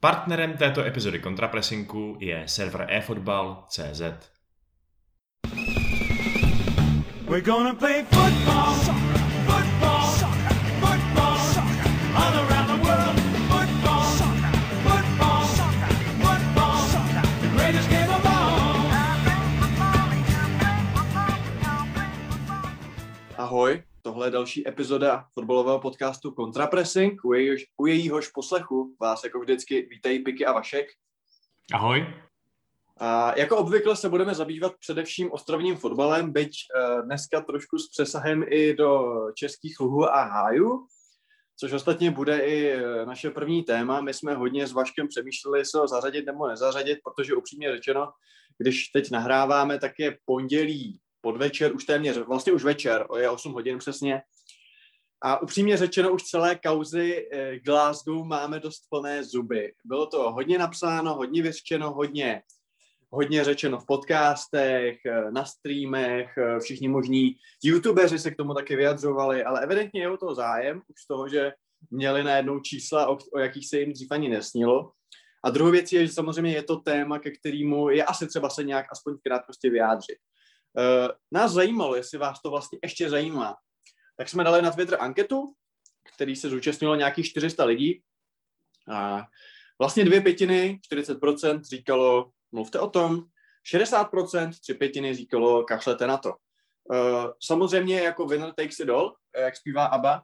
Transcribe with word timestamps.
Partnerem 0.00 0.56
této 0.56 0.84
epizody 0.84 1.18
kontrapresinku 1.18 2.16
je 2.20 2.42
server 2.46 2.86
eFootball.cz. 2.90 4.00
We're 7.26 7.42
gonna 7.42 7.74
play 7.74 8.04
football, 8.04 8.74
football, 9.46 10.06
football, 10.80 11.38
all 12.14 12.34
around 12.46 12.66
the 12.66 12.78
world. 12.86 13.18
Football, 13.50 14.04
football, 14.86 15.44
football, 16.22 16.78
the 17.40 17.48
greatest 17.56 17.90
game 17.90 18.10
of 18.10 18.26
all. 18.26 18.78
Ahoj, 23.36 23.82
tohle 24.08 24.26
je 24.26 24.30
další 24.30 24.68
epizoda 24.68 25.24
fotbalového 25.34 25.80
podcastu 25.80 26.30
Contrapressing. 26.30 27.24
U, 27.24 27.32
jejíhož, 27.32 27.64
u 27.76 27.86
jejíhož 27.86 28.28
poslechu 28.28 28.96
vás 29.00 29.24
jako 29.24 29.40
vždycky 29.40 29.82
vítají 29.90 30.18
Piky 30.18 30.46
a 30.46 30.52
Vašek. 30.52 30.86
Ahoj. 31.74 32.06
A 32.96 33.38
jako 33.38 33.56
obvykle 33.56 33.96
se 33.96 34.08
budeme 34.08 34.34
zabývat 34.34 34.72
především 34.80 35.32
ostrovním 35.32 35.76
fotbalem, 35.76 36.32
byť 36.32 36.50
uh, 36.50 37.02
dneska 37.04 37.40
trošku 37.40 37.78
s 37.78 37.88
přesahem 37.88 38.44
i 38.48 38.74
do 38.74 39.12
českých 39.34 39.80
luhů 39.80 40.04
a 40.04 40.22
hájů, 40.22 40.86
což 41.56 41.72
ostatně 41.72 42.10
bude 42.10 42.38
i 42.38 42.68
eh, 42.68 43.06
naše 43.06 43.30
první 43.30 43.62
téma. 43.62 44.00
My 44.00 44.14
jsme 44.14 44.34
hodně 44.34 44.66
s 44.66 44.72
Vaškem 44.72 45.08
přemýšleli, 45.08 45.64
se 45.64 45.78
ho 45.78 45.88
zařadit 45.88 46.26
nebo 46.26 46.48
nezařadit, 46.48 46.98
protože 47.04 47.34
upřímně 47.34 47.72
řečeno, 47.72 48.12
když 48.58 48.88
teď 48.88 49.10
nahráváme, 49.10 49.78
tak 49.78 49.92
je 49.98 50.18
pondělí 50.24 51.00
podvečer, 51.20 51.74
už 51.74 51.84
téměř, 51.84 52.16
vlastně 52.16 52.52
už 52.52 52.64
večer, 52.64 53.06
je 53.18 53.30
8 53.30 53.52
hodin 53.52 53.78
přesně. 53.78 54.22
A 55.22 55.42
upřímně 55.42 55.76
řečeno, 55.76 56.12
už 56.12 56.22
celé 56.22 56.56
kauzy 56.56 57.28
eh, 57.32 57.58
Glasgow 57.58 58.26
máme 58.26 58.60
dost 58.60 58.82
plné 58.90 59.24
zuby. 59.24 59.72
Bylo 59.84 60.06
to 60.06 60.32
hodně 60.32 60.58
napsáno, 60.58 61.14
hodně 61.14 61.42
vyřčeno, 61.42 61.92
hodně, 61.92 62.42
hodně 63.10 63.44
řečeno 63.44 63.78
v 63.78 63.86
podcastech, 63.86 64.98
eh, 65.06 65.30
na 65.30 65.44
streamech, 65.44 66.38
eh, 66.38 66.60
všichni 66.60 66.88
možní 66.88 67.36
youtubeři 67.64 68.18
se 68.18 68.30
k 68.30 68.36
tomu 68.36 68.54
taky 68.54 68.76
vyjadřovali, 68.76 69.44
ale 69.44 69.62
evidentně 69.62 70.00
je 70.00 70.10
o 70.10 70.16
to 70.16 70.34
zájem, 70.34 70.82
už 70.88 71.02
z 71.02 71.06
toho, 71.06 71.28
že 71.28 71.52
měli 71.90 72.24
najednou 72.24 72.60
čísla, 72.60 73.08
o, 73.08 73.18
o 73.32 73.38
jakých 73.38 73.68
se 73.68 73.78
jim 73.80 73.92
dřív 73.92 74.08
ani 74.10 74.28
nesnilo. 74.28 74.92
A 75.44 75.50
druhou 75.50 75.70
věcí 75.70 75.96
je, 75.96 76.06
že 76.06 76.12
samozřejmě 76.12 76.52
je 76.52 76.62
to 76.62 76.76
téma, 76.76 77.18
ke 77.18 77.30
kterému 77.30 77.90
je 77.90 78.04
asi 78.04 78.26
třeba 78.26 78.50
se 78.50 78.64
nějak 78.64 78.86
aspoň 78.92 79.14
v 79.14 79.22
krátkosti 79.22 79.70
vyjádřit. 79.70 80.18
Uh, 80.78 81.08
nás 81.32 81.52
zajímalo, 81.52 81.96
jestli 81.96 82.18
vás 82.18 82.42
to 82.42 82.50
vlastně 82.50 82.78
ještě 82.82 83.10
zajímá. 83.10 83.56
Tak 84.16 84.28
jsme 84.28 84.44
dali 84.44 84.62
na 84.62 84.70
Twitter 84.70 84.96
anketu, 85.00 85.54
který 86.14 86.36
se 86.36 86.48
zúčastnilo 86.48 86.94
nějakých 86.94 87.26
400 87.26 87.64
lidí. 87.64 88.02
A 88.90 89.26
vlastně 89.78 90.04
dvě 90.04 90.20
pětiny, 90.20 90.80
40% 90.92 91.62
říkalo, 91.62 92.30
mluvte 92.52 92.80
o 92.80 92.90
tom, 92.90 93.24
60%, 93.74 94.50
tři 94.60 94.74
pětiny 94.74 95.14
říkalo, 95.14 95.64
kašlete 95.64 96.06
na 96.06 96.16
to. 96.16 96.34
Uh, 96.90 97.30
samozřejmě 97.42 98.00
jako 98.00 98.26
winner 98.26 98.52
takes 98.52 98.80
it 98.80 98.88
all, 98.88 99.16
jak 99.36 99.56
zpívá 99.56 99.86
ABBA, 99.86 100.22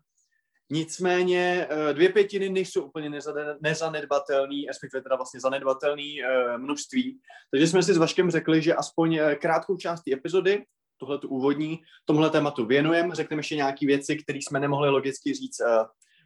Nicméně 0.70 1.66
eh, 1.70 1.94
dvě 1.94 2.08
pětiny 2.08 2.48
nejsou 2.48 2.82
úplně 2.82 3.10
nezanedbatelný, 3.60 4.66
respektive 4.66 5.02
teda 5.02 5.16
vlastně 5.16 5.40
zanedbatelný 5.40 6.22
eh, 6.22 6.58
množství. 6.58 7.18
Takže 7.50 7.66
jsme 7.66 7.82
si 7.82 7.94
s 7.94 7.96
Vaškem 7.96 8.30
řekli, 8.30 8.62
že 8.62 8.74
aspoň 8.74 9.14
eh, 9.14 9.34
krátkou 9.34 9.76
část 9.76 10.02
epizody, 10.12 10.64
tohle 10.98 11.18
tu 11.18 11.28
úvodní, 11.28 11.80
tomuhle 12.04 12.30
tématu 12.30 12.66
věnujeme. 12.66 13.14
Řekneme 13.14 13.40
ještě 13.40 13.56
nějaké 13.56 13.86
věci, 13.86 14.16
které 14.16 14.38
jsme 14.38 14.60
nemohli 14.60 14.90
logicky 14.90 15.34
říct 15.34 15.60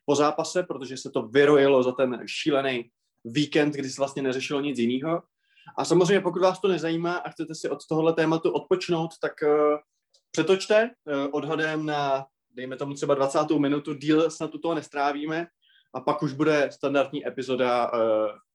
po 0.07 0.15
zápase, 0.15 0.63
protože 0.63 0.97
se 0.97 1.11
to 1.11 1.23
vyrojilo 1.23 1.83
za 1.83 1.93
ten 1.93 2.23
šílený 2.27 2.91
víkend, 3.25 3.75
kdy 3.75 3.91
se 3.91 4.01
vlastně 4.01 4.23
neřešilo 4.23 4.61
nic 4.61 4.79
jiného. 4.79 5.23
A 5.79 5.85
samozřejmě, 5.85 6.21
pokud 6.21 6.43
vás 6.43 6.61
to 6.61 6.69
nezajímá 6.69 7.17
a 7.17 7.31
chcete 7.31 7.55
si 7.55 7.69
od 7.69 7.79
tohohle 7.89 8.13
tématu 8.13 8.51
odpočnout, 8.51 9.11
tak 9.21 9.33
přetočte 10.31 10.91
odhadem 11.33 11.87
na 11.87 12.27
dejme 12.59 12.77
tomu 12.77 12.95
třeba 12.95 13.15
20. 13.15 13.51
minutu, 13.59 13.95
díl 13.95 14.31
snad 14.31 14.55
u 14.55 14.59
toho 14.59 14.75
nestrávíme 14.75 15.47
a 15.95 16.01
pak 16.01 16.23
už 16.23 16.33
bude 16.33 16.69
standardní 16.73 17.27
epizoda, 17.27 17.91
eh, 17.95 17.99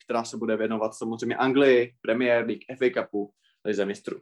která 0.06 0.24
se 0.24 0.38
bude 0.38 0.58
věnovat 0.58 0.96
samozřejmě 0.96 1.36
Anglii, 1.36 1.96
Premier 2.02 2.46
League, 2.46 2.64
FA 2.78 3.02
Cupu, 3.02 3.34
Lize 3.66 3.86
mistrů. 3.86 4.22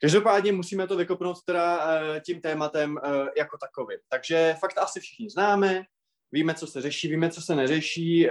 Každopádně 0.00 0.52
musíme 0.52 0.86
to 0.86 0.96
vykopnout 0.96 1.36
teda 1.44 1.80
eh, 2.00 2.20
tím 2.20 2.40
tématem 2.40 2.98
eh, 2.98 3.10
jako 3.38 3.58
takovým. 3.58 3.98
Takže 4.08 4.54
fakt 4.60 4.78
asi 4.78 5.00
všichni 5.00 5.30
známe, 5.30 5.82
víme, 6.32 6.54
co 6.54 6.66
se 6.66 6.82
řeší, 6.82 7.08
víme, 7.08 7.30
co 7.30 7.42
se 7.42 7.54
neřeší. 7.54 8.28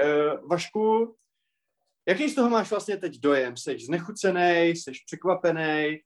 Vašku, 0.50 1.16
jaký 2.08 2.30
z 2.30 2.36
toho 2.36 2.50
máš 2.50 2.70
vlastně 2.70 2.98
teď 2.98 3.20
dojem? 3.20 3.58
Jsi 3.58 3.80
znechucený, 3.80 4.70
jsi 4.70 4.92
překvapený, 5.06 6.00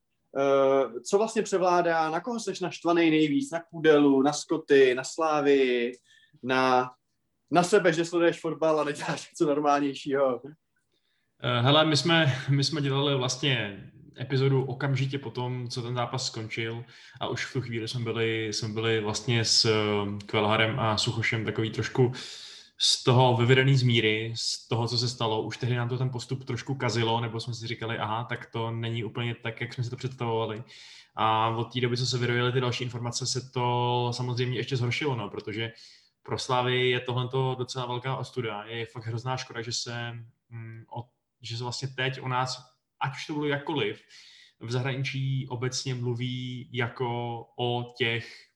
co 1.04 1.18
vlastně 1.18 1.42
převládá, 1.42 2.10
na 2.10 2.20
koho 2.20 2.40
seš 2.40 2.60
naštvaný 2.60 3.10
nejvíc, 3.10 3.52
na 3.52 3.60
Kudelu, 3.60 4.22
na 4.22 4.34
Skoty, 4.34 4.96
na 4.96 5.04
Slávy, 5.04 5.92
na, 6.44 6.92
na 7.52 7.64
sebe, 7.64 7.94
že 7.94 8.06
sleduješ 8.06 8.40
fotbal 8.40 8.80
a 8.80 8.84
neděláš 8.84 9.32
něco 9.32 9.46
normálnějšího? 9.46 10.36
Uh, 10.36 10.52
hele, 11.62 11.86
my 11.86 11.98
jsme, 11.98 12.36
my 12.50 12.64
jsme 12.64 12.82
dělali 12.82 13.16
vlastně 13.16 13.84
epizodu 14.20 14.64
okamžitě 14.64 15.20
po 15.20 15.32
tom, 15.32 15.68
co 15.68 15.82
ten 15.82 15.96
zápas 15.96 16.26
skončil 16.26 16.86
a 17.22 17.28
už 17.28 17.46
v 17.46 17.54
tu 17.54 17.62
chvíli 17.62 17.88
jsme 17.88 18.04
byli, 18.04 18.54
jsme 18.54 18.68
byli 18.68 19.02
vlastně 19.02 19.46
s 19.46 19.72
Kvelharem 20.26 20.80
a 20.80 20.98
Suchošem 20.98 21.46
takový 21.46 21.72
trošku 21.72 22.06
uh, 22.06 22.14
z 22.80 23.04
toho 23.04 23.38
vyvedený 23.38 23.76
z 23.76 23.84
míry, 23.84 24.34
z 24.36 24.68
toho, 24.68 24.88
co 24.88 24.98
se 24.98 25.10
stalo, 25.10 25.42
už 25.42 25.58
tehdy 25.58 25.76
nám 25.76 25.90
to 25.90 25.98
ten 25.98 26.10
postup 26.10 26.46
trošku 26.46 26.76
kazilo, 26.76 27.22
nebo 27.22 27.40
jsme 27.40 27.54
si 27.54 27.68
říkali, 27.68 27.98
aha, 27.98 28.24
tak 28.24 28.46
to 28.46 28.72
není 28.72 29.04
úplně 29.04 29.36
tak, 29.36 29.62
jak 29.62 29.74
jsme 29.74 29.84
si 29.84 29.90
to 29.90 29.96
představovali. 29.96 30.64
A 31.16 31.50
od 31.50 31.74
té 31.74 31.82
doby, 31.82 31.98
co 31.98 32.06
se 32.06 32.18
vyrojily 32.18 32.52
ty 32.52 32.62
další 32.62 32.84
informace, 32.84 33.28
se 33.28 33.50
to 33.50 34.10
samozřejmě 34.14 34.58
ještě 34.58 34.78
zhoršilo, 34.78 35.16
no, 35.16 35.30
protože 35.30 35.72
pro 36.24 36.38
Slavy 36.38 36.90
je 36.90 37.00
tohle 37.00 37.30
docela 37.58 37.86
velká 37.86 38.18
ostuda. 38.18 38.64
Je 38.64 38.86
fakt 38.86 39.06
hrozná 39.06 39.38
škoda, 39.38 39.62
že 39.62 39.72
se, 39.72 40.14
mm, 40.50 40.84
o, 40.96 41.10
že 41.42 41.58
se 41.58 41.64
vlastně 41.64 41.88
teď 41.88 42.22
o 42.22 42.28
nás, 42.28 42.64
ať 43.00 43.16
už 43.16 43.26
to 43.26 43.34
bylo 43.34 43.46
jakkoliv, 43.46 44.02
v 44.60 44.72
zahraničí 44.72 45.48
obecně 45.48 45.96
mluví 45.96 46.70
jako 46.74 47.40
o 47.60 47.94
těch 47.98 48.47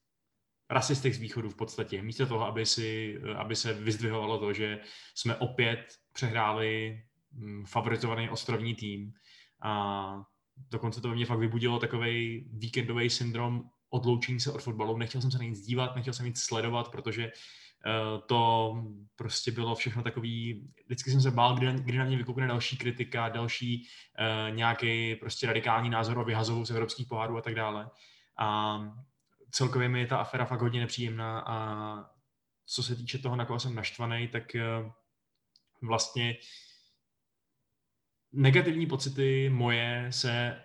rasistech 0.72 1.16
z 1.16 1.20
východu 1.20 1.50
v 1.50 1.56
podstatě. 1.56 2.02
Místo 2.02 2.28
toho, 2.28 2.46
aby, 2.48 2.66
si, 2.66 3.18
aby 3.36 3.56
se 3.56 3.74
vyzdvihovalo 3.74 4.40
to, 4.40 4.54
že 4.54 4.80
jsme 5.16 5.36
opět 5.36 5.86
přehráli 6.14 7.02
mm, 7.32 7.66
favorizovaný 7.66 8.30
ostrovní 8.30 8.76
tým 8.76 9.14
a 9.62 10.24
dokonce 10.72 11.02
to 11.02 11.10
ve 11.10 11.16
mně 11.16 11.26
fakt 11.26 11.40
vybudilo 11.40 11.80
takový 11.80 12.46
víkendový 12.54 13.10
syndrom 13.10 13.64
odloučení 13.90 14.40
se 14.40 14.52
od 14.52 14.62
fotbalu. 14.62 14.98
Nechtěl 14.98 15.22
jsem 15.22 15.32
se 15.32 15.38
na 15.38 15.44
nic 15.44 15.62
dívat, 15.62 15.96
nechtěl 15.96 16.14
jsem 16.14 16.26
nic 16.26 16.42
sledovat, 16.42 16.92
protože 16.92 17.26
uh, 17.26 18.22
to 18.28 18.74
prostě 19.16 19.52
bylo 19.52 19.76
všechno 19.76 20.04
takový, 20.04 20.68
vždycky 20.86 21.12
jsem 21.12 21.22
se 21.22 21.32
bál, 21.32 21.56
kdy, 21.56 21.74
kdy 21.74 21.98
na 21.98 22.06
mě 22.06 22.18
vykoukne 22.18 22.48
další 22.48 22.78
kritika, 22.78 23.30
další 23.30 23.88
uh, 24.20 24.56
nějaký 24.56 25.16
prostě 25.16 25.48
radikální 25.48 25.90
názor 25.90 26.18
o 26.18 26.24
vyhazovou 26.24 26.66
z 26.66 26.72
evropských 26.72 27.08
pohárů 27.08 27.38
a 27.38 27.42
tak 27.42 27.56
dále. 27.56 27.90
A 28.40 28.80
celkově 29.52 29.90
mi 29.90 30.00
je 30.00 30.08
ta 30.08 30.18
afera 30.18 30.46
fakt 30.46 30.62
hodně 30.62 30.80
nepříjemná 30.80 31.40
a 31.40 32.06
co 32.66 32.84
se 32.84 32.96
týče 32.96 33.18
toho, 33.18 33.36
na 33.36 33.46
koho 33.46 33.60
jsem 33.60 33.76
naštvaný, 33.76 34.28
tak 34.28 34.56
eh, 34.56 34.92
vlastně 35.82 36.38
negativní 38.32 38.86
pocity 38.86 39.50
moje 39.50 40.08
se 40.10 40.62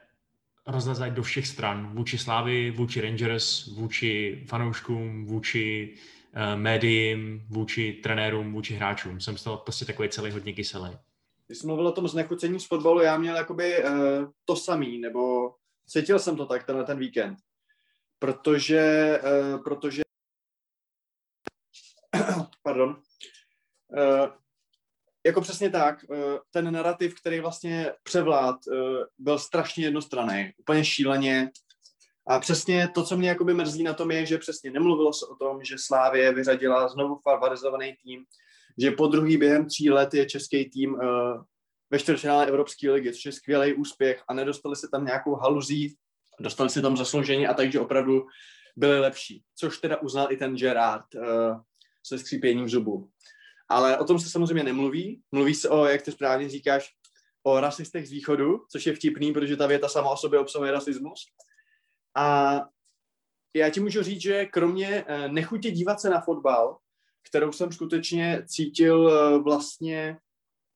rozlezají 0.67 1.13
do 1.13 1.23
všech 1.23 1.47
stran. 1.47 1.95
Vůči 1.95 2.19
Slávy, 2.19 2.71
vůči 2.71 3.01
Rangers, 3.01 3.67
vůči 3.67 4.45
fanouškům, 4.49 5.27
vůči 5.27 5.95
uh, 6.37 6.61
médiím, 6.61 7.47
vůči 7.49 7.93
trenérům, 7.93 8.53
vůči 8.53 8.75
hráčům. 8.75 9.21
Jsem 9.21 9.37
z 9.37 9.45
toho 9.45 9.57
prostě 9.57 9.85
takový 9.85 10.09
celý 10.09 10.31
hodně 10.31 10.53
kyselý. 10.53 10.91
Když 11.47 11.59
jsi 11.59 11.67
mluvil 11.67 11.87
o 11.87 11.93
tom 11.93 12.09
znechucení 12.09 12.61
z 12.61 12.67
fotbalu, 12.67 13.01
já 13.01 13.19
měl 13.19 13.37
jakoby 13.37 13.85
uh, 13.85 13.91
to 14.45 14.57
samý, 14.57 14.99
nebo 14.99 15.55
cítil 15.87 16.19
jsem 16.19 16.37
to 16.37 16.47
tak 16.47 16.65
tenhle 16.65 16.85
ten 16.85 16.99
víkend 16.99 17.39
protože, 18.19 19.21
uh, 19.23 19.63
protože 19.63 20.03
pardon, 22.63 22.91
uh, 22.91 24.29
jako 25.27 25.41
přesně 25.41 25.71
tak, 25.71 26.05
uh, 26.09 26.17
ten 26.51 26.73
narrativ, 26.73 27.21
který 27.21 27.41
vlastně 27.41 27.93
převlád, 28.03 28.57
byl 29.19 29.39
strašně 29.39 29.85
jednostranný, 29.85 30.53
úplně 30.57 30.85
šíleně. 30.85 31.51
A 32.29 32.41
přesně 32.41 32.89
to, 32.89 33.05
co 33.05 33.17
mě 33.17 33.29
jakoby 33.29 33.55
mrzí 33.55 33.83
na 33.83 33.95
tom, 33.95 34.11
je, 34.11 34.27
že 34.27 34.39
přesně 34.39 34.71
nemluvilo 34.71 35.13
se 35.13 35.27
o 35.27 35.35
tom, 35.35 35.65
že 35.65 35.77
Slávě 35.79 36.33
vyřadila 36.33 36.89
znovu 36.89 37.21
favorizovaný 37.23 37.97
tým, 38.03 38.25
že 38.79 38.91
po 38.91 39.07
druhý 39.07 39.37
během 39.37 39.67
tří 39.67 39.91
let 39.91 40.15
je 40.15 40.27
český 40.27 40.71
tým 40.71 40.99
ve 41.91 41.99
čtvrtfinále 41.99 42.47
Evropské 42.47 42.91
ligy, 42.91 43.13
což 43.13 43.25
je 43.25 43.33
skvělý 43.33 43.75
úspěch 43.75 44.23
a 44.29 44.35
nedostali 44.35 44.77
se 44.77 44.89
tam 44.89 45.05
nějakou 45.05 45.35
haluzí 45.35 45.97
dostali 46.41 46.71
si 46.71 46.83
tam 46.83 46.97
zasloužení 46.97 47.47
a 47.47 47.55
takže 47.55 47.81
opravdu 47.81 48.27
byli 48.77 49.01
lepší, 49.01 49.43
což 49.55 49.79
teda 49.79 49.97
uznal 49.97 50.33
i 50.33 50.37
ten 50.37 50.57
Gerard 50.57 51.15
uh, 51.15 51.61
se 52.07 52.19
skřípěním 52.19 52.69
zubu. 52.69 53.11
Ale 53.69 53.99
o 53.99 54.05
tom 54.05 54.19
se 54.19 54.31
samozřejmě 54.31 54.65
nemluví. 54.65 55.23
Mluví 55.33 55.55
se 55.55 55.69
o, 55.69 55.85
jak 55.85 56.03
ty 56.03 56.13
správně 56.13 56.49
říkáš, 56.49 56.95
o 57.43 57.61
rasistech 57.61 58.09
z 58.09 58.11
východu, 58.11 58.65
což 58.71 58.87
je 58.87 58.95
vtipný, 58.95 59.33
protože 59.33 59.57
ta 59.57 59.67
věta 59.67 59.89
sama 59.89 60.11
o 60.11 60.17
sobě 60.17 60.39
obsahuje 60.39 60.73
rasismus. 60.73 61.27
A 62.17 62.61
já 63.55 63.71
ti 63.71 63.81
můžu 63.81 64.03
říct, 64.03 64.21
že 64.21 64.47
kromě 64.47 65.05
eh, 65.07 65.29
nechutě 65.29 65.71
dívat 65.71 66.01
se 66.01 66.11
na 66.11 66.21
fotbal, 66.21 66.79
kterou 67.29 67.53
jsem 67.53 67.73
skutečně 67.73 68.43
cítil 68.47 69.11
eh, 69.11 69.39
vlastně 69.39 70.19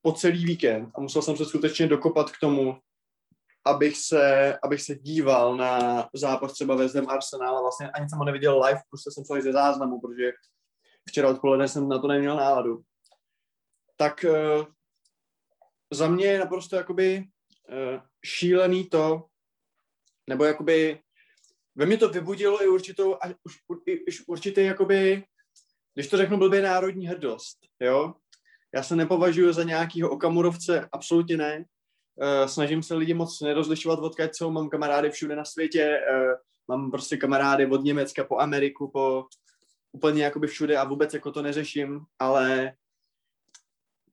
po 0.02 0.12
celý 0.12 0.44
víkend 0.44 0.90
a 0.94 1.00
musel 1.00 1.22
jsem 1.22 1.36
se 1.36 1.44
skutečně 1.44 1.86
dokopat 1.86 2.30
k 2.30 2.40
tomu, 2.40 2.78
abych 3.64 3.96
se, 3.96 4.58
abych 4.62 4.82
se 4.82 4.94
díval 4.94 5.56
na 5.56 6.08
zápas 6.14 6.52
třeba 6.52 6.74
ve 6.74 6.88
Zdem 6.88 7.08
Arsenal 7.08 7.58
a 7.58 7.60
vlastně 7.60 7.90
ani 7.90 8.08
jsem 8.08 8.18
ho 8.18 8.24
neviděl 8.24 8.62
live, 8.64 8.80
prostě 8.90 9.10
jsem 9.10 9.24
se 9.24 9.42
ze 9.42 9.52
záznamu, 9.52 10.00
protože 10.00 10.32
včera 11.08 11.28
odpoledne 11.28 11.68
jsem 11.68 11.88
na 11.88 11.98
to 11.98 12.08
neměl 12.08 12.36
náladu. 12.36 12.82
Tak 13.96 14.24
uh, 14.28 14.66
za 15.92 16.08
mě 16.08 16.26
je 16.26 16.38
naprosto 16.38 16.76
jakoby 16.76 17.24
uh, 17.68 18.00
šílený 18.24 18.88
to, 18.88 19.26
nebo 20.28 20.44
jakoby 20.44 21.00
ve 21.74 21.86
mně 21.86 21.96
to 21.96 22.08
vybudilo 22.08 22.62
i 22.62 22.68
určitou, 22.68 23.14
a 23.14 23.18
už, 23.44 23.58
i, 23.86 24.04
už 24.06 24.22
určitý 24.26 24.64
jakoby, 24.64 25.24
když 25.94 26.08
to 26.08 26.16
řeknu 26.16 26.38
blbě, 26.38 26.62
národní 26.62 27.06
hrdost, 27.06 27.58
jo. 27.80 28.14
Já 28.74 28.82
se 28.82 28.96
nepovažuji 28.96 29.52
za 29.52 29.62
nějakýho 29.62 30.10
okamurovce, 30.10 30.88
absolutně 30.92 31.36
ne. 31.36 31.64
Uh, 32.20 32.46
snažím 32.46 32.82
se 32.82 32.94
lidi 32.94 33.14
moc 33.14 33.40
nerozlišovat, 33.40 33.98
odkud 33.98 34.34
jsou, 34.34 34.50
mám 34.50 34.68
kamarády 34.68 35.10
všude 35.10 35.36
na 35.36 35.44
světě, 35.44 36.00
uh, 36.10 36.32
mám 36.68 36.90
prostě 36.90 37.16
kamarády 37.16 37.66
od 37.66 37.84
Německa 37.84 38.24
po 38.24 38.38
Ameriku, 38.38 38.90
po 38.90 39.24
úplně 39.92 40.24
jakoby 40.24 40.46
všude 40.46 40.76
a 40.76 40.84
vůbec 40.84 41.14
jako 41.14 41.32
to 41.32 41.42
neřeším, 41.42 42.00
ale 42.18 42.72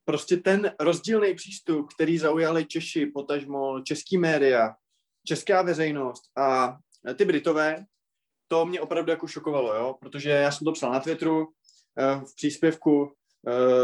prostě 0.05 0.37
ten 0.37 0.71
rozdílný 0.79 1.35
přístup, 1.35 1.93
který 1.93 2.17
zaujali 2.17 2.65
Češi, 2.65 3.05
potažmo 3.05 3.81
český 3.81 4.17
média, 4.17 4.75
česká 5.25 5.61
veřejnost 5.61 6.23
a 6.37 6.77
ty 7.15 7.25
Britové, 7.25 7.85
to 8.47 8.65
mě 8.65 8.81
opravdu 8.81 9.11
jako 9.11 9.27
šokovalo, 9.27 9.75
jo, 9.75 9.95
protože 9.99 10.29
já 10.29 10.51
jsem 10.51 10.65
to 10.65 10.71
psal 10.71 10.91
na 10.91 10.99
Twitteru 10.99 11.47
eh, 11.97 12.25
v 12.25 12.35
příspěvku 12.35 13.11
eh, 13.11 13.16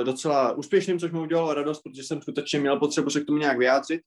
docela 0.04 0.52
úspěšným, 0.52 1.00
což 1.00 1.12
mi 1.12 1.20
udělalo 1.20 1.54
radost, 1.54 1.82
protože 1.82 2.04
jsem 2.04 2.22
skutečně 2.22 2.60
měl 2.60 2.80
potřebu 2.80 3.10
se 3.10 3.22
k 3.22 3.26
tomu 3.26 3.38
nějak 3.38 3.58
vyjádřit. 3.58 4.02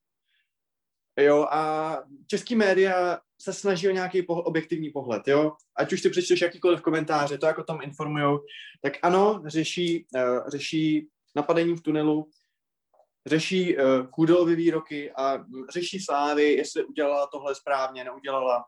Jo, 1.21 1.47
a 1.51 1.97
český 2.27 2.57
média 2.57 3.19
se 3.43 3.53
snaží 3.53 3.89
o 3.89 3.93
nějaký 3.93 4.23
po, 4.23 4.35
objektivní 4.35 4.91
pohled, 4.91 5.29
jo. 5.29 5.53
Ať 5.77 5.93
už 5.93 6.03
ty 6.03 6.11
přečteš 6.11 6.41
jakýkoliv 6.41 6.83
komentáře, 6.83 7.39
to, 7.39 7.47
jako 7.47 7.63
tam 7.63 7.79
informujou, 7.83 8.41
tak 8.83 8.93
ano, 9.03 9.43
řeší, 9.47 10.07
uh, 10.15 10.49
řeší 10.49 11.09
napadení 11.37 11.77
v 11.77 11.83
tunelu, 11.83 12.31
řeší 13.27 13.77
uh, 13.77 14.07
kůdelové 14.07 14.55
výroky 14.55 15.13
a 15.13 15.45
řeší 15.71 16.01
slávy, 16.01 16.53
jestli 16.53 16.85
udělala 16.85 17.27
tohle 17.27 17.55
správně, 17.55 18.05
neudělala. 18.05 18.65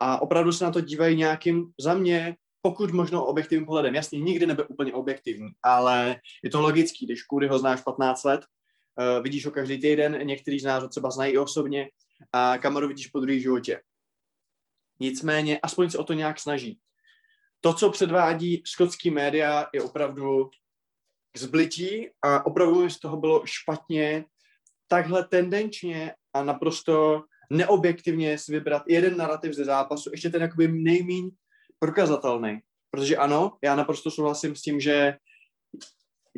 A 0.00 0.22
opravdu 0.22 0.52
se 0.52 0.64
na 0.64 0.70
to 0.70 0.80
dívají 0.80 1.16
nějakým, 1.16 1.72
za 1.80 1.94
mě, 1.94 2.36
pokud 2.66 2.90
možno 2.90 3.24
objektivním 3.24 3.66
pohledem. 3.66 3.94
Jasně, 3.94 4.20
nikdy 4.20 4.46
nebyl 4.46 4.66
úplně 4.68 4.92
objektivní, 4.92 5.48
ale 5.62 6.20
je 6.42 6.50
to 6.50 6.60
logický, 6.60 7.06
když 7.06 7.22
Kudy 7.22 7.46
ho 7.46 7.58
znáš 7.58 7.80
15 7.80 8.24
let, 8.24 8.40
uh, 8.40 9.22
vidíš 9.22 9.46
ho 9.46 9.52
každý 9.52 9.80
týden, 9.80 10.26
některý 10.26 10.60
z 10.60 10.64
nás 10.64 10.82
ho 10.82 10.88
třeba 10.88 11.10
znají 11.10 11.34
i 11.34 11.38
osobně 11.38 11.90
a 12.32 12.58
kameru 12.58 12.88
vidíš 12.88 13.06
po 13.06 13.20
druhý 13.20 13.40
životě. 13.40 13.80
Nicméně, 15.00 15.58
aspoň 15.62 15.90
se 15.90 15.98
o 15.98 16.04
to 16.04 16.12
nějak 16.12 16.40
snaží. 16.40 16.78
To, 17.60 17.74
co 17.74 17.90
předvádí 17.90 18.62
skotský 18.66 19.10
média, 19.10 19.66
je 19.74 19.82
opravdu 19.82 20.50
zblití 21.36 22.08
a 22.22 22.46
opravdu 22.46 22.90
z 22.90 22.98
toho 22.98 23.16
bylo 23.16 23.42
špatně 23.44 24.24
takhle 24.88 25.24
tendenčně 25.24 26.14
a 26.32 26.44
naprosto 26.44 27.24
neobjektivně 27.50 28.38
si 28.38 28.52
vybrat 28.52 28.82
jeden 28.88 29.16
narrativ 29.16 29.52
ze 29.52 29.64
zápasu, 29.64 30.10
ještě 30.12 30.30
ten 30.30 30.42
jakoby 30.42 30.68
nejmíň 30.68 31.30
prokazatelný. 31.84 32.60
Protože 32.90 33.16
ano, 33.16 33.52
já 33.62 33.76
naprosto 33.76 34.10
souhlasím 34.10 34.56
s 34.56 34.62
tím, 34.62 34.80
že 34.80 35.16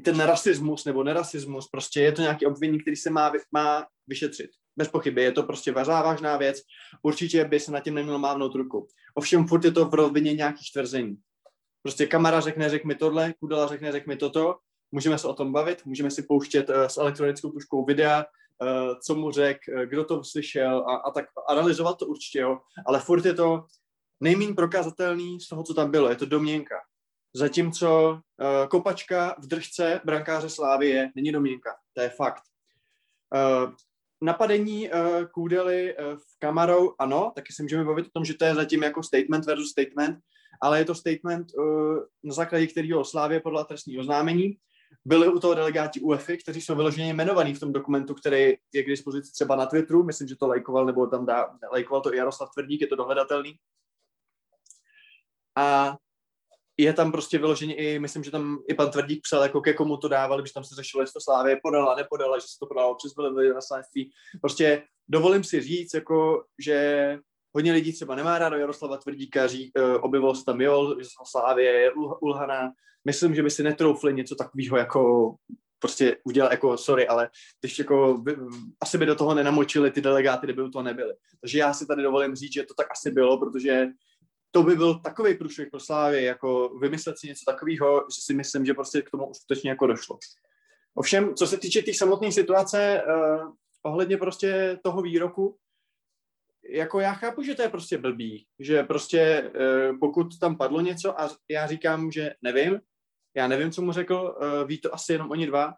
ten 0.04 0.20
rasismus 0.20 0.84
nebo 0.84 1.04
nerasismus, 1.04 1.68
prostě 1.68 2.00
je 2.00 2.12
to 2.12 2.22
nějaký 2.22 2.46
obvinění, 2.46 2.80
který 2.80 2.96
se 2.96 3.10
má, 3.10 3.32
má 3.52 3.86
vyšetřit. 4.06 4.50
Bez 4.76 4.88
pochyby, 4.88 5.22
je 5.22 5.32
to 5.32 5.42
prostě 5.42 5.74
závažná 5.82 6.36
věc, 6.36 6.58
určitě 7.02 7.44
by 7.44 7.60
se 7.60 7.72
na 7.72 7.80
tím 7.80 7.94
nemělo 7.94 8.18
mávnout 8.18 8.54
ruku. 8.54 8.86
Ovšem 9.14 9.46
furt 9.46 9.64
je 9.64 9.72
to 9.72 9.84
v 9.84 9.94
rovině 9.94 10.34
nějakých 10.34 10.72
tvrzení. 10.72 11.16
Prostě 11.82 12.06
kamera 12.06 12.40
řekne, 12.40 12.68
řek 12.68 12.84
mi 12.84 12.94
tohle, 12.94 13.34
Kudela 13.40 13.66
řekne, 13.66 13.92
řek 13.92 14.06
mi 14.06 14.16
toto, 14.16 14.56
můžeme 14.92 15.18
se 15.18 15.28
o 15.28 15.34
tom 15.34 15.52
bavit, 15.52 15.86
můžeme 15.86 16.10
si 16.10 16.22
pouštět 16.22 16.68
uh, 16.68 16.74
s 16.86 16.96
elektronickou 16.96 17.50
tuškou 17.50 17.84
videa, 17.84 18.24
uh, 18.24 18.98
co 19.06 19.14
mu 19.14 19.30
řek, 19.30 19.58
uh, 19.68 19.82
kdo 19.82 20.04
to 20.04 20.24
slyšel 20.24 20.84
a, 20.88 20.96
a 20.96 21.10
tak 21.10 21.24
analyzovat 21.48 21.98
to 21.98 22.06
určitě, 22.06 22.38
jo. 22.38 22.58
Ale 22.86 23.00
furt 23.00 23.24
je 23.24 23.34
to 23.34 23.64
nejméně 24.20 24.54
prokazatelný 24.54 25.40
z 25.40 25.48
toho, 25.48 25.62
co 25.62 25.74
tam 25.74 25.90
bylo, 25.90 26.08
je 26.08 26.16
to 26.16 26.26
domněnka. 26.26 26.74
Zatímco 27.34 28.12
uh, 28.12 28.68
kopačka 28.68 29.36
v 29.38 29.46
držce 29.46 30.00
brankáře 30.04 30.48
Slávie 30.48 31.10
není 31.14 31.32
domněnka, 31.32 31.70
to 31.94 32.00
je 32.00 32.08
fakt. 32.08 32.42
Uh, 33.34 33.72
napadení 34.20 34.90
uh, 34.90 35.24
Kůdely 35.24 35.96
uh, 35.96 36.16
v 36.16 36.38
kamarou, 36.38 36.94
ano, 36.98 37.32
taky 37.34 37.52
se 37.52 37.62
můžeme 37.62 37.84
bavit 37.84 38.06
o 38.06 38.10
tom, 38.12 38.24
že 38.24 38.34
to 38.34 38.44
je 38.44 38.54
zatím 38.54 38.82
jako 38.82 39.02
statement 39.02 39.46
versus 39.46 39.70
statement, 39.70 40.18
ale 40.62 40.78
je 40.78 40.84
to 40.84 40.94
statement, 40.94 41.46
uh, 41.58 41.98
na 42.24 42.34
základě 42.34 42.66
kterého 42.66 43.04
Slávě 43.04 43.40
podle 43.40 43.64
trestního 43.64 44.00
oznámení. 44.00 44.58
Byli 45.04 45.28
u 45.28 45.38
toho 45.38 45.54
delegáti 45.54 46.00
UEFI, 46.00 46.38
kteří 46.38 46.60
jsou 46.60 46.74
vyloženě 46.74 47.10
jmenovaní 47.10 47.54
v 47.54 47.60
tom 47.60 47.72
dokumentu, 47.72 48.14
který 48.14 48.54
je 48.72 48.82
k 48.82 48.86
dispozici 48.86 49.32
třeba 49.32 49.56
na 49.56 49.66
Twitteru, 49.66 50.02
myslím, 50.02 50.28
že 50.28 50.36
to 50.36 50.48
lajkoval, 50.48 50.86
nebo 50.86 51.06
tam 51.06 51.26
dá, 51.26 51.50
lajkoval 51.72 52.00
to 52.00 52.14
i 52.14 52.16
Jaroslav 52.16 52.50
Tvrdík, 52.54 52.80
je 52.80 52.86
to 52.86 52.96
dohledatelný. 52.96 53.58
A 55.56 55.96
je 56.76 56.92
tam 56.92 57.12
prostě 57.12 57.38
vyloženě 57.38 57.74
i, 57.74 57.98
myslím, 57.98 58.24
že 58.24 58.30
tam 58.30 58.58
i 58.68 58.74
pan 58.74 58.90
Tvrdík 58.90 59.20
psal, 59.22 59.42
jako 59.42 59.60
ke 59.60 59.74
komu 59.74 59.96
to 59.96 60.08
dávali, 60.08 60.42
když 60.42 60.52
tam 60.52 60.64
se 60.64 60.74
řešilo, 60.74 61.02
jestli 61.02 61.12
to 61.12 61.20
Slávě 61.20 61.60
podala, 61.62 61.94
nepodala, 61.94 62.38
že 62.38 62.46
se 62.46 62.58
to 62.60 62.66
podalo 62.66 62.94
přes 62.94 63.16
velvyslanectví. 63.16 64.10
Prostě 64.40 64.82
dovolím 65.08 65.44
si 65.44 65.60
říct, 65.60 65.94
jako, 65.94 66.44
že 66.64 67.18
hodně 67.54 67.72
lidí 67.72 67.92
třeba 67.92 68.14
nemá 68.14 68.38
rádo 68.38 68.56
Jaroslava 68.56 68.96
Tvrdíka, 68.96 69.46
ří, 69.46 69.72
uh, 69.78 70.04
objevilo 70.04 70.34
se 70.34 70.44
tam 70.44 70.60
jo, 70.60 70.96
že 71.00 71.08
Slávě 71.24 71.64
je 71.64 71.92
ulhaná. 72.20 72.72
Myslím, 73.04 73.34
že 73.34 73.42
by 73.42 73.50
si 73.50 73.62
netroufli 73.62 74.14
něco 74.14 74.34
takového 74.34 74.76
jako 74.76 75.34
prostě 75.78 76.16
udělat, 76.24 76.50
jako 76.50 76.76
sorry, 76.76 77.08
ale 77.08 77.30
když 77.60 77.78
jako, 77.78 78.18
by, 78.18 78.36
asi 78.80 78.98
by 78.98 79.06
do 79.06 79.14
toho 79.14 79.34
nenamočili 79.34 79.90
ty 79.90 80.00
delegáty, 80.00 80.46
kdyby 80.46 80.62
u 80.62 80.70
toho 80.70 80.82
nebyli. 80.82 81.14
Takže 81.40 81.58
já 81.58 81.74
si 81.74 81.86
tady 81.86 82.02
dovolím 82.02 82.34
říct, 82.34 82.52
že 82.52 82.62
to 82.62 82.74
tak 82.74 82.86
asi 82.90 83.10
bylo, 83.10 83.38
protože 83.38 83.86
to 84.50 84.62
by 84.62 84.76
byl 84.76 85.00
takový 85.00 85.34
průšvih 85.34 85.68
pro 85.70 85.80
Slávy, 85.80 86.24
jako 86.24 86.68
vymyslet 86.68 87.18
si 87.18 87.26
něco 87.26 87.44
takového, 87.46 88.06
že 88.16 88.22
si 88.22 88.34
myslím, 88.34 88.66
že 88.66 88.74
prostě 88.74 89.02
k 89.02 89.10
tomu 89.10 89.34
skutečně 89.34 89.70
jako 89.70 89.86
došlo. 89.86 90.18
Ovšem, 90.94 91.34
co 91.34 91.46
se 91.46 91.58
týče 91.58 91.80
té 91.80 91.84
tý 91.84 91.94
samotné 91.94 92.32
situace, 92.32 93.02
uh, 93.06 93.52
ohledně 93.82 94.16
prostě 94.16 94.78
toho 94.84 95.02
výroku, 95.02 95.56
jako 96.70 97.00
já 97.00 97.12
chápu, 97.12 97.42
že 97.42 97.54
to 97.54 97.62
je 97.62 97.68
prostě 97.68 97.98
blbý, 97.98 98.46
že 98.58 98.82
prostě 98.82 99.50
uh, 99.90 99.98
pokud 99.98 100.38
tam 100.40 100.56
padlo 100.56 100.80
něco 100.80 101.20
a 101.20 101.30
já 101.50 101.66
říkám, 101.66 102.10
že 102.10 102.30
nevím, 102.42 102.80
já 103.36 103.48
nevím, 103.48 103.70
co 103.70 103.82
mu 103.82 103.92
řekl, 103.92 104.14
uh, 104.14 104.68
ví 104.68 104.80
to 104.80 104.94
asi 104.94 105.12
jenom 105.12 105.30
oni 105.30 105.46
dva, 105.46 105.74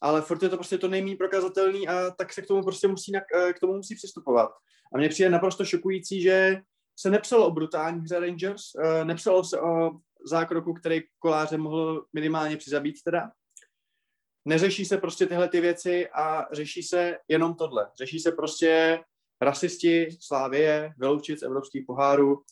ale 0.00 0.22
furt 0.22 0.42
je 0.42 0.48
to 0.48 0.56
prostě 0.56 0.78
to 0.78 0.88
nejméně 0.88 1.16
prokazatelný 1.16 1.88
a 1.88 2.10
tak 2.10 2.32
se 2.32 2.42
k 2.42 2.46
tomu 2.46 2.62
prostě 2.62 2.88
musí, 2.88 3.12
na, 3.12 3.20
k 3.52 3.60
tomu 3.60 3.76
musí 3.76 3.94
přistupovat. 3.94 4.50
A 4.94 4.98
mně 4.98 5.08
přijde 5.08 5.30
naprosto 5.30 5.64
šokující, 5.64 6.22
že 6.22 6.60
se 7.00 7.10
nepsalo 7.10 7.46
o 7.46 7.50
brutální 7.50 8.00
hře 8.00 8.20
Rangers, 8.20 8.62
uh, 8.74 9.04
nepsalo 9.04 9.44
se 9.44 9.60
o 9.60 9.90
zákroku, 10.24 10.74
který 10.74 11.00
koláře 11.18 11.58
mohl 11.58 12.04
minimálně 12.12 12.56
přizabít 12.56 13.02
teda. 13.04 13.30
Neřeší 14.44 14.84
se 14.84 14.98
prostě 14.98 15.26
tyhle 15.26 15.48
ty 15.48 15.60
věci 15.60 16.08
a 16.08 16.46
řeší 16.52 16.82
se 16.82 17.16
jenom 17.28 17.54
tohle. 17.54 17.90
Řeší 17.98 18.18
se 18.18 18.32
prostě 18.32 19.00
rasisti, 19.40 20.08
Slávie, 20.20 20.92
vyloučit 20.98 21.40
z 21.40 21.42
evropských 21.42 21.84
pohárů. 21.86 22.42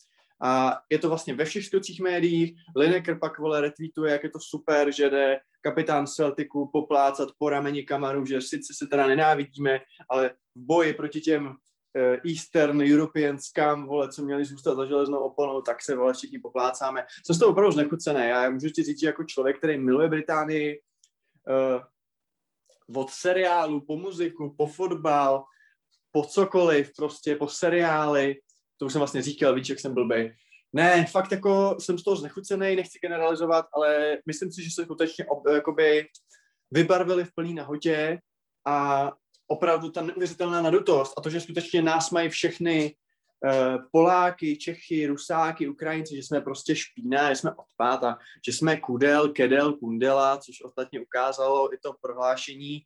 A 0.43 0.81
je 0.91 0.99
to 0.99 1.09
vlastně 1.09 1.35
ve 1.35 1.45
všech 1.45 1.67
skutcích 1.67 2.01
médiích. 2.01 2.55
Lineker 2.77 3.19
pak 3.19 3.39
vole 3.39 3.61
retweetuje, 3.61 4.13
jak 4.13 4.25
je 4.25 4.31
to 4.31 4.39
super, 4.41 4.93
že 4.93 5.11
jde 5.11 5.41
kapitán 5.61 6.07
Celticu 6.07 6.71
poplácat 6.73 7.29
po 7.39 7.49
rameni 7.49 7.83
kamaru, 7.83 8.27
že 8.27 8.41
sice 8.41 8.73
se 8.79 8.87
teda 8.87 9.07
nenávidíme, 9.07 9.81
ale 10.11 10.31
v 10.55 10.61
boji 10.61 10.95
proti 10.95 11.21
těm 11.21 11.49
Eh, 11.49 11.68
Eastern 12.29 12.83
European 12.83 13.39
scam, 13.39 13.87
vole, 13.87 14.09
co 14.09 14.23
měli 14.23 14.45
zůstat 14.45 14.75
za 14.75 14.87
železnou 14.87 15.19
oponou, 15.19 15.63
tak 15.63 15.83
se, 15.83 15.97
vole, 15.97 16.15
všichni 16.15 16.39
poplácáme. 16.39 17.07
Co 17.27 17.35
z 17.35 17.39
toho 17.39 17.53
opravdu 17.53 17.73
znechucené. 17.73 18.29
Já 18.29 18.51
můžu 18.51 18.69
ti 18.69 18.83
říct, 18.83 19.01
že 19.01 19.07
jako 19.07 19.25
člověk, 19.25 19.59
který 19.59 19.79
miluje 19.79 20.09
Británii, 20.09 20.81
uh, 21.49 23.01
od 23.03 23.11
seriálu, 23.11 23.81
po 23.81 23.97
muziku, 23.97 24.55
po 24.59 24.67
fotbal, 24.67 25.45
po 26.11 26.25
cokoliv, 26.25 26.91
prostě 26.97 27.37
po 27.37 27.49
seriály, 27.49 28.37
to 28.77 28.87
už 28.87 28.93
jsem 28.93 29.01
vlastně 29.01 29.23
říkal, 29.23 29.55
víš, 29.55 29.69
jak 29.69 29.81
jsem 29.81 29.95
blbej, 29.95 30.35
Ne, 30.73 31.07
fakt 31.07 31.33
jako 31.33 31.77
jsem 31.81 31.99
z 31.99 32.05
toho 32.05 32.17
znechucený, 32.17 32.77
nechci 32.77 32.99
generalizovat, 32.99 33.67
ale 33.73 34.19
myslím 34.27 34.53
si, 34.53 34.63
že 34.63 34.71
se 34.71 34.85
skutečně 34.85 35.27
ob, 35.27 35.49
jakoby 35.49 36.07
vybarvili 36.71 37.25
v 37.25 37.35
plný 37.35 37.55
nahotě 37.55 38.19
a 38.67 39.11
opravdu 39.49 39.91
ta 39.91 40.03
neuvěřitelná 40.03 40.63
nadutost 40.63 41.15
a 41.19 41.21
to, 41.21 41.31
že 41.31 41.41
skutečně 41.41 41.83
nás 41.83 42.11
mají 42.11 42.29
všechny 42.29 42.95
uh, 43.45 43.83
Poláky, 43.93 44.57
Čechy, 44.57 45.07
Rusáky, 45.07 45.69
Ukrajinci, 45.69 46.17
že 46.17 46.23
jsme 46.23 46.41
prostě 46.41 46.77
špína, 46.77 47.31
že 47.31 47.37
jsme 47.37 47.51
odpad 47.51 48.05
a 48.05 48.19
že 48.47 48.53
jsme 48.53 48.77
kudel, 48.77 49.29
kedel, 49.29 49.73
kundela, 49.73 50.39
což 50.39 50.63
ostatně 50.63 51.01
ukázalo 51.01 51.75
i 51.75 51.79
to 51.79 51.93
prohlášení 52.01 52.83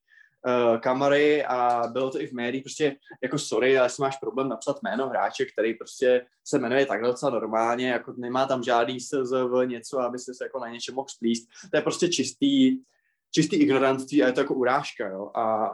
uh, 0.47 0.79
kamery 0.81 1.45
a 1.45 1.87
bylo 1.87 2.11
to 2.11 2.21
i 2.21 2.27
v 2.27 2.33
médiích, 2.33 2.65
prostě 2.65 2.97
jako 3.23 3.39
sorry, 3.39 3.79
ale 3.79 3.87
jestli 3.87 4.01
máš 4.01 4.17
problém 4.17 4.49
napsat 4.49 4.83
jméno 4.83 5.09
hráče, 5.09 5.45
který 5.45 5.75
prostě 5.75 6.27
se 6.45 6.59
jmenuje 6.59 6.87
takhle 6.87 7.09
docela 7.09 7.33
normálně, 7.33 7.89
jako 7.89 8.15
nemá 8.17 8.47
tam 8.47 8.63
žádný 8.63 9.01
SZV, 9.01 9.67
něco, 9.67 9.99
aby 9.99 10.19
se 10.19 10.33
jako 10.45 10.59
na 10.61 10.69
něčem 10.69 10.95
mohl 10.95 11.09
splíst, 11.09 11.49
to 11.71 11.77
je 11.77 11.83
prostě 11.83 12.09
čistý, 12.09 12.79
čistý 13.31 13.57
ignorantství 13.57 14.23
a 14.23 14.27
je 14.27 14.33
to 14.33 14.41
jako 14.41 14.55
urážka, 14.55 15.09
jo, 15.09 15.31
a 15.35 15.71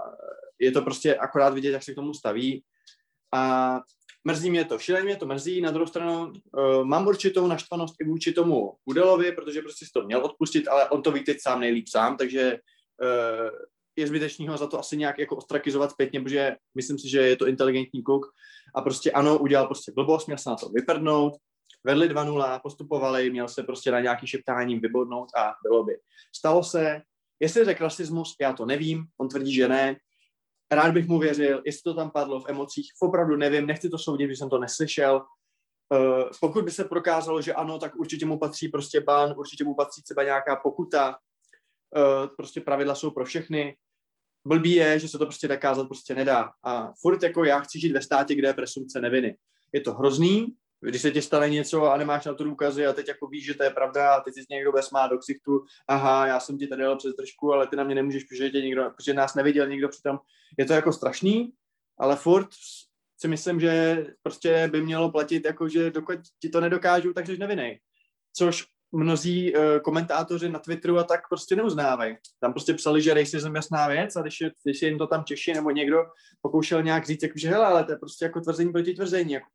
je 0.60 0.72
to 0.72 0.82
prostě 0.82 1.16
akorát 1.16 1.54
vidět, 1.54 1.70
jak 1.70 1.82
se 1.82 1.92
k 1.92 1.94
tomu 1.94 2.14
staví. 2.14 2.62
A 3.34 3.80
mrzí 4.24 4.50
mě 4.50 4.64
to, 4.64 4.78
šíleně 4.78 5.04
mě 5.04 5.16
to 5.16 5.26
mrzí, 5.26 5.60
na 5.60 5.70
druhou 5.70 5.86
stranu 5.86 6.32
uh, 6.52 6.84
mám 6.84 7.06
určitou 7.06 7.46
naštvanost 7.46 7.94
i 8.00 8.04
vůči 8.04 8.32
tomu 8.32 8.72
Kudelovi, 8.84 9.32
protože 9.32 9.62
prostě 9.62 9.86
si 9.86 9.90
to 9.92 10.02
měl 10.02 10.24
odpustit, 10.24 10.68
ale 10.68 10.88
on 10.88 11.02
to 11.02 11.12
ví 11.12 11.24
teď 11.24 11.36
sám 11.40 11.60
nejlíp 11.60 11.88
sám, 11.88 12.16
takže 12.16 12.58
uh, 13.02 13.50
je 13.96 14.06
zbytečný 14.06 14.48
ho 14.48 14.56
za 14.56 14.66
to 14.66 14.78
asi 14.78 14.96
nějak 14.96 15.18
jako 15.18 15.36
ostrakizovat 15.36 15.90
zpětně, 15.90 16.20
protože 16.20 16.56
myslím 16.74 16.98
si, 16.98 17.08
že 17.08 17.20
je 17.20 17.36
to 17.36 17.46
inteligentní 17.46 18.02
kluk. 18.02 18.26
A 18.74 18.82
prostě 18.82 19.10
ano, 19.10 19.38
udělal 19.38 19.66
prostě 19.66 19.92
blbost, 19.92 20.26
měl 20.26 20.38
se 20.38 20.50
na 20.50 20.56
to 20.56 20.68
vyprdnout, 20.68 21.32
vedli 21.84 22.08
2-0, 22.08 22.60
postupovali, 22.62 23.30
měl 23.30 23.48
se 23.48 23.62
prostě 23.62 23.90
na 23.90 24.00
nějaký 24.00 24.26
šeptání 24.26 24.78
vybodnout 24.78 25.28
a 25.36 25.54
bylo 25.62 25.84
by. 25.84 25.98
Stalo 26.36 26.64
se, 26.64 27.02
jestli 27.40 27.64
řekl 27.64 27.84
rasismus, 27.84 28.36
já 28.40 28.52
to 28.52 28.66
nevím, 28.66 29.04
on 29.20 29.28
tvrdí, 29.28 29.54
že 29.54 29.68
ne, 29.68 29.96
rád 30.70 30.92
bych 30.92 31.08
mu 31.08 31.18
věřil, 31.18 31.62
jestli 31.66 31.82
to 31.82 31.94
tam 31.94 32.10
padlo 32.10 32.40
v 32.40 32.48
emocích, 32.48 32.92
opravdu 33.00 33.36
nevím, 33.36 33.66
nechci 33.66 33.88
to 33.88 33.98
soudit, 33.98 34.26
když 34.26 34.38
jsem 34.38 34.50
to 34.50 34.58
neslyšel. 34.58 35.24
Uh, 35.94 36.30
pokud 36.40 36.64
by 36.64 36.70
se 36.70 36.84
prokázalo, 36.84 37.42
že 37.42 37.54
ano, 37.54 37.78
tak 37.78 37.96
určitě 37.96 38.26
mu 38.26 38.38
patří 38.38 38.68
prostě 38.68 39.00
ban, 39.00 39.34
určitě 39.36 39.64
mu 39.64 39.74
patří 39.74 40.02
třeba 40.02 40.22
nějaká 40.22 40.56
pokuta, 40.56 41.16
uh, 41.96 42.26
prostě 42.36 42.60
pravidla 42.60 42.94
jsou 42.94 43.10
pro 43.10 43.24
všechny. 43.24 43.76
Blbý 44.46 44.72
je, 44.72 44.98
že 44.98 45.08
se 45.08 45.18
to 45.18 45.26
prostě 45.26 45.48
dokázat 45.48 45.86
prostě 45.86 46.14
nedá. 46.14 46.50
A 46.64 46.92
furt 47.00 47.22
jako 47.22 47.44
já 47.44 47.60
chci 47.60 47.80
žít 47.80 47.92
ve 47.92 48.02
státě, 48.02 48.34
kde 48.34 48.48
je 48.48 48.54
presumce 48.54 49.00
neviny. 49.00 49.36
Je 49.72 49.80
to 49.80 49.94
hrozný, 49.94 50.46
když 50.80 51.02
se 51.02 51.10
ti 51.10 51.22
stane 51.22 51.50
něco 51.50 51.84
a 51.84 51.96
nemáš 51.96 52.24
na 52.24 52.34
to 52.34 52.44
důkazy 52.44 52.86
a 52.86 52.92
teď 52.92 53.08
jako 53.08 53.26
víš, 53.26 53.44
že 53.44 53.54
to 53.54 53.62
je 53.62 53.70
pravda 53.70 54.14
a 54.14 54.20
teď 54.20 54.34
si 54.34 54.40
někdo 54.50 54.72
smát 54.80 55.08
do 55.08 55.18
ksichtu, 55.18 55.64
aha, 55.88 56.26
já 56.26 56.40
jsem 56.40 56.58
ti 56.58 56.66
tady 56.66 56.82
dal 56.82 56.96
přes 56.96 57.14
držku, 57.14 57.52
ale 57.52 57.66
ty 57.66 57.76
na 57.76 57.84
mě 57.84 57.94
nemůžeš, 57.94 58.24
protože, 58.24 58.50
tě 58.50 58.60
někdo, 58.60 58.90
protože 58.96 59.14
nás 59.14 59.34
neviděl 59.34 59.68
někdo 59.68 59.88
přitom. 59.88 60.18
Je 60.58 60.64
to 60.64 60.72
jako 60.72 60.92
strašný, 60.92 61.52
ale 61.98 62.16
furt 62.16 62.48
si 63.20 63.28
myslím, 63.28 63.60
že 63.60 64.06
prostě 64.22 64.68
by 64.72 64.82
mělo 64.82 65.10
platit, 65.10 65.44
jako 65.44 65.68
že 65.68 65.90
dokud 65.90 66.18
ti 66.40 66.48
to 66.48 66.60
nedokážu, 66.60 67.12
takže 67.12 67.36
nevinej. 67.36 67.80
Což 68.32 68.66
mnozí 68.92 69.54
uh, 69.54 69.62
komentátoři 69.78 70.48
na 70.48 70.58
Twitteru 70.58 70.98
a 70.98 71.04
tak 71.04 71.28
prostě 71.28 71.56
neuznávají. 71.56 72.16
Tam 72.40 72.52
prostě 72.52 72.74
psali, 72.74 73.02
že 73.02 73.14
racism 73.14 73.54
je 73.54 73.58
jasná 73.58 73.88
věc 73.88 74.16
a 74.16 74.22
když, 74.22 74.40
je, 74.40 74.50
když 74.64 74.82
je 74.82 74.88
jim 74.88 74.98
to 74.98 75.06
tam 75.06 75.24
Češi 75.24 75.52
nebo 75.54 75.70
někdo 75.70 76.04
pokoušel 76.40 76.82
nějak 76.82 77.06
říct, 77.06 77.22
jako, 77.22 77.38
že 77.38 77.48
hele, 77.48 77.66
ale 77.66 77.84
to 77.84 77.92
je 77.92 77.98
prostě 77.98 78.24
jako 78.24 78.40
tvrzení 78.40 78.72
proti 78.72 78.94
tvrzení. 78.94 79.32
Jako, 79.32 79.46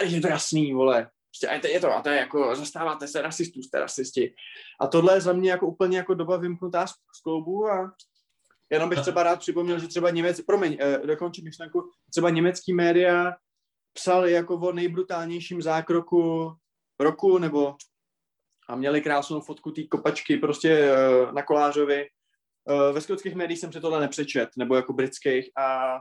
a 0.00 0.02
když 0.02 0.14
je 0.14 0.20
to 0.20 0.28
jasný, 0.28 0.72
vole. 0.72 1.08
Prostě, 1.30 1.48
a 1.48 1.60
to 1.60 1.66
je 1.66 1.80
to, 1.80 1.92
a 1.92 2.02
to 2.02 2.08
je 2.08 2.16
jako, 2.16 2.56
zastáváte 2.56 3.08
se 3.08 3.22
rasistů, 3.22 3.62
jste 3.62 3.80
rasisti. 3.80 4.34
A 4.80 4.86
tohle 4.86 5.16
je 5.16 5.20
za 5.20 5.32
mě 5.32 5.50
jako 5.50 5.66
úplně 5.66 5.96
jako 5.96 6.14
doba 6.14 6.36
vymknutá 6.36 6.86
z, 6.86 6.90
z 6.90 7.20
kloubu 7.22 7.66
a 7.66 7.92
jenom 8.70 8.88
bych 8.88 9.00
třeba 9.00 9.22
rád 9.22 9.38
připomněl, 9.38 9.78
že 9.78 9.88
třeba 9.88 10.10
Němec, 10.10 10.40
promiň, 10.40 10.76
eh, 10.80 11.06
dokončím 11.06 11.44
myšlenku, 11.44 11.90
třeba 12.10 12.30
německý 12.30 12.74
média 12.74 13.36
psali 13.92 14.32
jako 14.32 14.54
o 14.54 14.72
nejbrutálnějším 14.72 15.62
zákroku 15.62 16.52
roku 17.00 17.38
nebo 17.38 17.76
a 18.68 18.76
měli 18.76 19.00
krásnou 19.00 19.40
fotku 19.40 19.70
té 19.70 19.82
kopačky 19.82 20.36
prostě 20.36 20.92
uh, 20.92 21.32
na 21.32 21.42
kolářovi. 21.42 22.06
Uh, 22.64 22.94
ve 22.94 23.00
skotských 23.00 23.34
médiích 23.34 23.60
jsem 23.60 23.72
se 23.72 23.80
tohle 23.80 24.00
nepřečet, 24.00 24.48
nebo 24.56 24.76
jako 24.76 24.92
britských 24.92 25.50
a 25.58 25.98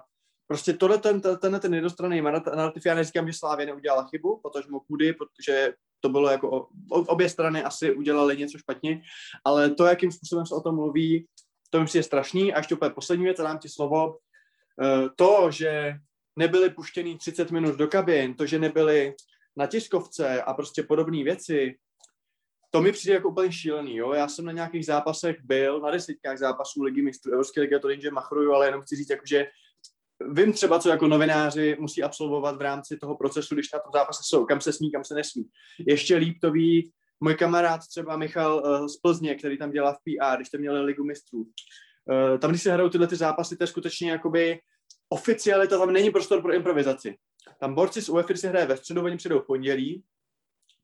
prostě 0.48 0.74
tohle 0.74 0.98
ten, 0.98 1.22
ten, 1.22 1.60
ten, 1.60 1.74
jednostranný 1.74 2.22
narrativ, 2.22 2.86
já 2.86 2.96
neříkám, 2.96 3.28
že 3.28 3.34
Slávě 3.34 3.66
neudělala 3.66 4.08
chybu, 4.08 4.42
protože 4.44 4.70
mu 4.70 4.80
kudy, 4.80 5.14
protože 5.14 5.74
to 6.00 6.10
bylo 6.10 6.30
jako, 6.30 6.68
obě 6.90 7.30
strany 7.30 7.64
asi 7.64 7.96
udělali 7.96 8.38
něco 8.38 8.58
špatně, 8.58 9.02
ale 9.44 9.70
to, 9.70 9.86
jakým 9.86 10.12
způsobem 10.12 10.46
se 10.46 10.56
o 10.56 10.62
tom 10.62 10.76
mluví, 10.76 11.28
to 11.70 11.82
mi 11.82 11.88
je 11.96 12.04
strašný. 12.04 12.54
A 12.54 12.58
ještě 12.58 12.76
úplně 12.76 12.92
poslední 12.92 13.26
věc, 13.26 13.38
dám 13.38 13.60
ti 13.60 13.70
slovo. 13.70 14.18
Eh, 14.84 15.10
to, 15.16 15.52
že 15.52 15.94
nebyli 16.36 16.70
puštěni 16.70 17.18
30 17.18 17.52
minut 17.52 17.76
do 17.76 17.88
kabin, 17.88 18.34
to, 18.34 18.46
že 18.46 18.60
nebyli 18.60 19.14
na 19.58 19.68
tiskovce 19.68 20.42
a 20.42 20.54
prostě 20.54 20.84
podobné 20.84 21.24
věci, 21.24 21.76
to 22.76 22.82
mi 22.82 22.92
přijde 22.92 23.14
jako 23.14 23.30
úplně 23.30 23.52
šílený, 23.52 23.96
jo. 23.96 24.14
Já 24.14 24.28
jsem 24.28 24.46
na 24.46 24.52
nějakých 24.52 24.86
zápasech 24.86 25.36
byl, 25.44 25.80
na 25.80 25.92
desítkách 25.92 26.38
zápasů 26.38 26.84
ligy 26.84 27.02
mistrů, 27.02 27.32
Evropské 27.32 27.62
ligy, 27.62 27.80
to 27.80 27.90
že 28.00 28.12
machruju, 28.12 28.52
ale 28.52 28.68
jenom 28.68 28.82
chci 28.82 28.96
říct, 28.96 29.10
jako, 29.10 29.24
že 29.26 29.48
vím 30.32 30.54
třeba, 30.54 30.80
co 30.80 30.90
jako 30.90 31.08
novináři 31.08 31.78
musí 31.80 32.04
absolvovat 32.04 32.58
v 32.58 32.62
rámci 32.62 32.98
toho 32.98 33.18
procesu, 33.18 33.56
když 33.56 33.72
na 33.72 33.80
tom 33.80 33.92
zápase 33.94 34.22
jsou, 34.26 34.46
kam 34.46 34.62
se 34.62 34.74
smí, 34.74 34.92
kam 34.92 35.04
se 35.04 35.16
nesmí. 35.16 35.44
Ještě 35.88 36.16
líp 36.16 36.38
to 36.42 36.52
ví 36.52 36.92
můj 37.20 37.36
kamarád 37.36 37.82
třeba 37.88 38.18
Michal 38.18 38.64
uh, 38.66 38.88
z 38.88 38.98
Plzně, 38.98 39.36
který 39.36 39.58
tam 39.58 39.72
dělá 39.72 39.94
v 39.94 39.98
PR, 39.98 40.36
když 40.36 40.48
jste 40.48 40.58
měli 40.58 40.82
ligu 40.82 41.04
mistrů. 41.04 41.40
Uh, 41.40 42.40
tam, 42.40 42.52
když 42.52 42.64
se 42.64 42.74
hrajou 42.74 42.90
tyhle 42.90 43.08
ty 43.08 43.16
zápasy, 43.16 43.58
to 43.58 43.64
je 43.64 43.68
skutečně 43.68 44.12
jakoby 44.12 44.60
oficialita, 45.10 45.78
tam 45.78 45.94
není 45.94 46.10
prostor 46.10 46.42
pro 46.42 46.54
improvizaci. 46.54 47.16
Tam 47.60 47.76
borci 47.76 48.02
z 48.02 48.10
UEFA 48.10 48.36
se 48.36 48.48
hraje 48.48 48.66
ve 48.66 48.78
středu, 48.78 49.04
oni 49.04 49.18
přijdou 49.18 49.40
v 49.40 49.48
pondělí, 49.48 50.04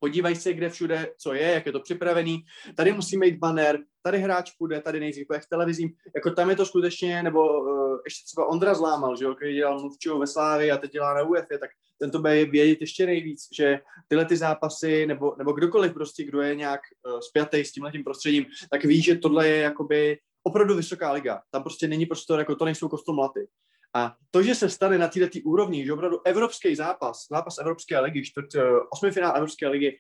podívají 0.02 0.36
se, 0.36 0.54
kde 0.54 0.70
všude, 0.70 1.14
co 1.18 1.34
je, 1.34 1.52
jak 1.52 1.66
je 1.66 1.72
to 1.72 1.80
připravený, 1.80 2.46
tady 2.76 2.94
musí 2.94 3.18
mít 3.18 3.38
banner, 3.38 3.80
tady 4.02 4.18
hráč 4.18 4.52
půjde, 4.58 4.82
tady 4.82 5.00
nejdřív 5.00 5.28
jak 5.34 5.46
televizím, 5.50 5.90
jako 6.16 6.32
tam 6.32 6.50
je 6.50 6.56
to 6.56 6.66
skutečně, 6.66 7.24
nebo 7.24 7.62
uh, 7.62 8.00
ještě 8.06 8.26
třeba 8.26 8.48
Ondra 8.48 8.74
zlámal, 8.74 9.16
že 9.16 9.26
jo, 9.26 9.36
který 9.36 9.56
dělal 9.56 9.80
mluvčího 9.80 10.20
ve 10.20 10.28
Slávě 10.28 10.72
a 10.72 10.78
teď 10.78 10.92
dělá 10.92 11.14
na 11.14 11.24
UEFA, 11.24 11.58
tak 11.60 11.70
ten 12.00 12.12
to 12.12 12.20
bude 12.20 12.46
vědět 12.46 12.82
ještě 12.82 13.06
nejvíc, 13.06 13.48
že 13.58 13.80
tyhle 14.08 14.26
ty 14.26 14.38
zápasy, 14.38 15.06
nebo, 15.06 15.36
nebo 15.38 15.52
kdokoliv 15.52 15.94
prostě, 15.94 16.24
kdo 16.24 16.42
je 16.42 16.56
nějak 16.56 16.82
uh, 17.06 17.20
spjatý 17.20 17.66
s 17.66 17.72
tímhle 17.72 17.92
tím 17.92 18.04
prostředím, 18.04 18.46
tak 18.72 18.86
ví, 18.86 19.02
že 19.02 19.16
tohle 19.16 19.48
je 19.48 19.58
jakoby 19.58 20.18
opravdu 20.44 20.76
vysoká 20.76 21.12
liga. 21.12 21.42
Tam 21.52 21.64
prostě 21.64 21.88
není 21.88 22.06
prostor, 22.06 22.40
jako 22.40 22.56
to 22.56 22.66
nejsou 22.66 22.90
kostomlaty. 22.90 23.48
A 23.94 24.16
to, 24.32 24.44
že 24.44 24.56
se 24.56 24.70
stane 24.70 24.98
na 24.98 25.08
této 25.08 25.40
úrovni, 25.44 25.86
že 25.86 25.94
opravdu 25.94 26.22
evropský 26.26 26.76
zápas, 26.76 27.28
zápas 27.32 27.58
Evropské 27.58 28.00
ligy, 28.00 28.24
čtvrt, 28.24 28.56
eh, 28.56 28.62
osmifinál 28.94 29.36
Evropské 29.36 29.68
ligy, 29.68 30.00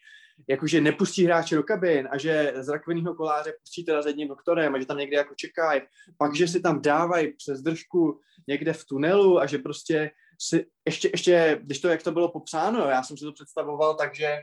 jakože 0.50 0.82
nepustí 0.82 1.26
hráče 1.26 1.56
do 1.56 1.64
kabin 1.64 2.08
a 2.12 2.18
že 2.18 2.54
z 2.60 2.70
rakovinného 2.70 3.16
koláře 3.16 3.54
pustí 3.62 3.86
teda 3.86 4.02
s 4.02 4.06
jedním 4.06 4.28
doktorem 4.28 4.76
a 4.76 4.80
že 4.80 4.86
tam 4.86 4.98
někde 4.98 5.18
jako 5.18 5.36
čekají, 5.36 5.82
pak, 6.18 6.36
že 6.36 6.48
si 6.48 6.62
tam 6.62 6.82
dávají 6.82 7.34
přes 7.34 7.62
držku 7.62 8.20
někde 8.48 8.74
v 8.74 8.86
tunelu 8.86 9.40
a 9.40 9.46
že 9.46 9.58
prostě 9.58 10.12
si, 10.40 10.66
ještě, 10.86 11.10
ještě, 11.14 11.60
když 11.64 11.80
to, 11.80 11.88
jak 11.90 12.04
to 12.04 12.12
bylo 12.12 12.32
popsáno, 12.32 12.90
já 12.90 13.04
jsem 13.04 13.18
si 13.18 13.26
to 13.26 13.32
představoval, 13.32 13.96
takže 13.96 14.38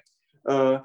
uh, 0.50 0.78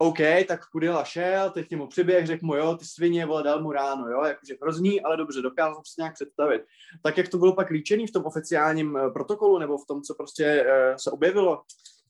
OK, 0.00 0.18
tak 0.48 0.66
Kudila 0.66 1.04
šel, 1.04 1.50
teď 1.50 1.70
němu 1.70 1.86
přiběh, 1.86 2.26
řekl 2.26 2.46
mu, 2.46 2.54
jo, 2.54 2.76
ty 2.76 2.84
svině, 2.84 3.26
vole, 3.26 3.42
dal 3.42 3.62
mu 3.62 3.72
ráno, 3.72 4.08
jo, 4.08 4.24
jakože 4.24 4.54
hrozný, 4.62 5.00
ale 5.00 5.16
dobře, 5.16 5.42
dokázal 5.42 5.74
jsem 5.74 5.82
si 5.84 6.00
nějak 6.00 6.14
představit. 6.14 6.62
Tak 7.02 7.18
jak 7.18 7.28
to 7.28 7.38
bylo 7.38 7.54
pak 7.54 7.70
líčený 7.70 8.06
v 8.06 8.12
tom 8.12 8.24
oficiálním 8.24 8.94
uh, 8.94 9.12
protokolu, 9.12 9.58
nebo 9.58 9.78
v 9.78 9.86
tom, 9.86 10.02
co 10.02 10.14
prostě 10.14 10.64
uh, 10.64 10.96
se 10.96 11.10
objevilo, 11.10 11.62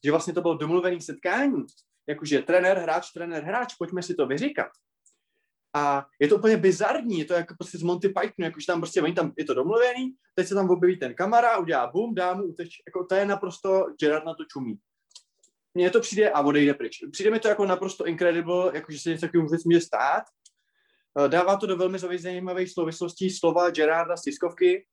že 0.03 0.11
vlastně 0.11 0.33
to 0.33 0.41
bylo 0.41 0.57
domluvený 0.57 1.01
setkání, 1.01 1.65
jakože 2.07 2.41
trenér, 2.41 2.77
hráč, 2.77 3.11
trenér, 3.11 3.43
hráč, 3.43 3.75
pojďme 3.75 4.03
si 4.03 4.15
to 4.15 4.27
vyříkat. 4.27 4.69
A 5.75 6.05
je 6.19 6.27
to 6.27 6.35
úplně 6.35 6.57
bizarní, 6.57 7.19
je 7.19 7.25
to 7.25 7.33
jako 7.33 7.55
prostě 7.57 7.77
z 7.77 7.83
Monty 7.83 8.09
Pythonu, 8.09 8.45
jakože 8.45 8.67
tam 8.67 8.81
prostě, 8.81 9.01
oni 9.01 9.13
tam, 9.13 9.33
je 9.37 9.45
to 9.45 9.53
domluvený, 9.53 10.13
teď 10.35 10.47
se 10.47 10.55
tam 10.55 10.69
objeví 10.69 10.99
ten 10.99 11.13
kamera, 11.13 11.57
udělá 11.57 11.87
bum, 11.87 12.15
dá 12.15 12.33
mu 12.33 12.43
uteč, 12.43 12.69
jako 12.87 13.05
to 13.05 13.15
je 13.15 13.25
naprosto, 13.25 13.85
Gerard 13.99 14.25
na 14.25 14.33
to 14.33 14.45
čumí 14.45 14.79
mně 15.73 15.89
to 15.89 15.99
přijde 15.99 16.29
a 16.29 16.41
odejde 16.41 16.73
pryč. 16.73 16.99
Přijde 17.11 17.31
mi 17.31 17.39
to 17.39 17.47
jako 17.47 17.65
naprosto 17.65 18.07
incredible, 18.07 18.71
jako 18.73 18.91
že 18.91 18.99
se 18.99 19.09
něco 19.09 19.21
takového 19.21 19.45
vůbec 19.45 19.63
může 19.63 19.81
stát. 19.81 20.23
Eh, 21.17 21.29
dává 21.29 21.57
to 21.57 21.65
do 21.65 21.77
velmi 21.77 21.99
zajímavých 22.17 22.71
souvislostí 22.71 23.29
slova 23.29 23.69
Gerarda 23.69 24.17
z 24.17 24.21
tiskovky, 24.21 24.85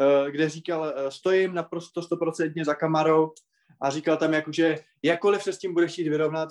eh, 0.00 0.30
kde 0.30 0.48
říkal, 0.48 0.92
eh, 0.96 1.10
stojím 1.10 1.54
naprosto 1.54 2.02
stoprocentně 2.02 2.64
za 2.64 2.74
kamarou. 2.74 3.32
A 3.80 3.90
říkal 3.90 4.16
tam, 4.16 4.32
jako, 4.32 4.52
že 4.52 4.78
jakkoliv 5.02 5.42
se 5.42 5.52
s 5.52 5.58
tím 5.58 5.74
budeš 5.74 5.92
chtít 5.92 6.08
vyrovnat, 6.08 6.48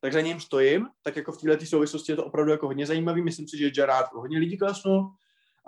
tak 0.00 0.12
za 0.12 0.20
ním 0.20 0.40
stojím, 0.40 0.86
tak 1.02 1.16
jako 1.16 1.32
v 1.32 1.40
této 1.40 1.66
souvislosti 1.66 2.12
je 2.12 2.16
to 2.16 2.24
opravdu 2.24 2.52
jako 2.52 2.66
hodně 2.66 2.86
zajímavý, 2.86 3.22
myslím 3.22 3.48
si, 3.48 3.58
že 3.58 3.70
Gerard 3.70 4.12
hodně 4.12 4.38
lidí 4.38 4.58
klesnul. 4.58 5.10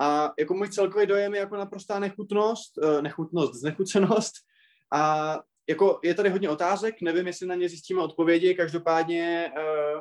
A 0.00 0.32
jako 0.38 0.54
můj 0.54 0.68
celkový 0.68 1.06
dojem 1.06 1.34
je 1.34 1.40
jako 1.40 1.56
naprostá 1.56 1.98
nechutnost, 1.98 2.72
nechutnost, 3.00 3.54
znechucenost. 3.54 4.32
A 4.92 5.38
jako 5.70 6.00
je 6.02 6.14
tady 6.14 6.28
hodně 6.28 6.50
otázek, 6.50 7.00
nevím, 7.02 7.26
jestli 7.26 7.46
na 7.46 7.54
ně 7.54 7.68
zjistíme 7.68 8.02
odpovědi, 8.02 8.54
každopádně 8.54 9.52
uh, 9.56 10.00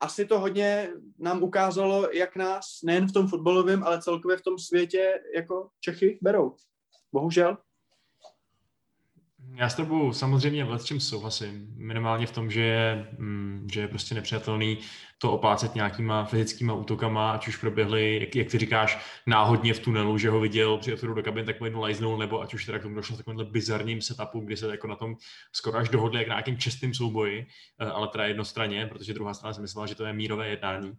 asi 0.00 0.26
to 0.26 0.40
hodně 0.40 0.92
nám 1.18 1.42
ukázalo, 1.42 2.08
jak 2.12 2.36
nás 2.36 2.64
nejen 2.84 3.08
v 3.08 3.12
tom 3.12 3.28
fotbalovém, 3.28 3.82
ale 3.82 4.02
celkově 4.02 4.36
v 4.36 4.42
tom 4.42 4.58
světě 4.58 5.20
jako 5.34 5.68
Čechy 5.80 6.18
berou. 6.22 6.56
Bohužel. 7.12 7.58
Já 9.54 9.68
s 9.68 9.74
tebou 9.74 10.12
samozřejmě 10.12 10.64
v 10.64 10.84
čem 10.84 11.00
souhlasím. 11.00 11.74
Minimálně 11.76 12.26
v 12.26 12.32
tom, 12.32 12.50
že 12.50 12.60
je, 12.60 13.06
mm, 13.18 13.68
že 13.72 13.80
je 13.80 13.88
prostě 13.88 14.14
nepřijatelný 14.14 14.78
to 15.18 15.32
oplácet 15.32 15.74
nějakýma 15.74 16.24
fyzickýma 16.24 16.74
útokama, 16.74 17.32
ať 17.32 17.48
už 17.48 17.56
proběhly, 17.56 18.20
jak, 18.20 18.36
jak 18.36 18.50
ty 18.50 18.58
říkáš, 18.58 18.98
náhodně 19.26 19.74
v 19.74 19.78
tunelu, 19.78 20.18
že 20.18 20.30
ho 20.30 20.40
viděl 20.40 20.78
při 20.78 20.92
odchodu 20.92 21.14
do 21.14 21.22
kabin, 21.22 21.46
tak 21.46 21.60
mu 21.60 21.86
jednu 21.86 22.16
nebo 22.16 22.40
ať 22.40 22.54
už 22.54 22.64
teda 22.64 22.78
k 22.78 22.82
tomu 22.82 22.94
došlo 22.94 23.16
takovýmhle 23.16 23.44
bizarním 23.44 24.00
setupu, 24.00 24.40
kdy 24.40 24.56
se 24.56 24.70
jako 24.70 24.86
na 24.86 24.96
tom 24.96 25.16
skoro 25.52 25.78
až 25.78 25.88
dohodli 25.88 26.18
jak 26.18 26.28
na 26.28 26.34
nějakým 26.34 26.58
čestným 26.58 26.94
souboji, 26.94 27.46
eh, 27.80 27.86
ale 27.86 28.08
teda 28.08 28.24
jednostranně, 28.24 28.86
protože 28.86 29.14
druhá 29.14 29.34
strana 29.34 29.54
si 29.54 29.60
myslela, 29.60 29.86
že 29.86 29.94
to 29.94 30.04
je 30.04 30.12
mírové 30.12 30.48
jednání. 30.48 30.92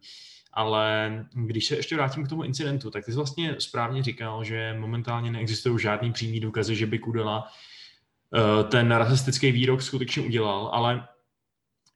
Ale 0.53 1.25
když 1.34 1.65
se 1.65 1.75
ještě 1.75 1.96
vrátím 1.96 2.25
k 2.25 2.29
tomu 2.29 2.43
incidentu, 2.43 2.91
tak 2.91 3.05
ty 3.05 3.12
jsi 3.12 3.17
vlastně 3.17 3.55
správně 3.60 4.03
říkal, 4.03 4.43
že 4.43 4.75
momentálně 4.79 5.31
neexistují 5.31 5.79
žádný 5.79 6.12
přímý 6.12 6.39
důkazy, 6.39 6.75
že 6.75 6.86
by 6.86 7.00
Kudela 7.00 7.48
ten 8.69 8.91
rasistický 8.91 9.51
výrok 9.51 9.81
skutečně 9.81 10.21
udělal, 10.21 10.69
ale 10.73 11.07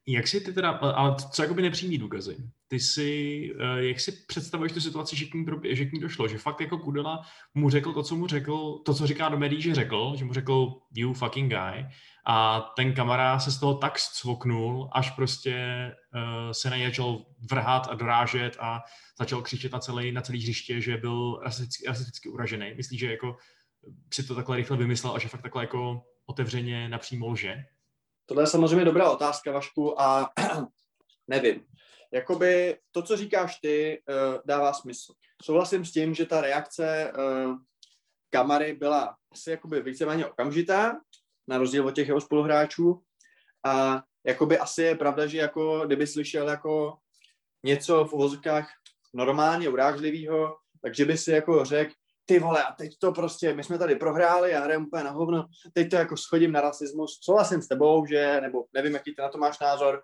jak 0.08 0.28
si 0.28 0.40
ty 0.40 0.52
teda, 0.52 0.70
ale 0.70 1.16
co 1.30 1.42
jakoby 1.42 1.62
nepřímý 1.62 1.98
důkazy? 1.98 2.36
Ty 2.68 2.80
si, 2.80 3.52
eh, 3.60 3.84
jak 3.84 4.00
si 4.00 4.12
představuješ 4.12 4.72
tu 4.72 4.80
situaci, 4.80 5.16
že 5.16 5.24
k, 5.24 5.34
ní, 5.34 5.46
že 5.64 5.84
k 5.84 5.92
ní 5.92 6.00
došlo? 6.00 6.28
Že 6.28 6.38
fakt 6.38 6.60
jako 6.60 6.78
Kudela 6.78 7.22
mu 7.54 7.70
řekl 7.70 7.92
to, 7.92 8.02
co 8.02 8.16
mu 8.16 8.26
řekl, 8.26 8.78
to, 8.84 8.94
co 8.94 9.06
říká 9.06 9.28
do 9.28 9.38
médií, 9.38 9.62
že 9.62 9.74
řekl, 9.74 10.12
že 10.16 10.24
mu 10.24 10.32
řekl 10.32 10.72
you 10.94 11.12
fucking 11.12 11.52
guy 11.52 11.86
a 12.26 12.60
ten 12.76 12.94
kamarád 12.94 13.42
se 13.42 13.52
z 13.52 13.58
toho 13.58 13.74
tak 13.74 13.98
svoknul, 13.98 14.90
až 14.92 15.10
prostě 15.10 15.56
uh, 16.14 16.50
se 16.52 16.70
začal 16.84 17.24
vrhat 17.50 17.88
a 17.90 17.94
dorážet 17.94 18.56
a 18.60 18.82
začal 19.18 19.42
křičet 19.42 19.72
na 19.72 19.78
celý, 19.78 20.12
na 20.12 20.20
celý 20.20 20.42
hřiště, 20.42 20.80
že 20.80 20.96
byl 20.96 21.40
rasisticky, 21.44 21.86
rasisticky 21.86 22.28
uražený. 22.28 22.74
Myslíš, 22.76 23.00
že 23.00 23.10
jako 23.10 23.36
si 24.14 24.26
to 24.26 24.34
takhle 24.34 24.56
rychle 24.56 24.76
vymyslel 24.76 25.14
a 25.14 25.18
že 25.18 25.28
fakt 25.28 25.42
takhle 25.42 25.62
jako 25.62 26.02
otevřeně 26.26 26.88
napřímo 26.88 27.28
lže? 27.28 27.64
Tohle 28.26 28.42
je 28.42 28.46
samozřejmě 28.46 28.84
dobrá 28.84 29.10
otázka, 29.10 29.52
Vašku, 29.52 30.00
a 30.00 30.30
nevím. 31.28 31.66
Jakoby 32.12 32.78
to, 32.90 33.02
co 33.02 33.16
říkáš 33.16 33.58
ty, 33.60 34.02
uh, 34.08 34.40
dává 34.44 34.72
smysl. 34.72 35.12
Souhlasím 35.42 35.84
s 35.84 35.92
tím, 35.92 36.14
že 36.14 36.26
ta 36.26 36.40
reakce 36.40 37.12
uh, 37.12 37.56
Kamary 38.30 38.72
byla 38.74 39.16
asi 39.32 39.50
jakoby 39.50 39.82
víceméně 39.82 40.26
okamžitá, 40.26 41.00
na 41.48 41.58
rozdíl 41.58 41.86
od 41.86 41.94
těch 41.94 42.08
jeho 42.08 42.20
spoluhráčů. 42.20 43.02
A 43.66 44.02
jakoby 44.26 44.58
asi 44.58 44.82
je 44.82 44.96
pravda, 44.96 45.26
že 45.26 45.38
jako 45.38 45.86
kdyby 45.86 46.06
slyšel 46.06 46.48
jako 46.48 46.98
něco 47.64 48.04
v 48.04 48.12
uvozkách 48.12 48.68
normálně 49.14 49.68
urážlivého, 49.68 50.56
takže 50.82 51.04
by 51.04 51.18
si 51.18 51.30
jako 51.30 51.64
řekl, 51.64 51.94
ty 52.26 52.38
vole, 52.38 52.64
a 52.64 52.72
teď 52.72 52.92
to 52.98 53.12
prostě, 53.12 53.54
my 53.54 53.64
jsme 53.64 53.78
tady 53.78 53.96
prohráli, 53.96 54.50
já 54.50 54.64
hraju 54.64 54.86
úplně 54.86 55.04
na 55.04 55.10
hovno, 55.10 55.46
teď 55.72 55.90
to 55.90 55.96
jako 55.96 56.16
schodím 56.16 56.52
na 56.52 56.60
rasismus, 56.60 57.18
souhlasím 57.22 57.62
s 57.62 57.68
tebou, 57.68 58.06
že, 58.06 58.40
nebo 58.40 58.64
nevím, 58.72 58.94
jaký 58.94 59.14
ty 59.14 59.22
na 59.22 59.28
to 59.28 59.38
máš 59.38 59.58
názor, 59.58 60.02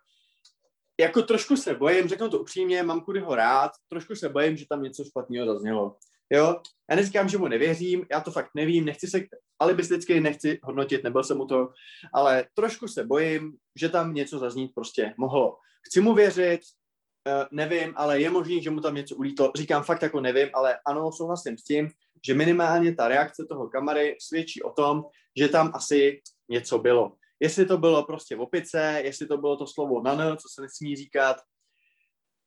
jako 1.00 1.22
trošku 1.22 1.56
se 1.56 1.74
bojím, 1.74 2.08
řeknu 2.08 2.28
to 2.28 2.40
upřímně, 2.40 2.82
mám 2.82 3.00
kudy 3.00 3.20
ho 3.20 3.34
rád, 3.34 3.70
trošku 3.88 4.14
se 4.14 4.28
bojím, 4.28 4.56
že 4.56 4.66
tam 4.68 4.82
něco 4.82 5.04
špatného 5.04 5.46
zaznělo. 5.46 5.96
Jo, 6.30 6.60
já 6.90 6.96
neříkám, 6.96 7.28
že 7.28 7.38
mu 7.38 7.48
nevěřím, 7.48 8.06
já 8.10 8.20
to 8.20 8.30
fakt 8.30 8.50
nevím, 8.54 8.84
nechci 8.84 9.06
se, 9.06 9.20
alibisticky 9.58 10.20
nechci 10.20 10.58
hodnotit, 10.62 11.04
nebyl 11.04 11.24
jsem 11.24 11.36
mu 11.36 11.46
to, 11.46 11.68
ale 12.14 12.46
trošku 12.54 12.88
se 12.88 13.04
bojím, 13.04 13.52
že 13.76 13.88
tam 13.88 14.14
něco 14.14 14.38
zaznít 14.38 14.72
prostě 14.74 15.14
mohlo. 15.18 15.56
Chci 15.86 16.00
mu 16.00 16.14
věřit, 16.14 16.60
uh, 16.60 17.46
nevím, 17.50 17.92
ale 17.96 18.20
je 18.20 18.30
možný, 18.30 18.62
že 18.62 18.70
mu 18.70 18.80
tam 18.80 18.94
něco 18.94 19.16
ulítlo. 19.16 19.52
Říkám 19.56 19.82
fakt 19.82 20.02
jako 20.02 20.20
nevím, 20.20 20.48
ale 20.54 20.78
ano, 20.86 21.12
souhlasím 21.12 21.58
s 21.58 21.64
tím, 21.64 21.88
že 22.26 22.34
minimálně 22.34 22.94
ta 22.94 23.08
reakce 23.08 23.46
toho 23.48 23.68
kamary 23.68 24.16
svědčí 24.20 24.62
o 24.62 24.72
tom, 24.72 25.04
že 25.38 25.48
tam 25.48 25.70
asi 25.74 26.20
něco 26.48 26.78
bylo. 26.78 27.12
Jestli 27.40 27.66
to 27.66 27.78
bylo 27.78 28.04
prostě 28.04 28.36
v 28.36 28.40
opice, 28.40 29.00
jestli 29.04 29.26
to 29.26 29.36
bylo 29.36 29.56
to 29.56 29.66
slovo 29.66 30.02
nan, 30.02 30.36
co 30.36 30.48
se 30.54 30.62
nesmí 30.62 30.96
říkat, 30.96 31.36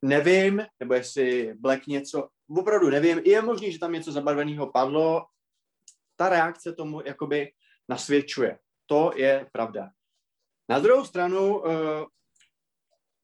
nevím, 0.01 0.65
nebo 0.79 0.93
jestli 0.93 1.53
Black 1.53 1.87
něco, 1.87 2.27
opravdu 2.57 2.89
nevím. 2.89 3.21
Je 3.25 3.41
možný, 3.41 3.71
že 3.71 3.79
tam 3.79 3.91
něco 3.91 4.11
zabarveného 4.11 4.71
padlo. 4.71 5.25
Ta 6.15 6.29
reakce 6.29 6.73
tomu 6.73 7.01
jakoby 7.05 7.51
nasvědčuje. 7.89 8.59
To 8.85 9.11
je 9.15 9.47
pravda. 9.51 9.89
Na 10.69 10.79
druhou 10.79 11.05
stranu, 11.05 11.59
uh, 11.59 11.71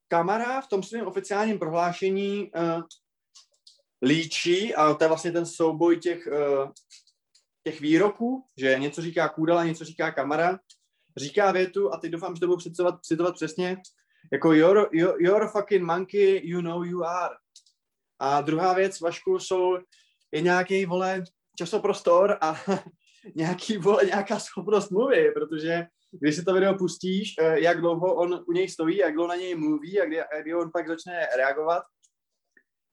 Kamara 0.07 0.61
v 0.61 0.67
tom 0.67 0.83
svém 0.83 1.07
oficiálním 1.07 1.59
prohlášení 1.59 2.51
uh, 2.51 2.81
líčí, 4.01 4.75
a 4.75 4.93
to 4.93 5.03
je 5.03 5.07
vlastně 5.07 5.31
ten 5.31 5.45
souboj 5.45 5.97
těch, 5.97 6.27
uh, 6.27 6.71
těch 7.63 7.81
výroků, 7.81 8.45
že 8.57 8.79
něco 8.79 9.01
říká 9.01 9.29
Kůdala, 9.29 9.65
něco 9.65 9.85
říká 9.85 10.11
Kamara, 10.11 10.59
říká 11.17 11.51
větu, 11.51 11.93
a 11.93 11.97
teď 11.97 12.11
doufám, 12.11 12.35
že 12.35 12.39
to 12.39 12.47
budu 12.47 12.61
citovat, 12.61 12.95
citovat 13.01 13.35
přesně, 13.35 13.77
jako 14.33 14.53
you're, 14.53 14.85
you're, 14.91 15.13
you're 15.19 15.47
fucking 15.47 15.83
monkey, 15.83 16.41
you 16.43 16.61
know 16.61 16.83
you 16.83 17.03
are. 17.03 17.35
A 18.19 18.41
druhá 18.41 18.73
věc, 18.73 18.99
Vašku, 18.99 19.39
jsou, 19.39 19.77
je 20.31 20.41
nějaký, 20.41 20.85
vole, 20.85 21.23
časoprostor 21.57 22.37
a 22.41 22.55
nějaký, 23.35 23.77
vole, 23.77 24.05
nějaká 24.05 24.39
schopnost 24.39 24.91
mluvy, 24.91 25.31
protože 25.31 25.85
když 26.11 26.35
si 26.35 26.43
to 26.43 26.53
video 26.53 26.77
pustíš, 26.77 27.35
eh, 27.39 27.59
jak 27.59 27.81
dlouho 27.81 28.15
on 28.15 28.43
u 28.47 28.51
něj 28.51 28.69
stojí, 28.69 28.97
jak 28.97 29.13
dlouho 29.13 29.27
na 29.27 29.35
něj 29.35 29.55
mluví 29.55 30.01
a 30.01 30.05
kdy, 30.05 30.21
kdy 30.41 30.55
on 30.55 30.71
pak 30.71 30.87
začne 30.87 31.27
reagovat, 31.37 31.83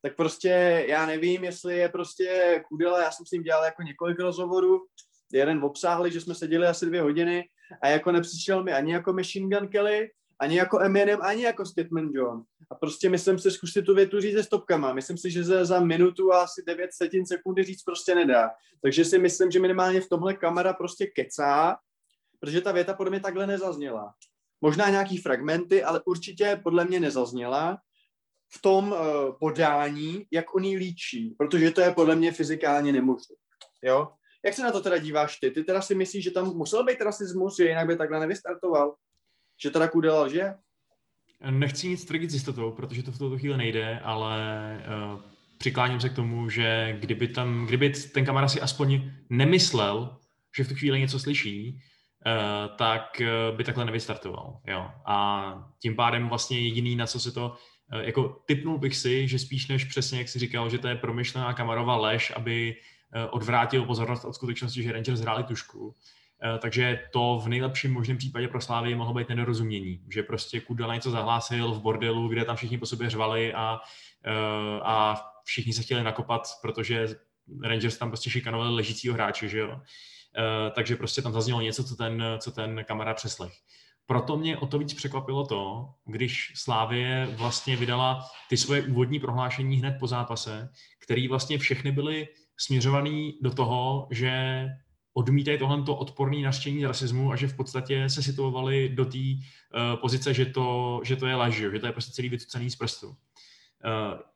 tak 0.03 0.17
prostě 0.17 0.85
já 0.89 1.07
nevím, 1.07 1.45
jestli 1.45 1.77
je 1.77 1.89
prostě 1.89 2.61
Kudela, 2.69 3.03
já 3.03 3.11
jsem 3.11 3.27
s 3.27 3.31
ním 3.31 3.43
dělal 3.43 3.65
jako 3.65 3.83
několik 3.83 4.21
rozhovorů, 4.21 4.87
jeden 5.33 5.65
obsáhlý, 5.65 6.13
že 6.13 6.21
jsme 6.21 6.35
seděli 6.35 6.67
asi 6.67 6.87
dvě 6.87 7.03
hodiny 7.03 7.45
a 7.83 7.89
jako 7.89 8.13
nepřišel 8.13 8.65
mi 8.65 8.73
ani 8.73 8.93
jako 8.93 9.13
Machine 9.13 9.59
Gun 9.59 9.69
Kelly, 9.69 10.11
ani 10.39 10.57
jako 10.57 10.81
Eminem, 10.81 11.19
ani 11.23 11.43
jako 11.43 11.67
Stepman 11.67 12.11
John. 12.15 12.43
A 12.71 12.75
prostě 12.75 13.09
myslím 13.09 13.39
si 13.39 13.51
zkusit 13.51 13.83
tu 13.83 13.95
větu 13.95 14.21
říct 14.21 14.35
se 14.35 14.43
stopkama. 14.43 14.93
Myslím 14.93 15.19
si, 15.19 15.31
že 15.31 15.45
za, 15.45 15.65
za 15.65 15.81
minutu 15.81 16.33
a 16.33 16.43
asi 16.43 16.63
9 16.67 16.91
setin 16.93 17.27
sekundy 17.27 17.65
říct 17.65 17.83
prostě 17.83 18.15
nedá. 18.15 18.51
Takže 18.83 19.05
si 19.05 19.19
myslím, 19.19 19.51
že 19.51 19.61
minimálně 19.61 20.01
v 20.01 20.09
tomhle 20.09 20.35
kamera 20.35 20.73
prostě 20.73 21.07
kecá, 21.07 21.77
protože 22.41 22.61
ta 22.61 22.73
věta 22.73 22.95
podle 22.95 23.11
mě 23.11 23.21
takhle 23.21 23.47
nezazněla. 23.47 24.15
Možná 24.61 24.91
nějaký 24.91 25.19
fragmenty, 25.19 25.83
ale 25.83 26.01
určitě 26.07 26.61
podle 26.63 26.85
mě 26.85 27.01
nezazněla 27.01 27.79
v 28.51 28.63
tom 28.63 28.93
uh, 28.93 28.99
podání, 29.41 30.27
jak 30.31 30.55
on 30.55 30.65
ji 30.65 30.77
líčí, 30.77 31.35
protože 31.39 31.71
to 31.71 31.81
je 31.81 31.93
podle 31.93 32.17
mě 32.17 32.33
fyzikálně 32.33 32.93
nemožné. 32.93 33.37
Jo? 33.83 34.09
Jak 34.45 34.55
se 34.55 34.63
na 34.63 34.73
to 34.73 34.81
teda 34.81 34.99
díváš 34.99 35.37
ty? 35.37 35.51
Ty 35.51 35.65
teda 35.65 35.83
si 35.83 35.95
myslíš, 35.95 36.25
že 36.25 36.31
tam 36.31 36.47
musel 36.47 36.85
být 36.85 37.01
rasismus, 37.01 37.57
že 37.57 37.69
jinak 37.69 37.87
by 37.87 37.97
takhle 37.97 38.21
nevystartoval? 38.21 38.95
Že 39.63 39.71
teda 39.71 39.89
Kudela 39.89 40.29
že? 40.29 40.55
Nechci 41.51 41.89
nic 41.89 42.05
tvrdit 42.05 42.31
s 42.31 42.35
jistotou, 42.35 42.73
protože 42.73 43.03
to 43.03 43.13
v 43.13 43.19
tuto 43.19 43.39
chvíli 43.39 43.57
nejde, 43.57 44.01
ale 44.01 44.39
uh, 45.15 45.21
přikláním 45.59 46.01
se 46.01 46.09
k 46.09 46.15
tomu, 46.15 46.51
že 46.51 46.97
kdyby, 47.01 47.29
tam, 47.29 47.67
kdyby 47.67 47.91
ten 47.91 48.25
kamarád 48.25 48.51
si 48.51 48.61
aspoň 48.61 49.11
nemyslel, 49.31 50.17
že 50.57 50.65
v 50.65 50.69
tu 50.69 50.75
chvíli 50.75 51.01
něco 51.01 51.19
slyší, 51.19 51.81
uh, 52.27 52.77
tak 52.77 53.21
uh, 53.21 53.57
by 53.57 53.65
takhle 53.65 53.85
nevystartoval. 53.85 54.61
Jo. 54.67 54.91
A 55.07 55.69
tím 55.83 55.97
pádem 55.97 56.29
vlastně 56.29 56.61
jediný, 56.61 56.97
na 56.97 57.07
co 57.07 57.21
se 57.21 57.33
to 57.33 57.53
Eh, 57.53 57.78
jako 57.97 58.43
typnul 58.47 58.79
bych 58.79 58.97
si, 58.97 59.29
že 59.29 59.39
spíš 59.39 59.69
než 59.69 59.85
přesně, 59.85 60.19
jak 60.19 60.29
si 60.29 60.39
říkal, 60.39 60.71
že 60.71 60.79
to 60.79 60.89
je 60.89 60.95
promyšlená 60.95 61.53
kamarová 61.53 61.97
lež, 61.97 62.33
aby 62.37 62.77
eh, 63.13 63.27
odvrátil 63.27 63.85
pozornost 63.85 64.25
od 64.25 64.33
skutečnosti, 64.33 64.83
že 64.83 64.93
Rangers 64.93 65.21
hráli 65.21 65.45
tušku. 65.45 65.95
Eh, 66.43 66.59
takže 66.59 67.01
to 67.13 67.41
v 67.45 67.49
nejlepším 67.49 67.93
možném 67.93 68.17
případě 68.17 68.49
pro 68.49 68.61
Slávy 68.61 68.95
mohlo 68.95 69.15
být 69.15 69.29
nedorozumění, 69.29 70.01
že 70.13 70.23
prostě 70.23 70.61
Kudela 70.61 70.95
něco 70.95 71.11
zahlásil 71.11 71.73
v 71.73 71.81
bordelu, 71.83 72.29
kde 72.29 72.45
tam 72.45 72.57
všichni 72.57 72.79
po 72.79 72.87
sobě 72.87 73.11
řvali 73.11 73.55
a, 73.55 73.81
a 74.83 75.17
všichni 75.45 75.73
se 75.73 75.83
chtěli 75.83 76.03
nakopat, 76.03 76.43
protože 76.63 77.09
Rangers 77.65 77.99
tam 77.99 78.11
prostě 78.11 78.31
šikanovali 78.31 78.75
ležícího 78.75 79.15
hráče, 79.15 79.49
že 79.49 79.59
jo. 79.59 79.81
Takže 80.75 80.97
prostě 80.97 81.23
tam 81.23 81.33
zaznělo 81.33 81.61
něco, 81.61 81.85
co 81.85 81.97
ten, 81.97 82.25
co 82.39 82.51
ten 82.51 82.85
kamarád 82.85 83.17
přeslech 83.17 83.53
proto 84.09 84.37
mě 84.37 84.57
o 84.57 84.67
to 84.67 84.79
víc 84.79 84.95
překvapilo 84.95 85.47
to, 85.47 85.89
když 86.07 86.53
Slávie 86.57 87.29
vlastně 87.37 87.77
vydala 87.77 88.25
ty 88.49 88.57
svoje 88.57 88.83
úvodní 88.83 89.21
prohlášení 89.21 89.77
hned 89.77 89.97
po 90.01 90.07
zápase, 90.07 90.69
který 91.03 91.29
vlastně 91.29 91.59
všechny 91.59 91.93
byly 91.93 92.29
směřovaný 92.57 93.39
do 93.43 93.51
toho, 93.51 94.09
že 94.11 94.65
odmítají 95.15 95.59
tohle 95.59 95.83
odporný 95.89 96.43
naštění 96.43 96.87
rasismu 96.87 97.33
a 97.33 97.37
že 97.37 97.49
v 97.49 97.57
podstatě 97.57 98.09
se 98.09 98.23
situovali 98.23 98.89
do 98.89 99.05
té 99.05 99.19
uh, 99.19 100.01
pozice, 100.01 100.35
že 100.35 100.47
to, 100.47 101.01
že 101.05 101.17
to 101.17 101.27
je 101.27 101.35
lež, 101.35 101.55
že 101.55 101.79
to 101.79 101.87
je 101.87 101.93
prostě 101.93 102.13
celý 102.13 102.29
vycucený 102.29 102.71
z 102.71 102.77
prstu. 102.77 103.09
Uh, 103.09 103.15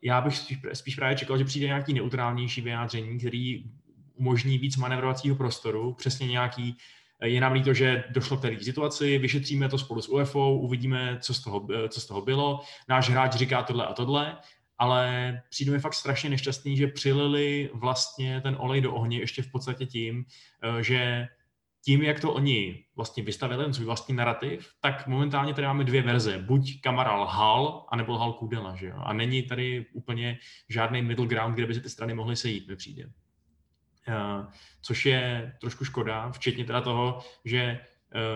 já 0.03 0.21
bych 0.21 0.37
spíš, 0.37 0.59
spíš 0.73 0.95
právě 0.95 1.17
čekal, 1.17 1.39
že 1.39 1.45
přijde 1.45 1.67
nějaký 1.67 1.95
neutrálnější 1.95 2.61
vyjádření, 2.61 3.19
který 3.19 3.65
umožní 4.15 4.59
víc 4.59 4.77
manevrovacího 4.77 5.37
prostoru, 5.37 5.95
přesně 5.95 6.27
nějaký 6.27 6.77
je 7.23 7.41
nám 7.41 7.53
líto, 7.53 7.75
že 7.75 8.05
došlo 8.11 8.37
k 8.37 8.43
té 8.43 8.61
situaci, 8.61 9.19
vyšetříme 9.19 9.69
to 9.69 9.79
spolu 9.79 10.03
s 10.03 10.09
UFO, 10.09 10.55
uvidíme, 10.55 11.19
co 11.21 11.35
z 11.35 11.41
toho, 11.41 11.67
co 11.89 12.01
z 12.01 12.07
toho 12.07 12.23
bylo. 12.23 12.61
Náš 12.89 13.11
hráč 13.11 13.35
říká 13.35 13.63
tohle 13.63 13.87
a 13.87 13.93
tohle, 13.93 14.37
ale 14.79 15.41
přijde 15.51 15.73
mi 15.73 15.79
fakt 15.79 15.95
strašně 15.95 16.31
nešťastný, 16.31 16.77
že 16.77 16.87
přilili 16.87 17.71
vlastně 17.75 18.41
ten 18.41 18.57
olej 18.59 18.81
do 18.81 18.95
ohně 18.95 19.19
ještě 19.19 19.43
v 19.43 19.51
podstatě 19.51 19.87
tím, 19.87 20.25
eh, 20.63 20.83
že 20.83 21.29
tím, 21.85 22.03
jak 22.03 22.21
to 22.21 22.33
oni 22.33 22.85
vlastně 22.97 23.23
vystavili, 23.23 23.65
ten 23.65 23.75
svůj 23.75 23.87
vlastní 23.87 24.15
narrativ, 24.15 24.69
tak 24.81 25.07
momentálně 25.07 25.55
tady 25.55 25.67
máme 25.67 25.85
dvě 25.85 26.03
verze. 26.03 26.39
Buď 26.39 26.81
Kamara 26.81 27.17
lhal, 27.17 27.87
anebo 27.89 28.13
lhal 28.13 28.33
Kudela, 28.33 28.77
že 28.77 28.87
jo? 28.87 28.97
A 28.97 29.13
není 29.13 29.43
tady 29.43 29.87
úplně 29.93 30.39
žádný 30.69 31.03
middle 31.03 31.27
ground, 31.27 31.55
kde 31.55 31.67
by 31.67 31.75
se 31.75 31.81
ty 31.81 31.91
strany 31.91 32.15
mohly 32.15 32.37
sejít, 32.37 32.69
mi 32.69 32.77
přijde. 32.77 33.11
Uh, 34.09 34.47
což 34.83 35.07
je 35.07 35.53
trošku 35.61 35.85
škoda, 35.85 36.31
včetně 36.31 36.65
teda 36.65 36.81
toho, 36.81 37.19
že 37.45 37.81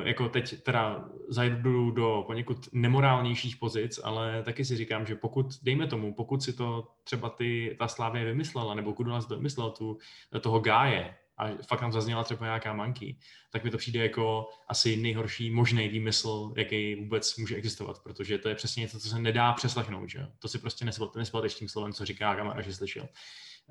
uh, 0.00 0.06
jako 0.06 0.28
teď 0.28 0.62
teda 0.62 1.04
zajdu 1.28 1.90
do 1.90 2.24
poněkud 2.26 2.68
nemorálnějších 2.72 3.56
pozic, 3.56 4.00
ale 4.04 4.42
taky 4.42 4.64
si 4.64 4.76
říkám, 4.76 5.06
že 5.06 5.14
pokud, 5.14 5.46
dejme 5.62 5.86
tomu, 5.86 6.14
pokud 6.14 6.42
si 6.42 6.52
to 6.52 6.88
třeba 7.04 7.30
ty, 7.30 7.76
ta 7.78 7.88
Slávě 7.88 8.24
vymyslela, 8.24 8.74
nebo 8.74 8.94
si 9.20 9.28
to 9.28 9.36
vymyslel, 9.36 9.70
tu, 9.70 9.98
toho 10.40 10.60
gáje, 10.60 11.14
a 11.38 11.48
fakt 11.66 11.80
tam 11.80 11.92
zazněla 11.92 12.24
třeba 12.24 12.46
nějaká 12.46 12.72
manky, 12.72 13.16
tak 13.50 13.64
mi 13.64 13.70
to 13.70 13.78
přijde 13.78 14.02
jako 14.02 14.48
asi 14.68 14.96
nejhorší 14.96 15.50
možný 15.50 15.88
výmysl, 15.88 16.52
jaký 16.56 16.94
vůbec 16.94 17.36
může 17.36 17.56
existovat, 17.56 18.02
protože 18.02 18.38
to 18.38 18.48
je 18.48 18.54
přesně 18.54 18.80
něco, 18.80 19.00
co 19.00 19.08
se 19.08 19.18
nedá 19.18 19.52
přeslechnout, 19.52 20.08
že? 20.10 20.26
To 20.38 20.48
si 20.48 20.58
prostě 20.58 20.84
nesplateš 21.16 21.54
tím 21.54 21.68
slovem, 21.68 21.92
co 21.92 22.04
říká 22.04 22.36
kamera, 22.36 22.62
že 22.62 22.74
slyšel. 22.74 23.08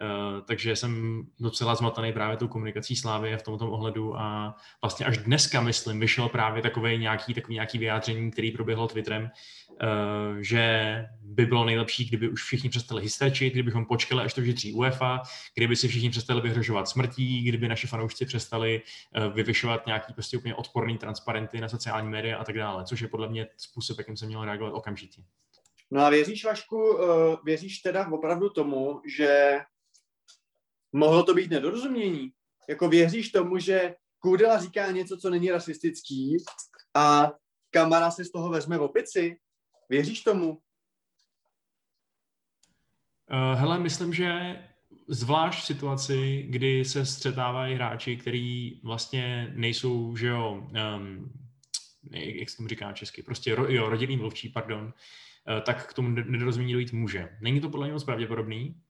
Uh, 0.02 0.42
takže 0.46 0.76
jsem 0.76 1.24
docela 1.40 1.76
zmatený 1.76 2.14
právě 2.14 2.38
tou 2.38 2.48
komunikací 2.48 2.96
Slávy 2.96 3.38
v 3.38 3.42
tomto 3.42 3.72
ohledu 3.72 4.20
a 4.20 4.56
vlastně 4.82 5.06
až 5.06 5.18
dneska, 5.18 5.62
myslím, 5.62 6.00
vyšel 6.00 6.30
právě 6.30 6.62
takový 6.62 6.98
nějaký, 6.98 7.34
takový 7.34 7.54
nějaký 7.54 7.78
vyjádření, 7.78 8.32
který 8.32 8.52
proběhlo 8.52 8.88
Twitterem, 8.88 9.24
uh, 9.24 10.38
že 10.40 11.06
by 11.22 11.46
bylo 11.46 11.66
nejlepší, 11.66 12.06
kdyby 12.06 12.30
už 12.30 12.44
všichni 12.44 12.70
přestali 12.70 13.02
hysterčit, 13.02 13.54
kdybychom 13.54 13.86
počkali, 13.86 14.24
až 14.24 14.34
to 14.34 14.42
vyšetří 14.42 14.74
UEFA, 14.74 15.22
kdyby 15.56 15.76
si 15.76 15.88
všichni 15.88 16.10
přestali 16.10 16.42
vyhrožovat 16.42 16.88
smrtí, 16.88 17.44
kdyby 17.44 17.68
naši 17.68 17.88
fanoušci 17.88 18.26
přestali 18.26 18.82
uh, 19.18 19.34
vyvyšovat 19.34 19.86
nějaký 19.86 20.14
prostě 20.14 20.38
úplně 20.38 20.56
odporný 20.56 20.98
transparenty 20.98 21.62
na 21.62 21.70
sociální 21.70 22.10
média 22.10 22.38
a 22.38 22.44
tak 22.44 22.58
dále, 22.58 22.86
což 22.86 23.02
je 23.02 23.08
podle 23.08 23.30
mě 23.30 23.48
způsob, 23.58 23.98
jakým 23.98 24.18
se 24.18 24.26
mělo 24.26 24.46
reagovat 24.46 24.74
okamžitě. 24.74 25.22
No 25.92 26.02
a 26.02 26.10
věříš, 26.10 26.46
Vašku, 26.46 27.00
věříš 27.44 27.80
teda 27.80 28.08
opravdu 28.08 28.50
tomu, 28.50 29.02
že 29.18 29.60
Mohlo 30.96 31.24
to 31.24 31.34
být 31.34 31.52
nedorozumění. 31.52 32.32
Jako 32.70 32.90
věříš 32.90 33.30
tomu, 33.30 33.58
že 33.58 33.96
Kudela 34.20 34.60
říká 34.60 34.92
něco, 34.92 35.18
co 35.18 35.30
není 35.30 35.52
rasistický 35.52 36.38
a 36.94 37.32
Kamara 37.70 38.12
si 38.12 38.26
z 38.26 38.32
toho 38.32 38.50
vezme 38.50 38.78
v 38.78 38.82
opici? 38.82 39.38
Věříš 39.90 40.24
tomu? 40.24 40.50
Uh, 40.50 40.58
hele, 43.60 43.80
myslím, 43.80 44.14
že 44.14 44.60
zvlášť 45.08 45.60
v 45.60 45.66
situaci, 45.66 46.46
kdy 46.50 46.86
se 46.86 47.06
střetávají 47.06 47.76
hráči, 47.76 48.18
kteří 48.18 48.82
vlastně 48.84 49.54
nejsou, 49.56 50.16
že 50.16 50.28
jo, 50.28 50.68
um, 50.98 51.32
jak 52.12 52.50
se 52.50 52.58
tomu 52.58 52.70
říká 52.70 52.94
česky, 52.94 53.24
prostě 53.24 53.56
ro, 53.56 53.72
jo, 53.72 53.90
rodinný 53.90 54.18
mluvčí, 54.18 54.50
pardon, 54.50 54.84
uh, 54.86 54.92
tak 55.64 55.90
k 55.90 55.94
tomu 55.94 56.10
nedorozumění 56.10 56.74
dojít 56.74 56.94
může. 56.94 57.38
Není 57.42 57.62
to 57.62 57.70
podle 57.70 57.86
mě 57.86 57.94
moc 57.94 58.04
pravděpodobný, 58.04 58.82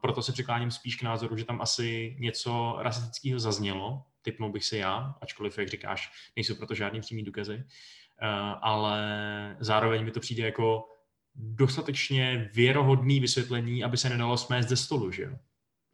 proto 0.00 0.22
se 0.22 0.32
přikláním 0.32 0.70
spíš 0.70 0.96
k 0.96 1.02
názoru, 1.02 1.36
že 1.36 1.44
tam 1.44 1.60
asi 1.60 2.16
něco 2.18 2.76
rasistického 2.78 3.40
zaznělo, 3.40 4.02
typnul 4.22 4.52
bych 4.52 4.64
si 4.64 4.76
já, 4.76 5.14
ačkoliv, 5.20 5.58
jak 5.58 5.68
říkáš, 5.68 6.10
nejsou 6.36 6.54
proto 6.54 6.74
žádný 6.74 7.00
přímý 7.00 7.22
důkazy, 7.22 7.54
uh, 7.56 8.28
ale 8.62 9.56
zároveň 9.60 10.04
mi 10.04 10.10
to 10.10 10.20
přijde 10.20 10.44
jako 10.44 10.88
dostatečně 11.34 12.50
věrohodný 12.54 13.20
vysvětlení, 13.20 13.84
aby 13.84 13.96
se 13.96 14.08
nedalo 14.08 14.36
smést 14.36 14.68
ze 14.68 14.76
stolu, 14.76 15.10
že 15.10 15.22
jo? 15.22 15.36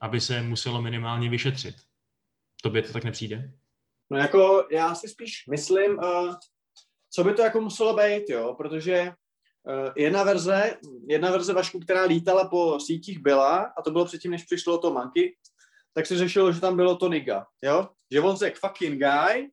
Aby 0.00 0.20
se 0.20 0.42
muselo 0.42 0.82
minimálně 0.82 1.30
vyšetřit. 1.30 1.74
Tobě 2.62 2.82
to 2.82 2.92
tak 2.92 3.04
nepřijde? 3.04 3.52
No 4.10 4.18
jako 4.18 4.68
já 4.70 4.94
si 4.94 5.08
spíš 5.08 5.46
myslím, 5.50 5.98
uh, 5.98 6.34
co 7.10 7.24
by 7.24 7.34
to 7.34 7.42
jako 7.42 7.60
muselo 7.60 7.96
být, 7.96 8.30
jo, 8.30 8.54
protože 8.58 9.12
Eh, 9.12 9.21
jedna 9.96 10.22
verze, 10.22 10.76
jedna 11.06 11.30
verze 11.30 11.52
Vašku, 11.52 11.80
která 11.80 12.04
lítala 12.04 12.48
po 12.48 12.80
sítích 12.80 13.18
byla, 13.18 13.72
a 13.78 13.82
to 13.82 13.90
bylo 13.90 14.04
předtím, 14.04 14.30
než 14.30 14.44
přišlo 14.44 14.78
to 14.78 14.92
Monkey, 14.92 15.36
tak 15.94 16.06
se 16.06 16.18
řešilo, 16.18 16.52
že 16.52 16.60
tam 16.60 16.76
bylo 16.76 16.96
to 16.96 17.08
Niga, 17.08 17.46
jo? 17.62 17.88
Že 18.10 18.20
on 18.20 18.36
řekl 18.36 18.58
fucking 18.66 18.98
guy, 18.98 19.50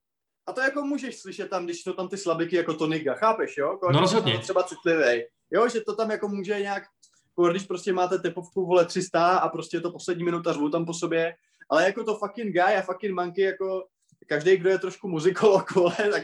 a 0.47 0.53
to 0.53 0.61
jako 0.61 0.81
můžeš 0.81 1.21
slyšet 1.21 1.49
tam, 1.49 1.65
když 1.65 1.81
jsou 1.81 1.93
tam 1.93 2.07
ty 2.07 2.17
slabiky 2.17 2.55
jako 2.55 2.73
to 2.73 2.87
Niga, 2.87 3.13
chápeš, 3.13 3.57
jo? 3.57 3.77
Kolik 3.79 3.95
no 3.95 4.01
rozhodně. 4.01 4.39
Třeba 4.39 4.63
citlivý, 4.63 5.23
jo? 5.51 5.69
Že 5.69 5.81
to 5.81 5.95
tam 5.95 6.11
jako 6.11 6.27
může 6.27 6.59
nějak, 6.59 6.83
jako 7.29 7.51
když 7.51 7.63
prostě 7.63 7.93
máte 7.93 8.19
tepovku, 8.19 8.65
vole, 8.65 8.85
300 8.85 9.37
a 9.37 9.49
prostě 9.49 9.77
je 9.77 9.81
to 9.81 9.91
poslední 9.91 10.23
minuta, 10.23 10.53
řvou 10.53 10.69
tam 10.69 10.85
po 10.85 10.93
sobě, 10.93 11.33
ale 11.69 11.85
jako 11.85 12.03
to 12.03 12.17
fucking 12.17 12.53
guy 12.53 12.75
a 12.75 12.81
fucking 12.81 13.15
monkey 13.15 13.43
jako 13.43 13.85
každý, 14.29 14.57
kdo 14.57 14.69
je 14.69 14.79
trošku 14.79 15.07
muzikolog, 15.07 15.71
vole, 15.75 15.95
tak 16.11 16.23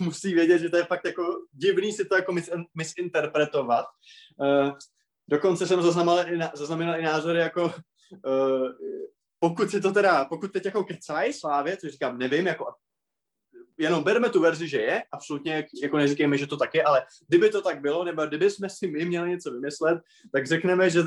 musí 0.00 0.34
vědět, 0.34 0.58
že 0.58 0.68
to 0.68 0.76
je 0.76 0.84
fakt 0.84 1.04
jako 1.04 1.22
divný 1.52 1.92
si 1.92 2.04
to 2.04 2.16
jako 2.16 2.32
mis, 2.32 2.50
misinterpretovat. 2.74 3.86
Uh, 4.36 4.70
dokonce 5.28 5.66
jsem 5.66 5.82
zaznamenal 5.82 6.32
i, 6.32 6.38
zaznamenal 6.54 7.00
i 7.00 7.02
názory 7.02 7.38
jako 7.38 7.64
uh, 8.26 8.68
pokud 9.38 9.70
si 9.70 9.80
to 9.80 9.92
teda, 9.92 10.24
pokud 10.24 10.52
teď 10.52 10.64
jako 10.64 10.84
kecají 10.84 11.32
Slávě, 11.32 11.76
což 11.76 11.92
říkám, 11.92 12.18
nevím, 12.18 12.46
jako 12.46 12.66
jenom 13.78 14.04
berme 14.04 14.30
tu 14.30 14.40
verzi, 14.40 14.68
že 14.68 14.80
je, 14.80 15.02
absolutně, 15.12 15.66
jako 15.82 15.96
neříkejme, 15.96 16.38
že 16.38 16.46
to 16.46 16.56
tak 16.56 16.74
je, 16.74 16.84
ale 16.84 17.02
kdyby 17.28 17.50
to 17.50 17.62
tak 17.62 17.80
bylo, 17.80 18.04
nebo 18.04 18.26
kdyby 18.26 18.50
jsme 18.50 18.70
si 18.70 18.86
my 18.86 19.04
měli 19.04 19.30
něco 19.30 19.50
vymyslet, 19.50 20.02
tak 20.32 20.46
řekneme, 20.46 20.90
že 20.90 21.00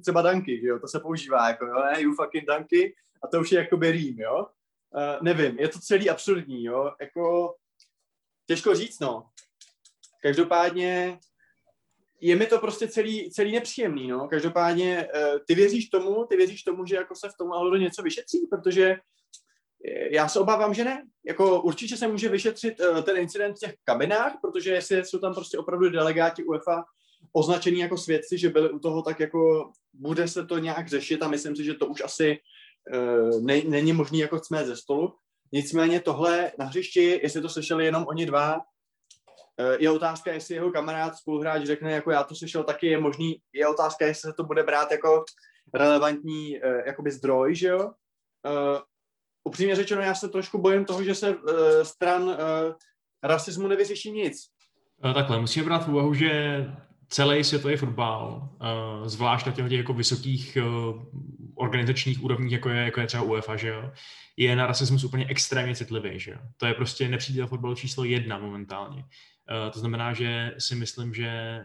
třeba 0.00 0.22
danky, 0.22 0.60
že 0.60 0.66
jo, 0.66 0.78
to 0.78 0.88
se 0.88 1.00
používá, 1.00 1.48
jako 1.48 1.66
jo, 1.66 1.74
you 1.98 2.14
fucking 2.14 2.46
danky, 2.46 2.94
a 3.24 3.26
to 3.28 3.40
už 3.40 3.52
je 3.52 3.58
jakoby 3.58 3.90
rým, 3.90 4.20
jo, 4.20 4.46
uh, 4.94 5.22
nevím, 5.22 5.58
je 5.58 5.68
to 5.68 5.78
celý 5.78 6.10
absurdní, 6.10 6.64
jo, 6.64 6.92
jako 7.00 7.54
těžko 8.46 8.74
říct, 8.74 9.00
no. 9.00 9.26
Každopádně 10.22 11.18
je 12.20 12.36
mi 12.36 12.46
to 12.46 12.58
prostě 12.58 12.88
celý, 12.88 13.30
celý 13.30 13.52
nepříjemný, 13.52 14.08
no. 14.08 14.28
Každopádně 14.28 15.08
uh, 15.14 15.38
ty 15.46 15.54
věříš 15.54 15.88
tomu, 15.88 16.24
ty 16.24 16.36
věříš 16.36 16.62
tomu, 16.62 16.86
že 16.86 16.96
jako 16.96 17.14
se 17.14 17.28
v 17.28 17.36
tom 17.38 17.50
ohledu 17.50 17.76
něco 17.76 18.02
vyšetří, 18.02 18.46
protože 18.50 18.96
eh, 19.86 20.14
já 20.14 20.28
se 20.28 20.40
obávám, 20.40 20.74
že 20.74 20.84
ne. 20.84 21.04
Jako 21.24 21.62
určitě 21.62 21.96
se 21.96 22.08
může 22.08 22.28
vyšetřit 22.28 22.80
uh, 22.80 23.02
ten 23.02 23.16
incident 23.16 23.56
v 23.56 23.60
těch 23.60 23.74
kabinách, 23.84 24.38
protože 24.42 24.70
jestli 24.70 25.04
jsou 25.04 25.18
tam 25.18 25.34
prostě 25.34 25.58
opravdu 25.58 25.90
delegáti 25.90 26.44
UEFA 26.44 26.84
označení 27.32 27.80
jako 27.80 27.98
svědci, 27.98 28.38
že 28.38 28.48
byli 28.48 28.70
u 28.70 28.78
toho, 28.78 29.02
tak 29.02 29.20
jako 29.20 29.70
bude 29.92 30.28
se 30.28 30.46
to 30.46 30.58
nějak 30.58 30.88
řešit 30.88 31.22
a 31.22 31.28
myslím 31.28 31.56
si, 31.56 31.64
že 31.64 31.74
to 31.74 31.86
už 31.86 32.02
asi 32.04 32.38
ne, 33.40 33.62
není 33.68 33.92
možný 33.92 34.18
jako 34.18 34.38
jsme 34.38 34.66
ze 34.66 34.76
stolu. 34.76 35.14
Nicméně 35.52 36.00
tohle 36.00 36.52
na 36.58 36.64
hřišti, 36.64 37.20
jestli 37.22 37.42
to 37.42 37.48
slyšeli 37.48 37.84
jenom 37.84 38.04
oni 38.08 38.26
dva, 38.26 38.60
eh, 39.60 39.76
je 39.78 39.90
otázka, 39.90 40.32
jestli 40.32 40.54
jeho 40.54 40.70
kamarád, 40.70 41.16
spoluhráč 41.16 41.66
řekne, 41.66 41.92
jako 41.92 42.10
já 42.10 42.22
to 42.22 42.34
slyšel 42.34 42.64
taky, 42.64 42.86
je 42.86 43.00
možný, 43.00 43.36
je 43.52 43.68
otázka, 43.68 44.06
jestli 44.06 44.30
se 44.30 44.34
to 44.36 44.44
bude 44.44 44.62
brát 44.62 44.90
jako 44.90 45.24
relevantní 45.74 46.60
uh, 46.60 46.80
jakoby 46.86 47.10
zdroj, 47.10 47.54
že 47.54 47.68
jo. 47.68 47.90
Upřímně 49.44 49.76
řečeno, 49.76 50.02
já 50.02 50.14
se 50.14 50.28
trošku 50.28 50.58
bojím 50.58 50.84
toho, 50.84 51.04
že 51.04 51.14
se 51.14 51.36
stran 51.82 52.36
rasismu 53.22 53.68
nevyřeší 53.68 54.12
nic. 54.12 54.36
Takhle, 55.14 55.40
musíme 55.40 55.64
brát 55.66 55.86
v 55.86 55.88
úvahu, 55.88 56.14
že 56.14 56.64
celý 57.08 57.44
světový 57.44 57.76
fotbal, 57.76 58.48
zvlášť 59.04 59.46
na 59.46 59.52
těch 59.52 59.70
jako 59.70 59.94
vysokých 59.94 60.58
organizačních 61.54 62.22
úrovních, 62.22 62.52
jako 62.52 62.68
je, 62.68 62.84
jako 62.84 63.00
je 63.00 63.06
třeba 63.06 63.22
UEFA, 63.22 63.56
že 63.56 63.68
jo, 63.68 63.92
je 64.36 64.56
na 64.56 64.66
rasismus 64.66 65.04
úplně 65.04 65.26
extrémně 65.28 65.76
citlivý, 65.76 66.20
že 66.20 66.30
jo. 66.30 66.38
To 66.56 66.66
je 66.66 66.74
prostě 66.74 67.08
nepřítel 67.08 67.46
fotbalu 67.46 67.74
číslo 67.74 68.04
jedna 68.04 68.38
momentálně. 68.38 69.02
Uh, 69.02 69.70
to 69.72 69.78
znamená, 69.78 70.12
že 70.12 70.54
si 70.58 70.74
myslím, 70.74 71.14
že 71.14 71.60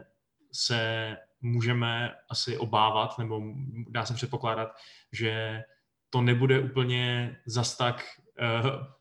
se 0.51 1.15
můžeme 1.41 2.13
asi 2.29 2.57
obávat, 2.57 3.19
nebo 3.19 3.41
dá 3.89 4.05
se 4.05 4.13
předpokládat, 4.13 4.75
že 5.11 5.63
to 6.09 6.21
nebude 6.21 6.59
úplně 6.59 7.35
zas 7.45 7.77
tak 7.77 8.03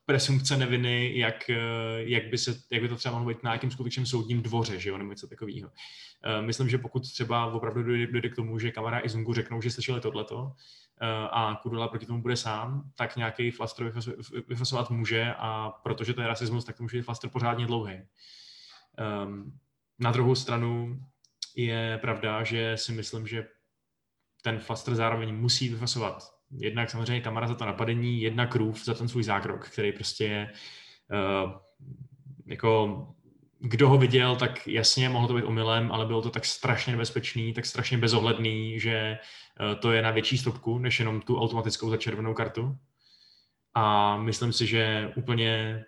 presumpce 0.06 0.56
neviny, 0.56 1.18
jak, 1.18 1.50
uh, 1.50 1.56
jak, 1.98 2.26
by 2.26 2.38
se, 2.38 2.54
jak 2.72 2.82
by 2.82 2.88
to 2.88 2.96
třeba 2.96 3.12
mohlo 3.12 3.28
být 3.28 3.42
na 3.42 3.50
nějakým 3.50 3.70
skutečném 3.70 4.06
soudním 4.06 4.42
dvoře, 4.42 4.78
že 4.78 4.90
jo, 4.90 4.98
nebo 4.98 5.10
něco 5.10 5.26
takového. 5.26 5.68
Uh, 5.68 6.46
myslím, 6.46 6.68
že 6.68 6.78
pokud 6.78 7.12
třeba 7.12 7.46
opravdu 7.46 7.82
dojde, 7.82 8.28
k 8.28 8.36
tomu, 8.36 8.58
že 8.58 8.72
Kamara 8.72 9.04
i 9.04 9.08
Zungu 9.08 9.34
řeknou, 9.34 9.62
že 9.62 9.70
slyšeli 9.70 10.00
tohleto, 10.00 10.52
a 11.30 11.60
Kudula 11.62 11.88
proti 11.88 12.06
tomu 12.06 12.22
bude 12.22 12.36
sám, 12.36 12.90
tak 12.94 13.16
nějaký 13.16 13.50
flaster 13.50 13.92
vyfasovat 14.48 14.90
může 14.90 15.34
a 15.38 15.70
protože 15.82 16.14
to 16.14 16.20
je 16.20 16.28
rasismus, 16.28 16.64
tak 16.64 16.76
to 16.76 16.82
může 16.82 16.96
být 16.96 17.02
flaster 17.02 17.30
pořádně 17.30 17.66
dlouhý. 17.66 17.94
Um, 19.24 19.58
na 19.98 20.12
druhou 20.12 20.34
stranu 20.34 21.00
je 21.56 21.98
pravda, 22.00 22.44
že 22.44 22.76
si 22.76 22.92
myslím, 22.92 23.26
že 23.26 23.48
ten 24.42 24.58
flaster 24.58 24.94
zároveň 24.94 25.34
musí 25.34 25.68
vyfasovat 25.68 26.35
jednak 26.50 26.90
samozřejmě 26.90 27.20
Kamara 27.20 27.48
za 27.48 27.54
to 27.54 27.66
napadení, 27.66 28.22
jednak 28.22 28.54
Rův 28.54 28.84
za 28.84 28.94
ten 28.94 29.08
svůj 29.08 29.22
zákrok, 29.22 29.68
který 29.68 29.92
prostě 29.92 30.24
je 30.24 30.52
uh, 31.44 31.52
jako 32.46 33.06
kdo 33.58 33.88
ho 33.88 33.98
viděl, 33.98 34.36
tak 34.36 34.68
jasně, 34.68 35.08
mohlo 35.08 35.28
to 35.28 35.34
být 35.34 35.44
omylem, 35.44 35.92
ale 35.92 36.06
bylo 36.06 36.22
to 36.22 36.30
tak 36.30 36.44
strašně 36.44 36.92
nebezpečný, 36.92 37.52
tak 37.52 37.66
strašně 37.66 37.98
bezohledný, 37.98 38.80
že 38.80 39.18
to 39.80 39.92
je 39.92 40.02
na 40.02 40.10
větší 40.10 40.38
stopku, 40.38 40.78
než 40.78 40.98
jenom 40.98 41.20
tu 41.20 41.40
automatickou 41.40 41.90
za 41.90 41.96
červenou 41.96 42.34
kartu. 42.34 42.76
A 43.74 44.16
myslím 44.16 44.52
si, 44.52 44.66
že 44.66 45.12
úplně 45.16 45.84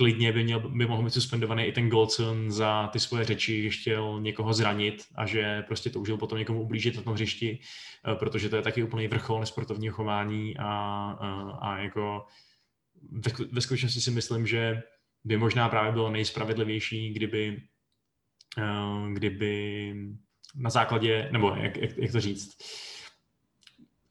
klidně 0.00 0.32
by, 0.32 0.44
měl, 0.44 0.60
by 0.60 0.86
mohl 0.86 1.02
být 1.02 1.10
suspendovaný 1.10 1.64
i 1.64 1.72
ten 1.72 1.88
Goldson 1.88 2.50
za 2.50 2.88
ty 2.92 3.00
svoje 3.00 3.24
řeči, 3.24 3.62
že 3.62 3.70
chtěl 3.70 4.20
někoho 4.20 4.52
zranit 4.54 5.04
a 5.14 5.26
že 5.26 5.62
prostě 5.62 5.90
toužil 5.90 6.16
potom 6.16 6.38
někomu 6.38 6.62
ublížit 6.62 6.96
na 6.96 7.02
tom 7.02 7.12
hřišti, 7.12 7.58
eh, 7.58 8.14
protože 8.14 8.48
to 8.48 8.56
je 8.56 8.62
taky 8.62 8.82
úplný 8.82 9.08
vrchol 9.08 9.40
nesportovního 9.40 9.94
chování 9.94 10.56
a, 10.56 10.64
a, 11.20 11.50
a 11.60 11.78
jako 11.78 12.26
ve, 13.10 13.32
ve 13.52 13.60
skutečnosti 13.60 14.00
si 14.00 14.10
myslím, 14.10 14.46
že 14.46 14.82
by 15.24 15.36
možná 15.36 15.68
právě 15.68 15.92
bylo 15.92 16.10
nejspravedlivější, 16.10 17.12
kdyby, 17.12 17.62
eh, 18.58 19.12
kdyby 19.12 19.94
na 20.54 20.70
základě, 20.70 21.28
nebo 21.32 21.54
jak, 21.56 21.76
jak, 21.76 21.98
jak 21.98 22.12
to 22.12 22.20
říct, 22.20 22.56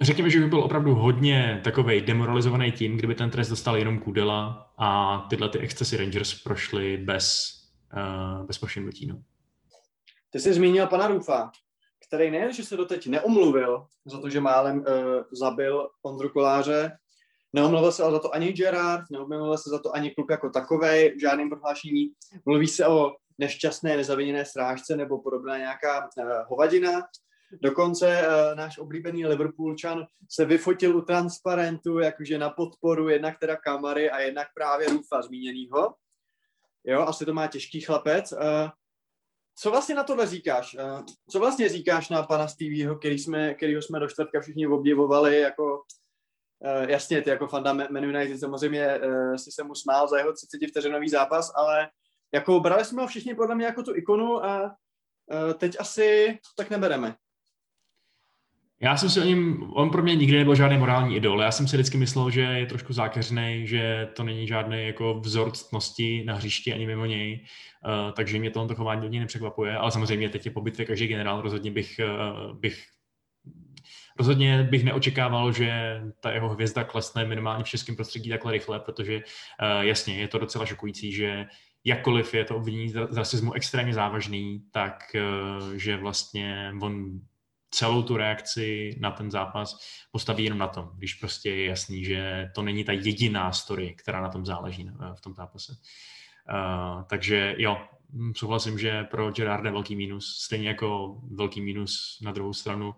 Řekněme, 0.01 0.29
že 0.29 0.39
by 0.39 0.47
byl 0.47 0.59
opravdu 0.59 0.95
hodně 0.95 1.61
takový 1.63 2.01
demoralizovaný 2.01 2.71
tím, 2.71 2.97
kdyby 2.97 3.15
ten 3.15 3.29
trest 3.29 3.49
dostal 3.49 3.77
jenom 3.77 3.99
Kudela 3.99 4.71
a 4.77 5.19
tyhle 5.29 5.49
ty 5.49 5.59
excesy 5.59 5.97
Rangers 5.97 6.43
prošly 6.43 6.97
bez, 6.97 7.53
uh, 8.39 8.45
bez 8.45 8.57
povšimnutí. 8.57 9.07
No. 9.07 9.21
Ty 10.29 10.39
jsi 10.39 10.53
zmínil 10.53 10.87
pana 10.87 11.07
Rufa, 11.07 11.51
který 12.07 12.31
nejen, 12.31 12.53
že 12.53 12.63
se 12.63 12.77
doteď 12.77 13.07
neomluvil 13.07 13.85
za 14.05 14.21
to, 14.21 14.29
že 14.29 14.39
málem 14.39 14.77
uh, 14.77 14.85
zabil 15.31 15.89
Ondru 16.01 16.29
Koláře, 16.29 16.97
neomluvil 17.53 17.91
se 17.91 18.03
ale 18.03 18.11
za 18.11 18.19
to 18.19 18.35
ani 18.35 18.53
Gerard, 18.53 19.03
neomluvil 19.11 19.57
se 19.57 19.69
za 19.69 19.79
to 19.79 19.95
ani 19.95 20.11
klub 20.11 20.29
jako 20.29 20.49
takovej 20.49 21.15
v 21.15 21.21
žádném 21.21 21.49
prohlášení. 21.49 22.11
Mluví 22.45 22.67
se 22.67 22.87
o 22.87 23.11
nešťastné, 23.37 23.97
nezaviněné 23.97 24.45
strážce 24.45 24.95
nebo 24.95 25.21
podobná 25.21 25.57
nějaká 25.57 26.09
uh, 26.17 26.23
hovadina. 26.47 27.01
Dokonce 27.51 28.21
uh, 28.27 28.57
náš 28.57 28.77
oblíbený 28.77 29.25
Liverpoolčan 29.25 30.07
se 30.29 30.45
vyfotil 30.45 30.97
u 30.97 31.01
transparentu, 31.01 31.99
jakože 31.99 32.37
na 32.37 32.49
podporu 32.49 33.09
jednak 33.09 33.39
teda 33.39 33.55
Kamary 33.55 34.09
a 34.09 34.19
jednak 34.19 34.47
právě 34.53 34.89
Rufa 34.89 35.21
zmíněnýho. 35.21 35.95
Jo, 36.83 37.01
asi 37.01 37.25
to 37.25 37.33
má 37.33 37.47
těžký 37.47 37.81
chlapec. 37.81 38.31
Uh, 38.31 38.39
co 39.55 39.71
vlastně 39.71 39.95
na 39.95 40.03
tohle 40.03 40.27
říkáš? 40.27 40.73
Uh, 40.75 41.05
co 41.29 41.39
vlastně 41.39 41.69
říkáš 41.69 42.09
na 42.09 42.23
pana 42.23 42.47
Stevieho, 42.47 42.95
který 42.95 43.19
jsme, 43.19 43.53
kterýho 43.53 43.81
jsme 43.81 43.99
do 43.99 44.07
čtvrtka 44.07 44.41
všichni 44.41 44.67
obdivovali 44.67 45.39
jako 45.39 45.75
uh, 46.59 46.89
jasně, 46.89 47.21
ty 47.21 47.29
jako 47.29 47.47
fanda 47.47 47.73
Man 47.73 48.03
United 48.03 48.39
samozřejmě 48.39 48.99
uh, 48.99 49.35
si 49.35 49.51
se 49.51 49.63
mu 49.63 49.75
smál 49.75 50.07
za 50.07 50.17
jeho 50.17 50.33
30 50.33 50.67
vteřinový 50.69 51.09
zápas, 51.09 51.51
ale 51.55 51.89
jako 52.33 52.59
brali 52.59 52.85
jsme 52.85 53.01
ho 53.01 53.07
všichni 53.07 53.35
podle 53.35 53.55
mě 53.55 53.65
jako 53.65 53.83
tu 53.83 53.95
ikonu 53.95 54.45
a 54.45 54.63
uh, 54.63 55.53
teď 55.53 55.75
asi 55.79 56.39
tak 56.57 56.69
nebereme. 56.69 57.15
Já 58.81 58.97
jsem 58.97 59.09
si 59.09 59.19
o 59.19 59.23
něm, 59.23 59.63
on 59.73 59.89
pro 59.89 60.03
mě 60.03 60.15
nikdy 60.15 60.37
nebyl 60.37 60.55
žádný 60.55 60.77
morální 60.77 61.15
idol. 61.15 61.41
Já 61.41 61.51
jsem 61.51 61.67
si 61.67 61.75
vždycky 61.75 61.97
myslel, 61.97 62.29
že 62.29 62.41
je 62.41 62.65
trošku 62.65 62.93
zákeřný, 62.93 63.67
že 63.67 64.09
to 64.13 64.23
není 64.23 64.47
žádný 64.47 64.85
jako 64.85 65.19
vzor 65.19 65.51
ctnosti 65.51 66.23
na 66.25 66.35
hřišti 66.35 66.73
ani 66.73 66.87
mimo 66.87 67.05
něj, 67.05 67.45
uh, 67.85 68.11
takže 68.11 68.39
mě 68.39 68.51
to 68.51 68.75
chování 68.75 69.05
od 69.05 69.11
něj 69.11 69.19
nepřekvapuje, 69.19 69.77
ale 69.77 69.91
samozřejmě 69.91 70.29
teď 70.29 70.45
je 70.45 70.51
po 70.51 70.61
bitvě 70.61 70.85
každý 70.85 71.07
generál, 71.07 71.41
rozhodně 71.41 71.71
bych, 71.71 71.99
uh, 71.99 72.57
bych 72.57 72.85
Rozhodně 74.19 74.63
bych 74.63 74.83
neočekával, 74.83 75.51
že 75.53 76.01
ta 76.19 76.31
jeho 76.31 76.49
hvězda 76.49 76.83
klesne 76.83 77.25
minimálně 77.25 77.63
v 77.63 77.67
českém 77.67 77.95
prostředí 77.95 78.29
takhle 78.29 78.51
rychle, 78.51 78.79
protože 78.79 79.15
uh, 79.15 79.21
jasně, 79.81 80.15
je 80.15 80.27
to 80.27 80.37
docela 80.37 80.65
šokující, 80.65 81.11
že 81.11 81.45
jakkoliv 81.85 82.33
je 82.33 82.45
to 82.45 82.55
obvinění 82.55 82.89
z 82.89 83.17
rasismu 83.17 83.53
extrémně 83.53 83.93
závažný, 83.93 84.63
tak 84.71 85.15
uh, 85.15 85.73
že 85.73 85.97
vlastně 85.97 86.73
on 86.81 87.19
celou 87.71 88.03
tu 88.03 88.17
reakci 88.17 88.95
na 88.99 89.11
ten 89.11 89.31
zápas 89.31 89.79
postaví 90.11 90.43
jenom 90.43 90.59
na 90.59 90.67
tom, 90.67 90.91
když 90.97 91.13
prostě 91.13 91.49
je 91.49 91.65
jasný, 91.65 92.05
že 92.05 92.49
to 92.55 92.61
není 92.61 92.83
ta 92.83 92.91
jediná 92.91 93.51
story, 93.51 93.95
která 93.97 94.21
na 94.21 94.29
tom 94.29 94.45
záleží 94.45 94.89
eh, 94.89 95.15
v 95.15 95.21
tom 95.21 95.33
zápase. 95.33 95.73
Uh, 96.51 97.03
takže 97.03 97.55
jo, 97.57 97.81
souhlasím, 98.35 98.79
že 98.79 99.03
pro 99.03 99.31
Gerarda 99.31 99.71
velký 99.71 99.95
mínus, 99.95 100.37
stejně 100.39 100.67
jako 100.67 101.17
velký 101.31 101.61
mínus 101.61 102.19
na 102.21 102.31
druhou 102.31 102.53
stranu 102.53 102.95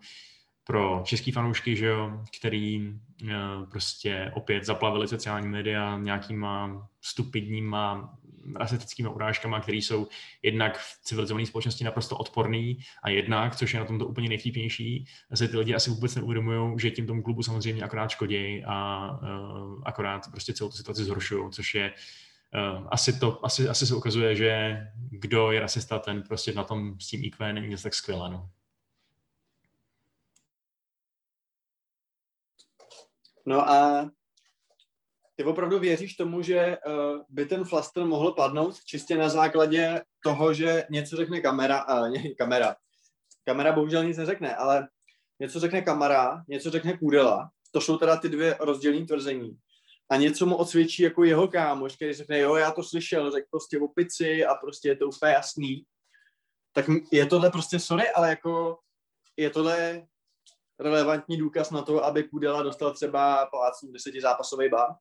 pro 0.64 1.02
český 1.04 1.32
fanoušky, 1.32 1.76
že 1.76 1.86
jo, 1.86 2.24
který 2.38 2.88
uh, 2.88 3.30
prostě 3.70 4.32
opět 4.34 4.64
zaplavili 4.64 5.08
sociální 5.08 5.48
média 5.48 5.98
nějakýma 5.98 6.88
stupidníma 7.00 8.14
rasistickými 8.56 9.08
urážkami, 9.08 9.56
které 9.62 9.76
jsou 9.76 10.08
jednak 10.42 10.78
v 10.78 10.98
civilizované 11.02 11.46
společnosti 11.46 11.84
naprosto 11.84 12.16
odporný 12.16 12.78
a 13.02 13.10
jednak, 13.10 13.56
což 13.56 13.74
je 13.74 13.80
na 13.80 13.86
tomto 13.86 14.06
úplně 14.06 14.28
nejvtipnější, 14.28 15.06
se 15.34 15.48
ty 15.48 15.56
lidi 15.56 15.74
asi 15.74 15.90
vůbec 15.90 16.14
neuvědomují, 16.14 16.78
že 16.78 16.90
tím 16.90 17.06
tomu 17.06 17.22
klubu 17.22 17.42
samozřejmě 17.42 17.82
akorát 17.82 18.10
škodí 18.10 18.64
a 18.66 19.08
uh, 19.10 19.82
akorát 19.84 20.30
prostě 20.30 20.52
celou 20.52 20.70
tu 20.70 20.76
situaci 20.76 21.04
zhoršují, 21.04 21.50
což 21.50 21.74
je 21.74 21.92
Uh, 22.54 22.88
asi, 22.90 23.20
to, 23.20 23.44
asi, 23.44 23.68
asi 23.68 23.86
se 23.86 23.94
ukazuje, 23.94 24.36
že 24.36 24.76
kdo 25.10 25.52
je 25.52 25.60
rasista, 25.60 25.98
ten 25.98 26.22
prostě 26.22 26.52
na 26.52 26.64
tom 26.64 27.00
s 27.00 27.08
tím 27.08 27.24
IQ 27.24 27.52
není 27.52 27.68
nic 27.68 27.82
tak 27.82 27.94
skvělé. 27.94 28.30
No. 28.30 28.50
no 33.46 33.70
a 33.70 34.10
ty 35.36 35.44
opravdu 35.44 35.78
věříš 35.78 36.14
tomu, 36.14 36.42
že 36.42 36.76
uh, 36.86 37.20
by 37.28 37.46
ten 37.46 37.64
flaster 37.64 38.04
mohl 38.04 38.32
padnout 38.32 38.84
čistě 38.84 39.16
na 39.16 39.28
základě 39.28 40.02
toho, 40.24 40.54
že 40.54 40.84
něco 40.90 41.16
řekne 41.16 41.40
kamera, 41.40 41.84
uh, 41.88 42.10
ne, 42.10 42.34
kamera, 42.38 42.76
kamera 43.44 43.72
bohužel 43.72 44.04
nic 44.04 44.16
neřekne, 44.16 44.56
ale 44.56 44.88
něco 45.40 45.60
řekne 45.60 45.82
kamera, 45.82 46.44
něco 46.48 46.70
řekne 46.70 46.98
kůdela, 46.98 47.50
to 47.70 47.80
jsou 47.80 47.96
teda 47.96 48.16
ty 48.16 48.28
dvě 48.28 48.56
rozdělní 48.60 49.06
tvrzení. 49.06 49.58
A 50.10 50.16
něco 50.16 50.46
mu 50.46 50.56
odsvědčí 50.56 51.02
jako 51.02 51.24
jeho 51.24 51.48
kámoš, 51.48 51.96
který 51.96 52.12
řekne, 52.12 52.38
jo, 52.38 52.54
já 52.54 52.70
to 52.70 52.82
slyšel, 52.82 53.30
řekl 53.30 53.46
prostě 53.50 53.78
o 53.78 53.88
pici 53.88 54.44
a 54.44 54.54
prostě 54.54 54.88
je 54.88 54.96
to 54.96 55.08
úplně 55.08 55.32
jasný. 55.32 55.84
Tak 56.72 56.84
je 57.12 57.26
tohle 57.26 57.50
prostě, 57.50 57.78
sorry, 57.78 58.10
ale 58.10 58.28
jako 58.28 58.78
je 59.36 59.50
tohle 59.50 60.06
relevantní 60.80 61.36
důkaz 61.36 61.70
na 61.70 61.82
to, 61.82 62.04
aby 62.04 62.22
Kudela 62.22 62.62
dostal 62.62 62.92
třeba 62.94 63.46
palácní 63.46 63.92
desetizápasový 63.92 64.68
bá? 64.68 64.96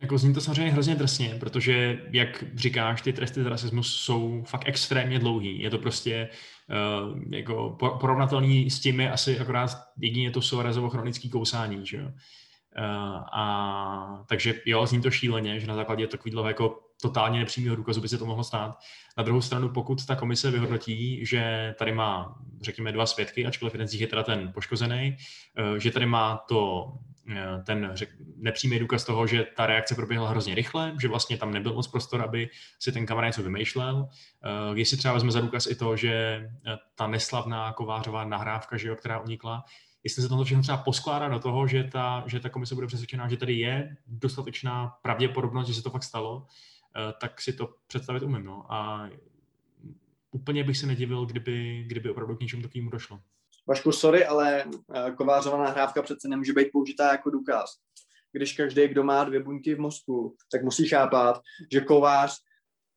Jako 0.00 0.18
zní 0.18 0.34
to 0.34 0.40
samozřejmě 0.40 0.72
hrozně 0.72 0.94
drsně, 0.94 1.36
protože, 1.40 2.02
jak 2.10 2.44
říkáš, 2.54 3.02
ty 3.02 3.12
tresty 3.12 3.42
za 3.42 3.48
rasismus 3.50 3.96
jsou 3.96 4.42
fakt 4.46 4.62
extrémně 4.66 5.18
dlouhý. 5.18 5.60
Je 5.60 5.70
to 5.70 5.78
prostě 5.78 6.28
uh, 6.68 7.18
jako 7.30 7.76
porovnatelný 8.00 8.70
s 8.70 8.80
tím 8.80 9.00
je 9.00 9.10
asi 9.10 9.38
akorát 9.38 9.70
jedině 9.98 10.30
to 10.30 10.42
Soarezovo 10.42 10.90
chronický 10.90 11.30
kousání, 11.30 11.86
že 11.86 11.96
jo. 11.96 12.04
Uh, 12.06 13.24
a 13.32 14.24
takže 14.28 14.54
jo, 14.66 14.86
zní 14.86 15.02
to 15.02 15.10
šíleně, 15.10 15.60
že 15.60 15.66
na 15.66 15.74
základě 15.74 16.06
takového 16.06 16.48
jako 16.48 16.80
totálně 17.02 17.38
nepřímého 17.38 17.76
důkazu 17.76 18.00
by 18.00 18.08
se 18.08 18.18
to 18.18 18.26
mohlo 18.26 18.44
stát. 18.44 18.78
Na 19.18 19.24
druhou 19.24 19.40
stranu, 19.40 19.68
pokud 19.68 20.06
ta 20.06 20.16
komise 20.16 20.50
vyhodnotí, 20.50 21.26
že 21.26 21.74
tady 21.78 21.92
má, 21.92 22.38
řekněme, 22.62 22.92
dva 22.92 23.06
svědky, 23.06 23.46
ačkoliv 23.46 23.74
jeden 23.74 23.88
z 23.88 23.92
nich 23.92 24.00
je 24.00 24.06
teda 24.06 24.22
ten 24.22 24.52
poškozený, 24.52 25.16
eh, 25.56 25.80
že 25.80 25.90
tady 25.90 26.06
má 26.06 26.36
to 26.48 26.92
ten 27.66 27.90
řek, 27.94 28.08
nepřímý 28.36 28.78
důkaz 28.78 29.04
toho, 29.04 29.26
že 29.26 29.46
ta 29.56 29.66
reakce 29.66 29.94
proběhla 29.94 30.30
hrozně 30.30 30.54
rychle, 30.54 30.94
že 31.00 31.08
vlastně 31.08 31.38
tam 31.38 31.52
nebyl 31.52 31.74
moc 31.74 31.88
prostor, 31.88 32.22
aby 32.22 32.48
si 32.78 32.92
ten 32.92 33.06
kamarád 33.06 33.28
něco 33.28 33.42
vymýšlel. 33.42 33.96
Uh, 33.96 34.76
jestli 34.78 34.96
třeba 34.96 35.14
vezme 35.14 35.32
za 35.32 35.40
důkaz 35.40 35.66
i 35.66 35.74
to, 35.74 35.96
že 35.96 36.12
eh, 36.12 36.76
ta 36.94 37.06
neslavná 37.06 37.72
kovářová 37.72 38.24
nahrávka, 38.24 38.76
že 38.76 38.88
jo, 38.88 38.96
která 38.96 39.20
unikla, 39.20 39.64
jestli 40.04 40.22
se 40.22 40.28
to 40.28 40.44
všechno 40.44 40.62
třeba 40.62 40.78
poskládá 40.78 41.28
do 41.28 41.38
toho, 41.38 41.66
že 41.66 41.84
ta, 41.84 42.24
že 42.26 42.40
ta 42.40 42.48
komise 42.48 42.74
bude 42.74 42.86
přesvědčená, 42.86 43.28
že 43.28 43.36
tady 43.36 43.54
je 43.54 43.96
dostatečná 44.06 44.86
pravděpodobnost, 45.02 45.66
že 45.66 45.74
se 45.74 45.82
to 45.82 45.90
fakt 45.90 46.02
stalo, 46.02 46.46
tak 47.20 47.40
si 47.40 47.52
to 47.52 47.74
představit 47.86 48.22
umím. 48.22 48.44
No. 48.44 48.72
A 48.72 49.08
úplně 50.30 50.64
bych 50.64 50.76
se 50.76 50.86
nedivil, 50.86 51.26
kdyby, 51.26 51.84
kdyby 51.86 52.10
opravdu 52.10 52.36
k 52.36 52.40
něčemu 52.40 52.62
takovému 52.62 52.90
došlo. 52.90 53.20
Vašku, 53.70 53.92
sorry, 53.92 54.26
ale 54.26 54.64
eh, 54.64 55.10
kovářová 55.10 55.58
nahrávka 55.58 56.02
přece 56.02 56.28
nemůže 56.28 56.52
být 56.52 56.68
použitá 56.72 57.12
jako 57.12 57.30
důkaz. 57.30 57.70
Když 58.32 58.52
každý, 58.52 58.88
kdo 58.88 59.04
má 59.04 59.24
dvě 59.24 59.42
buňky 59.42 59.74
v 59.74 59.80
mozku, 59.80 60.36
tak 60.52 60.62
musí 60.62 60.88
chápat, 60.88 61.40
že 61.72 61.80
kovář 61.80 62.36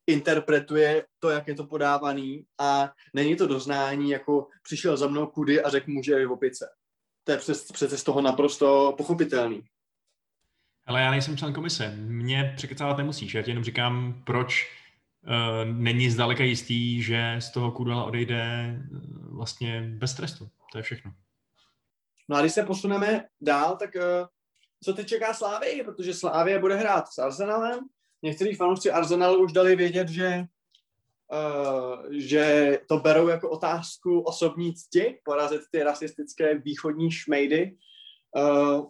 interpretuje 0.08 1.06
to, 1.20 1.30
jak 1.30 1.48
je 1.48 1.56
to 1.56 1.68
podávaný 1.68 2.46
a 2.60 2.92
není 3.14 3.36
to 3.36 3.48
doznání, 3.48 4.10
jako 4.10 4.48
přišel 4.64 4.98
za 4.98 5.08
mnou 5.08 5.28
kudy 5.28 5.64
a 5.64 5.70
řekl 5.70 5.92
mu, 5.92 6.04
že 6.04 6.14
je 6.14 6.28
v 6.28 6.32
opice. 6.32 6.70
To 7.24 7.32
je 7.32 7.38
přece 7.74 7.98
z 7.98 8.04
toho 8.04 8.22
naprosto 8.22 8.94
pochopitelný. 8.98 9.64
Ale 10.86 11.02
já 11.02 11.12
nejsem 11.12 11.38
člen 11.38 11.54
komise. 11.54 11.94
Mě 11.98 12.54
překecávat 12.56 12.98
nemusíš. 12.98 13.34
Já 13.34 13.42
ti 13.42 13.52
jenom 13.52 13.64
říkám, 13.64 14.22
proč 14.24 14.72
uh, 15.24 15.72
není 15.74 16.10
zdaleka 16.10 16.44
jistý, 16.44 17.02
že 17.02 17.36
z 17.40 17.50
toho 17.50 17.72
Kudela 17.72 18.04
odejde 18.04 18.76
uh, 18.92 19.36
vlastně 19.38 19.82
bez 19.82 20.14
trestu. 20.14 20.50
To 20.74 20.80
je 20.80 20.84
všechno. 20.84 21.12
No 22.30 22.36
a 22.36 22.42
když 22.42 22.54
se 22.54 22.64
posuneme 22.64 23.28
dál, 23.42 23.78
tak 23.78 23.96
uh, 23.96 24.28
co 24.84 24.94
teď 24.94 25.08
čeká 25.08 25.34
Slávy? 25.34 25.84
Protože 25.86 26.14
Slávě 26.14 26.60
bude 26.60 26.76
hrát 26.76 27.08
s 27.08 27.18
Arsenalem, 27.18 27.80
někteří 28.22 28.56
fanoušci 28.56 28.92
Arsenalu 28.92 29.44
už 29.44 29.54
dali 29.54 29.76
vědět, 29.76 30.10
že, 30.10 30.46
uh, 31.32 32.06
že 32.12 32.80
to 32.88 33.00
berou 33.00 33.28
jako 33.28 33.50
otázku 33.50 34.22
osobní 34.22 34.76
cti, 34.76 35.20
porazit 35.24 35.62
ty 35.72 35.84
rasistické 35.84 36.58
východní 36.58 37.12
šmejdy. 37.12 37.78
Uh, 38.36 38.86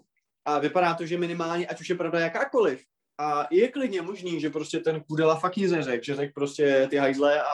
a 0.45 0.59
vypadá 0.59 0.93
to, 0.93 1.05
že 1.05 1.17
minimálně, 1.17 1.67
ať 1.67 1.81
už 1.81 1.89
je 1.89 1.95
pravda 1.95 2.19
jakákoliv, 2.19 2.83
a 3.17 3.47
je 3.51 3.71
klidně 3.71 4.01
možný, 4.01 4.41
že 4.41 4.49
prostě 4.49 4.79
ten 4.79 5.03
Kudela 5.03 5.35
fakt 5.35 5.55
nic 5.55 5.71
neřekl, 5.71 6.03
že 6.03 6.15
řekl 6.15 6.33
prostě 6.35 6.87
ty 6.89 6.97
hajzle 6.97 7.43
a 7.43 7.53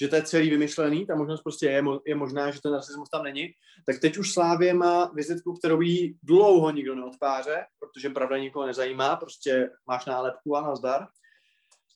že 0.00 0.08
to 0.08 0.16
je 0.16 0.22
celý 0.22 0.50
vymyšlený, 0.50 1.06
ta 1.06 1.14
možnost 1.14 1.42
prostě 1.42 1.66
je, 1.66 1.82
je 2.06 2.14
možná, 2.14 2.50
že 2.50 2.62
ten 2.62 2.72
rasismus 2.72 3.10
tam 3.10 3.22
není, 3.22 3.48
tak 3.86 4.00
teď 4.00 4.18
už 4.18 4.32
Slávě 4.32 4.74
má 4.74 5.10
vizitku, 5.14 5.52
kterou 5.52 5.80
jí 5.80 6.18
dlouho 6.22 6.70
nikdo 6.70 6.94
neodpáře, 6.94 7.64
protože 7.78 8.10
pravda 8.10 8.38
nikoho 8.38 8.66
nezajímá, 8.66 9.16
prostě 9.16 9.70
máš 9.86 10.06
nálepku 10.06 10.56
a 10.56 10.60
nazdar. 10.60 11.06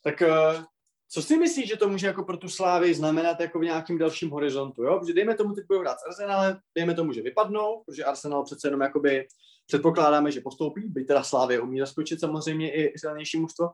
Tak 0.04 0.22
eh, 0.22 0.64
co 1.12 1.22
si 1.22 1.38
myslíš, 1.38 1.68
že 1.68 1.76
to 1.76 1.88
může 1.88 2.06
jako 2.06 2.24
pro 2.24 2.36
tu 2.36 2.48
Slávy 2.48 2.94
znamenat 2.94 3.40
jako 3.40 3.58
v 3.58 3.64
nějakým 3.64 3.98
dalším 3.98 4.30
horizontu, 4.30 4.82
jo? 4.82 4.98
Protože 4.98 5.12
dejme 5.12 5.34
tomu, 5.34 5.54
teď 5.54 5.64
budou 5.66 5.80
hrát 5.80 5.98
s 6.00 6.06
Arsenalem, 6.06 6.58
dejme 6.74 6.94
tomu, 6.94 7.12
že 7.12 7.22
vypadnou, 7.22 7.82
protože 7.86 8.04
Arsenal 8.04 8.44
přece 8.44 8.68
jenom 8.68 8.80
jakoby 8.80 9.26
předpokládáme, 9.66 10.30
že 10.30 10.40
postoupí, 10.40 10.88
byť 10.88 11.06
teda 11.06 11.22
Slávě 11.22 11.60
umí 11.60 11.80
zaskočit 11.80 12.20
samozřejmě 12.20 12.74
i 12.74 12.98
silnější 12.98 13.40
mužstvo, 13.40 13.70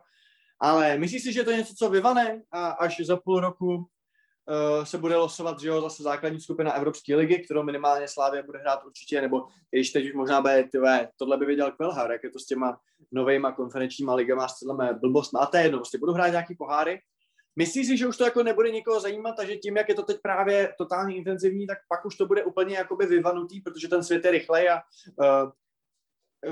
ale 0.61 0.99
myslíš 0.99 1.23
si, 1.23 1.33
že 1.33 1.45
to 1.45 1.51
je 1.51 1.57
něco, 1.57 1.75
co 1.75 1.91
vyvane 1.91 2.43
a 2.53 2.69
až 2.69 3.01
za 3.01 3.17
půl 3.17 3.41
roku 3.41 3.89
uh, 4.49 4.85
se 4.85 4.99
bude 4.99 5.17
losovat, 5.17 5.61
že 5.61 5.69
jo, 5.69 5.81
zase 5.81 6.03
základní 6.03 6.41
skupina 6.41 6.73
Evropské 6.73 7.17
ligy, 7.17 7.39
kterou 7.39 7.63
minimálně 7.63 8.09
Slávě 8.09 8.43
bude 8.43 8.59
hrát 8.59 8.85
určitě, 8.85 9.21
nebo 9.21 9.47
když 9.71 9.91
teď 9.91 10.05
už 10.05 10.15
možná 10.15 10.41
bude, 10.41 10.69
tyve, 10.73 11.09
tohle 11.17 11.37
by 11.37 11.47
věděl 11.47 11.73
Kvelhar, 11.73 12.11
jak 12.13 12.25
je 12.25 12.31
to 12.31 12.39
s 12.39 12.47
těma 12.47 12.79
novejma 13.13 13.53
konferenčníma 13.53 14.15
ligama, 14.15 14.49
s 14.49 14.59
těma 14.59 14.93
blbost, 14.93 15.35
a 15.35 15.47
to 15.47 15.57
je 15.57 15.63
jedno, 15.63 15.79
prostě 15.79 15.99
budou 15.99 16.13
hrát 16.13 16.29
nějaký 16.29 16.55
poháry, 16.55 17.01
Myslíš 17.59 17.87
si, 17.87 17.97
že 17.97 18.07
už 18.07 18.17
to 18.17 18.25
jako 18.25 18.43
nebude 18.43 18.71
nikoho 18.71 19.01
zajímat 19.01 19.41
a 19.41 19.45
že 19.45 19.57
tím, 19.57 19.77
jak 19.77 19.89
je 19.89 19.95
to 19.95 20.03
teď 20.03 20.17
právě 20.23 20.75
totálně 20.79 21.17
intenzivní, 21.17 21.67
tak 21.67 21.79
pak 21.89 22.05
už 22.05 22.17
to 22.17 22.27
bude 22.27 22.45
úplně 22.45 22.77
jakoby 22.77 23.07
vyvanutý, 23.07 23.61
protože 23.61 23.89
ten 23.89 24.05
svět 24.05 24.25
je 24.25 24.31
rychlej 24.31 24.71
a 24.71 24.83
uh, 25.17 25.51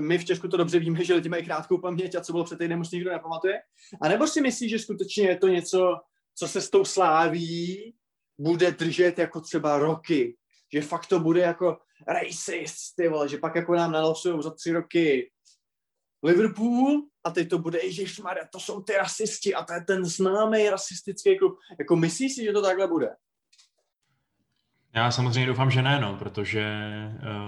my 0.00 0.18
v 0.18 0.24
Česku 0.24 0.48
to 0.48 0.56
dobře 0.56 0.78
víme, 0.78 1.04
že 1.04 1.14
lidi 1.14 1.28
mají 1.28 1.44
krátkou 1.44 1.78
paměť 1.78 2.14
a 2.14 2.20
co 2.20 2.32
bylo 2.32 2.44
před 2.44 2.58
týdnem 2.58 2.80
už 2.80 2.90
nikdo 2.90 3.10
nepamatuje. 3.10 3.60
A 4.00 4.08
nebo 4.08 4.26
si 4.26 4.40
myslíš, 4.40 4.70
že 4.70 4.78
skutečně 4.78 5.28
je 5.28 5.36
to 5.36 5.48
něco, 5.48 5.96
co 6.34 6.48
se 6.48 6.60
s 6.60 6.70
tou 6.70 6.84
sláví 6.84 7.94
bude 8.38 8.70
držet 8.70 9.18
jako 9.18 9.40
třeba 9.40 9.78
roky? 9.78 10.36
Že 10.72 10.82
fakt 10.82 11.06
to 11.06 11.20
bude 11.20 11.40
jako 11.40 11.78
racist, 12.08 12.96
ty 12.96 13.08
vole, 13.08 13.28
že 13.28 13.38
pak 13.38 13.54
jako 13.54 13.74
nám 13.74 13.92
nalosují 13.92 14.42
za 14.42 14.50
tři 14.50 14.72
roky 14.72 15.30
Liverpool 16.22 17.02
a 17.24 17.30
teď 17.30 17.48
to 17.48 17.58
bude, 17.58 17.78
ježišmarja, 17.82 18.44
to 18.52 18.60
jsou 18.60 18.82
ty 18.82 18.92
rasisti 18.92 19.54
a 19.54 19.64
to 19.64 19.72
je 19.72 19.80
ten 19.80 20.04
známý 20.04 20.68
rasistický 20.68 21.38
klub. 21.38 21.58
Jako 21.78 21.96
myslíš 21.96 22.34
si, 22.34 22.44
že 22.44 22.52
to 22.52 22.62
takhle 22.62 22.88
bude? 22.88 23.08
Já 24.94 25.10
samozřejmě 25.10 25.46
doufám, 25.46 25.70
že 25.70 25.82
ne, 25.82 26.00
no, 26.00 26.16
protože 26.16 26.64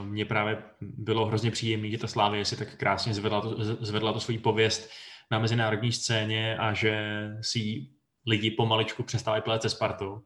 uh, 0.00 0.06
mě 0.06 0.24
právě 0.24 0.62
bylo 0.80 1.26
hrozně 1.26 1.50
příjemné, 1.50 1.90
že 1.90 1.98
ta 1.98 2.06
Slávě 2.06 2.44
si 2.44 2.56
tak 2.56 2.76
krásně 2.76 3.14
zvedla 3.14 3.40
to, 3.40 3.64
zvedla 3.64 4.12
to 4.12 4.20
svůj 4.20 4.38
pověst 4.38 4.90
na 5.30 5.38
mezinárodní 5.38 5.92
scéně 5.92 6.56
a 6.56 6.72
že 6.72 7.28
si 7.40 7.86
lidi 8.26 8.50
pomaličku 8.50 9.02
přestali 9.02 9.40
plét 9.40 9.62
se 9.62 9.70
Spartou. 9.70 10.12
Uh, 10.12 10.22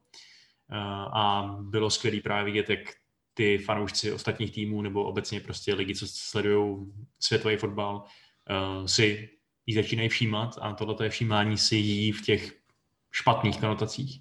a 1.16 1.54
bylo 1.60 1.90
skvělé 1.90 2.20
právě 2.20 2.44
vidět, 2.44 2.70
jak 2.70 2.80
ty 3.34 3.58
fanoušci 3.58 4.12
ostatních 4.12 4.52
týmů 4.52 4.82
nebo 4.82 5.04
obecně 5.04 5.40
prostě 5.40 5.74
lidi, 5.74 5.94
co 5.94 6.06
sledují 6.08 6.92
světový 7.18 7.56
fotbal, 7.56 7.96
uh, 7.96 8.86
si 8.86 9.28
jí 9.66 9.74
začínají 9.74 10.08
všímat 10.08 10.58
a 10.60 10.72
tohle 10.72 10.96
je 11.02 11.10
všímání 11.10 11.58
si 11.58 11.76
jí 11.76 12.12
v 12.12 12.22
těch 12.22 12.56
špatných 13.10 13.60
konotacích, 13.60 14.20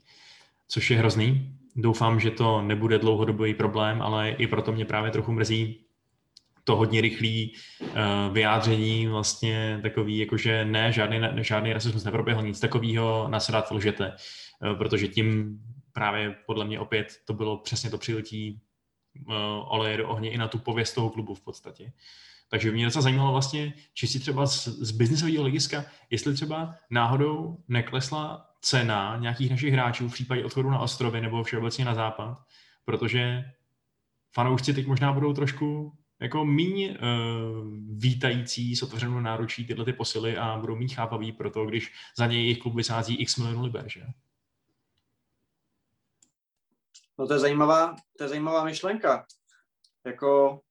což 0.67 0.91
je 0.91 0.97
hrozný, 0.97 1.59
Doufám, 1.81 2.19
že 2.19 2.31
to 2.31 2.61
nebude 2.61 2.99
dlouhodobý 2.99 3.53
problém, 3.53 4.01
ale 4.01 4.29
i 4.29 4.47
proto 4.47 4.71
mě 4.71 4.85
právě 4.85 5.11
trochu 5.11 5.31
mrzí 5.31 5.85
to 6.63 6.75
hodně 6.75 7.01
rychlý 7.01 7.53
uh, 7.81 7.89
vyjádření, 8.33 9.07
vlastně 9.07 9.79
takový, 9.81 10.17
jakože 10.17 10.65
ne, 10.65 10.91
žádný, 10.91 11.19
žádný 11.41 11.73
rasismus 11.73 12.03
neproběhl, 12.03 12.41
nic 12.41 12.59
takového, 12.59 13.27
nasedat 13.27 13.71
lžete, 13.71 14.11
uh, 14.11 14.77
protože 14.77 15.07
tím 15.07 15.59
právě 15.93 16.35
podle 16.45 16.65
mě 16.65 16.79
opět 16.79 17.07
to 17.25 17.33
bylo 17.33 17.57
přesně 17.57 17.89
to 17.89 17.97
přiletí 17.97 18.61
uh, 19.27 19.33
oleje 19.67 19.97
do 19.97 20.09
ohně 20.09 20.31
i 20.31 20.37
na 20.37 20.47
tu 20.47 20.57
pověst 20.57 20.93
toho 20.93 21.09
klubu 21.09 21.35
v 21.35 21.41
podstatě. 21.41 21.91
Takže 22.49 22.71
mě 22.71 22.85
docela 22.85 23.01
zajímalo 23.01 23.31
vlastně, 23.31 23.73
či 23.93 24.07
si 24.07 24.19
třeba 24.19 24.47
z, 24.47 24.67
z 24.67 24.91
biznisového 24.91 25.41
hlediska, 25.41 25.85
jestli 26.09 26.33
třeba 26.33 26.75
náhodou 26.89 27.57
neklesla 27.67 28.45
cena 28.61 29.17
nějakých 29.19 29.49
našich 29.49 29.73
hráčů 29.73 30.09
v 30.09 30.13
případě 30.13 30.45
odchodu 30.45 30.69
na 30.69 30.79
ostrovy 30.79 31.21
nebo 31.21 31.43
všeobecně 31.43 31.85
na 31.85 31.95
západ, 31.95 32.37
protože 32.85 33.43
fanoušci 34.33 34.73
teď 34.73 34.87
možná 34.87 35.13
budou 35.13 35.33
trošku 35.33 35.93
jako 36.19 36.45
míň 36.45 36.89
uh, 36.89 36.97
vítající 37.97 38.75
s 38.75 38.83
otevřenou 38.83 39.19
náručí 39.19 39.67
tyhle 39.67 39.85
ty 39.85 39.93
posily 39.93 40.37
a 40.37 40.57
budou 40.57 40.75
mít 40.75 40.93
chápaví 40.93 41.31
pro 41.31 41.51
to, 41.51 41.65
když 41.65 41.93
za 42.17 42.25
něj 42.25 42.41
jejich 42.41 42.59
klub 42.59 42.75
vysází 42.75 43.15
x 43.15 43.37
milionů 43.37 43.63
liber, 43.63 43.89
že? 43.89 44.01
No 47.19 47.27
to 47.27 47.33
je 47.33 47.39
zajímavá, 47.39 47.95
to 48.17 48.23
je 48.23 48.27
zajímavá 48.27 48.63
myšlenka. 48.63 49.25
Jako, 50.05 50.61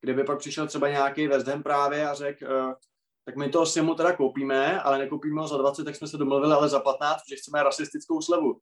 kdyby 0.00 0.24
pak 0.24 0.38
přišel 0.38 0.66
třeba 0.66 0.88
nějaký 0.88 1.28
West 1.28 1.46
Ham 1.46 1.62
právě 1.62 2.08
a 2.08 2.14
řekl, 2.14 2.44
uh, 2.44 2.72
tak 3.24 3.36
my 3.36 3.48
toho 3.48 3.66
Simu 3.66 3.94
teda 3.94 4.16
koupíme, 4.16 4.80
ale 4.80 4.98
nekoupíme 4.98 5.40
ho 5.40 5.48
za 5.48 5.56
20, 5.56 5.84
tak 5.84 5.96
jsme 5.96 6.08
se 6.08 6.16
domluvili, 6.16 6.52
ale 6.52 6.68
za 6.68 6.80
15, 6.80 7.20
že 7.30 7.36
chceme 7.36 7.62
rasistickou 7.62 8.20
slevu. 8.20 8.60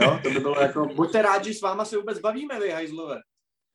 Jo, 0.00 0.20
to 0.22 0.30
by 0.30 0.40
bylo 0.40 0.60
jako, 0.60 0.86
buďte 0.86 1.22
rádi, 1.22 1.52
že 1.52 1.58
s 1.58 1.62
váma 1.62 1.84
se 1.84 1.96
vůbec 1.96 2.18
bavíme, 2.18 2.60
vy 2.60 2.70
hajzlové. 2.70 3.20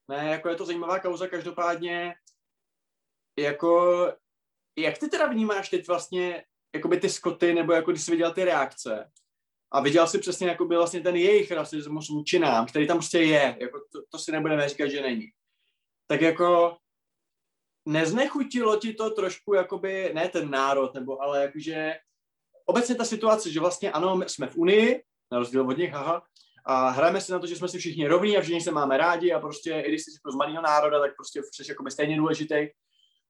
Ne, 0.08 0.30
jako 0.30 0.50
je 0.50 0.56
to 0.56 0.66
zajímavá 0.66 1.00
kauza, 1.00 1.28
každopádně, 1.28 2.16
jako, 3.40 4.06
jak 4.78 4.98
ty 4.98 5.10
teda 5.10 5.28
vnímáš 5.28 5.70
teď 5.70 5.88
vlastně, 5.88 6.46
jakoby 6.76 7.00
ty 7.00 7.10
skoty, 7.10 7.54
nebo 7.54 7.74
jako 7.74 7.92
když 7.92 8.04
jsi 8.04 8.12
viděl 8.12 8.34
ty 8.34 8.46
reakce, 8.46 9.12
a 9.72 9.82
viděl 9.82 10.08
si 10.08 10.20
přesně 10.20 10.48
jako 10.48 10.66
byl 10.66 10.78
vlastně 10.78 11.02
ten 11.02 11.16
jejich 11.16 11.52
rasismus 11.52 12.10
vůči 12.10 12.40
nám, 12.40 12.66
který 12.66 12.88
tam 12.88 12.98
prostě 12.98 13.20
je, 13.20 13.58
jako 13.60 13.80
to, 13.92 14.02
to 14.10 14.20
si 14.20 14.32
nebudeme 14.32 14.70
říkat, 14.70 14.88
že 14.88 15.02
není. 15.02 15.32
Tak 16.08 16.22
jako 16.22 16.78
neznechutilo 17.86 18.80
ti 18.80 18.94
to 18.94 19.10
trošku, 19.10 19.54
jakoby, 19.54 20.12
ne 20.14 20.30
ten 20.30 20.50
národ, 20.50 20.94
nebo 20.94 21.22
ale 21.22 21.42
jakože 21.42 22.00
obecně 22.66 22.96
ta 22.96 23.06
situace, 23.06 23.52
že 23.52 23.60
vlastně 23.60 23.92
ano, 23.92 24.22
jsme 24.28 24.48
v 24.48 24.58
Unii, 24.58 25.04
na 25.32 25.40
rozdíl 25.40 25.70
od 25.70 25.78
nich, 25.78 25.92
haha, 25.92 26.28
a 26.70 26.90
hrajeme 26.90 27.22
si 27.22 27.32
na 27.32 27.40
to, 27.40 27.48
že 27.48 27.56
jsme 27.56 27.68
si 27.68 27.78
všichni 27.78 28.08
rovní 28.08 28.38
a 28.38 28.42
všichni 28.42 28.62
se 28.62 28.72
máme 28.72 28.98
rádi 28.98 29.32
a 29.32 29.40
prostě, 29.40 29.84
i 29.86 29.88
když 29.88 30.04
jsi 30.04 30.12
z 30.12 30.36
malého 30.36 30.62
národa, 30.62 31.00
tak 31.00 31.16
prostě 31.16 31.42
jsi 31.52 31.72
jako 31.72 31.92
stejně 31.92 32.18
důležitý. 32.18 32.68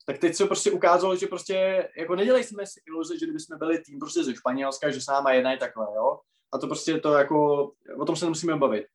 Tak 0.05 0.17
teď 0.17 0.35
se 0.35 0.45
prostě 0.45 0.71
ukázalo, 0.71 1.15
že 1.15 1.27
prostě 1.27 1.89
jako 1.97 2.15
nedělej 2.15 2.43
jsme 2.43 2.67
si 2.67 2.81
iluze, 2.87 3.19
že 3.19 3.25
kdyby 3.25 3.39
jsme 3.39 3.57
byli 3.57 3.79
tým 3.79 3.99
prostě 3.99 4.23
ze 4.23 4.35
Španělska, 4.35 4.91
že 4.91 5.01
s 5.01 5.07
náma 5.07 5.31
jednají 5.31 5.59
takhle, 5.59 5.85
jo. 5.95 6.19
A 6.53 6.57
to 6.57 6.67
prostě 6.67 6.99
to 6.99 7.13
jako, 7.13 7.71
o 7.99 8.05
tom 8.05 8.15
se 8.15 8.25
nemusíme 8.25 8.55
bavit. 8.55 8.85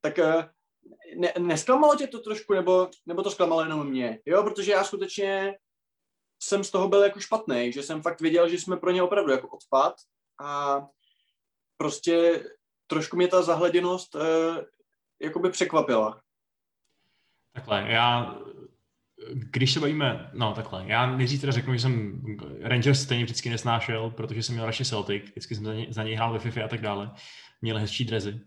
Tak 0.00 0.18
eh, 0.18 0.48
ne, 1.16 1.32
nesklamalo 1.38 1.96
tě 1.96 2.06
to 2.06 2.18
trošku, 2.20 2.54
nebo, 2.54 2.88
nebo 3.06 3.22
to 3.22 3.30
zklamalo 3.30 3.62
jenom 3.62 3.88
mě? 3.88 4.20
Jo, 4.26 4.42
protože 4.42 4.72
já 4.72 4.84
skutečně 4.84 5.58
jsem 6.42 6.64
z 6.64 6.70
toho 6.70 6.88
byl 6.88 7.02
jako 7.02 7.20
špatný, 7.20 7.72
že 7.72 7.82
jsem 7.82 8.02
fakt 8.02 8.20
viděl, 8.20 8.48
že 8.48 8.58
jsme 8.58 8.76
pro 8.76 8.90
ně 8.90 9.02
opravdu 9.02 9.32
jako 9.32 9.48
odpad 9.48 9.94
a 10.40 10.80
prostě 11.76 12.44
trošku 12.86 13.16
mě 13.16 13.28
ta 13.28 13.42
zahleděnost 13.42 14.16
eh, 14.16 14.64
jakoby 15.20 15.50
překvapila. 15.50 16.20
Takhle, 17.52 17.84
já 17.88 18.36
když 19.32 19.72
se 19.72 19.80
bavíme, 19.80 20.30
no 20.32 20.54
takhle, 20.54 20.84
já 20.86 21.16
nejdřív 21.16 21.40
teda 21.40 21.52
řeknu, 21.52 21.72
že 21.72 21.80
jsem 21.80 22.22
Rangers 22.60 23.02
stejně 23.02 23.24
vždycky 23.24 23.50
nesnášel, 23.50 24.10
protože 24.10 24.42
jsem 24.42 24.54
měl 24.54 24.66
radši 24.66 24.84
Celtic, 24.84 25.24
vždycky 25.24 25.54
jsem 25.54 25.64
za 25.64 25.74
něj, 25.74 25.86
za 25.90 26.02
něj 26.02 26.14
hrál 26.14 26.32
ve 26.32 26.38
FIFA 26.38 26.64
a 26.64 26.68
tak 26.68 26.80
dále, 26.80 27.10
měl 27.62 27.78
hezčí 27.78 28.04
drezy, 28.04 28.40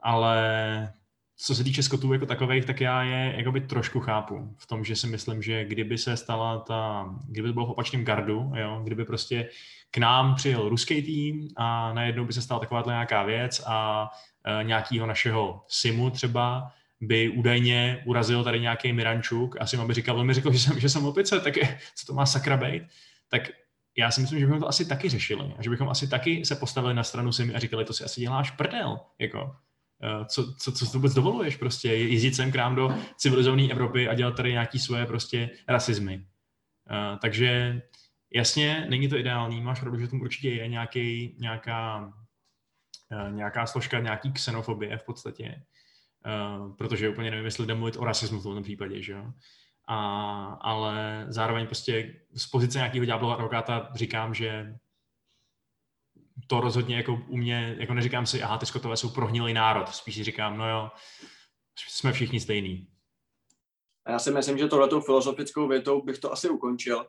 ale 0.00 0.92
co 1.36 1.54
se 1.54 1.64
týče 1.64 1.82
skotů 1.82 2.12
jako 2.12 2.26
takových, 2.26 2.64
tak 2.64 2.80
já 2.80 3.02
je 3.02 3.34
jakoby 3.36 3.60
trošku 3.60 4.00
chápu 4.00 4.54
v 4.58 4.66
tom, 4.66 4.84
že 4.84 4.96
si 4.96 5.06
myslím, 5.06 5.42
že 5.42 5.64
kdyby 5.64 5.98
se 5.98 6.16
stala 6.16 6.58
ta, 6.58 7.10
kdyby 7.28 7.48
to 7.48 7.54
bylo 7.54 7.66
v 7.66 7.70
opačném 7.70 8.04
gardu, 8.04 8.52
jo, 8.54 8.80
kdyby 8.84 9.04
prostě 9.04 9.48
k 9.90 9.98
nám 9.98 10.34
přijel 10.34 10.68
ruský 10.68 11.02
tým 11.02 11.48
a 11.56 11.92
najednou 11.92 12.24
by 12.24 12.32
se 12.32 12.42
stala 12.42 12.60
takováhle 12.60 12.92
nějaká 12.92 13.22
věc 13.22 13.62
a 13.66 14.08
e, 14.44 14.64
nějakýho 14.64 15.06
našeho 15.06 15.64
simu 15.68 16.10
třeba 16.10 16.72
by 17.00 17.28
údajně 17.28 18.02
urazil 18.06 18.44
tady 18.44 18.60
nějaký 18.60 18.92
Mirančuk 18.92 19.56
a 19.60 19.66
Sima 19.66 19.84
by 19.84 19.94
říkal, 19.94 20.20
on 20.20 20.26
mi 20.26 20.34
řekl, 20.34 20.52
že 20.52 20.58
jsem, 20.58 20.80
že 20.80 20.88
jsem 20.88 21.06
opice, 21.06 21.40
tak 21.40 21.56
je, 21.56 21.78
co 21.94 22.06
to 22.06 22.14
má 22.14 22.26
sakra 22.26 22.56
být, 22.56 22.82
tak 23.28 23.42
já 23.98 24.10
si 24.10 24.20
myslím, 24.20 24.38
že 24.38 24.46
bychom 24.46 24.60
to 24.60 24.68
asi 24.68 24.88
taky 24.88 25.08
řešili, 25.08 25.54
že 25.60 25.70
bychom 25.70 25.88
asi 25.88 26.08
taky 26.08 26.44
se 26.44 26.56
postavili 26.56 26.94
na 26.94 27.02
stranu 27.02 27.32
Simi 27.32 27.54
a 27.54 27.58
říkali, 27.58 27.84
to 27.84 27.92
si 27.92 28.04
asi 28.04 28.20
děláš 28.20 28.50
prdel, 28.50 29.00
jako 29.18 29.56
co, 30.28 30.54
co, 30.58 30.72
co 30.72 30.86
vůbec 30.86 31.14
dovoluješ 31.14 31.56
prostě, 31.56 31.88
jezdit 31.88 32.34
sem 32.34 32.52
k 32.52 32.56
nám 32.56 32.74
do 32.74 32.94
civilizované 33.16 33.70
Evropy 33.70 34.08
a 34.08 34.14
dělat 34.14 34.36
tady 34.36 34.52
nějaký 34.52 34.78
svoje 34.78 35.06
prostě 35.06 35.50
rasizmy. 35.68 36.16
Uh, 36.16 37.18
takže 37.18 37.82
Jasně, 38.36 38.86
není 38.88 39.08
to 39.08 39.16
ideální, 39.16 39.60
máš 39.60 39.80
pravdu, 39.80 39.98
že 39.98 40.08
tam 40.08 40.20
určitě 40.20 40.50
je 40.50 40.68
nějaký, 40.68 41.36
nějaká, 41.38 42.12
uh, 43.12 43.32
nějaká 43.32 43.66
složka, 43.66 44.00
nějaký 44.00 44.32
xenofobie 44.32 44.98
v 44.98 45.04
podstatě, 45.04 45.62
uh, 46.26 46.76
protože 46.76 47.08
úplně 47.08 47.30
nevím, 47.30 47.44
jestli 47.44 47.66
jde 47.66 47.74
mluvit 47.74 47.96
o 47.96 48.04
rasismu 48.04 48.40
v 48.40 48.42
tom 48.42 48.62
případě, 48.62 49.02
že 49.02 49.12
jo. 49.12 49.32
A, 49.88 50.44
ale 50.60 51.26
zároveň 51.28 51.66
prostě 51.66 52.14
z 52.34 52.46
pozice 52.46 52.78
nějakého 52.78 53.04
ďáblova 53.04 53.34
advokáta 53.34 53.90
říkám, 53.94 54.34
že 54.34 54.76
to 56.46 56.60
rozhodně 56.60 56.96
jako 56.96 57.22
u 57.28 57.36
mě, 57.36 57.76
jako 57.78 57.94
neříkám 57.94 58.26
si, 58.26 58.42
aha, 58.42 58.58
ty 58.58 58.66
skotové 58.66 58.96
jsou 58.96 59.10
prohnilý 59.10 59.52
národ, 59.52 59.88
spíš 59.88 60.14
si 60.14 60.24
říkám, 60.24 60.58
no 60.58 60.70
jo, 60.70 60.90
jsme 61.88 62.12
všichni 62.12 62.40
stejní. 62.40 62.88
A 64.04 64.10
já 64.10 64.18
si 64.18 64.30
myslím, 64.30 64.58
že 64.58 64.66
tohletou 64.66 65.00
filozofickou 65.00 65.68
větou 65.68 66.02
bych 66.02 66.18
to 66.18 66.32
asi 66.32 66.48
ukončil. 66.48 67.06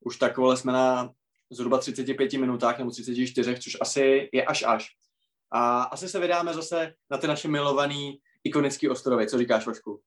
Už 0.00 0.16
takové 0.16 0.56
jsme 0.56 0.72
na 0.72 1.10
zhruba 1.50 1.78
35 1.78 2.32
minutách 2.32 2.78
nebo 2.78 2.90
34, 2.90 3.58
což 3.58 3.76
asi 3.80 4.30
je 4.32 4.44
až 4.44 4.64
až. 4.66 4.88
A 5.52 5.82
asi 5.82 6.08
se 6.08 6.20
vydáme 6.20 6.54
zase 6.54 6.94
na 7.10 7.18
ty 7.18 7.26
naše 7.26 7.48
milovaný 7.48 8.18
ikonický 8.44 8.88
ostrovy. 8.88 9.26
Co 9.26 9.38
říkáš, 9.38 9.66
Vašku? 9.66 10.00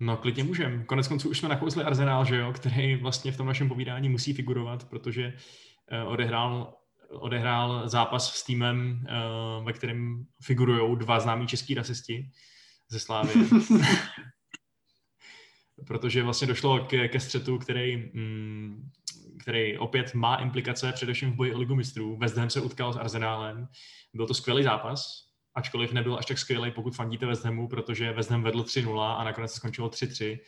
No, 0.00 0.16
klidně 0.16 0.44
můžem. 0.44 0.84
Konec 0.84 1.08
konců 1.08 1.30
už 1.30 1.38
jsme 1.38 1.48
nakousli 1.48 1.84
Arsenal, 1.84 2.24
že 2.24 2.36
jo, 2.36 2.52
který 2.52 2.96
vlastně 2.96 3.32
v 3.32 3.36
tom 3.36 3.46
našem 3.46 3.68
povídání 3.68 4.08
musí 4.08 4.32
figurovat, 4.32 4.84
protože 4.84 5.32
uh, 6.04 6.12
odehrál, 6.12 6.74
odehrál 7.10 7.88
zápas 7.88 8.34
s 8.34 8.44
týmem, 8.44 9.06
uh, 9.58 9.64
ve 9.64 9.72
kterém 9.72 10.24
figurují 10.42 10.98
dva 10.98 11.20
známí 11.20 11.46
český 11.46 11.74
rasisti 11.74 12.30
ze 12.88 13.00
Slávy. 13.00 13.32
protože 15.86 16.22
vlastně 16.22 16.46
došlo 16.46 16.78
ke, 16.78 17.08
ke 17.08 17.20
střetu, 17.20 17.58
který, 17.58 17.96
mm, 18.14 18.90
který 19.40 19.78
opět 19.78 20.14
má 20.14 20.36
implikace 20.36 20.92
především 20.92 21.32
v 21.32 21.36
boji 21.36 21.54
o 21.54 21.58
ligu 21.58 21.74
mistrů. 21.74 22.16
West 22.16 22.36
Ham 22.36 22.50
se 22.50 22.60
utkal 22.60 22.92
s 22.92 22.96
Arsenálem. 22.96 23.68
Byl 24.14 24.26
to 24.26 24.34
skvělý 24.34 24.62
zápas, 24.62 25.28
ačkoliv 25.54 25.92
nebyl 25.92 26.18
až 26.18 26.26
tak 26.26 26.38
skvělý, 26.38 26.70
pokud 26.70 26.96
fandíte 26.96 27.26
West 27.26 27.44
Hamu, 27.44 27.68
protože 27.68 28.12
West 28.12 28.30
Ham 28.30 28.42
vedl 28.42 28.62
3-0 28.62 29.00
a 29.00 29.24
nakonec 29.24 29.50
se 29.50 29.56
skončilo 29.56 29.88
3-3 29.88 30.38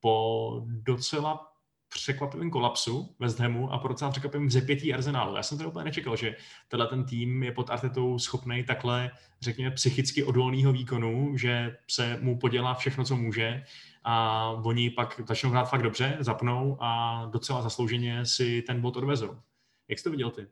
po 0.00 0.60
docela 0.66 1.53
překvapivém 1.94 2.50
kolapsu 2.50 3.14
West 3.18 3.38
Hamu 3.38 3.72
a 3.72 3.78
po 3.78 3.88
docela 3.88 4.10
překvapivém 4.10 4.46
vzepětí 4.46 4.94
Arsenálu. 4.94 5.36
Já 5.36 5.42
jsem 5.42 5.58
to 5.58 5.68
úplně 5.68 5.84
nečekal, 5.84 6.16
že 6.16 6.36
tenhle 6.68 6.88
ten 6.88 7.04
tým 7.04 7.42
je 7.42 7.52
pod 7.52 7.70
Artetou 7.70 8.18
schopný 8.18 8.64
takhle, 8.64 9.10
řekněme, 9.40 9.70
psychicky 9.70 10.24
odolného 10.24 10.72
výkonu, 10.72 11.36
že 11.36 11.76
se 11.90 12.18
mu 12.20 12.38
podělá 12.38 12.74
všechno, 12.74 13.04
co 13.04 13.16
může 13.16 13.64
a 14.04 14.48
oni 14.50 14.90
pak 14.90 15.20
začnou 15.28 15.50
hrát 15.50 15.64
fakt 15.64 15.82
dobře, 15.82 16.16
zapnou 16.20 16.76
a 16.80 17.22
docela 17.32 17.62
zaslouženě 17.62 18.26
si 18.26 18.62
ten 18.62 18.80
bod 18.80 18.96
odvezou. 18.96 19.38
Jak 19.88 19.98
jsi 19.98 20.04
to 20.04 20.10
viděl 20.10 20.30
ty? 20.30 20.46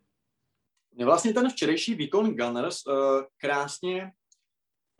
Mě 0.93 1.05
vlastně 1.05 1.33
ten 1.33 1.51
včerejší 1.51 1.95
výkon 1.95 2.37
Gunners 2.37 2.87
uh, 2.87 2.95
krásně 3.37 4.13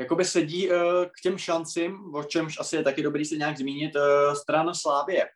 jakoby 0.01 0.25
sedí 0.25 0.71
uh, 0.71 0.77
k 1.05 1.21
těm 1.23 1.39
šancím, 1.39 2.15
o 2.15 2.25
čemž 2.25 2.61
asi 2.61 2.77
je 2.77 2.83
taky 2.83 3.03
dobrý 3.03 3.25
se 3.25 3.37
nějak 3.37 3.59
zmínit, 3.59 3.97
uh, 3.97 4.35
stran 4.35 4.75
Slávě. 4.75 5.29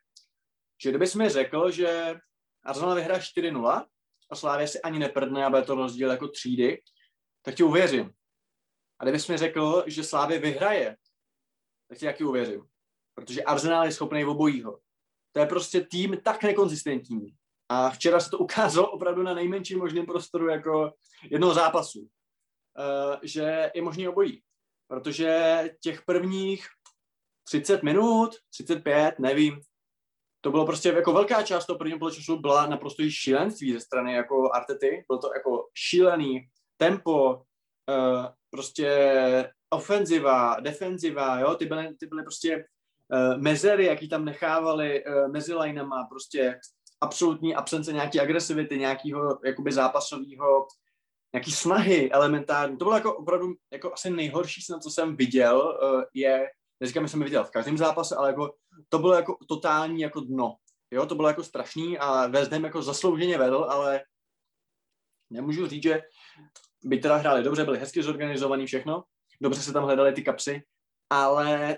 Že 0.81 0.89
kdybys 0.89 1.15
mi 1.15 1.29
řekl, 1.29 1.71
že 1.71 2.15
Arsenal 2.63 2.95
vyhraje 2.95 3.21
4-0 3.21 3.85
a 4.29 4.35
Slávě 4.35 4.67
si 4.67 4.81
ani 4.81 4.99
neprdne 4.99 5.45
a 5.45 5.49
bude 5.49 5.61
to 5.61 5.75
rozdíl 5.75 6.11
jako 6.11 6.27
třídy, 6.27 6.81
tak 7.41 7.55
ti 7.55 7.63
uvěřím. 7.63 8.11
A 8.99 9.03
kdybys 9.03 9.27
mi 9.27 9.37
řekl, 9.37 9.83
že 9.87 10.03
Slávě 10.03 10.39
vyhraje, 10.39 10.97
tak 11.89 11.97
ti 11.97 12.05
taky 12.05 12.23
uvěřím. 12.23 12.67
Protože 13.13 13.43
Arsenal 13.43 13.85
je 13.85 13.91
schopný 13.91 14.25
obojího. 14.25 14.79
To 15.31 15.39
je 15.39 15.45
prostě 15.45 15.81
tým 15.81 16.17
tak 16.23 16.43
nekonzistentní. 16.43 17.35
A 17.69 17.89
včera 17.89 18.19
se 18.19 18.29
to 18.29 18.37
ukázalo 18.37 18.91
opravdu 18.91 19.23
na 19.23 19.33
nejmenším 19.33 19.79
možném 19.79 20.05
prostoru 20.05 20.47
jako 20.47 20.93
jednoho 21.31 21.53
zápasu. 21.53 21.99
Uh, 21.99 23.15
že 23.23 23.71
je 23.75 23.81
možný 23.81 24.07
obojí. 24.07 24.43
Protože 24.87 25.63
těch 25.81 26.05
prvních 26.05 26.67
30 27.43 27.83
minut, 27.83 28.29
35, 28.49 29.19
nevím, 29.19 29.61
to 30.47 30.51
bylo 30.51 30.65
prostě 30.65 30.89
jako 30.89 31.13
velká 31.13 31.43
část 31.43 31.65
toho 31.65 31.77
prvního 31.77 31.99
poločasu 31.99 32.39
byla 32.39 32.67
naprosto 32.67 33.03
šílenství 33.09 33.73
ze 33.73 33.79
strany 33.79 34.13
jako 34.13 34.49
Artety. 34.53 35.05
Bylo 35.07 35.19
to 35.19 35.33
jako 35.33 35.67
šílený 35.73 36.47
tempo, 36.77 37.35
uh, 37.35 38.25
prostě 38.49 38.89
ofenziva, 39.69 40.59
defenziva, 40.59 41.39
jo, 41.39 41.55
ty 41.55 41.65
byly, 41.65 41.95
ty 41.99 42.07
byly 42.07 42.23
prostě 42.23 42.65
uh, 43.13 43.41
mezery, 43.41 43.85
jaký 43.85 44.09
tam 44.09 44.25
nechávali 44.25 45.05
uh, 45.05 45.31
mezi 45.31 45.53
lineama, 45.53 46.03
prostě 46.03 46.59
absolutní 47.01 47.55
absence 47.55 47.93
nějaké 47.93 48.21
agresivity, 48.21 48.77
nějakého 48.77 49.39
jakoby 49.45 49.71
zápasového, 49.71 50.67
nějaký 51.33 51.51
snahy 51.51 52.11
elementární. 52.11 52.77
To 52.77 52.85
bylo 52.85 52.95
jako 52.95 53.15
opravdu 53.15 53.47
jako 53.71 53.93
asi 53.93 54.09
nejhorší 54.09 54.61
snad, 54.61 54.83
co 54.83 54.89
jsem 54.89 55.15
viděl, 55.15 55.79
uh, 55.83 56.03
je, 56.13 56.47
neříkám, 56.79 57.03
že 57.03 57.11
jsem 57.11 57.23
viděl 57.23 57.43
v 57.43 57.51
každém 57.51 57.77
zápase, 57.77 58.15
ale 58.15 58.29
jako 58.29 58.53
to 58.89 58.99
bylo 58.99 59.13
jako 59.13 59.37
totální 59.47 60.01
jako 60.01 60.19
dno. 60.19 60.55
Jo, 60.91 61.05
to 61.05 61.15
bylo 61.15 61.27
jako 61.27 61.43
strašný 61.43 61.97
a 61.97 62.27
West 62.27 62.51
Ham 62.51 62.63
jako 62.63 62.81
zaslouženě 62.81 63.37
vedl, 63.37 63.65
ale 63.69 64.01
nemůžu 65.29 65.67
říct, 65.67 65.83
že 65.83 66.01
by 66.83 66.97
teda 66.97 67.15
hráli 67.15 67.43
dobře, 67.43 67.63
byli 67.63 67.79
hezky 67.79 68.03
zorganizovaný 68.03 68.65
všechno, 68.65 69.03
dobře 69.41 69.61
se 69.61 69.73
tam 69.73 69.83
hledali 69.83 70.13
ty 70.13 70.23
kapsy, 70.23 70.63
ale 71.09 71.77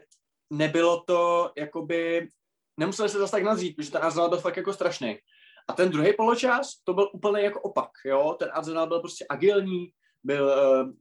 nebylo 0.50 1.04
to 1.04 1.52
jakoby, 1.58 2.30
nemuseli 2.78 3.10
se 3.10 3.20
zase 3.20 3.32
tak 3.32 3.44
nazřít, 3.44 3.76
protože 3.76 3.92
ten 3.92 4.04
Arsenal 4.04 4.30
byl 4.30 4.38
fakt 4.38 4.58
jako 4.58 4.74
strašný. 4.74 5.18
A 5.68 5.74
ten 5.74 5.90
druhý 5.90 6.14
poločas, 6.14 6.72
to 6.84 6.94
byl 6.94 7.10
úplně 7.14 7.42
jako 7.42 7.62
opak, 7.62 7.90
jo, 8.06 8.36
ten 8.40 8.50
Arsenal 8.54 8.88
byl 8.88 9.00
prostě 9.00 9.26
agilní, 9.30 9.94
byl, 10.24 10.46
uh, 10.46 10.92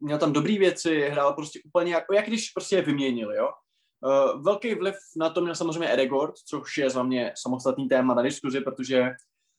měl 0.00 0.18
tam 0.18 0.32
dobré 0.32 0.58
věci, 0.58 1.00
hrál 1.00 1.32
prostě 1.32 1.60
úplně 1.64 1.92
jako, 1.92 2.14
jak 2.14 2.26
když 2.26 2.50
prostě 2.50 2.76
je 2.76 2.82
vyměnil, 2.82 3.32
jo. 3.32 3.48
Uh, 4.00 4.42
velký 4.42 4.74
vliv 4.74 4.94
na 5.16 5.30
to 5.30 5.40
měl 5.40 5.54
samozřejmě 5.54 5.92
Edegord, 5.92 6.34
což 6.36 6.78
je 6.78 6.90
za 6.90 7.02
mě 7.02 7.32
samostatný 7.36 7.88
téma 7.88 8.14
na 8.14 8.22
diskuzi, 8.22 8.60
protože 8.60 9.10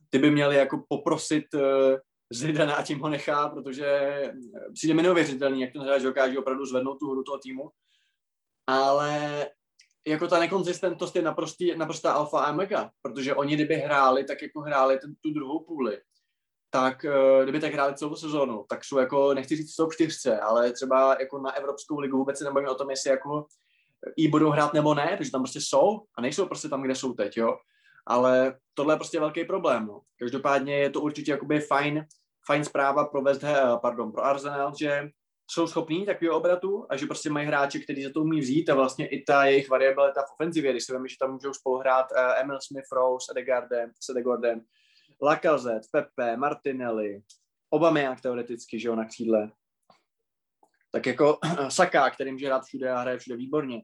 ty 0.10 0.20
by 0.20 0.32
měli 0.32 0.56
jako 0.56 0.84
poprosit 0.90 1.54
uh, 1.54 1.62
Zidana 2.34 2.76
a 2.76 2.84
tím 2.84 3.00
ho 3.00 3.10
nechá, 3.10 3.50
protože 3.50 4.22
přijde 4.74 4.94
mi 4.94 5.04
neuvěřitelný, 5.04 5.62
jak 5.62 5.74
ten 5.74 5.82
hráč 5.82 6.02
dokáže 6.02 6.40
opravdu 6.40 6.66
zvednout 6.66 6.98
tu 7.00 7.12
hru 7.12 7.24
toho 7.24 7.38
týmu 7.38 7.72
ale 8.68 9.46
jako 10.08 10.28
ta 10.28 10.40
nekonzistentnost 10.40 11.16
je 11.16 11.22
naprostý, 11.22 11.78
naprostá 11.78 12.14
alfa 12.14 12.40
a 12.40 12.52
omega, 12.52 12.92
protože 13.02 13.36
oni 13.36 13.56
kdyby 13.56 13.76
hráli 13.76 14.24
tak, 14.24 14.42
jako 14.42 14.62
hráli 14.62 15.00
ten, 15.00 15.16
tu 15.22 15.32
druhou 15.32 15.60
půli, 15.60 16.02
tak 16.70 17.06
uh, 17.06 17.44
kdyby 17.44 17.60
tak 17.60 17.74
hráli 17.74 17.96
celou 17.96 18.16
sezónu, 18.16 18.66
tak 18.70 18.86
jsou 18.86 18.98
jako, 18.98 19.34
nechci 19.34 19.56
říct 19.56 19.80
v 19.80 19.94
čtyřce, 19.94 20.40
ale 20.40 20.72
třeba 20.72 21.18
jako 21.20 21.40
na 21.40 21.52
Evropskou 21.52 22.00
ligu 22.00 22.18
vůbec 22.18 22.38
se 22.38 22.44
nebavíme 22.44 22.72
o 22.72 22.76
tom, 22.76 22.90
jestli 22.90 23.10
jako 23.10 23.46
i 24.18 24.28
budou 24.28 24.50
hrát 24.50 24.74
nebo 24.74 24.94
ne, 24.94 25.16
protože 25.18 25.32
tam 25.32 25.42
prostě 25.42 25.62
jsou 25.62 26.02
a 26.18 26.22
nejsou 26.22 26.46
prostě 26.46 26.70
tam, 26.70 26.82
kde 26.82 26.96
jsou 26.96 27.14
teď, 27.14 27.38
jo. 27.38 27.58
Ale 28.08 28.56
tohle 28.74 28.94
je 28.94 28.98
prostě 28.98 29.20
velký 29.20 29.46
problém. 29.46 29.86
No. 29.88 30.02
Každopádně 30.20 30.78
je 30.78 30.90
to 30.90 31.02
určitě 31.02 31.32
jakoby 31.32 31.60
fajn, 31.60 32.06
fajn 32.46 32.64
zpráva 32.64 33.06
pro 33.06 33.22
West 33.22 33.44
Ham, 33.44 33.80
pardon, 33.80 34.12
pro 34.12 34.24
Arsenal, 34.24 34.74
že 34.80 35.10
jsou 35.52 35.68
schopní 35.68 36.06
takového 36.06 36.38
obratu 36.38 36.86
a 36.90 36.98
že 36.98 37.06
prostě 37.06 37.30
mají 37.30 37.48
hráče, 37.48 37.80
kteří 37.80 38.04
za 38.04 38.10
to 38.14 38.22
umí 38.22 38.40
vzít 38.40 38.70
a 38.70 38.76
vlastně 38.76 39.08
i 39.08 39.24
ta 39.24 39.46
jejich 39.46 39.70
variabilita 39.70 40.22
v 40.22 40.34
ofenzivě, 40.34 40.72
když 40.72 40.84
se 40.84 40.94
víme, 40.94 41.08
že 41.08 41.16
tam 41.20 41.34
můžou 41.34 41.54
spolu 41.54 41.78
hrát 41.78 42.06
uh, 42.12 42.40
Emil 42.40 42.58
Smith 42.62 42.92
Rose, 42.92 43.32
Edegardem, 43.32 43.92
Sedegordem, 44.00 44.62
Lacazette, 45.22 45.88
Pepe, 45.92 46.38
Martinelli, 46.38 47.22
Aubameyang 47.74 48.22
teoreticky, 48.22 48.80
že 48.80 48.88
jo, 48.88 48.96
na 48.96 49.06
křídle. 49.06 49.52
Tak 50.92 51.06
jako 51.06 51.40
Saka, 51.70 52.10
který 52.10 52.32
může 52.32 52.48
hrát 52.48 52.66
všude 52.66 52.92
a 52.92 53.00
hraje 53.00 53.18
všude 53.18 53.38
výborně. 53.38 53.82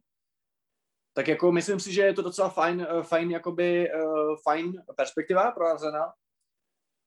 Tak 1.13 1.27
jako 1.27 1.51
myslím 1.51 1.79
si, 1.79 1.93
že 1.93 2.01
je 2.01 2.13
to 2.13 2.21
docela 2.21 2.49
fajn, 2.49 2.87
eh, 2.89 3.03
fajn, 3.03 3.31
jakoby, 3.31 3.89
uh, 3.93 4.35
fajn 4.43 4.73
perspektiva 4.95 5.51
pro 5.51 5.65
Arsenal 5.65 6.13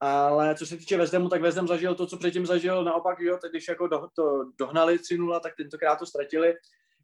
ale 0.00 0.54
co 0.54 0.66
se 0.66 0.76
týče 0.76 0.96
Vezdemu, 0.96 1.28
tak 1.28 1.42
Vezdem 1.42 1.68
zažil 1.68 1.94
to, 1.94 2.06
co 2.06 2.16
předtím 2.16 2.46
zažil, 2.46 2.84
naopak, 2.84 3.20
jo, 3.20 3.38
teď 3.42 3.50
když 3.50 3.68
jako 3.68 3.88
do, 3.88 4.08
to 4.14 4.44
dohnali 4.58 4.96
3-0, 4.96 5.40
tak 5.40 5.56
tentokrát 5.56 5.98
to 5.98 6.06
ztratili. 6.06 6.54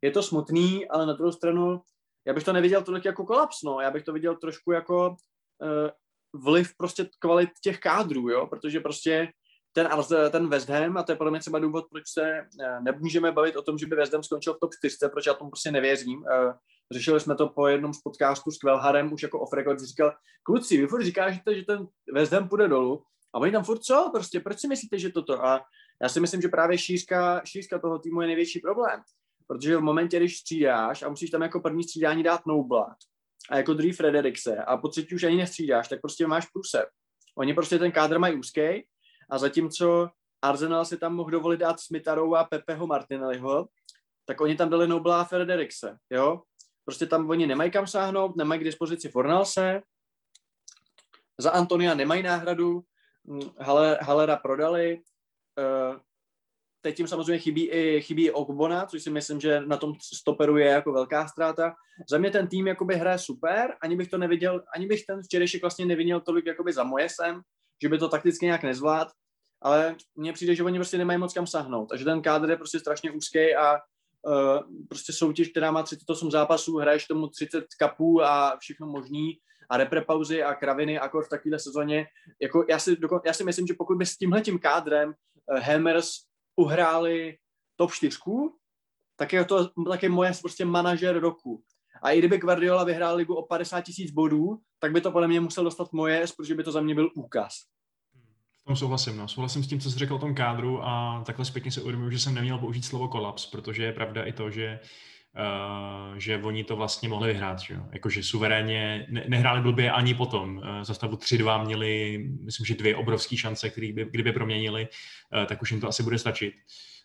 Je 0.02 0.10
to 0.10 0.22
smutný, 0.22 0.88
ale 0.88 1.06
na 1.06 1.12
druhou 1.12 1.32
stranu, 1.32 1.82
já 2.26 2.34
bych 2.34 2.44
to 2.44 2.52
neviděl 2.52 2.82
tolik 2.82 3.04
jako 3.04 3.24
kolaps, 3.24 3.62
no. 3.62 3.80
Já 3.80 3.90
bych 3.90 4.04
to 4.04 4.12
viděl 4.12 4.36
trošku 4.36 4.72
jako 4.72 5.08
uh, 5.08 5.90
vliv 6.34 6.76
prostě 6.76 7.08
kvalit 7.18 7.50
těch 7.62 7.80
kádrů, 7.80 8.28
jo, 8.28 8.46
protože 8.46 8.80
prostě 8.80 9.28
ten, 9.72 9.88
ten 10.30 10.48
West 10.48 10.68
Ham, 10.68 10.96
a 10.96 11.02
to 11.02 11.12
je 11.12 11.16
podle 11.16 11.30
mě 11.30 11.40
třeba 11.40 11.58
důvod, 11.58 11.84
proč 11.90 12.04
se 12.08 12.22
uh, 12.22 12.84
nemůžeme 12.84 13.32
bavit 13.32 13.56
o 13.56 13.62
tom, 13.62 13.78
že 13.78 13.86
by 13.86 13.96
West 13.96 14.12
Ham 14.12 14.22
skončil 14.22 14.54
v 14.54 14.58
top 14.60 14.70
4, 14.78 14.96
proč 15.12 15.26
já 15.26 15.34
tomu 15.34 15.50
prostě 15.50 15.70
nevěřím. 15.70 16.18
Uh, 16.18 16.52
řešili 16.92 17.20
jsme 17.20 17.34
to 17.34 17.48
po 17.48 17.66
jednom 17.66 17.94
z 17.94 18.00
podcastů 18.02 18.50
s 18.50 18.58
Kvelharem, 18.58 19.12
už 19.12 19.22
jako 19.22 19.40
off 19.40 19.52
record, 19.52 19.80
říkal, 19.80 20.12
kluci, 20.42 20.76
vy 20.76 20.86
furt 20.86 21.04
říkáte, 21.04 21.54
že 21.54 21.62
ten 21.62 21.86
West 22.14 22.32
Ham 22.32 22.48
půjde 22.48 22.68
dolů, 22.68 23.02
a 23.34 23.38
oni 23.38 23.52
tam 23.52 23.64
furt 23.64 23.78
co? 23.78 24.10
Prostě, 24.12 24.40
proč 24.40 24.60
si 24.60 24.68
myslíte, 24.68 24.98
že 24.98 25.10
toto? 25.10 25.44
A 25.44 25.64
já 26.02 26.08
si 26.08 26.20
myslím, 26.20 26.40
že 26.40 26.48
právě 26.48 26.78
šířka, 26.78 27.42
šířka 27.44 27.78
toho 27.78 27.98
týmu 27.98 28.20
je 28.20 28.26
největší 28.26 28.60
problém. 28.60 29.00
Protože 29.46 29.76
v 29.76 29.80
momentě, 29.80 30.16
když 30.16 30.38
střídáš 30.38 31.02
a 31.02 31.08
musíš 31.08 31.30
tam 31.30 31.42
jako 31.42 31.60
první 31.60 31.82
střídání 31.82 32.22
dát 32.22 32.46
Nobla, 32.46 32.96
a 33.50 33.56
jako 33.56 33.74
druhý 33.74 33.92
Frederikse 33.92 34.56
a 34.56 34.76
po 34.76 34.88
třetí 34.88 35.14
už 35.14 35.22
ani 35.22 35.36
nestřídáš, 35.36 35.88
tak 35.88 36.00
prostě 36.00 36.26
máš 36.26 36.46
průse. 36.46 36.86
Oni 37.36 37.54
prostě 37.54 37.78
ten 37.78 37.92
kádr 37.92 38.18
mají 38.18 38.34
úzký 38.34 38.86
a 39.30 39.38
zatímco 39.38 40.08
Arsenal 40.42 40.84
si 40.84 40.98
tam 40.98 41.14
mohl 41.14 41.30
dovolit 41.30 41.56
dát 41.56 41.80
Smitharou 41.80 42.34
a 42.34 42.44
Pepeho 42.44 42.86
Martinelliho, 42.86 43.68
tak 44.24 44.40
oni 44.40 44.56
tam 44.56 44.70
dali 44.70 44.88
Nobla 44.88 45.20
a 45.20 45.24
Frederikse, 45.24 45.98
jo? 46.10 46.42
Prostě 46.84 47.06
tam 47.06 47.30
oni 47.30 47.46
nemají 47.46 47.70
kam 47.70 47.86
sáhnout, 47.86 48.36
nemají 48.36 48.60
k 48.60 48.64
dispozici 48.64 49.08
Fornalse, 49.08 49.82
za 51.38 51.50
Antonia 51.50 51.94
nemají 51.94 52.22
náhradu, 52.22 52.82
Haller, 53.58 53.98
Hallera 54.02 54.36
prodali, 54.36 55.02
uh, 55.58 56.00
teď 56.82 56.96
tím 56.96 57.06
samozřejmě 57.06 57.38
chybí 57.38 57.70
i, 57.70 58.00
chybí 58.00 58.26
i 58.26 58.30
Ogbona, 58.30 58.86
což 58.86 59.02
si 59.02 59.10
myslím, 59.10 59.40
že 59.40 59.60
na 59.60 59.76
tom 59.76 59.94
stoperu 60.14 60.56
je 60.56 60.66
jako 60.66 60.92
velká 60.92 61.28
ztráta. 61.28 61.74
Za 62.10 62.18
mě 62.18 62.30
ten 62.30 62.46
tým 62.46 62.66
jakoby 62.66 62.94
hraje 62.94 63.18
super, 63.18 63.74
ani 63.82 63.96
bych 63.96 64.08
to 64.08 64.18
neviděl, 64.18 64.62
ani 64.74 64.86
bych 64.86 65.06
ten 65.06 65.22
včerejšek 65.22 65.62
vlastně 65.62 65.86
neviděl 65.86 66.20
tolik 66.20 66.46
jakoby 66.46 66.72
za 66.72 66.84
moje 66.84 67.08
sem, 67.08 67.40
že 67.82 67.88
by 67.88 67.98
to 67.98 68.08
takticky 68.08 68.46
nějak 68.46 68.62
nezvlád, 68.62 69.08
ale 69.62 69.96
mně 70.16 70.32
přijde, 70.32 70.54
že 70.54 70.64
oni 70.64 70.78
prostě 70.78 70.98
nemají 70.98 71.18
moc 71.18 71.34
kam 71.34 71.46
sahnout, 71.46 71.88
takže 71.88 72.04
ten 72.04 72.22
kádr 72.22 72.50
je 72.50 72.56
prostě 72.56 72.78
strašně 72.80 73.10
úzký 73.10 73.54
a 73.54 73.74
uh, 73.74 74.60
prostě 74.88 75.12
soutěž, 75.12 75.48
která 75.48 75.70
má 75.70 75.82
38 75.82 76.30
zápasů, 76.30 76.76
hraješ 76.76 77.06
tomu 77.06 77.28
30 77.28 77.64
kapů 77.78 78.22
a 78.22 78.56
všechno 78.60 78.86
možný 78.86 79.38
a 79.70 79.76
reprepauzy 79.76 80.42
a 80.42 80.54
kraviny 80.54 80.92
jako 80.92 81.22
v 81.22 81.28
takovéhle 81.28 81.58
sezóně. 81.58 82.06
Jako 82.42 82.64
já, 82.68 82.78
si, 82.78 82.96
já 83.26 83.32
si 83.32 83.44
myslím, 83.44 83.66
že 83.66 83.74
pokud 83.78 83.98
by 83.98 84.06
s 84.06 84.16
tímhletím 84.16 84.58
kádrem 84.58 85.08
uh, 85.08 85.58
Hammers 85.58 86.10
uhráli 86.56 87.38
top 87.76 87.92
4, 87.92 88.16
tak 89.16 89.32
je 89.32 89.44
to 89.44 89.70
taky 89.90 90.08
moje 90.08 90.32
prostě 90.40 90.64
manažer 90.64 91.20
roku. 91.20 91.62
A 92.02 92.10
i 92.10 92.18
kdyby 92.18 92.38
Guardiola 92.38 92.84
vyhrál 92.84 93.16
ligu 93.16 93.34
o 93.34 93.46
50 93.46 93.80
tisíc 93.80 94.10
bodů, 94.10 94.58
tak 94.78 94.92
by 94.92 95.00
to 95.00 95.12
podle 95.12 95.28
mě 95.28 95.40
musel 95.40 95.64
dostat 95.64 95.92
moje, 95.92 96.24
protože 96.36 96.54
by 96.54 96.64
to 96.64 96.72
za 96.72 96.80
mě 96.80 96.94
byl 96.94 97.10
úkaz. 97.14 97.54
V 98.62 98.64
tom 98.64 98.76
souhlasím, 98.76 99.16
no. 99.16 99.28
Souhlasím 99.28 99.64
s 99.64 99.68
tím, 99.68 99.80
co 99.80 99.90
jsi 99.90 99.98
řekl 99.98 100.14
o 100.14 100.18
tom 100.18 100.34
kádru 100.34 100.82
a 100.82 101.22
takhle 101.26 101.44
zpětně 101.44 101.72
se 101.72 101.82
uvědomuji, 101.82 102.10
že 102.10 102.18
jsem 102.18 102.34
neměl 102.34 102.58
použít 102.58 102.84
slovo 102.84 103.08
kolaps, 103.08 103.46
protože 103.46 103.84
je 103.84 103.92
pravda 103.92 104.24
i 104.24 104.32
to, 104.32 104.50
že 104.50 104.80
Uh, 105.38 106.18
že 106.18 106.42
oni 106.42 106.64
to 106.64 106.76
vlastně 106.76 107.08
mohli 107.08 107.28
vyhrát, 107.28 107.60
že 107.60 107.74
jo? 107.74 107.80
Jakože 107.92 108.22
suverénně 108.22 109.06
ne- 109.10 109.24
nehráli 109.28 109.60
blbě 109.60 109.90
ani 109.92 110.14
potom. 110.14 110.56
Uh, 110.56 110.82
za 110.82 110.94
stavu 110.94 111.16
3-2 111.16 111.64
měli, 111.64 112.18
myslím, 112.40 112.66
že 112.66 112.74
dvě 112.74 112.96
obrovské 112.96 113.36
šance, 113.36 113.70
které 113.70 113.92
by, 113.92 114.04
kdyby 114.10 114.32
proměnili, 114.32 114.88
uh, 114.88 115.44
tak 115.44 115.62
už 115.62 115.70
jim 115.70 115.80
to 115.80 115.88
asi 115.88 116.02
bude 116.02 116.18
stačit. 116.18 116.54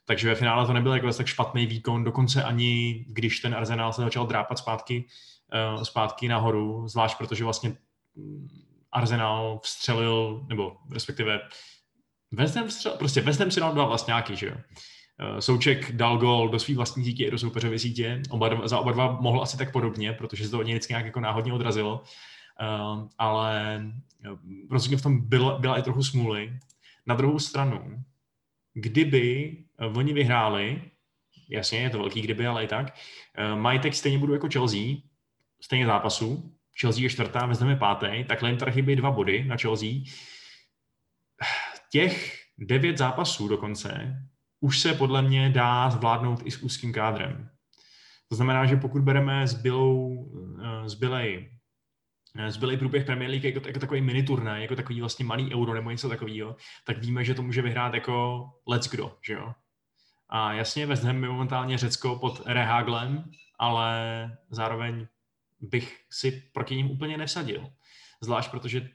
Takže 0.06 0.28
ve 0.28 0.36
finále 0.36 0.68
to 0.68 0.74
nebyl 0.74 0.94
jako 0.94 1.14
tak 1.14 1.28
špatný 1.28 1.66
výkon, 1.66 2.04
dokonce 2.04 2.44
ani 2.44 3.06
když 3.08 3.40
ten 3.40 3.56
Arsenal 3.56 3.94
se 3.94 4.02
začal 4.02 4.28
drápat 4.28 4.58
zpátky, 4.58 5.06
zpátky 5.84 6.28
nahoru, 6.28 6.88
zvlášť 6.88 7.18
protože 7.18 7.44
vlastně 7.44 7.78
Arsenal 8.92 9.60
vstřelil, 9.64 10.46
nebo 10.50 10.78
respektive 10.92 11.40
West 12.32 12.56
Ham 12.56 12.68
vstřelil, 12.68 12.98
prostě 12.98 13.22
West 13.22 13.40
Ham 13.40 13.52
si 13.52 13.60
dal 13.60 13.74
dva 13.74 13.86
vlastňáky, 13.86 14.36
že 14.36 14.48
jo. 14.48 14.56
Eh, 15.20 15.42
Souček 15.42 15.92
dal 15.92 16.18
gol 16.18 16.50
do 16.50 16.60
své 16.60 16.76
vlastní 16.76 17.06
sítě 17.06 17.26
i 17.26 17.32
do 17.32 17.38
soupeřové 17.38 17.80
sítě. 17.80 18.22
Oba 18.30 18.50
dva, 18.50 18.68
za 18.68 18.80
oba 18.80 18.92
dva 18.92 19.18
mohl 19.22 19.42
asi 19.42 19.58
tak 19.58 19.72
podobně, 19.72 20.14
protože 20.14 20.46
se 20.46 20.52
to 20.52 20.60
od 20.60 20.64
něj 20.64 20.74
vždycky 20.74 20.94
nějak 20.94 21.06
jako 21.06 21.20
náhodně 21.20 21.54
odrazilo. 21.54 22.04
Uh, 22.62 23.08
ale 23.18 23.86
eh, 24.26 24.30
rozhodně 24.72 24.98
v 24.98 25.02
tom 25.02 25.30
byla, 25.30 25.60
byla 25.60 25.78
i 25.80 25.82
trochu 25.82 26.04
smůly. 26.04 26.60
Na 27.06 27.16
druhou 27.16 27.40
stranu, 27.40 28.04
kdyby 28.74 29.58
oni 29.96 30.14
vyhráli, 30.14 30.82
jasně, 31.50 31.80
je 31.80 31.90
to 31.90 31.98
velký 31.98 32.22
kdyby, 32.22 32.48
ale 32.48 32.64
i 32.64 32.68
tak, 32.68 32.96
mají 33.56 33.80
tak 33.80 33.94
stejně 33.94 34.18
budu 34.18 34.34
jako 34.34 34.50
Chelsea, 34.54 34.96
stejně 35.62 35.86
zápasu, 35.86 36.58
Chelsea 36.82 37.04
je 37.04 37.10
čtvrtá, 37.10 37.46
vezmeme 37.46 37.76
pátý, 37.76 38.24
takhle 38.28 38.50
jim 38.50 38.58
tady 38.58 38.72
chybí 38.72 38.96
dva 38.96 39.12
body 39.12 39.44
na 39.44 39.58
Chelsea. 39.58 39.90
Těch 41.92 42.40
devět 42.58 42.98
zápasů 42.98 43.48
dokonce 43.48 44.24
už 44.60 44.80
se 44.80 44.94
podle 44.94 45.22
mě 45.22 45.50
dá 45.50 45.90
zvládnout 45.90 46.42
i 46.46 46.52
s 46.52 46.64
úzkým 46.64 46.94
kádrem. 46.94 47.50
To 48.30 48.36
znamená, 48.36 48.66
že 48.66 48.76
pokud 48.76 49.02
bereme 49.02 49.48
zbylou, 49.48 50.28
eh, 50.64 50.90
zbylej, 50.90 51.52
eh, 52.38 52.52
zbylej 52.52 52.78
průběh 52.78 53.06
Premier 53.06 53.30
League 53.30 53.46
jako, 53.46 53.68
jako 53.68 53.80
takový 53.80 54.02
mini 54.02 54.24
turnaj, 54.24 54.62
jako 54.62 54.76
takový 54.76 55.00
vlastně 55.00 55.26
malý 55.26 55.54
euro 55.56 55.74
nebo 55.74 55.92
něco 55.92 56.10
takového, 56.10 56.56
tak 56.86 56.98
víme, 56.98 57.24
že 57.24 57.34
to 57.34 57.42
může 57.42 57.62
vyhrát 57.62 57.94
jako 57.94 58.46
let's 58.68 58.90
kdo, 58.90 59.18
že 59.22 59.34
jo? 59.34 59.54
A 60.30 60.54
jasně, 60.54 60.86
West 60.86 61.04
Ham 61.04 61.24
je 61.24 61.30
momentálně 61.30 61.78
Řecko 61.78 62.16
pod 62.16 62.42
Rehaglem, 62.46 63.32
ale 63.60 64.38
zároveň 64.50 65.08
bych 65.60 66.06
si 66.12 66.32
proti 66.54 66.76
ním 66.76 66.92
úplně 66.92 67.18
nesadil. 67.18 67.74
Zvlášť 68.22 68.52
protože 68.52 68.90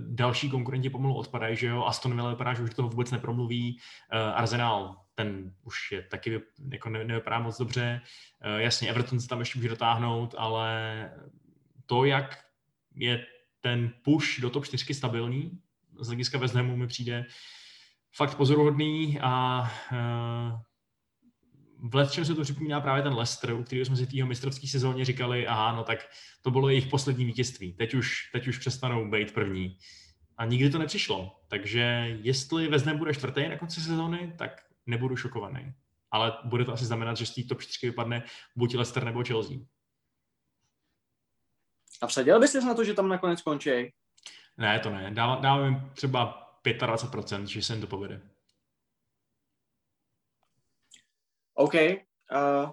další 0.00 0.50
konkurenti 0.50 0.90
pomalu 0.90 1.14
odpadají, 1.14 1.56
že 1.56 1.66
jo, 1.66 1.84
Aston 1.84 2.14
Villa 2.14 2.30
vypadá, 2.30 2.54
že 2.54 2.62
už 2.62 2.74
toho 2.74 2.88
vůbec 2.88 3.10
nepromluví, 3.10 3.78
uh, 4.12 4.38
Arsenal, 4.38 4.96
ten 5.14 5.54
už 5.64 5.92
je 5.92 6.02
taky 6.02 6.40
jako 6.72 6.90
ne, 6.90 7.04
nevypadá 7.04 7.38
moc 7.38 7.58
dobře, 7.58 8.00
uh, 8.44 8.60
jasně 8.60 8.88
Everton 8.88 9.20
se 9.20 9.28
tam 9.28 9.38
ještě 9.38 9.58
může 9.58 9.68
dotáhnout, 9.68 10.34
ale 10.38 11.10
to, 11.86 12.04
jak 12.04 12.38
je 12.94 13.26
ten 13.60 13.92
push 14.02 14.40
do 14.40 14.50
top 14.50 14.64
4 14.64 14.94
stabilní, 14.94 15.60
z 16.00 16.06
hlediska 16.06 16.38
West 16.38 16.54
mi 16.54 16.86
přijde 16.86 17.26
fakt 18.16 18.34
pozoruhodný 18.34 19.18
a 19.20 19.62
v 21.78 21.94
letčem 21.94 22.24
se 22.24 22.34
to 22.34 22.42
připomíná 22.42 22.80
právě 22.80 23.02
ten 23.02 23.14
Leicester, 23.14 23.52
u 23.52 23.64
kterého 23.64 23.84
jsme 23.84 23.96
si 23.96 24.06
v 24.06 24.10
té 24.10 24.24
mistrovské 24.24 24.66
sezóně 24.66 25.04
říkali, 25.04 25.46
aha, 25.46 25.72
no 25.72 25.84
tak 25.84 25.98
to 26.42 26.50
bylo 26.50 26.68
jejich 26.68 26.86
poslední 26.86 27.24
vítězství. 27.24 27.72
Teď 27.72 27.94
už, 27.94 28.30
teď 28.32 28.48
už 28.48 28.58
přestanou 28.58 29.10
být 29.10 29.34
první. 29.34 29.78
A 30.36 30.44
nikdy 30.44 30.70
to 30.70 30.78
nepřišlo. 30.78 31.40
Takže 31.48 32.18
jestli 32.22 32.68
vezme 32.68 32.94
bude 32.94 33.14
čtvrtý 33.14 33.48
na 33.48 33.58
konci 33.58 33.80
sezóny, 33.80 34.34
tak 34.38 34.62
nebudu 34.86 35.16
šokovaný. 35.16 35.72
Ale 36.10 36.32
bude 36.44 36.64
to 36.64 36.72
asi 36.72 36.84
znamenat, 36.84 37.16
že 37.16 37.26
z 37.26 37.34
té 37.34 37.42
top 37.42 37.62
4 37.62 37.86
vypadne 37.86 38.22
buď 38.56 38.74
Leicester 38.74 39.04
nebo 39.04 39.24
Chelsea. 39.24 39.56
A 42.02 42.06
vsadil 42.06 42.40
bys 42.40 42.54
na 42.54 42.74
to, 42.74 42.84
že 42.84 42.94
tam 42.94 43.08
nakonec 43.08 43.42
končí? 43.42 43.92
Ne, 44.56 44.80
to 44.80 44.90
ne. 44.90 45.10
Dávám, 45.10 45.42
dávám 45.42 45.64
jim 45.64 45.90
třeba 45.94 46.52
25%, 46.64 47.44
že 47.44 47.62
se 47.62 47.72
jim 47.72 47.80
to 47.80 47.86
povede. 47.86 48.35
OK. 51.56 51.74
Uh, 51.74 52.70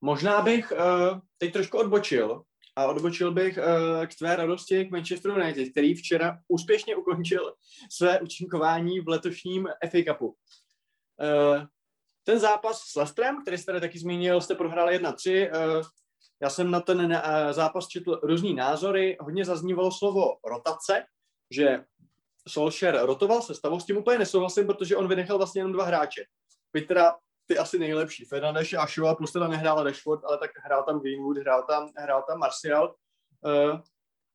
možná 0.00 0.42
bych 0.42 0.72
uh, 0.72 1.18
teď 1.38 1.52
trošku 1.52 1.78
odbočil 1.78 2.42
a 2.76 2.86
odbočil 2.86 3.32
bych 3.32 3.58
uh, 3.58 4.06
k 4.06 4.14
tvé 4.14 4.36
radosti 4.36 4.84
k 4.84 4.90
Manchesteru 4.90 5.34
United, 5.34 5.70
který 5.70 5.94
včera 5.94 6.38
úspěšně 6.48 6.96
ukončil 6.96 7.54
své 7.90 8.20
účinkování 8.20 9.00
v 9.00 9.08
letošním 9.08 9.68
FA 9.90 9.98
Cupu. 10.12 10.26
Uh, 10.26 11.64
ten 12.24 12.38
zápas 12.38 12.82
s 12.82 12.94
Lestrem, 12.94 13.42
který 13.42 13.58
jste 13.58 13.72
tady 13.72 13.80
taky 13.80 13.98
zmínil, 13.98 14.40
jste 14.40 14.54
prohráli 14.54 14.98
1-3. 14.98 15.50
Uh, 15.50 15.82
já 16.42 16.50
jsem 16.50 16.70
na 16.70 16.80
ten 16.80 17.06
uh, 17.06 17.52
zápas 17.52 17.88
četl 17.88 18.20
různý 18.22 18.54
názory, 18.54 19.16
hodně 19.20 19.44
zaznívalo 19.44 19.92
slovo 19.92 20.36
rotace, 20.44 21.04
že 21.50 21.84
Solskjaer 22.48 23.06
rotoval 23.06 23.42
se 23.42 23.54
stavou, 23.54 23.80
s 23.80 23.86
tím 23.86 23.96
úplně 23.96 24.18
nesouhlasím, 24.18 24.66
protože 24.66 24.96
on 24.96 25.08
vynechal 25.08 25.38
vlastně 25.38 25.60
jenom 25.60 25.72
dva 25.72 25.84
hráče. 25.84 26.24
Byť 26.72 26.88
teda 26.88 27.14
ty 27.52 27.58
asi 27.58 27.78
nejlepší. 27.78 28.24
Fernandes 28.24 28.72
a 28.72 28.86
Shaw 28.86 29.16
plus 29.16 29.32
teda 29.32 29.48
nehrál 29.48 29.84
Rashford, 29.84 30.24
ale 30.24 30.38
tak 30.38 30.50
hrál 30.64 30.84
tam 30.84 31.00
Greenwood, 31.00 31.36
hrál 31.36 31.64
tam, 31.68 31.88
hrál 31.98 32.24
tam 32.28 32.38
Martial. 32.38 32.94
Uh, 33.40 33.80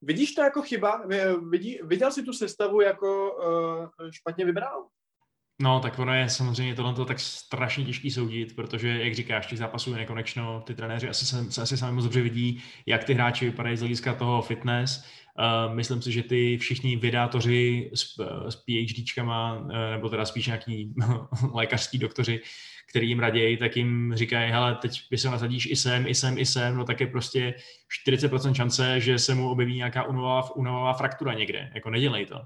vidíš 0.02 0.34
to 0.34 0.42
jako 0.42 0.62
chyba? 0.62 1.02
Vidí, 1.50 1.80
viděl 1.84 2.12
jsi 2.12 2.24
tu 2.24 2.34
sestavu 2.34 2.82
jako 2.82 3.32
uh, 3.32 4.10
špatně 4.12 4.46
vybranou? 4.46 4.88
No, 5.62 5.80
tak 5.80 6.00
ono 6.00 6.14
je 6.14 6.30
samozřejmě 6.30 6.76
tohle 6.76 7.06
tak 7.06 7.20
strašně 7.20 7.86
těžký 7.86 8.12
soudit, 8.12 8.56
protože, 8.56 8.88
jak 8.88 9.16
říkáš, 9.16 9.48
těch 9.48 9.60
zápasů 9.60 9.92
je 9.92 9.98
nekonečno, 9.98 10.62
ty 10.62 10.76
trenéři 10.76 11.10
asi 11.10 11.26
se, 11.26 11.62
asi 11.62 11.78
sami 11.78 11.94
moc 11.94 12.04
dobře 12.04 12.22
vidí, 12.22 12.64
jak 12.86 13.04
ty 13.04 13.14
hráči 13.14 13.46
vypadají 13.46 13.78
z 13.78 13.80
hlediska 13.80 14.14
toho 14.14 14.42
fitness. 14.42 15.04
Uh, 15.40 15.76
myslím 15.76 16.02
si, 16.02 16.12
že 16.12 16.24
ty 16.24 16.58
všichni 16.58 16.96
vydátoři 16.96 17.92
s, 17.94 18.06
s 18.50 18.56
PhDčkama, 18.56 19.54
uh, 19.54 19.70
nebo 19.92 20.10
teda 20.10 20.26
spíš 20.26 20.46
nějaký 20.46 20.94
lékařský 21.54 21.98
doktoři, 21.98 22.42
který 22.90 23.10
jim 23.10 23.20
raději, 23.20 23.58
tak 23.58 23.78
jim 23.78 24.14
říkají, 24.16 24.52
hele, 24.52 24.76
teď 24.76 25.02
by 25.12 25.18
se 25.18 25.30
nasadíš 25.30 25.66
i 25.66 25.76
sem, 25.76 26.08
i 26.08 26.16
sem, 26.16 26.38
i 26.38 26.46
sem, 26.46 26.76
no 26.76 26.84
tak 26.84 27.00
je 27.00 27.08
prostě 27.08 27.54
40% 28.08 28.54
šance, 28.54 29.00
že 29.00 29.20
se 29.20 29.36
mu 29.36 29.50
objeví 29.50 29.76
nějaká 29.76 30.04
unová, 30.04 30.56
unová 30.56 30.94
fraktura 30.94 31.34
někde, 31.34 31.72
jako 31.76 31.90
nedělej 31.90 32.26
to. 32.26 32.42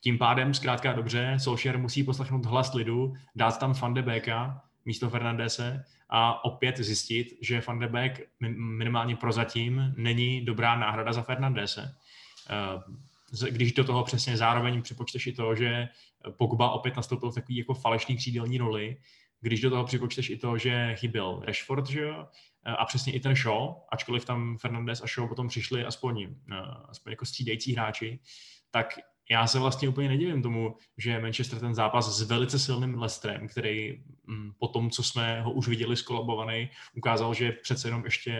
Tím 0.00 0.18
pádem, 0.18 0.54
zkrátka 0.54 0.92
dobře, 0.92 1.34
Solskjaer 1.38 1.78
musí 1.78 2.04
poslechnout 2.04 2.46
hlas 2.46 2.74
lidu, 2.74 3.14
dát 3.34 3.58
tam 3.58 3.72
Van 3.72 3.94
de 3.94 4.02
Beeka 4.02 4.62
místo 4.84 5.10
Fernandese 5.10 5.84
a 6.08 6.44
opět 6.44 6.76
zjistit, 6.78 7.38
že 7.40 7.62
Van 7.66 7.78
de 7.78 7.88
Beek 7.88 8.20
minimálně 8.56 9.16
prozatím 9.16 9.94
není 9.96 10.44
dobrá 10.44 10.76
náhrada 10.76 11.12
za 11.12 11.22
Fernandese. 11.22 11.94
Eh, 12.50 13.50
když 13.50 13.72
do 13.72 13.84
toho 13.84 14.04
přesně 14.04 14.36
zároveň 14.36 14.82
připočteš 14.82 15.26
i 15.26 15.32
to, 15.32 15.54
že 15.54 15.88
Pogba 16.30 16.70
opět 16.70 16.96
nastoupil 16.96 17.30
v 17.30 17.34
takový 17.34 17.56
jako 17.56 17.74
falešný 17.74 18.16
křídelní 18.16 18.58
roli, 18.58 18.96
když 19.42 19.60
do 19.60 19.70
toho 19.70 19.84
připočteš 19.84 20.30
i 20.30 20.36
to, 20.36 20.58
že 20.58 20.94
chyběl 20.94 21.42
Rashford, 21.46 21.88
že 21.88 22.00
jo, 22.00 22.28
a 22.64 22.84
přesně 22.84 23.12
i 23.12 23.20
ten 23.20 23.36
Shaw, 23.36 23.74
ačkoliv 23.88 24.24
tam 24.24 24.58
Fernandez 24.58 25.02
a 25.02 25.06
Shaw 25.06 25.28
potom 25.28 25.48
přišli 25.48 25.84
aspoň, 25.84 26.34
aspoň 26.88 27.10
jako 27.12 27.26
střídající 27.26 27.72
hráči, 27.74 28.20
tak 28.70 28.98
já 29.32 29.46
se 29.46 29.58
vlastně 29.58 29.88
úplně 29.88 30.08
nedivím 30.08 30.42
tomu, 30.42 30.76
že 30.98 31.20
Manchester 31.20 31.58
ten 31.58 31.74
zápas 31.74 32.16
s 32.16 32.22
velice 32.22 32.58
silným 32.58 32.98
Leicesterem, 32.98 33.48
který 33.48 34.02
mm, 34.26 34.52
po 34.58 34.68
tom, 34.68 34.90
co 34.90 35.02
jsme 35.02 35.40
ho 35.40 35.52
už 35.52 35.68
viděli 35.68 35.96
skolabovaný, 35.96 36.70
ukázal, 36.96 37.34
že 37.34 37.52
přece 37.52 37.88
jenom 37.88 38.04
ještě 38.04 38.32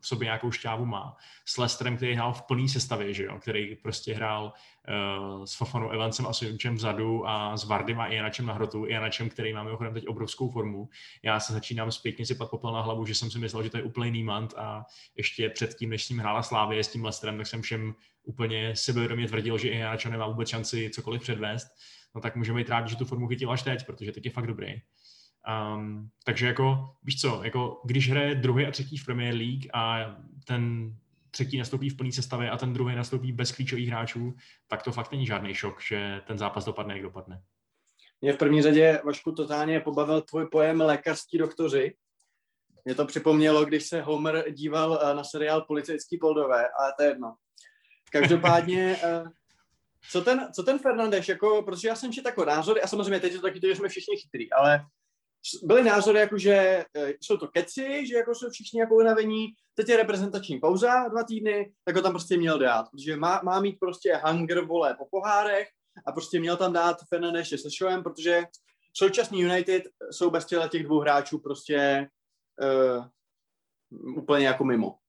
v 0.00 0.06
sobě 0.06 0.24
nějakou 0.26 0.50
šťávu 0.50 0.86
má. 0.86 1.16
S 1.44 1.58
Leicesterem, 1.58 1.96
který 1.96 2.14
hrál 2.14 2.32
v 2.32 2.42
plný 2.42 2.68
sestavě, 2.68 3.14
že 3.14 3.24
jo? 3.24 3.38
který 3.38 3.76
prostě 3.76 4.14
hrál 4.14 4.52
uh, 4.88 5.44
s 5.44 5.54
Fafanou 5.54 5.90
Evansem 5.90 6.26
a 6.26 6.32
Sojunčem 6.32 6.74
vzadu 6.74 7.28
a 7.28 7.56
s 7.56 7.64
Vardym 7.64 8.00
a 8.00 8.06
Janačem 8.06 8.46
na 8.46 8.54
hrotu. 8.54 8.86
Janačem, 8.86 9.28
který 9.28 9.52
má 9.52 9.62
mimochodem 9.62 9.94
teď 9.94 10.06
obrovskou 10.06 10.50
formu. 10.50 10.88
Já 11.22 11.40
se 11.40 11.52
začínám 11.52 11.92
zpětně 11.92 12.26
sypat 12.26 12.50
popel 12.50 12.72
na 12.72 12.80
hlavu, 12.80 13.06
že 13.06 13.14
jsem 13.14 13.30
si 13.30 13.38
myslel, 13.38 13.62
že 13.62 13.70
to 13.70 13.76
je 13.76 13.82
úplný 13.82 14.22
mant 14.22 14.54
a 14.56 14.84
ještě 15.16 15.48
předtím, 15.48 15.90
než 15.90 16.04
s 16.04 16.08
ním 16.08 16.18
hrála 16.18 16.42
Slávě 16.42 16.84
s 16.84 16.88
tím 16.88 17.04
Leicesterem, 17.04 17.36
tak 17.36 17.46
jsem 17.46 17.62
všem 17.62 17.94
úplně 18.22 18.76
sebevědomě 18.76 19.28
tvrdil, 19.28 19.58
že 19.58 19.70
Janačo 19.70 20.08
nemá 20.08 20.26
vůbec 20.26 20.48
šanci 20.48 20.90
cokoliv 20.90 21.22
předvést, 21.22 21.66
no 22.14 22.20
tak 22.20 22.36
můžeme 22.36 22.60
jít 22.60 22.68
rádi, 22.68 22.90
že 22.90 22.96
tu 22.96 23.04
formu 23.04 23.26
chytil 23.26 23.50
až 23.50 23.62
teď, 23.62 23.86
protože 23.86 24.12
teď 24.12 24.24
je 24.24 24.30
fakt 24.30 24.46
dobrý. 24.46 24.74
Um, 25.76 26.10
takže 26.24 26.46
jako, 26.46 26.94
víš 27.02 27.20
co, 27.20 27.40
jako 27.44 27.80
když 27.84 28.10
hraje 28.10 28.34
druhý 28.34 28.66
a 28.66 28.70
třetí 28.70 28.96
v 28.96 29.04
Premier 29.04 29.34
League 29.34 29.66
a 29.74 30.16
ten 30.44 30.94
třetí 31.30 31.58
nastoupí 31.58 31.90
v 31.90 31.96
plný 31.96 32.12
sestavě 32.12 32.50
a 32.50 32.56
ten 32.56 32.72
druhý 32.72 32.96
nastoupí 32.96 33.32
bez 33.32 33.52
klíčových 33.52 33.88
hráčů, 33.88 34.34
tak 34.68 34.82
to 34.82 34.92
fakt 34.92 35.12
není 35.12 35.26
žádný 35.26 35.54
šok, 35.54 35.82
že 35.82 36.20
ten 36.26 36.38
zápas 36.38 36.64
dopadne, 36.64 36.94
jak 36.94 37.02
dopadne. 37.02 37.42
Mě 38.20 38.32
v 38.32 38.36
první 38.36 38.62
řadě, 38.62 39.00
Vašku, 39.04 39.32
totálně 39.32 39.80
pobavil 39.80 40.20
tvůj 40.20 40.46
pojem 40.46 40.80
lékařský 40.80 41.38
doktoři. 41.38 41.94
Mě 42.84 42.94
to 42.94 43.06
připomnělo, 43.06 43.64
když 43.64 43.86
se 43.86 44.02
Homer 44.02 44.50
díval 44.50 45.00
eh, 45.02 45.14
na 45.14 45.24
seriál 45.24 45.60
Policejský 45.60 46.18
poldové, 46.18 46.68
ale 46.80 46.92
to 46.98 47.02
je 47.02 47.08
jedno. 47.08 47.34
Každopádně, 48.12 48.96
eh, 49.02 49.24
co 50.10 50.20
ten, 50.20 50.48
co 50.54 50.62
ten 50.62 50.78
Fernandeš, 50.78 51.28
jako, 51.28 51.62
protože 51.62 51.88
já 51.88 51.96
jsem 51.96 52.12
četl 52.12 52.28
jako 52.28 52.44
názory, 52.44 52.82
a 52.82 52.86
samozřejmě 52.86 53.20
teď 53.20 53.32
je 53.32 53.38
to 53.38 53.46
taky 53.46 53.60
že 53.62 53.76
jsme 53.76 53.88
všichni 53.88 54.16
chytrý, 54.16 54.52
ale 54.52 54.84
byly 55.62 55.84
názory, 55.84 56.18
jako, 56.18 56.38
že 56.38 56.84
eh, 56.96 57.12
jsou 57.20 57.36
to 57.36 57.48
keci, 57.48 58.06
že 58.06 58.16
jako 58.16 58.34
jsou 58.34 58.50
všichni 58.50 58.80
jako 58.80 58.94
unavení, 58.94 59.48
teď 59.74 59.88
je 59.88 59.96
reprezentační 59.96 60.60
pauza 60.60 61.08
dva 61.08 61.22
týdny, 61.22 61.72
tak 61.84 61.96
ho 61.96 62.02
tam 62.02 62.12
prostě 62.12 62.36
měl 62.36 62.58
dát, 62.58 62.86
protože 62.90 63.16
má, 63.16 63.40
má 63.44 63.60
mít 63.60 63.76
prostě 63.80 64.20
hunger, 64.24 64.64
vole, 64.64 64.94
po 64.94 65.06
pohárech 65.10 65.68
a 66.06 66.12
prostě 66.12 66.40
měl 66.40 66.56
tam 66.56 66.72
dát 66.72 66.96
Fernandeše 67.08 67.58
se 67.58 67.70
Showem, 67.70 68.02
protože 68.02 68.42
současný 68.92 69.40
United 69.40 69.82
jsou 70.10 70.30
bez 70.30 70.46
těch 70.46 70.84
dvou 70.84 70.98
hráčů 70.98 71.38
prostě 71.38 72.08
uh, 72.60 73.06
úplně 74.16 74.46
jako 74.46 74.64
mimo. 74.64 75.01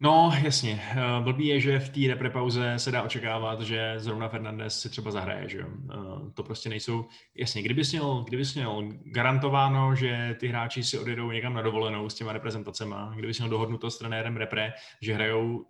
No, 0.00 0.32
jasně. 0.42 0.82
Eh, 0.90 1.20
blbý 1.20 1.46
je, 1.46 1.60
že 1.60 1.78
v 1.78 1.88
té 1.88 2.00
reprepauze 2.08 2.78
se 2.78 2.90
dá 2.90 3.02
očekávat, 3.02 3.60
že 3.60 3.94
zrovna 3.96 4.28
Fernandez 4.28 4.80
si 4.80 4.88
třeba 4.88 5.10
zahraje, 5.10 5.48
že. 5.48 5.60
Eh, 5.60 5.96
to 6.34 6.42
prostě 6.42 6.68
nejsou, 6.68 7.04
jasně, 7.34 7.62
kdybys 7.62 7.92
měl, 7.92 8.24
kdybys 8.28 8.54
měl 8.54 8.82
garantováno, 9.04 9.94
že 9.94 10.36
ty 10.40 10.48
hráči 10.48 10.84
si 10.84 10.98
odjedou 10.98 11.30
někam 11.30 11.54
na 11.54 11.62
dovolenou 11.62 12.08
s 12.08 12.14
těma 12.14 12.32
reprezentacema, 12.32 13.12
kdybys 13.16 13.38
měl 13.38 13.50
dohodnuto 13.50 13.90
s 13.90 13.98
trenérem 13.98 14.36
repre, 14.36 14.72
že 15.00 15.14
hrajou 15.14 15.66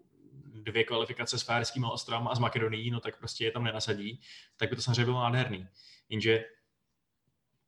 dvě 0.55 0.85
kvalifikace 0.85 1.39
s 1.39 1.43
Fájerskými 1.43 1.87
ostrovama 1.93 2.31
a 2.31 2.35
s 2.35 2.39
Makedonií, 2.39 2.91
no 2.91 3.01
tak 3.01 3.18
prostě 3.18 3.45
je 3.45 3.51
tam 3.51 3.64
nenasadí, 3.64 4.20
tak 4.57 4.70
by 4.70 4.77
to 4.77 4.83
samozřejmě 4.83 5.05
bylo 5.05 5.20
nádherný. 5.20 5.66
Jenže 6.09 6.45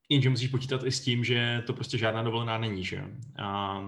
Jenže 0.08 0.30
musíš 0.30 0.50
počítat 0.50 0.84
i 0.84 0.92
s 0.92 1.00
tím, 1.00 1.24
že 1.24 1.62
to 1.66 1.72
prostě 1.72 1.98
žádná 1.98 2.22
dovolená 2.22 2.58
není, 2.58 2.84
že. 2.84 3.04
A 3.38 3.80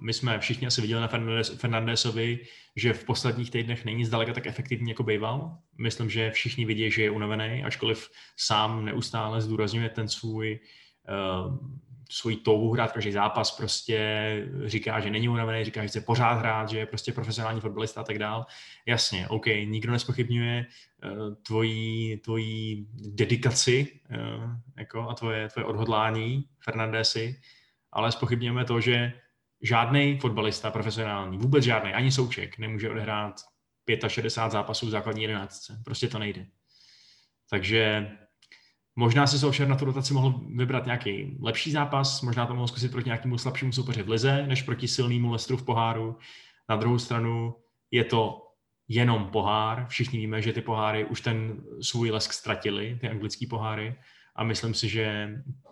my 0.00 0.12
jsme 0.12 0.38
všichni 0.38 0.66
asi 0.66 0.80
viděli 0.80 1.00
na 1.00 1.08
Fernandesovi, 1.56 2.38
že 2.76 2.92
v 2.92 3.04
posledních 3.04 3.50
týdnech 3.50 3.84
není 3.84 4.04
zdaleka 4.04 4.32
tak 4.32 4.46
efektivní, 4.46 4.90
jako 4.90 5.02
býval. 5.02 5.58
Myslím, 5.78 6.10
že 6.10 6.30
všichni 6.30 6.64
vidí, 6.64 6.90
že 6.90 7.02
je 7.02 7.10
unavený, 7.10 7.64
ačkoliv 7.64 8.10
sám 8.36 8.84
neustále 8.84 9.40
zdůrazňuje 9.40 9.88
ten 9.88 10.08
svůj 10.08 10.60
uh, 11.08 11.56
svůj 12.10 12.36
touhu 12.36 12.72
hrát 12.72 12.92
každý 12.92 13.12
zápas, 13.12 13.50
prostě 13.50 13.98
říká, 14.64 15.00
že 15.00 15.10
není 15.10 15.28
unavený, 15.28 15.64
říká, 15.64 15.82
že 15.82 15.88
chce 15.88 16.00
pořád 16.00 16.32
hrát, 16.32 16.68
že 16.68 16.78
je 16.78 16.86
prostě 16.86 17.12
profesionální 17.12 17.60
fotbalista 17.60 18.00
a 18.00 18.04
tak 18.04 18.18
dál. 18.18 18.46
Jasně, 18.86 19.28
OK, 19.28 19.46
nikdo 19.46 19.92
nespochybňuje 19.92 20.66
uh, 21.04 21.34
tvojí, 21.42 22.16
tvojí 22.16 22.86
dedikaci 22.92 24.00
uh, 24.10 24.50
jako, 24.76 25.08
a 25.08 25.14
tvoje, 25.14 25.48
tvoje 25.48 25.64
odhodlání 25.64 26.44
Fernandesi, 26.60 27.40
ale 27.92 28.12
spochybňujeme 28.12 28.64
to, 28.64 28.80
že 28.80 29.12
žádný 29.62 30.18
fotbalista 30.18 30.70
profesionální, 30.70 31.38
vůbec 31.38 31.64
žádný, 31.64 31.92
ani 31.92 32.12
souček, 32.12 32.58
nemůže 32.58 32.90
odehrát 32.90 33.40
65 34.08 34.50
zápasů 34.50 34.86
v 34.86 34.90
základní 34.90 35.22
jedenáctce. 35.22 35.82
Prostě 35.84 36.08
to 36.08 36.18
nejde. 36.18 36.46
Takže 37.50 38.10
možná 38.96 39.26
si 39.26 39.38
Solskjaer 39.38 39.68
na 39.68 39.76
tu 39.76 39.84
rotaci 39.84 40.14
mohl 40.14 40.40
vybrat 40.54 40.86
nějaký 40.86 41.38
lepší 41.42 41.70
zápas, 41.70 42.22
možná 42.22 42.46
to 42.46 42.54
mohl 42.54 42.68
zkusit 42.68 42.92
proti 42.92 43.08
nějakému 43.08 43.38
slabšímu 43.38 43.72
soupeři 43.72 44.02
v 44.02 44.08
lize, 44.08 44.46
než 44.46 44.62
proti 44.62 44.88
silnému 44.88 45.32
Lestru 45.32 45.56
v 45.56 45.64
poháru. 45.64 46.18
Na 46.68 46.76
druhou 46.76 46.98
stranu 46.98 47.54
je 47.90 48.04
to 48.04 48.48
jenom 48.88 49.26
pohár. 49.26 49.86
Všichni 49.88 50.18
víme, 50.18 50.42
že 50.42 50.52
ty 50.52 50.60
poháry 50.60 51.04
už 51.04 51.20
ten 51.20 51.62
svůj 51.82 52.10
lesk 52.10 52.32
ztratili, 52.32 52.98
ty 53.00 53.08
anglické 53.08 53.46
poháry. 53.46 53.94
A 54.36 54.44
myslím 54.44 54.74
si, 54.74 54.88
že 54.88 55.28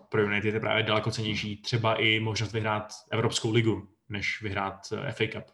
pro 0.08 0.22
United 0.22 0.54
je 0.54 0.60
právě 0.60 0.82
daleko 0.82 1.10
cenější 1.10 1.56
třeba 1.56 1.94
i 1.94 2.20
možnost 2.20 2.52
vyhrát 2.52 2.92
Evropskou 3.10 3.52
ligu, 3.52 3.88
než 4.08 4.42
vyhrát 4.42 4.92
eh, 4.92 5.12
FA 5.12 5.24
Cup. 5.32 5.44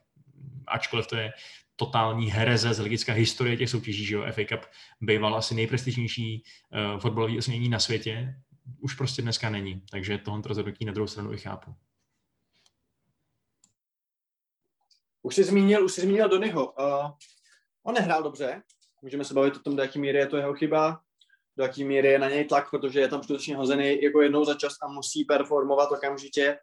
Ačkoliv 0.67 1.07
to 1.07 1.17
je 1.17 1.33
totální 1.77 2.31
hereze 2.31 2.75
z 2.75 2.79
hlediska 2.79 3.13
historie 3.13 3.57
těch 3.57 3.71
soutěží, 3.71 4.05
že 4.05 4.15
jo, 4.15 4.25
FA 4.33 4.45
Cup 4.49 4.61
býval 5.01 5.37
asi 5.37 5.55
nejprestižnější 5.55 6.43
uh, 6.95 7.01
fotbalový 7.01 7.39
osmění 7.39 7.69
na 7.69 7.79
světě, 7.79 8.35
už 8.81 8.95
prostě 8.95 9.23
dneska 9.23 9.51
není, 9.51 9.83
takže 9.91 10.19
tohle 10.19 10.43
rozhodnutí 10.45 10.85
na 10.85 10.93
druhou 10.93 11.07
stranu 11.07 11.33
i 11.33 11.39
chápu. 11.39 11.75
Už 15.23 15.35
jsi 15.35 15.45
zmínil, 15.45 15.85
už 15.85 15.93
jsi 15.93 16.01
zmínil 16.01 16.29
Donyho. 16.29 16.73
Uh, 16.73 17.11
on 17.83 17.95
nehrál 17.95 18.23
dobře, 18.23 18.63
můžeme 19.03 19.25
se 19.25 19.35
bavit 19.35 19.57
o 19.57 19.61
tom, 19.61 19.77
do 19.77 19.83
jaký 19.83 19.99
míry 19.99 20.19
je 20.19 20.27
to 20.27 20.37
jeho 20.37 20.55
chyba, 20.55 21.01
do 21.57 21.65
jaký 21.65 21.85
míry 21.85 22.09
je 22.09 22.19
na 22.19 22.29
něj 22.29 22.45
tlak, 22.45 22.71
protože 22.71 23.01
je 23.01 23.09
tam 23.09 23.23
skutečně 23.23 23.57
hozený 23.57 24.03
jako 24.03 24.23
jednou 24.23 24.45
za 24.45 24.55
čas 24.55 24.73
a 24.83 24.89
musí 24.89 25.25
performovat 25.25 25.93
okamžitě. 25.93 26.59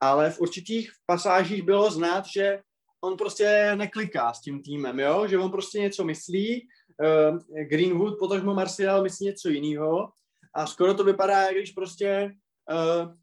Ale 0.00 0.30
v 0.30 0.40
určitých 0.40 0.90
pasážích 1.06 1.62
bylo 1.62 1.90
znát, 1.90 2.26
že 2.26 2.60
on 3.00 3.16
prostě 3.16 3.72
nekliká 3.76 4.34
s 4.34 4.40
tím 4.40 4.62
týmem, 4.62 5.00
jo? 5.00 5.26
že 5.26 5.38
on 5.38 5.50
prostě 5.50 5.78
něco 5.78 6.04
myslí, 6.04 6.68
uh, 7.02 7.38
Greenwood, 7.62 8.18
potažmo 8.18 8.54
Martial 8.54 9.02
myslí 9.02 9.26
něco 9.26 9.48
jiného 9.48 10.12
a 10.54 10.66
skoro 10.66 10.94
to 10.94 11.04
vypadá, 11.04 11.52
když 11.52 11.70
prostě 11.70 12.30
uh, 12.70 13.14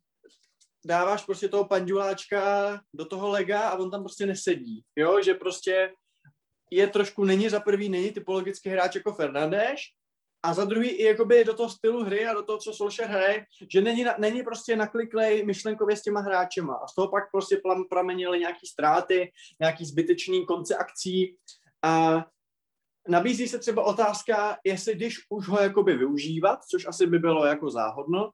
dáváš 0.86 1.26
prostě 1.26 1.50
toho 1.50 1.66
panduláčka 1.66 2.80
do 2.94 3.06
toho 3.06 3.30
lega 3.30 3.70
a 3.70 3.78
on 3.78 3.92
tam 3.92 4.04
prostě 4.04 4.26
nesedí, 4.26 4.84
jo, 4.96 5.22
že 5.22 5.34
prostě 5.34 5.92
je 6.72 6.88
trošku, 6.88 7.24
není 7.24 7.50
za 7.50 7.60
prvý, 7.60 7.90
není 7.90 8.12
typologický 8.12 8.70
hráč 8.70 8.96
jako 8.96 9.14
Fernandeš, 9.14 9.82
a 10.46 10.54
za 10.54 10.66
druhý 10.66 10.90
i 10.90 11.04
jakoby 11.04 11.44
do 11.44 11.54
toho 11.54 11.70
stylu 11.70 12.04
hry 12.04 12.26
a 12.26 12.34
do 12.34 12.44
toho, 12.44 12.58
co 12.58 12.74
Solskjaer 12.74 13.12
hraje, 13.12 13.46
že 13.72 13.82
není, 13.82 14.06
není 14.18 14.44
prostě 14.44 14.76
nakliklej 14.76 15.46
myšlenkově 15.46 15.98
s 15.98 16.02
těma 16.02 16.22
hráčema 16.22 16.74
a 16.74 16.88
z 16.88 16.96
toho 16.96 17.08
pak 17.08 17.24
prostě 17.32 17.62
pramenily 17.90 18.40
nějaký 18.40 18.68
ztráty, 18.68 19.32
nějaký 19.60 19.86
zbytečný 19.86 20.46
konce 20.46 20.76
akcí 20.76 21.38
a 21.84 22.26
nabízí 23.08 23.48
se 23.48 23.60
třeba 23.60 23.84
otázka, 23.84 24.58
jestli 24.64 24.96
když 24.96 25.16
už 25.30 25.48
ho 25.48 25.62
jakoby 25.62 25.98
využívat, 25.98 26.60
což 26.64 26.88
asi 26.88 27.08
by 27.08 27.20
bylo 27.20 27.46
jako 27.46 27.70
záhodno, 27.70 28.32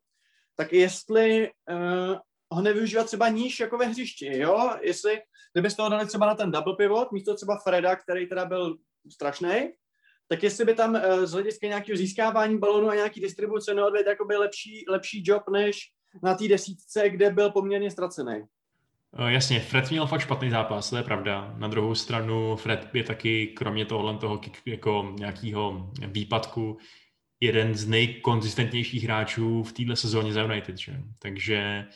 tak 0.56 0.74
jestli 0.74 1.50
uh, 1.72 2.16
ho 2.52 2.62
nevyužívat 2.62 3.08
třeba 3.08 3.30
níž 3.30 3.60
jako 3.60 3.78
ve 3.78 3.86
hřišti, 3.86 4.38
jo? 4.38 4.70
Jestli, 4.82 5.22
kdybyste 5.54 5.82
ho 5.82 5.90
dali 5.90 6.06
třeba 6.06 6.26
na 6.26 6.36
ten 6.36 6.52
double 6.52 6.76
pivot, 6.76 7.12
místo 7.12 7.36
třeba 7.36 7.58
Freda, 7.58 7.96
který 7.96 8.28
teda 8.28 8.46
byl 8.46 8.78
strašný, 9.12 9.72
tak 10.32 10.44
jestli 10.44 10.66
by 10.66 10.74
tam 10.74 10.96
eh, 10.96 11.28
z 11.28 11.32
hlediska 11.32 11.68
nějakého 11.68 11.98
získávání 11.98 12.58
balonu 12.58 12.90
a 12.90 12.96
nějaký 12.96 13.22
distribuce 13.22 13.74
neodvedl 13.74 14.10
jakoby 14.10 14.38
lepší, 14.38 14.86
lepší 14.88 15.24
job 15.26 15.44
než 15.52 15.92
na 16.24 16.36
té 16.36 16.48
desítce, 16.48 17.10
kde 17.10 17.30
byl 17.30 17.52
poměrně 17.52 17.92
ztracený. 17.92 18.44
Eh, 19.18 19.32
jasně, 19.32 19.60
Fred 19.60 19.92
měl 19.92 20.08
fakt 20.08 20.22
špatný 20.22 20.50
zápas, 20.50 20.90
to 20.90 20.98
je 20.98 21.04
pravda. 21.04 21.56
Na 21.58 21.68
druhou 21.68 21.96
stranu 21.96 22.56
Fred 22.56 22.90
je 22.94 23.04
taky, 23.04 23.48
kromě 23.48 23.86
tohohle 23.86 24.18
toho 24.18 24.42
jako 24.66 25.14
nějakého 25.18 25.92
výpadku, 26.08 26.78
jeden 27.40 27.76
z 27.76 27.88
nejkonzistentnějších 27.88 29.04
hráčů 29.04 29.64
v 29.64 29.74
této 29.74 29.96
sezóně 29.96 30.34
za 30.34 30.44
United. 30.44 30.78
Že? 30.78 30.94
Takže 31.20 31.88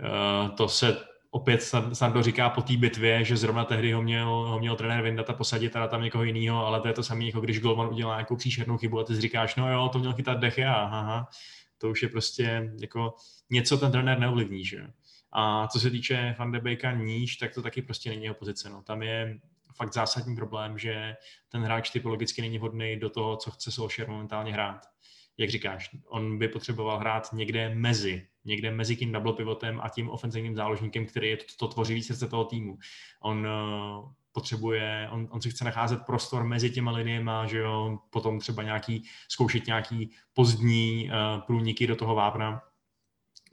uh, 0.00 0.54
to 0.56 0.68
se 0.68 0.96
opět 1.34 1.62
Sando 1.92 2.22
říká 2.22 2.50
po 2.50 2.62
té 2.62 2.76
bitvě, 2.76 3.24
že 3.24 3.36
zrovna 3.36 3.64
tehdy 3.64 3.92
ho 3.92 4.02
měl, 4.02 4.26
ho 4.26 4.58
měl 4.58 4.76
trenér 4.76 5.02
vyndat 5.02 5.30
a 5.30 5.32
posadit 5.32 5.72
teda 5.72 5.88
tam 5.88 6.02
někoho 6.02 6.24
jiného, 6.24 6.66
ale 6.66 6.80
to 6.80 6.88
je 6.88 6.94
to 6.94 7.02
samé, 7.02 7.24
jako 7.24 7.40
když 7.40 7.60
Golman 7.60 7.88
udělá 7.88 8.14
nějakou 8.14 8.36
příšernou 8.36 8.78
chybu 8.78 9.00
a 9.00 9.04
ty 9.04 9.20
říkáš, 9.20 9.56
no 9.56 9.72
jo, 9.72 9.88
to 9.92 9.98
měl 9.98 10.12
chytat 10.12 10.38
Deche, 10.38 10.66
aha, 10.66 11.28
To 11.78 11.90
už 11.90 12.02
je 12.02 12.08
prostě 12.08 12.72
jako 12.80 13.14
něco 13.50 13.78
ten 13.78 13.92
trenér 13.92 14.18
neovlivní, 14.18 14.64
že 14.64 14.86
A 15.32 15.68
co 15.68 15.80
se 15.80 15.90
týče 15.90 16.36
Van 16.38 16.52
de 16.52 16.60
Beeka 16.60 16.92
níž, 16.92 17.36
tak 17.36 17.54
to 17.54 17.62
taky 17.62 17.82
prostě 17.82 18.10
není 18.10 18.24
jeho 18.24 18.34
pozice. 18.34 18.70
No. 18.70 18.82
Tam 18.82 19.02
je 19.02 19.38
fakt 19.76 19.92
zásadní 19.92 20.36
problém, 20.36 20.78
že 20.78 21.16
ten 21.48 21.62
hráč 21.62 21.90
typologicky 21.90 22.42
není 22.42 22.58
vhodný 22.58 22.96
do 22.96 23.10
toho, 23.10 23.36
co 23.36 23.50
chce 23.50 23.72
Solskjaer 23.72 24.10
momentálně 24.10 24.52
hrát. 24.52 24.86
Jak 25.38 25.50
říkáš, 25.50 25.90
on 26.06 26.38
by 26.38 26.48
potřeboval 26.48 26.98
hrát 26.98 27.32
někde 27.32 27.74
mezi, 27.74 28.26
někde 28.44 28.70
mezi 28.70 28.96
tím 28.96 29.12
double 29.12 29.32
pivotem 29.32 29.80
a 29.82 29.88
tím 29.88 30.10
ofenzivním 30.10 30.56
záložníkem, 30.56 31.06
který 31.06 31.28
je 31.28 31.36
to, 31.36 31.44
to 31.58 31.68
tvořivý 31.68 32.02
srdce 32.02 32.28
toho 32.28 32.44
týmu. 32.44 32.78
On 33.22 33.46
uh, 33.46 34.10
potřebuje, 34.32 35.08
on, 35.10 35.28
on 35.30 35.40
si 35.40 35.50
chce 35.50 35.64
nacházet 35.64 36.02
prostor 36.06 36.44
mezi 36.44 36.70
těma 36.70 36.90
liniema, 36.90 37.46
že 37.46 37.58
jo, 37.58 37.98
potom 38.10 38.38
třeba 38.38 38.62
nějaký, 38.62 39.04
zkoušet 39.28 39.66
nějaký 39.66 40.10
pozdní 40.34 41.10
uh, 41.10 41.40
průniky 41.40 41.86
do 41.86 41.96
toho 41.96 42.14
vápna. 42.14 42.62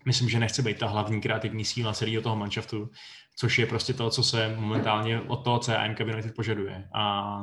Myslím, 0.05 0.29
že 0.29 0.39
nechce 0.39 0.61
být 0.61 0.79
ta 0.79 0.87
hlavní 0.87 1.21
kreativní 1.21 1.65
síla 1.65 1.93
celého 1.93 2.21
toho 2.21 2.35
manšaftu, 2.35 2.89
což 3.35 3.59
je 3.59 3.65
prostě 3.65 3.93
to, 3.93 4.09
co 4.09 4.23
se 4.23 4.55
momentálně 4.55 5.21
od 5.21 5.43
toho 5.43 5.59
CM 5.59 5.95
United 5.99 6.35
požaduje. 6.35 6.89
A 6.93 7.35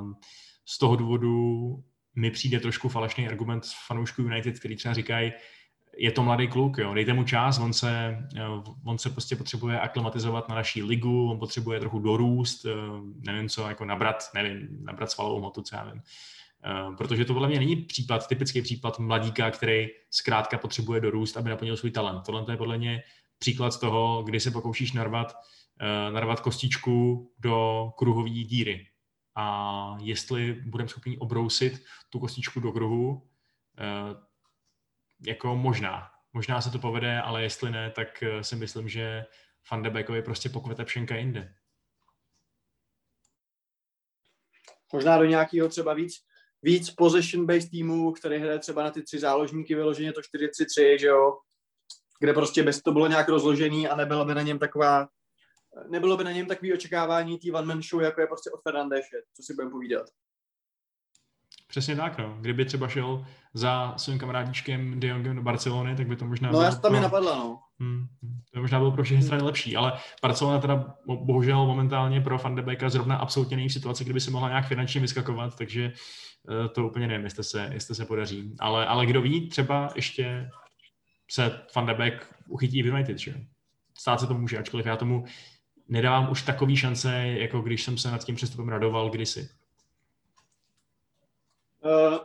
z 0.68 0.78
toho 0.78 0.97
důvodu 0.97 1.34
mi 2.16 2.30
přijde 2.30 2.61
trošku 2.61 2.88
falešný 2.88 3.28
argument 3.28 3.64
fanoušků 3.86 4.22
United, 4.22 4.59
který 4.59 4.76
třeba 4.76 4.94
říkají, 4.94 5.32
je 5.97 6.12
to 6.12 6.22
mladý 6.22 6.49
kluk, 6.49 6.78
jo, 6.78 6.94
dejte 6.94 7.12
mu 7.12 7.24
čas, 7.24 7.59
on 7.59 7.72
se, 7.72 8.18
on 8.84 8.99
se 8.99 9.11
prostě 9.11 9.36
potřebuje 9.36 9.80
aklimatizovat 9.80 10.49
na 10.49 10.55
naší 10.55 10.82
ligu, 10.82 11.30
on 11.30 11.38
potřebuje 11.38 11.80
trochu 11.80 11.99
dorůst, 11.99 12.64
eh, 12.64 12.70
nevím 13.26 13.49
co, 13.49 13.68
jako 13.68 13.84
nabrat, 13.84 14.24
nevím, 14.34 14.68
nabrat 14.84 15.11
svalovou 15.11 15.40
motu, 15.40 15.62
co 15.62 15.76
já 15.76 15.84
vím. 15.84 16.03
Eh, 16.64 16.97
protože 16.97 17.24
to 17.24 17.32
podle 17.32 17.49
mě 17.49 17.59
není 17.59 17.76
případ, 17.76 18.26
typický 18.26 18.62
případ 18.62 18.99
mladíka, 18.99 19.51
který 19.51 19.86
zkrátka 20.11 20.59
potřebuje 20.59 21.01
dorůst, 21.01 21.36
aby 21.36 21.51
naplnil 21.51 21.76
svůj 21.76 21.90
talent. 21.90 22.22
Tohle 22.26 22.44
je 22.49 22.57
podle 22.57 22.78
mě 22.78 23.03
příklad 23.38 23.80
toho, 23.80 24.22
kdy 24.22 24.40
se 24.40 24.51
pokoušíš 24.51 24.92
narvat, 24.92 25.36
eh, 25.80 26.12
narvat 26.12 26.40
kostičku 26.40 27.30
do 27.38 27.90
kruhové 27.99 28.30
díry. 28.30 28.86
A 29.34 29.97
jestli 30.01 30.53
budeme 30.66 30.88
schopni 30.88 31.18
obrousit 31.18 31.84
tu 32.11 32.18
kostičku 32.18 32.61
do 32.61 32.72
kruhu, 32.72 33.22
jako 35.21 35.57
možná. 35.57 36.11
Možná 36.33 36.61
se 36.61 36.71
to 36.71 36.79
povede, 36.79 37.21
ale 37.21 37.43
jestli 37.43 37.71
ne, 37.71 37.91
tak 37.91 38.23
eh, 38.23 38.45
si 38.45 38.57
myslím, 38.57 38.89
že 38.89 39.25
Van 39.71 39.83
de 39.83 39.91
Beekovi 39.91 40.23
prostě 40.23 40.49
pokvete 40.49 40.85
pšenka 40.85 41.17
jinde. 41.17 41.55
Možná 44.93 45.19
do 45.19 45.25
nějakého 45.25 45.69
třeba 45.69 45.95
víc, 45.95 46.12
víc 46.62 46.91
position-based 46.91 47.71
týmu, 47.71 48.12
který 48.12 48.39
hraje 48.39 48.59
třeba 48.59 48.83
na 48.83 48.91
ty 48.91 49.03
tři 49.03 49.19
záložníky, 49.19 49.75
vyloženě 49.75 50.12
to 50.12 50.21
4-3-3, 50.21 50.99
že 51.01 51.07
jo, 51.07 51.39
kde 52.21 52.33
prostě 52.33 52.62
bez 52.62 52.83
to 52.83 52.93
bylo 52.93 53.07
nějak 53.07 53.29
rozložený 53.29 53.89
a 53.89 53.97
nebylo 53.97 54.25
by 54.25 54.35
na 54.35 54.43
něm 54.43 54.59
taková, 54.59 55.09
nebylo 55.89 56.17
by 56.17 56.25
na 56.25 56.33
něm 56.33 56.47
takový 56.47 56.73
očekávání 56.73 57.39
tý 57.39 57.53
one 57.53 57.67
man 57.67 57.83
show, 57.83 58.03
jako 58.03 58.21
je 58.21 58.27
prostě 58.27 58.51
od 58.51 58.62
Fernandeše, 58.62 59.17
co 59.37 59.43
si 59.43 59.55
budeme 59.55 59.71
povídat. 59.71 60.07
Přesně 61.67 61.97
tak, 61.97 62.19
no. 62.19 62.37
Kdyby 62.41 62.64
třeba 62.64 62.89
šel 62.89 63.27
za 63.55 63.95
svým 63.97 64.19
kamarádičkem 64.19 65.01
De 65.01 65.09
Jongem 65.09 65.37
do 65.37 65.43
Barcelony, 65.43 65.97
tak 65.97 66.07
by 66.07 66.17
to 66.17 66.25
možná... 66.25 66.51
No, 66.51 66.62
já 66.62 66.71
tam 66.71 66.93
mi 66.93 67.01
napadla, 67.01 67.37
no. 67.37 67.59
Hmm, 67.81 68.07
to 68.51 68.61
možná 68.61 68.79
bylo 68.79 68.93
pro 68.93 69.05
všechny 69.05 69.23
strany 69.23 69.43
lepší, 69.43 69.77
ale 69.77 69.93
Barcelona 70.23 70.61
teda 70.61 70.95
bohužel 71.07 71.67
momentálně 71.67 72.21
pro 72.21 72.39
Van 72.39 72.55
de 72.55 72.62
Beeka 72.62 72.89
zrovna 72.89 73.17
absolutně 73.17 73.57
není 73.57 73.69
v 73.69 73.73
situaci, 73.73 74.05
kdyby 74.05 74.21
se 74.21 74.31
mohla 74.31 74.49
nějak 74.49 74.67
finančně 74.67 75.01
vyskakovat, 75.01 75.57
takže 75.57 75.93
uh, 76.49 76.69
to 76.69 76.87
úplně 76.87 77.07
nevím, 77.07 77.25
jestli 77.25 77.45
se, 77.45 77.71
jestli 77.73 77.95
se 77.95 78.05
podaří. 78.05 78.55
Ale, 78.59 78.87
ale 78.87 79.07
kdo 79.07 79.23
ví, 79.23 79.49
třeba 79.49 79.89
ještě 79.95 80.51
se 81.31 81.61
Van 81.77 81.87
de 81.87 81.95
Beek 81.95 82.35
uchytí 82.49 82.83
v 82.83 82.87
United, 82.87 83.19
že? 83.19 83.35
Stát 83.99 84.21
se 84.21 84.27
to 84.27 84.35
může, 84.35 84.59
ačkoliv 84.59 84.87
já 84.87 84.97
tomu 84.97 85.25
nedávám 85.89 86.31
už 86.31 86.43
takový 86.43 86.77
šance, 86.77 87.27
jako 87.27 87.61
když 87.61 87.83
jsem 87.83 87.99
se 87.99 88.11
nad 88.11 88.25
tím 88.25 88.35
přestupem 88.35 88.69
radoval 88.69 89.11
kdysi. 89.11 89.49
Uh, 91.85 92.19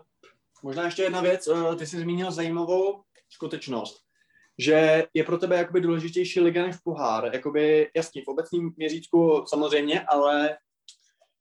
možná 0.64 0.86
ještě 0.86 1.04
jedna 1.04 1.22
věc, 1.22 1.48
uh, 1.48 1.76
ty 1.76 1.88
jsi 1.88 2.00
zmínil 2.00 2.32
zajímavou 2.32 3.02
skutečnost, 3.30 4.02
že 4.58 5.04
je 5.14 5.24
pro 5.24 5.38
tebe 5.38 5.58
jakoby 5.58 5.82
důležitější 5.82 6.40
liga 6.40 6.66
než 6.66 6.76
pohár. 6.78 7.30
Jakoby, 7.34 7.92
jasně, 7.96 8.22
v 8.26 8.28
obecním 8.28 8.74
měřítku 8.78 9.44
samozřejmě, 9.48 10.02
ale 10.02 10.58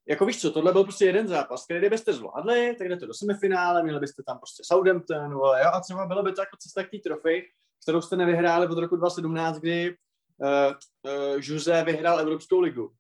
jako 0.09 0.27
víš 0.27 0.41
co, 0.41 0.51
tohle 0.51 0.73
byl 0.73 0.85
prostě 0.85 1.05
jeden 1.05 1.29
zápas, 1.29 1.65
který 1.65 1.81
kdybyste 1.81 2.13
zvládli, 2.13 2.77
tak 2.79 2.89
jdete 2.89 3.07
do 3.07 3.15
semifinále, 3.15 3.83
měli 3.83 4.01
byste 4.01 4.23
tam 4.27 4.39
prostě 4.39 4.63
Southampton, 4.67 5.35
vole, 5.35 5.61
jo, 5.61 5.71
a 5.73 5.81
třeba 5.81 6.07
bylo 6.07 6.23
by 6.23 6.33
to 6.33 6.43
jako 6.43 6.57
cesta 6.61 6.85
k 6.85 6.91
té 6.91 6.99
trofy, 6.99 7.49
kterou 7.83 8.01
jste 8.01 8.17
nevyhráli 8.17 8.67
od 8.67 8.79
roku 8.79 8.97
2017, 8.97 9.59
kdy 9.59 9.91
uh, 9.91 10.47
uh, 10.57 11.41
Jose 11.43 11.85
vyhrál 11.85 12.21
Evropskou 12.21 12.61
ligu. 12.61 12.93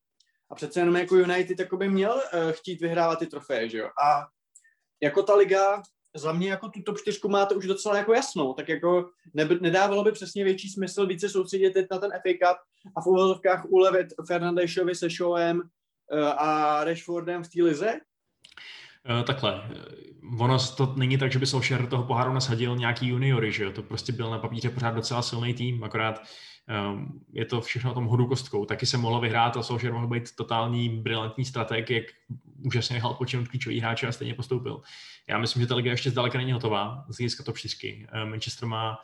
A 0.50 0.54
přece 0.54 0.80
jenom 0.80 0.96
jako 0.96 1.16
United 1.16 1.72
by 1.72 1.88
měl 1.88 2.14
uh, 2.14 2.50
chtít 2.50 2.80
vyhrávat 2.80 3.18
ty 3.18 3.26
trofeje, 3.26 3.68
že 3.68 3.78
jo. 3.78 3.90
A 4.04 4.26
jako 5.02 5.22
ta 5.22 5.34
liga 5.34 5.82
za 6.16 6.32
mě 6.32 6.50
jako 6.50 6.68
tu 6.68 6.82
top 6.82 6.98
4 6.98 7.20
máte 7.28 7.54
už 7.54 7.66
docela 7.66 7.96
jako 7.96 8.14
jasnou, 8.14 8.54
tak 8.54 8.68
jako 8.68 9.10
ne, 9.34 9.48
nedávalo 9.60 10.04
by 10.04 10.12
přesně 10.12 10.44
větší 10.44 10.68
smysl 10.68 11.06
více 11.06 11.28
soustředit 11.28 11.90
na 11.90 11.98
ten 11.98 12.10
FA 12.10 12.32
Cup 12.32 12.58
a 12.96 13.00
v 13.00 13.06
uvozovkách 13.06 13.64
ulevit 13.68 14.06
Fernandešovi 14.26 14.94
se 14.94 15.10
Showem 15.10 15.58
uh, 15.58 16.28
a 16.36 16.84
Rashfordem 16.84 17.44
v 17.44 17.48
té 17.48 17.62
lize? 17.62 17.92
Uh, 19.10 19.24
takhle, 19.24 19.70
ono 20.38 20.58
to 20.76 20.94
není 20.96 21.18
tak, 21.18 21.32
že 21.32 21.38
by 21.38 21.46
Solskjaer 21.46 21.86
toho 21.86 22.04
poháru 22.04 22.32
nasadil 22.32 22.76
nějaký 22.76 23.08
juniory, 23.08 23.52
že 23.52 23.64
jo? 23.64 23.72
to 23.72 23.82
prostě 23.82 24.12
byl 24.12 24.30
na 24.30 24.38
papíře 24.38 24.70
pořád 24.70 24.94
docela 24.94 25.22
silný 25.22 25.54
tým, 25.54 25.84
akorát 25.84 26.22
um, 26.92 27.20
je 27.32 27.44
to 27.44 27.60
všechno 27.60 27.90
o 27.90 27.94
tom 27.94 28.04
hodu 28.04 28.26
kostkou. 28.26 28.64
Taky 28.64 28.86
se 28.86 28.98
mohlo 28.98 29.20
vyhrát 29.20 29.56
a 29.56 29.62
Solskjaer 29.62 29.94
mohl 29.94 30.06
být 30.06 30.36
totální 30.36 30.88
brilantní 30.88 31.44
strateg, 31.44 31.90
jak 31.90 32.04
úžasně 32.64 32.94
nechal 32.94 33.14
počinout 33.14 33.48
klíčový 33.48 33.80
hráče 33.80 34.06
a 34.06 34.12
stejně 34.12 34.34
postoupil. 34.34 34.82
Já 35.28 35.38
myslím, 35.38 35.62
že 35.62 35.66
ta 35.66 35.74
liga 35.74 35.90
ještě 35.90 36.10
zdaleka 36.10 36.38
není 36.38 36.52
hotová 36.52 37.04
z 37.08 37.16
hlediska 37.16 37.44
top 37.44 37.58
4. 37.58 38.06
Eh, 38.12 38.24
Manchester 38.24 38.68
má 38.68 38.98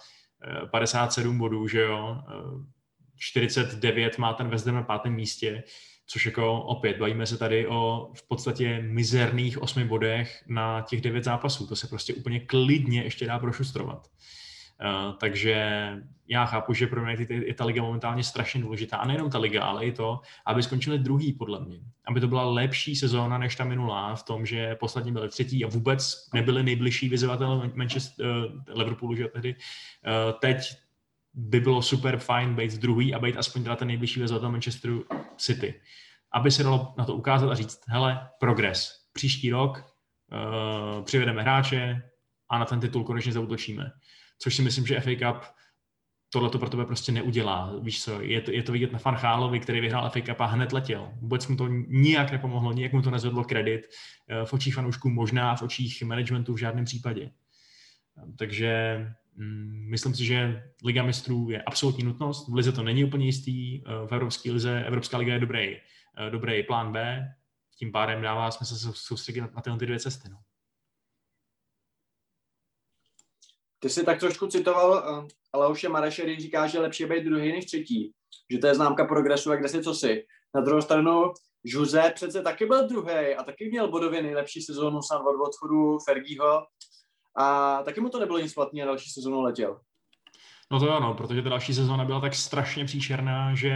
57 0.70 1.34
eh, 1.34 1.38
bodů, 1.38 1.68
že 1.68 1.80
jo, 1.80 2.22
49 3.16 4.14
eh, 4.18 4.20
má 4.20 4.32
ten 4.32 4.48
West 4.48 4.66
Ham 4.66 4.74
na 4.74 4.82
pátém 4.82 5.14
místě, 5.14 5.62
což 6.06 6.26
jako 6.26 6.62
opět 6.62 6.98
bavíme 6.98 7.26
se 7.26 7.38
tady 7.38 7.66
o 7.66 8.10
v 8.14 8.28
podstatě 8.28 8.82
mizerných 8.82 9.62
osmi 9.62 9.84
bodech 9.84 10.44
na 10.46 10.80
těch 10.80 11.00
devět 11.00 11.24
zápasů. 11.24 11.66
To 11.66 11.76
se 11.76 11.86
prostě 11.86 12.14
úplně 12.14 12.40
klidně 12.40 13.02
ještě 13.02 13.26
dá 13.26 13.38
prošustrovat. 13.38 14.08
Uh, 14.84 15.14
takže 15.18 15.90
já 16.28 16.44
chápu, 16.46 16.74
že 16.74 16.86
pro 16.86 17.04
mě 17.04 17.16
je 17.28 17.54
ta 17.54 17.64
liga 17.64 17.82
momentálně 17.82 18.24
strašně 18.24 18.60
důležitá. 18.60 18.96
A 18.96 19.06
nejenom 19.06 19.30
ta 19.30 19.38
liga, 19.38 19.64
ale 19.64 19.86
i 19.86 19.92
to, 19.92 20.20
aby 20.46 20.62
skončili 20.62 20.98
druhý, 20.98 21.32
podle 21.32 21.60
mě. 21.60 21.80
Aby 22.06 22.20
to 22.20 22.28
byla 22.28 22.44
lepší 22.44 22.96
sezóna 22.96 23.38
než 23.38 23.56
ta 23.56 23.64
minulá 23.64 24.14
v 24.14 24.22
tom, 24.22 24.46
že 24.46 24.74
poslední 24.74 25.12
byli 25.12 25.28
třetí 25.28 25.64
a 25.64 25.68
vůbec 25.68 26.30
nebyli 26.34 26.62
nejbližší 26.62 27.08
vyzývatel 27.08 27.70
Manchester, 27.74 28.26
uh, 28.26 28.78
Liverpoolu, 28.78 29.14
že 29.14 29.28
tehdy. 29.28 29.54
Uh, 29.54 30.38
teď 30.40 30.58
by 31.34 31.60
bylo 31.60 31.82
super 31.82 32.16
fajn 32.18 32.54
být 32.54 32.72
druhý 32.72 33.14
a 33.14 33.18
být 33.18 33.36
aspoň 33.36 33.62
teda 33.62 33.76
ten 33.76 33.88
nejbližší 33.88 34.20
vyzývatel 34.20 34.50
Manchesteru 34.50 35.04
City. 35.36 35.80
Aby 36.32 36.50
se 36.50 36.62
dalo 36.62 36.94
na 36.98 37.04
to 37.04 37.14
ukázat 37.14 37.50
a 37.50 37.54
říct, 37.54 37.80
hele, 37.88 38.28
progres. 38.40 38.90
Příští 39.12 39.50
rok 39.50 39.78
uh, 39.78 41.04
přivedeme 41.04 41.42
hráče 41.42 42.02
a 42.50 42.58
na 42.58 42.64
ten 42.64 42.80
titul 42.80 43.04
konečně 43.04 43.32
zautočíme 43.32 43.90
což 44.38 44.56
si 44.56 44.62
myslím, 44.62 44.86
že 44.86 45.00
FA 45.00 45.10
Cup 45.10 45.44
tohle 46.30 46.50
to 46.50 46.58
pro 46.58 46.68
tebe 46.68 46.84
prostě 46.84 47.12
neudělá. 47.12 47.78
Víš 47.80 48.02
co, 48.02 48.20
je 48.20 48.40
to, 48.40 48.50
je 48.50 48.62
to 48.62 48.72
vidět 48.72 48.92
na 48.92 48.98
Farchálovi, 48.98 49.60
který 49.60 49.80
vyhrál 49.80 50.10
FA 50.10 50.20
Cup 50.20 50.40
a 50.40 50.46
hned 50.46 50.72
letěl. 50.72 51.12
Vůbec 51.20 51.46
mu 51.46 51.56
to 51.56 51.68
nijak 51.88 52.32
nepomohlo, 52.32 52.72
nijak 52.72 52.92
mu 52.92 53.02
to 53.02 53.10
nezvedlo 53.10 53.44
kredit. 53.44 53.86
Eh, 54.28 54.44
v 54.44 54.52
očích 54.52 54.74
fanoušků 54.74 55.10
možná, 55.10 55.56
v 55.56 55.62
očích 55.62 56.02
managementu 56.02 56.54
v 56.54 56.58
žádném 56.58 56.84
případě. 56.84 57.30
Takže 58.38 58.98
mm, 59.36 59.86
myslím 59.90 60.14
si, 60.14 60.24
že 60.24 60.62
Liga 60.84 61.02
mistrů 61.02 61.50
je 61.50 61.62
absolutní 61.62 62.04
nutnost. 62.04 62.48
V 62.48 62.54
Lize 62.54 62.72
to 62.72 62.82
není 62.82 63.04
úplně 63.04 63.26
jistý. 63.26 63.82
Eh, 63.86 64.06
v 64.06 64.12
Evropské 64.12 64.52
lize, 64.52 64.84
Evropská 64.84 65.18
liga 65.18 65.32
je 65.32 65.40
dobrý, 65.40 65.76
eh, 65.76 66.30
dobrý 66.30 66.62
plán 66.62 66.92
B. 66.92 67.28
Tím 67.78 67.92
pádem 67.92 68.22
dává 68.22 68.50
smysl 68.50 68.74
se 68.76 68.88
soustředit 68.94 69.40
na, 69.40 69.50
na 69.56 69.62
tyhle 69.62 69.78
dvě 69.78 70.00
cesty. 70.00 70.28
No. 70.28 70.38
Ty 73.78 73.88
jsi 73.88 74.04
tak 74.04 74.20
trošku 74.20 74.46
citoval 74.46 74.90
uh, 74.90 75.28
Aleuše 75.52 75.88
Mareše, 75.88 76.22
když 76.22 76.42
říká, 76.42 76.66
že 76.66 76.80
lepší 76.80 77.04
být 77.04 77.24
druhý 77.24 77.52
než 77.52 77.64
třetí. 77.64 78.12
Že 78.50 78.58
to 78.58 78.66
je 78.66 78.74
známka 78.74 79.04
progresu 79.04 79.50
a 79.52 79.56
kde 79.56 79.68
si 79.68 79.82
co 79.82 79.94
si. 79.94 80.24
Na 80.54 80.60
druhou 80.60 80.82
stranu, 80.82 81.32
Jose 81.64 82.12
přece 82.14 82.42
taky 82.42 82.66
byl 82.66 82.88
druhý 82.88 83.34
a 83.38 83.42
taky 83.42 83.68
měl 83.68 83.90
bodově 83.90 84.22
nejlepší 84.22 84.62
sezónu 84.62 85.02
sám 85.02 85.26
od 85.26 85.48
odchodu 85.48 85.98
Fergího 85.98 86.62
a 87.38 87.82
taky 87.82 88.00
mu 88.00 88.08
to 88.08 88.20
nebylo 88.20 88.38
nic 88.38 88.54
platný 88.54 88.82
a 88.82 88.86
další 88.86 89.10
sezónu 89.10 89.40
letěl. 89.40 89.80
No 90.72 90.80
to 90.80 90.90
ano, 90.90 91.14
protože 91.14 91.42
ta 91.42 91.48
další 91.48 91.74
sezóna 91.74 92.04
byla 92.04 92.20
tak 92.20 92.34
strašně 92.34 92.84
příšerná, 92.84 93.54
že 93.54 93.72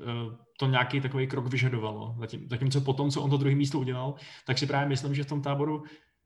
uh, 0.00 0.34
to 0.58 0.66
nějaký 0.66 1.00
takový 1.00 1.26
krok 1.26 1.46
vyžadovalo. 1.46 2.16
Zatím, 2.20 2.48
zatímco 2.50 2.80
po 2.80 2.92
tom, 2.92 3.10
co 3.10 3.22
on 3.22 3.30
to 3.30 3.36
druhé 3.36 3.54
místo 3.54 3.78
udělal, 3.78 4.14
tak 4.46 4.58
si 4.58 4.66
právě 4.66 4.88
myslím, 4.88 5.14
že 5.14 5.24
v 5.24 5.28
tom 5.28 5.42
táboru 5.42 5.82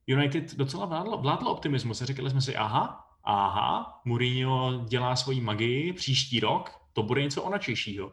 United 0.09 0.55
docela 0.55 0.87
vládlo, 0.87 1.19
vládlo 1.19 1.53
optimismus. 1.53 2.03
Řekli 2.03 2.31
jsme 2.31 2.41
si, 2.41 2.57
aha, 2.57 3.05
aha, 3.25 4.01
Mourinho 4.05 4.85
dělá 4.89 5.17
svoji 5.17 5.41
magii 5.41 5.93
příští 5.93 6.41
rok, 6.41 6.71
to 6.93 7.03
bude 7.03 7.23
něco 7.23 7.43
onačejšího. 7.43 8.13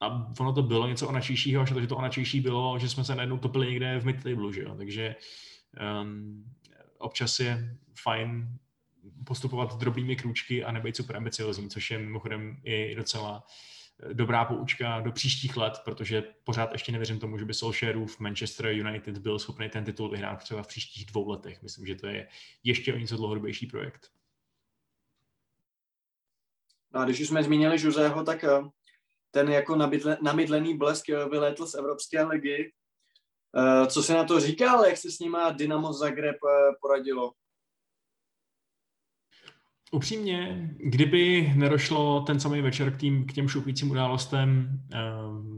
A 0.00 0.32
ono 0.40 0.52
to 0.52 0.62
bylo 0.62 0.86
něco 0.86 1.08
onačejšího, 1.08 1.62
až 1.62 1.72
to, 1.72 1.80
že 1.80 1.86
to 1.86 1.96
onačejší 1.96 2.40
bylo, 2.40 2.78
že 2.78 2.88
jsme 2.88 3.04
se 3.04 3.14
najednou 3.14 3.38
topili 3.38 3.66
někde 3.66 3.98
v 3.98 4.04
mid 4.04 4.16
že 4.50 4.62
jo. 4.62 4.74
Takže 4.76 5.16
um, 6.02 6.44
občas 6.98 7.40
je 7.40 7.76
fajn 8.02 8.58
postupovat 9.24 9.78
drobnými 9.78 10.16
krůčky 10.16 10.64
a 10.64 10.72
nebejt 10.72 10.96
super 10.96 11.16
ambiciozní, 11.16 11.70
což 11.70 11.90
je 11.90 11.98
mimochodem 11.98 12.56
i 12.64 12.94
docela 12.94 13.44
eh, 13.46 13.77
dobrá 14.12 14.44
poučka 14.44 15.00
do 15.00 15.12
příštích 15.12 15.56
let, 15.56 15.72
protože 15.84 16.22
pořád 16.44 16.72
ještě 16.72 16.92
nevěřím 16.92 17.18
tomu, 17.18 17.38
že 17.38 17.44
by 17.44 17.54
Solskjaerův 17.54 18.20
Manchester 18.20 18.66
United 18.66 19.18
byl 19.18 19.38
schopný 19.38 19.68
ten 19.68 19.84
titul 19.84 20.10
vyhrát 20.10 20.42
třeba 20.42 20.62
v 20.62 20.66
příštích 20.66 21.06
dvou 21.06 21.28
letech. 21.28 21.62
Myslím, 21.62 21.86
že 21.86 21.94
to 21.94 22.06
je 22.06 22.28
ještě 22.64 22.94
o 22.94 22.98
něco 22.98 23.16
dlouhodobější 23.16 23.66
projekt. 23.66 24.10
No 26.94 27.00
a 27.00 27.04
když 27.04 27.20
už 27.20 27.28
jsme 27.28 27.44
zmínili 27.44 27.78
Žuzeho, 27.78 28.24
tak 28.24 28.44
eh, 28.44 28.60
ten 29.30 29.48
jako 29.48 29.76
namydlený 30.22 30.76
blesk 30.76 31.08
eh, 31.08 31.28
vylétl 31.28 31.66
z 31.66 31.74
Evropské 31.74 32.24
ligy. 32.24 32.72
Co 33.88 34.02
se 34.02 34.14
na 34.14 34.24
to 34.24 34.40
říkal, 34.40 34.84
jak 34.84 34.96
se 34.96 35.10
s 35.10 35.18
nima 35.18 35.50
Dynamo 35.50 35.92
Zagreb 35.92 36.36
poradilo? 36.80 37.32
Upřímně, 39.92 40.70
kdyby 40.76 41.52
nedošlo 41.56 42.20
ten 42.20 42.40
samý 42.40 42.60
večer 42.60 42.92
k, 42.92 42.96
tým, 42.96 43.26
k 43.26 43.32
těm 43.32 43.48
šuplícím 43.48 43.90
událostem 43.90 44.68
uh, 44.94 44.98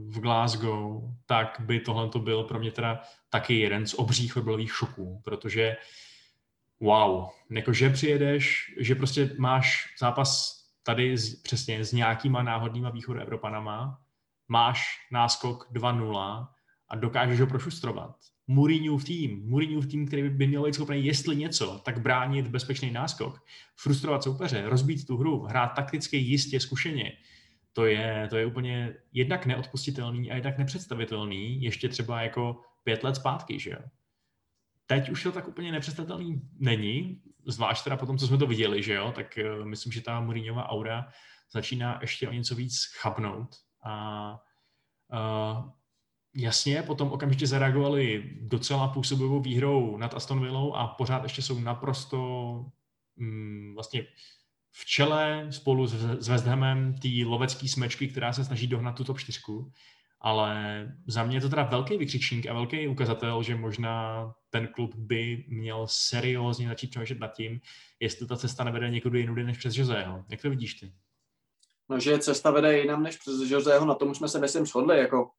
v 0.09 0.19
Glasgow, 0.19 1.01
tak 1.25 1.57
by 1.59 1.79
tohle 1.79 2.09
to 2.09 2.19
byl 2.19 2.43
pro 2.43 2.59
mě 2.59 2.71
teda 2.71 3.01
taky 3.29 3.59
jeden 3.59 3.87
z 3.87 3.93
obřích 3.93 4.33
fotbalových 4.33 4.73
šoků, 4.73 5.21
protože 5.23 5.77
wow, 6.79 7.29
jakože 7.49 7.89
přijedeš, 7.89 8.75
že 8.79 8.95
prostě 8.95 9.35
máš 9.37 9.95
zápas 9.99 10.61
tady 10.83 11.17
z, 11.17 11.41
přesně 11.41 11.85
s 11.85 11.93
nějakýma 11.93 12.43
náhodnýma 12.43 12.89
východu 12.89 13.19
Evropanama, 13.19 14.01
máš 14.47 15.07
náskok 15.11 15.71
2-0 15.71 16.47
a 16.89 16.95
dokážeš 16.95 17.39
ho 17.39 17.47
prošustrovat. 17.47 18.15
Mourinhoův 18.51 19.03
tým, 19.03 19.49
Mourinhoův 19.49 19.87
tým, 19.87 20.07
který 20.07 20.29
by 20.29 20.47
měl 20.47 20.63
být 20.63 20.73
schopný, 20.73 21.05
jestli 21.05 21.35
něco, 21.35 21.81
tak 21.85 22.01
bránit 22.01 22.47
bezpečný 22.47 22.91
náskok, 22.91 23.45
frustrovat 23.75 24.23
soupeře, 24.23 24.69
rozbít 24.69 25.07
tu 25.07 25.17
hru, 25.17 25.41
hrát 25.41 25.67
takticky 25.67 26.17
jistě, 26.17 26.59
zkušeně, 26.59 27.11
to 27.73 27.85
je, 27.85 28.27
to 28.29 28.37
je 28.37 28.45
úplně 28.45 28.95
jednak 29.13 29.45
neodpustitelný 29.45 30.31
a 30.31 30.35
jednak 30.35 30.57
nepředstavitelný, 30.57 31.63
ještě 31.63 31.89
třeba 31.89 32.21
jako 32.21 32.61
pět 32.83 33.03
let 33.03 33.15
zpátky, 33.15 33.59
že 33.59 33.69
jo. 33.69 33.79
Teď 34.85 35.09
už 35.09 35.23
to 35.23 35.31
tak 35.31 35.47
úplně 35.47 35.71
nepředstavitelný 35.71 36.41
není, 36.59 37.21
zvlášť 37.45 37.83
teda 37.83 37.97
potom, 37.97 38.17
co 38.17 38.27
jsme 38.27 38.37
to 38.37 38.47
viděli, 38.47 38.83
že 38.83 38.93
jo, 38.93 39.11
tak 39.15 39.39
uh, 39.59 39.65
myslím, 39.65 39.91
že 39.91 40.01
ta 40.01 40.19
Mourinhova 40.19 40.69
aura 40.69 41.07
začíná 41.51 41.97
ještě 42.01 42.29
o 42.29 42.31
něco 42.31 42.55
víc 42.55 42.85
chabnout 43.01 43.55
a 43.83 44.31
uh, 45.13 45.69
Jasně, 46.35 46.83
potom 46.83 47.11
okamžitě 47.11 47.47
zareagovali 47.47 48.31
docela 48.41 48.87
působivou 48.87 49.39
výhrou 49.41 49.97
nad 49.97 50.13
Aston 50.13 50.41
Villou 50.41 50.73
a 50.73 50.87
pořád 50.87 51.23
ještě 51.23 51.41
jsou 51.41 51.59
naprosto 51.59 52.65
mm, 53.15 53.73
vlastně 53.73 54.05
v 54.71 54.85
čele 54.85 55.47
spolu 55.49 55.87
s, 55.87 56.27
West 56.27 56.45
Hamem 56.45 56.93
té 56.93 57.07
lovecké 57.25 57.67
smečky, 57.67 58.07
která 58.07 58.33
se 58.33 58.45
snaží 58.45 58.67
dohnat 58.67 58.95
tu 58.95 59.03
top 59.03 59.19
4. 59.19 59.39
Ale 60.21 60.87
za 61.07 61.23
mě 61.23 61.37
je 61.37 61.41
to 61.41 61.49
teda 61.49 61.63
velký 61.63 61.97
vykřičník 61.97 62.47
a 62.47 62.53
velký 62.53 62.87
ukazatel, 62.87 63.43
že 63.43 63.55
možná 63.55 64.25
ten 64.49 64.67
klub 64.67 64.95
by 64.95 65.45
měl 65.47 65.87
seriózně 65.89 66.67
začít 66.67 66.89
přemýšlet 66.89 67.19
nad 67.19 67.33
tím, 67.33 67.61
jestli 67.99 68.27
ta 68.27 68.37
cesta 68.37 68.63
nevede 68.63 68.89
někudy 68.89 69.19
jinudy 69.19 69.43
než 69.43 69.57
přes 69.57 69.75
Joseho. 69.75 70.25
Jak 70.29 70.41
to 70.41 70.49
vidíš 70.49 70.73
ty? 70.73 70.93
No, 71.89 71.99
že 71.99 72.19
cesta 72.19 72.51
vede 72.51 72.79
jinam 72.79 73.03
než 73.03 73.17
přes 73.17 73.51
Joseho, 73.51 73.85
na 73.85 73.95
tom 73.95 74.09
už 74.09 74.17
jsme 74.17 74.27
se 74.27 74.39
myslím 74.39 74.65
shodli, 74.65 74.99
jako 74.99 75.31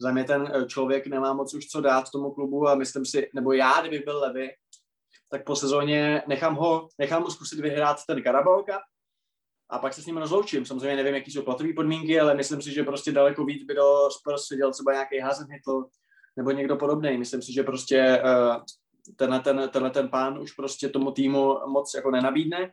za 0.00 0.12
mě 0.12 0.24
ten 0.24 0.52
eh, 0.54 0.66
člověk 0.66 1.06
nemá 1.06 1.32
moc 1.32 1.54
už 1.54 1.66
co 1.66 1.80
dát 1.80 2.10
tomu 2.10 2.30
klubu 2.30 2.68
a 2.68 2.74
myslím 2.74 3.06
si, 3.06 3.30
nebo 3.34 3.52
já, 3.52 3.80
kdybych 3.80 4.04
byl 4.04 4.18
Levy, 4.18 4.50
tak 5.30 5.44
po 5.44 5.56
sezóně 5.56 6.22
nechám 6.26 6.54
ho, 6.54 6.88
nechám 6.98 7.22
ho 7.22 7.30
zkusit 7.30 7.60
vyhrát 7.60 7.96
ten 8.06 8.22
Carabao 8.22 8.64
a 9.70 9.78
pak 9.78 9.94
se 9.94 10.02
s 10.02 10.06
ním 10.06 10.16
rozloučím. 10.16 10.66
Samozřejmě 10.66 10.96
nevím, 10.96 11.14
jaký 11.14 11.30
jsou 11.30 11.42
platové 11.42 11.72
podmínky, 11.72 12.20
ale 12.20 12.34
myslím 12.34 12.62
si, 12.62 12.72
že 12.72 12.82
prostě 12.82 13.12
daleko 13.12 13.44
víc 13.44 13.64
by 13.64 13.74
do 13.74 14.08
Spurs 14.10 14.46
seděl 14.46 14.72
třeba 14.72 14.92
nějaký 14.92 15.18
Hasenhytl 15.18 15.84
nebo 16.36 16.50
někdo 16.50 16.76
podobný. 16.76 17.18
Myslím 17.18 17.42
si, 17.42 17.52
že 17.52 17.62
prostě 17.62 18.22
uh, 18.24 18.62
tenhle, 19.16 19.40
ten, 19.40 19.68
tenhle 19.72 19.90
ten 19.90 20.08
pán 20.08 20.38
už 20.38 20.52
prostě 20.52 20.88
tomu 20.88 21.12
týmu 21.12 21.58
moc 21.66 21.94
jako 21.94 22.10
nenabídne, 22.10 22.72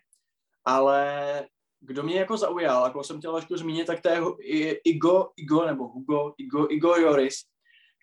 ale 0.66 1.48
kdo 1.86 2.04
mě 2.04 2.20
jako 2.20 2.38
zaujal, 2.38 2.84
jako 2.84 3.04
jsem 3.04 3.18
chtěl 3.18 3.32
trošku 3.32 3.58
zmínit, 3.58 3.88
tak 3.88 4.02
to 4.02 4.10
je 4.10 4.74
Igo, 4.74 5.30
Igo 5.36 5.66
nebo 5.66 5.88
Hugo, 5.88 6.34
Igo, 6.38 6.68
Igo 6.70 6.96
Joris, 6.96 7.36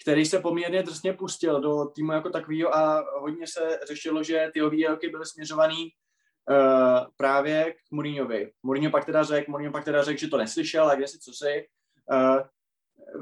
který 0.02 0.26
se 0.26 0.38
poměrně 0.40 0.82
drsně 0.82 1.12
pustil 1.12 1.60
do 1.60 1.84
týmu 1.84 2.12
jako 2.12 2.30
takového 2.30 2.76
a 2.76 3.04
hodně 3.20 3.46
se 3.46 3.80
řešilo, 3.88 4.22
že 4.22 4.50
ty 4.54 4.68
výroky 4.68 5.08
byly 5.08 5.26
směřovaný 5.26 5.84
uh, 5.84 7.06
právě 7.16 7.72
k 7.72 7.76
Mourinhovi. 7.90 8.52
Mourinho 8.62 8.90
pak 8.90 9.04
teda 9.04 9.22
řekl, 9.22 9.50
Mourinho 9.50 9.72
pak 9.72 9.84
teda 9.84 10.02
řekl, 10.04 10.20
že 10.20 10.28
to 10.28 10.36
neslyšel 10.36 10.88
a 10.88 10.94
kde 10.94 11.08
si 11.08 11.18
co 11.18 11.32
si. 11.32 11.66
Uh, 12.12 12.40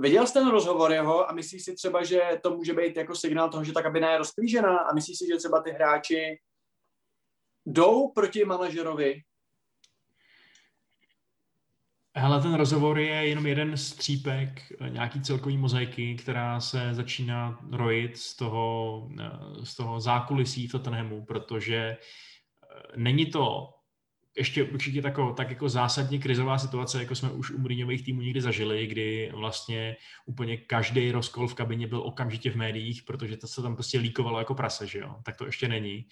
viděl 0.00 0.26
jsi 0.26 0.32
ten 0.32 0.48
rozhovor 0.48 0.92
jeho 0.92 1.30
a 1.30 1.32
myslíš 1.32 1.64
si 1.64 1.74
třeba, 1.74 2.04
že 2.04 2.20
to 2.42 2.56
může 2.56 2.74
být 2.74 2.96
jako 2.96 3.14
signál 3.14 3.50
toho, 3.50 3.64
že 3.64 3.72
ta 3.72 3.82
kabina 3.82 4.12
je 4.12 4.18
rozklížená 4.18 4.78
a 4.78 4.94
myslíš 4.94 5.18
si, 5.18 5.26
že 5.26 5.36
třeba 5.36 5.62
ty 5.62 5.70
hráči 5.70 6.38
jdou 7.66 8.08
proti 8.08 8.44
manažerovi 8.44 9.22
Hele, 12.16 12.42
ten 12.42 12.54
rozhovor 12.54 12.98
je 12.98 13.28
jenom 13.28 13.46
jeden 13.46 13.76
střípek 13.76 14.72
eh, 14.80 14.90
nějaký 14.90 15.20
celkový 15.20 15.56
mozaiky, 15.56 16.14
která 16.14 16.60
se 16.60 16.94
začíná 16.94 17.58
rojit 17.72 18.16
z 18.16 18.36
toho, 18.36 19.08
eh, 19.20 19.30
z 19.64 19.76
toho 19.76 20.00
zákulisí 20.00 20.68
Tottenhamu, 20.68 21.24
protože 21.24 21.76
eh, 21.76 21.96
není 22.96 23.26
to 23.26 23.74
ještě 24.40 24.64
určitě 24.64 25.02
tako, 25.02 25.32
tak 25.32 25.50
jako 25.50 25.68
zásadně 25.68 26.18
krizová 26.18 26.58
situace, 26.58 26.98
jako 26.98 27.14
jsme 27.14 27.30
už 27.30 27.50
u 27.50 27.58
Mourinhových 27.58 28.04
týmů 28.04 28.20
někdy 28.20 28.40
zažili, 28.40 28.86
kdy 28.86 29.30
vlastně 29.34 29.96
úplně 30.26 30.56
každý 30.56 31.12
rozkol 31.12 31.48
v 31.48 31.54
kabině 31.54 31.86
byl 31.86 32.00
okamžitě 32.00 32.50
v 32.50 32.56
médiích, 32.56 33.02
protože 33.02 33.36
to 33.36 33.46
se 33.46 33.62
tam 33.62 33.74
prostě 33.74 33.98
líkovalo 33.98 34.38
jako 34.38 34.54
prase, 34.54 34.86
že 34.86 34.98
jo? 34.98 35.16
Tak 35.22 35.36
to 35.36 35.46
ještě 35.46 35.68
není 35.68 36.04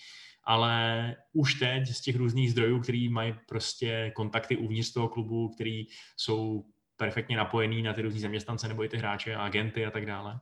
ale 0.48 1.16
už 1.32 1.54
teď 1.54 1.88
z 1.88 2.00
těch 2.00 2.16
různých 2.16 2.50
zdrojů, 2.50 2.80
který 2.80 3.08
mají 3.08 3.34
prostě 3.48 4.12
kontakty 4.16 4.56
uvnitř 4.56 4.92
toho 4.92 5.08
klubu, 5.08 5.48
který 5.48 5.86
jsou 6.16 6.64
perfektně 6.96 7.36
napojený 7.36 7.82
na 7.82 7.92
ty 7.92 8.02
různý 8.02 8.20
zaměstnance 8.20 8.68
nebo 8.68 8.84
i 8.84 8.88
ty 8.88 8.96
hráče 8.96 9.34
a 9.34 9.44
agenty 9.44 9.86
a 9.86 9.90
tak 9.90 10.06
dále, 10.06 10.40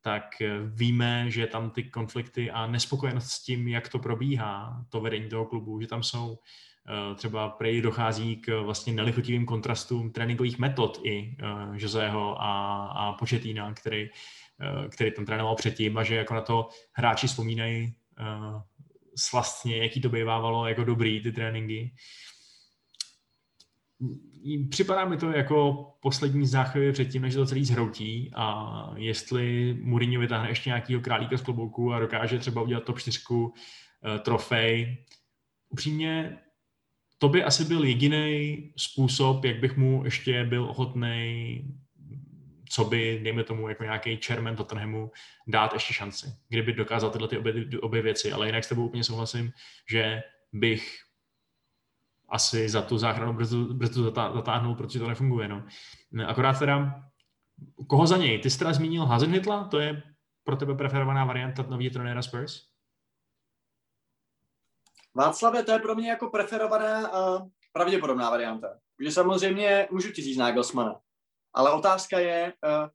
tak 0.00 0.24
víme, 0.74 1.30
že 1.30 1.46
tam 1.46 1.70
ty 1.70 1.84
konflikty 1.84 2.50
a 2.50 2.66
nespokojenost 2.66 3.30
s 3.30 3.42
tím, 3.42 3.68
jak 3.68 3.88
to 3.88 3.98
probíhá, 3.98 4.84
to 4.88 5.00
vedení 5.00 5.28
toho 5.28 5.44
klubu, 5.44 5.80
že 5.80 5.86
tam 5.86 6.02
jsou 6.02 6.38
třeba 7.14 7.48
prej 7.48 7.82
dochází 7.82 8.36
k 8.36 8.60
vlastně 8.60 8.92
nelichotivým 8.92 9.46
kontrastům 9.46 10.12
tréninkových 10.12 10.58
metod 10.58 11.00
i 11.04 11.36
uh, 11.42 11.76
Joseho 11.76 12.42
a, 12.42 12.84
a 12.86 13.12
Početína, 13.12 13.74
který, 13.74 14.08
který 14.88 15.12
tam 15.12 15.24
trénoval 15.24 15.54
předtím 15.54 15.98
a 15.98 16.04
že 16.04 16.14
jako 16.16 16.34
na 16.34 16.40
to 16.40 16.68
hráči 16.92 17.26
vzpomínají 17.26 17.94
slastně, 19.16 19.76
jaký 19.76 20.00
to 20.00 20.08
bývávalo 20.08 20.66
jako 20.66 20.84
dobrý 20.84 21.20
ty 21.20 21.32
tréninky. 21.32 21.94
Připadá 24.70 25.04
mi 25.04 25.16
to 25.16 25.30
jako 25.30 25.86
poslední 26.00 26.46
záchvěvy 26.46 26.92
předtím, 26.92 27.22
než 27.22 27.34
to 27.34 27.46
celý 27.46 27.64
zhroutí 27.64 28.30
a 28.34 28.94
jestli 28.96 29.76
Mourinho 29.82 30.20
vytáhne 30.20 30.48
ještě 30.48 30.70
nějakýho 30.70 31.00
králíka 31.00 31.36
z 31.36 31.42
klobouku 31.42 31.92
a 31.92 32.00
dokáže 32.00 32.38
třeba 32.38 32.62
udělat 32.62 32.84
top 32.84 32.98
4 32.98 33.18
uh, 33.30 33.50
eh, 34.04 34.18
trofej. 34.18 35.04
Upřímně, 35.68 36.38
to 37.22 37.28
by 37.28 37.44
asi 37.44 37.64
byl 37.64 37.84
jediný 37.84 38.58
způsob, 38.76 39.44
jak 39.44 39.60
bych 39.60 39.76
mu 39.76 40.04
ještě 40.04 40.44
byl 40.44 40.64
ochotný 40.64 41.64
co 42.70 42.84
by, 42.84 43.20
dejme 43.22 43.44
tomu, 43.44 43.68
jako 43.68 43.82
nějaký 43.82 44.16
chairman 44.26 44.56
Tottenhamu 44.56 45.10
dát 45.46 45.72
ještě 45.72 45.94
šanci, 45.94 46.34
kdyby 46.48 46.72
dokázal 46.72 47.10
tyhle 47.10 47.28
ty 47.28 47.38
obě, 47.38 47.54
obě 47.82 48.02
věci. 48.02 48.32
Ale 48.32 48.46
jinak 48.46 48.64
s 48.64 48.68
tebou 48.68 48.86
úplně 48.86 49.04
souhlasím, 49.04 49.52
že 49.90 50.22
bych 50.52 50.98
asi 52.28 52.68
za 52.68 52.82
tu 52.82 52.98
záchranu 52.98 53.32
brzdu, 53.32 53.74
brzdu 53.74 54.04
zatáhnul, 54.34 54.74
protože 54.74 54.98
to 54.98 55.08
nefunguje. 55.08 55.48
No. 55.48 55.64
Akorát 56.26 56.58
teda, 56.58 57.04
koho 57.86 58.06
za 58.06 58.16
něj? 58.16 58.38
Ty 58.38 58.50
jsi 58.50 58.58
teda 58.58 58.72
zmínil 58.72 59.04
Hazenhitla, 59.04 59.64
to 59.64 59.80
je 59.80 60.02
pro 60.44 60.56
tebe 60.56 60.74
preferovaná 60.74 61.24
varianta 61.24 61.62
nový 61.62 61.90
trenéra 61.90 62.22
Spurs? 62.22 62.71
Václave, 65.14 65.62
to 65.62 65.72
je 65.72 65.78
pro 65.78 65.94
mě 65.94 66.10
jako 66.10 66.30
preferovaná 66.30 67.08
a 67.08 67.38
pravděpodobná 67.72 68.30
varianta. 68.30 68.68
Protože 68.96 69.12
samozřejmě 69.12 69.88
můžu 69.90 70.12
ti 70.12 70.22
říct 70.22 70.36
Nagelsmana, 70.38 71.00
ale 71.54 71.72
otázka 71.72 72.18
je, 72.18 72.52
uh, 72.64 72.88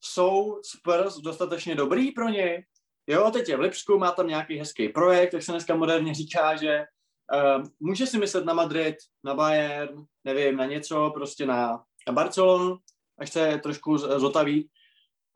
jsou 0.00 0.60
Spurs 0.62 1.16
dostatečně 1.16 1.74
dobrý 1.74 2.12
pro 2.12 2.28
ně? 2.28 2.64
Jo, 3.06 3.30
teď 3.30 3.48
je 3.48 3.56
v 3.56 3.60
Lipsku, 3.60 3.98
má 3.98 4.12
tam 4.12 4.26
nějaký 4.26 4.58
hezký 4.58 4.88
projekt, 4.88 5.32
jak 5.32 5.42
se 5.42 5.52
dneska 5.52 5.76
moderně 5.76 6.14
říká, 6.14 6.56
že 6.56 6.84
Uh, 7.34 7.64
může 7.80 8.06
si 8.06 8.18
myslet 8.18 8.44
na 8.44 8.54
Madrid, 8.54 8.96
na 9.24 9.34
Bayern, 9.34 10.04
nevím, 10.24 10.56
na 10.56 10.64
něco, 10.64 11.10
prostě 11.14 11.46
na, 11.46 11.84
na 12.06 12.12
Barcelonu, 12.12 12.78
až 13.18 13.32
se 13.32 13.60
trošku 13.62 13.98
zotaví. 13.98 14.70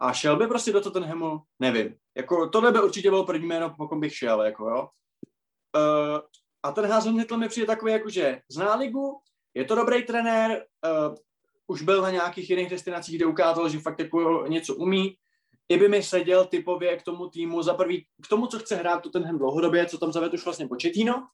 A 0.00 0.12
šel 0.12 0.36
by 0.36 0.46
prostě 0.46 0.72
do 0.72 0.80
Tottenhamu? 0.80 1.40
Nevím. 1.58 1.96
Jako, 2.16 2.48
tohle 2.48 2.72
by 2.72 2.82
určitě 2.82 3.10
bylo 3.10 3.26
první 3.26 3.46
jméno, 3.46 3.74
pokud 3.78 3.98
bych 3.98 4.16
šel, 4.16 4.42
jako 4.42 4.68
jo. 4.70 4.88
Uh, 5.74 6.20
a 6.62 6.72
ten 6.72 6.86
Hasenhüttl 6.86 7.36
mi 7.36 7.48
přijde 7.48 7.66
takový, 7.66 7.92
jako 7.92 8.10
že 8.10 8.40
zná 8.48 8.74
ligu, 8.74 9.20
je 9.54 9.64
to 9.64 9.74
dobrý 9.74 10.02
trenér, 10.02 10.50
uh, 10.50 11.14
už 11.66 11.82
byl 11.82 12.02
na 12.02 12.10
nějakých 12.10 12.50
jiných 12.50 12.70
destinacích, 12.70 13.16
kde 13.16 13.26
ukázal, 13.26 13.68
že 13.68 13.78
fakt 13.78 14.00
jako 14.00 14.46
něco 14.48 14.74
umí. 14.74 15.16
I 15.68 15.78
by 15.78 15.88
mi 15.88 16.02
seděl 16.02 16.44
typově 16.44 16.96
k 16.96 17.02
tomu 17.02 17.28
týmu, 17.28 17.62
za 17.62 17.74
prvý 17.74 18.06
k 18.22 18.28
tomu, 18.28 18.46
co 18.46 18.58
chce 18.58 18.76
hrát 18.76 19.02
Tottenham 19.02 19.38
dlouhodobě, 19.38 19.86
co 19.86 19.98
tam 19.98 20.12
zaved 20.12 20.34
už 20.34 20.44
vlastně 20.44 20.68
početíno. 20.68 21.26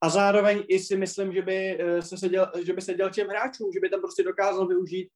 A 0.00 0.08
zároveň 0.08 0.64
i 0.68 0.78
si 0.78 0.96
myslím, 0.96 1.32
že 1.32 1.42
by 1.42 1.78
se 2.00 2.18
seděl, 2.18 2.52
že 2.64 2.72
by 2.72 2.82
seděl 2.82 3.10
těm 3.10 3.28
hráčům, 3.28 3.72
že 3.72 3.80
by 3.80 3.88
tam 3.88 4.00
prostě 4.00 4.22
dokázal 4.22 4.66
využít 4.66 5.08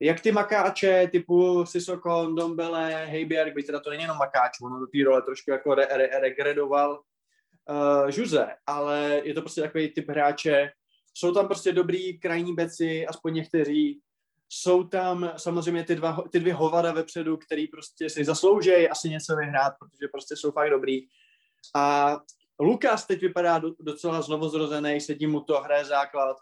jak 0.00 0.20
ty 0.20 0.32
makáče 0.32 1.08
typu 1.12 1.66
Sissoko, 1.66 2.30
Dombele, 2.36 3.06
Heiberg, 3.06 3.54
byť 3.54 3.66
teda 3.66 3.80
to 3.80 3.90
není 3.90 4.02
jenom 4.02 4.16
makáč, 4.18 4.60
ono 4.62 4.78
do 4.78 4.86
té 4.86 4.98
role 5.04 5.22
trošku 5.22 5.50
jako 5.50 5.74
re, 5.74 5.86
re, 5.90 6.20
regredoval 6.20 7.00
uh, 7.68 8.10
Žuze, 8.10 8.48
ale 8.66 9.20
je 9.24 9.34
to 9.34 9.40
prostě 9.40 9.60
takový 9.60 9.88
typ 9.88 10.08
hráče. 10.08 10.70
Jsou 11.14 11.34
tam 11.34 11.46
prostě 11.46 11.72
dobrý 11.72 12.18
krajní 12.18 12.54
beci, 12.54 13.06
aspoň 13.06 13.34
někteří. 13.34 14.00
Jsou 14.48 14.84
tam 14.84 15.32
samozřejmě 15.36 15.84
ty, 15.84 15.94
dva, 15.94 16.24
ty 16.32 16.40
dvě 16.40 16.54
hovada 16.54 16.92
vepředu, 16.92 17.36
který 17.36 17.66
prostě 17.66 18.10
si 18.10 18.24
zaslouží 18.24 18.88
asi 18.88 19.10
něco 19.10 19.36
vyhrát, 19.36 19.72
protože 19.78 20.08
prostě 20.12 20.36
jsou 20.36 20.52
fakt 20.52 20.70
dobrý. 20.70 21.00
A 21.74 22.16
Lukas 22.60 23.06
teď 23.06 23.20
vypadá 23.20 23.60
docela 23.80 24.22
znovu 24.22 24.48
zrozený, 24.48 25.00
sedí 25.00 25.26
mu 25.26 25.40
to, 25.40 25.60
hraje 25.60 25.84
základ 25.84 26.36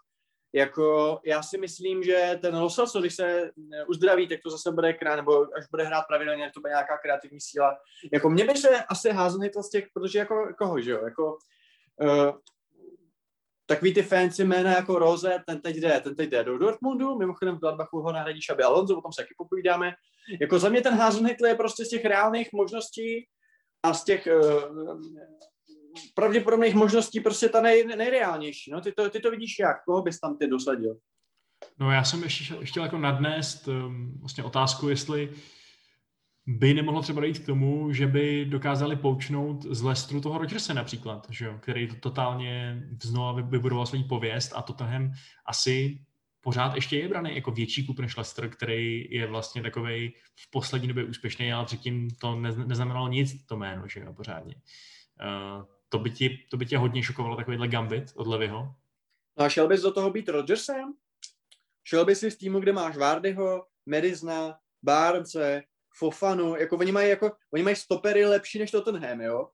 jako 0.56 1.18
já 1.24 1.42
si 1.42 1.58
myslím, 1.58 2.02
že 2.02 2.38
ten 2.42 2.56
Losaso, 2.56 3.00
když 3.00 3.14
se 3.14 3.26
eh, 3.26 3.84
uzdraví, 3.88 4.28
tak 4.28 4.38
to 4.42 4.50
zase 4.50 4.72
bude 4.72 4.92
krát, 4.92 5.16
nebo 5.16 5.56
až 5.56 5.64
bude 5.70 5.84
hrát 5.84 6.02
pravidelně, 6.08 6.50
to 6.54 6.60
bude 6.60 6.70
nějaká 6.70 6.98
kreativní 6.98 7.40
síla. 7.40 7.78
Jako 8.12 8.30
mě 8.30 8.44
by 8.44 8.56
se 8.56 8.84
asi 8.84 9.10
házel 9.10 9.40
z 9.62 9.70
těch, 9.70 9.86
protože 9.94 10.18
jako 10.18 10.48
koho, 10.58 10.80
že 10.80 10.90
jo, 10.90 11.04
jako 11.04 11.38
uh, 12.02 12.38
takový 13.66 13.94
ty 13.94 14.02
fancy 14.02 14.44
jména 14.44 14.70
jako 14.70 14.98
Rose, 14.98 15.38
ten 15.46 15.60
teď 15.60 15.76
jde, 15.76 16.00
ten 16.00 16.16
teď 16.16 16.30
jde 16.30 16.44
do 16.44 16.58
Dortmundu, 16.58 17.18
mimochodem 17.18 17.56
v 17.56 17.60
Gladbachu 17.60 18.00
ho 18.00 18.12
nahradí 18.12 18.42
Šabi 18.42 18.62
Alonso, 18.62 18.98
o 18.98 19.00
tom 19.00 19.12
se 19.12 19.22
taky 19.22 19.34
popovídáme. 19.38 19.92
Jako 20.40 20.58
za 20.58 20.68
mě 20.68 20.80
ten 20.80 20.94
Hasenhüttl 20.94 21.46
je 21.46 21.54
prostě 21.54 21.84
z 21.84 21.88
těch 21.88 22.04
reálných 22.04 22.52
možností 22.52 23.28
a 23.82 23.94
z 23.94 24.04
těch 24.04 24.28
uh, 24.42 25.00
pravděpodobných 26.14 26.74
možností 26.74 27.20
prostě 27.20 27.48
ta 27.48 27.60
nej, 27.60 27.86
nejreálnější. 27.86 28.70
No, 28.70 28.80
ty, 28.80 28.92
to, 28.92 29.10
ty 29.10 29.20
to 29.20 29.30
vidíš 29.30 29.58
jak? 29.58 29.84
Koho 29.84 30.02
bys 30.02 30.20
tam 30.20 30.38
ty 30.38 30.46
dosadil? 30.46 30.96
No 31.78 31.90
já 31.90 32.04
jsem 32.04 32.22
ještě 32.22 32.54
chtěl 32.62 32.82
jako 32.82 32.98
nadnést 32.98 33.68
um, 33.68 34.18
vlastně 34.20 34.44
otázku, 34.44 34.88
jestli 34.88 35.32
by 36.46 36.74
nemohlo 36.74 37.02
třeba 37.02 37.20
dojít 37.20 37.38
k 37.38 37.46
tomu, 37.46 37.92
že 37.92 38.06
by 38.06 38.44
dokázali 38.44 38.96
poučnout 38.96 39.62
z 39.62 39.82
Lestru 39.82 40.20
toho 40.20 40.38
Rodgerse 40.38 40.74
například, 40.74 41.26
že 41.30 41.44
jo, 41.44 41.58
který 41.60 41.88
totálně 42.00 42.82
znovu 43.02 43.48
vybudoval 43.48 43.86
svou 43.86 44.02
pověst 44.02 44.52
a 44.54 44.62
Tottenham 44.62 45.12
asi 45.46 46.00
pořád 46.40 46.74
ještě 46.74 46.98
je 46.98 47.08
braný 47.08 47.34
jako 47.34 47.50
větší 47.50 47.86
klub 47.86 47.98
než 47.98 48.16
Leicester, 48.16 48.48
který 48.48 49.08
je 49.10 49.26
vlastně 49.26 49.62
takový 49.62 50.12
v 50.36 50.50
poslední 50.50 50.88
době 50.88 51.04
úspěšný, 51.04 51.52
ale 51.52 51.66
předtím 51.66 52.10
to 52.10 52.36
neznamenalo 52.36 53.08
nic 53.08 53.46
to 53.46 53.56
jméno, 53.56 53.88
že 53.88 54.00
jo, 54.00 54.12
pořádně. 54.12 54.54
Uh, 55.20 55.64
to 55.88 55.98
by, 55.98 56.10
ti, 56.10 56.46
to 56.50 56.56
by 56.56 56.66
tě 56.66 56.78
hodně 56.78 57.02
šokovalo 57.02 57.36
takovýhle 57.36 57.68
gambit 57.68 58.12
od 58.14 58.26
Levyho? 58.26 58.74
No 59.38 59.44
a 59.44 59.48
šel 59.48 59.68
bys 59.68 59.82
do 59.82 59.92
toho 59.92 60.10
být 60.10 60.28
Rodgersem? 60.28 60.94
Šel 61.84 62.04
bys 62.04 62.20
si 62.20 62.30
z 62.30 62.36
týmu, 62.36 62.60
kde 62.60 62.72
máš 62.72 62.96
Vardyho, 62.96 63.66
Medizna, 63.86 64.58
Barce, 64.82 65.62
Fofanu, 65.98 66.56
jako 66.56 66.76
oni 66.76 66.92
mají, 66.92 67.08
jako, 67.08 67.32
oni 67.52 67.62
mají 67.62 67.76
stopery 67.76 68.24
lepší 68.24 68.58
než 68.58 68.70
Tottenham, 68.70 69.20
jo? 69.20 69.48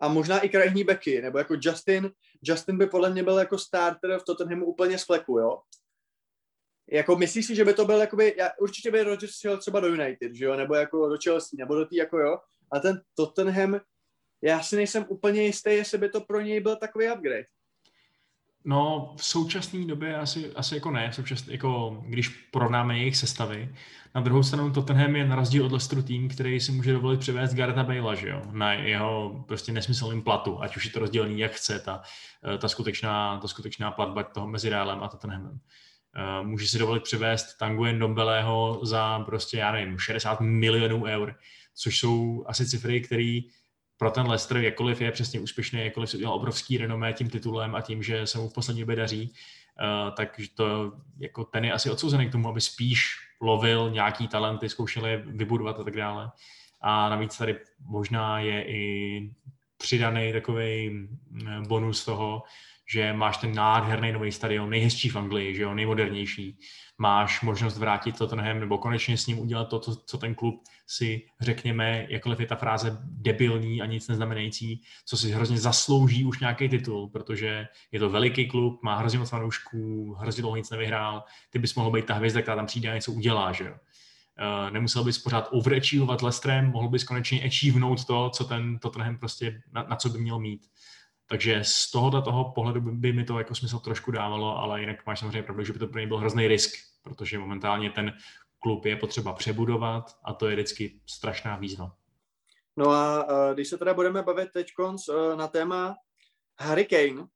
A 0.00 0.08
možná 0.08 0.40
i 0.40 0.48
krajní 0.48 0.84
beky, 0.84 1.22
nebo 1.22 1.38
jako 1.38 1.54
Justin, 1.60 2.10
Justin 2.42 2.78
by 2.78 2.86
podle 2.86 3.10
mě 3.10 3.22
byl 3.22 3.38
jako 3.38 3.58
starter 3.58 4.18
v 4.18 4.24
Tottenhamu 4.24 4.66
úplně 4.66 4.98
z 4.98 5.04
fleku, 5.04 5.38
jo? 5.38 5.60
Jako 6.90 7.16
myslíš 7.16 7.46
si, 7.46 7.54
že 7.54 7.64
by 7.64 7.74
to 7.74 7.84
byl, 7.84 8.00
jakoby, 8.00 8.34
já, 8.38 8.50
určitě 8.60 8.90
by 8.90 9.02
Rodgers 9.02 9.38
šel 9.38 9.58
třeba 9.58 9.80
do 9.80 9.86
United, 9.86 10.34
že 10.34 10.44
jo? 10.44 10.56
Nebo 10.56 10.74
jako 10.74 11.08
do 11.08 11.16
Chelsea, 11.24 11.56
nebo 11.58 11.74
do 11.74 11.86
tý, 11.86 11.96
jako 11.96 12.18
jo? 12.18 12.38
A 12.72 12.78
ten 12.78 13.02
Tottenham 13.14 13.80
já 14.44 14.62
si 14.62 14.76
nejsem 14.76 15.04
úplně 15.08 15.42
jistý, 15.42 15.70
jestli 15.70 15.98
by 15.98 16.08
to 16.08 16.20
pro 16.20 16.40
něj 16.40 16.60
byl 16.60 16.76
takový 16.76 17.06
upgrade. 17.06 17.44
No, 18.64 19.14
v 19.16 19.24
současné 19.24 19.84
době 19.84 20.16
asi, 20.16 20.52
asi 20.52 20.74
jako 20.74 20.90
ne, 20.90 21.12
současný, 21.12 21.52
jako 21.52 22.02
když 22.06 22.28
porovnáme 22.28 22.98
jejich 22.98 23.16
sestavy. 23.16 23.74
Na 24.14 24.20
druhou 24.20 24.42
stranu 24.42 24.72
Tottenham 24.72 25.16
je 25.16 25.28
na 25.28 25.36
rozdíl 25.36 25.64
od 25.64 25.72
Leicesteru 25.72 26.02
tým, 26.02 26.28
který 26.28 26.60
si 26.60 26.72
může 26.72 26.92
dovolit 26.92 27.20
přivést 27.20 27.54
Gareta 27.54 27.82
Bale, 27.82 28.16
že 28.16 28.28
jo, 28.28 28.42
na 28.52 28.72
jeho 28.72 29.44
prostě 29.48 29.72
nesmyslným 29.72 30.22
platu, 30.22 30.62
ať 30.62 30.76
už 30.76 30.84
je 30.84 30.90
to 30.90 30.98
rozdělený 30.98 31.38
jak 31.38 31.52
chce, 31.52 31.80
ta, 31.80 32.02
ta, 32.58 32.68
skutečná, 32.68 33.40
ta 33.40 33.48
skutečná 33.48 33.90
platba 33.90 34.22
toho 34.22 34.48
mezi 34.48 34.68
Realem 34.68 35.02
a 35.02 35.08
Tottenhamem. 35.08 35.60
Eh, 36.16 36.44
může 36.44 36.68
si 36.68 36.78
dovolit 36.78 37.02
přivést 37.02 37.58
Tanguyen 37.58 37.98
Dombeleho 37.98 38.80
za 38.82 39.18
prostě, 39.20 39.58
já 39.58 39.72
nevím, 39.72 39.98
60 39.98 40.40
milionů 40.40 41.04
eur, 41.04 41.34
což 41.74 41.98
jsou 41.98 42.44
asi 42.46 42.68
cifry, 42.68 43.00
které 43.00 43.40
pro 43.96 44.10
ten 44.10 44.26
Leicester, 44.26 44.56
jakkoliv 44.56 45.00
je 45.00 45.12
přesně 45.12 45.40
úspěšný, 45.40 45.84
jakkoliv 45.84 46.10
si 46.10 46.16
udělal 46.16 46.34
obrovský 46.34 46.78
renomé 46.78 47.12
tím 47.12 47.30
titulem 47.30 47.74
a 47.74 47.80
tím, 47.80 48.02
že 48.02 48.26
se 48.26 48.38
mu 48.38 48.48
v 48.48 48.54
poslední 48.54 48.80
době 48.80 48.96
daří, 48.96 49.32
uh, 49.32 50.14
tak 50.14 50.40
to, 50.54 50.92
jako 51.18 51.44
ten 51.44 51.64
je 51.64 51.72
asi 51.72 51.90
odsouzený 51.90 52.28
k 52.28 52.32
tomu, 52.32 52.48
aby 52.48 52.60
spíš 52.60 53.16
lovil 53.40 53.90
nějaký 53.90 54.28
talenty, 54.28 54.68
zkoušel 54.68 55.06
je 55.06 55.16
vybudovat 55.16 55.80
a 55.80 55.84
tak 55.84 55.96
dále. 55.96 56.30
A 56.80 57.08
navíc 57.08 57.38
tady 57.38 57.58
možná 57.80 58.38
je 58.38 58.64
i 58.64 59.30
přidaný 59.76 60.32
takový 60.32 60.90
mm, 60.90 61.62
bonus 61.68 62.04
toho, 62.04 62.42
že 62.86 63.12
máš 63.12 63.36
ten 63.36 63.54
nádherný 63.54 64.12
nový 64.12 64.32
stadion, 64.32 64.70
nejhezčí 64.70 65.08
v 65.08 65.16
Anglii, 65.16 65.54
že 65.54 65.62
jo, 65.62 65.74
nejmodernější. 65.74 66.58
Máš 66.98 67.42
možnost 67.42 67.78
vrátit 67.78 68.18
Tottenham 68.18 68.60
nebo 68.60 68.78
konečně 68.78 69.18
s 69.18 69.26
ním 69.26 69.38
udělat 69.38 69.64
to, 69.64 69.80
co 69.80 70.18
ten 70.18 70.34
klub 70.34 70.62
si 70.86 71.26
řekněme, 71.40 72.06
jakkoliv 72.08 72.40
je 72.40 72.46
ta 72.46 72.56
fráze 72.56 72.98
debilní 73.02 73.82
a 73.82 73.86
nic 73.86 74.08
neznamenající, 74.08 74.82
co 75.06 75.16
si 75.16 75.30
hrozně 75.30 75.58
zaslouží 75.58 76.24
už 76.24 76.40
nějaký 76.40 76.68
titul, 76.68 77.08
protože 77.08 77.68
je 77.92 78.00
to 78.00 78.10
veliký 78.10 78.48
klub, 78.48 78.82
má 78.82 78.96
hrozně 78.96 79.18
moc 79.18 79.30
fanoušků, 79.30 80.14
hrozně 80.14 80.40
dlouho 80.40 80.56
nic 80.56 80.70
nevyhrál, 80.70 81.24
ty 81.50 81.58
bys 81.58 81.74
mohl 81.74 81.90
být 81.90 82.04
ta 82.04 82.14
hvězda, 82.14 82.42
která 82.42 82.56
tam 82.56 82.66
přijde 82.66 82.90
a 82.90 82.94
něco 82.94 83.12
udělá, 83.12 83.52
že 83.52 83.64
jo. 83.64 83.74
Uh, 84.40 84.70
nemusel 84.70 85.04
bys 85.04 85.18
pořád 85.18 85.48
overachievovat 85.52 86.22
Lestrem, 86.22 86.70
mohl 86.70 86.88
bys 86.88 87.04
konečně 87.04 87.42
achievenout 87.42 88.04
to, 88.04 88.30
co 88.30 88.44
ten 88.44 88.78
Tottenham 88.78 89.18
prostě, 89.18 89.62
na, 89.72 89.82
na 89.82 89.96
co 89.96 90.08
by 90.08 90.18
měl 90.18 90.38
mít. 90.38 90.66
Takže 91.28 91.60
z 91.62 91.90
tohoto 91.90 92.22
toho 92.22 92.52
pohledu 92.54 92.80
by, 92.80 93.12
mi 93.12 93.24
to 93.24 93.38
jako 93.38 93.54
smysl 93.54 93.78
trošku 93.78 94.10
dávalo, 94.10 94.58
ale 94.58 94.80
jinak 94.80 95.06
máš 95.06 95.20
samozřejmě 95.20 95.42
pravdu, 95.42 95.64
že 95.64 95.72
by 95.72 95.78
to 95.78 95.86
pro 95.86 95.98
něj 95.98 96.06
byl 96.06 96.18
hrozný 96.18 96.48
risk, 96.48 96.72
protože 97.02 97.38
momentálně 97.38 97.90
ten 97.90 98.12
klub 98.58 98.84
je 98.84 98.96
potřeba 98.96 99.32
přebudovat 99.32 100.16
a 100.24 100.34
to 100.34 100.48
je 100.48 100.54
vždycky 100.54 101.00
strašná 101.06 101.56
výzva. 101.56 101.96
No 102.76 102.90
a 102.90 103.24
uh, 103.24 103.54
když 103.54 103.68
se 103.68 103.78
teda 103.78 103.94
budeme 103.94 104.22
bavit 104.22 104.48
teď 104.52 104.68
uh, 104.78 104.94
na 105.36 105.48
téma 105.48 105.94
Harry 106.60 106.84
Kane 106.84 107.20
uh, 107.20 107.26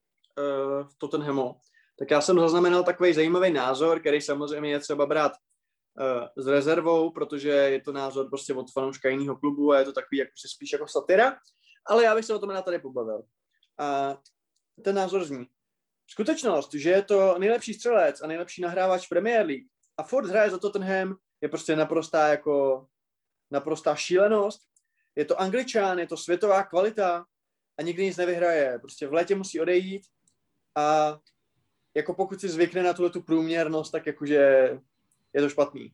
v 0.88 0.94
Tottenhamu, 0.98 1.56
tak 1.98 2.10
já 2.10 2.20
jsem 2.20 2.38
zaznamenal 2.38 2.82
takový 2.82 3.14
zajímavý 3.14 3.50
názor, 3.52 4.00
který 4.00 4.20
samozřejmě 4.20 4.70
je 4.70 4.80
třeba 4.80 5.06
brát 5.06 5.32
s 6.36 6.46
rezervou, 6.46 7.10
protože 7.10 7.48
je 7.48 7.80
to 7.80 7.92
názor 7.92 8.28
prostě 8.28 8.54
od 8.54 8.72
fanouška 8.72 9.08
jiného 9.08 9.36
klubu 9.36 9.72
a 9.72 9.78
je 9.78 9.84
to 9.84 9.92
takový 9.92 10.18
jako 10.18 10.30
si 10.34 10.48
spíš 10.48 10.72
jako 10.72 10.88
satira, 10.88 11.36
ale 11.86 12.04
já 12.04 12.14
bych 12.14 12.24
se 12.24 12.34
o 12.34 12.38
tom 12.38 12.48
na 12.48 12.62
tady 12.62 12.78
pobavil. 12.78 13.22
A 13.78 14.18
ten 14.84 14.94
názor 14.94 15.24
zní. 15.24 15.46
Skutečnost, 16.06 16.74
že 16.74 16.90
je 16.90 17.02
to 17.02 17.38
nejlepší 17.38 17.74
střelec 17.74 18.22
a 18.22 18.26
nejlepší 18.26 18.62
nahrávač 18.62 19.08
Premier 19.08 19.46
League 19.46 19.66
a 19.96 20.02
Ford 20.02 20.28
hraje 20.28 20.50
za 20.50 20.58
Tottenham, 20.58 21.16
je 21.40 21.48
prostě 21.48 21.76
naprostá 21.76 22.28
jako 22.28 22.86
naprostá 23.50 23.96
šílenost. 23.96 24.60
Je 25.16 25.24
to 25.24 25.40
angličán, 25.40 25.98
je 25.98 26.06
to 26.06 26.16
světová 26.16 26.62
kvalita 26.62 27.24
a 27.78 27.82
nikdy 27.82 28.04
nic 28.04 28.16
nevyhraje. 28.16 28.78
Prostě 28.78 29.06
v 29.06 29.12
létě 29.12 29.34
musí 29.34 29.60
odejít 29.60 30.02
a 30.74 31.18
jako 31.94 32.14
pokud 32.14 32.40
si 32.40 32.48
zvykne 32.48 32.82
na 32.82 32.92
tuhle 32.92 33.10
tu 33.10 33.22
průměrnost, 33.22 33.90
tak 33.90 34.06
jakože 34.06 34.36
je 35.32 35.40
to 35.40 35.48
špatný. 35.48 35.92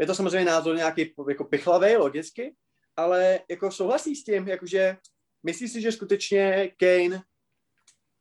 Je 0.00 0.06
to 0.06 0.14
samozřejmě 0.14 0.44
názor 0.44 0.76
nějaký 0.76 1.14
jako 1.28 1.44
pichlavý, 1.44 1.96
logicky, 1.96 2.56
ale 2.96 3.40
jako 3.50 3.70
souhlasí 3.70 4.16
s 4.16 4.24
tím, 4.24 4.48
jakože 4.48 4.96
myslí 5.42 5.68
si, 5.68 5.80
že 5.80 5.92
skutečně 5.92 6.70
Kane 6.76 7.22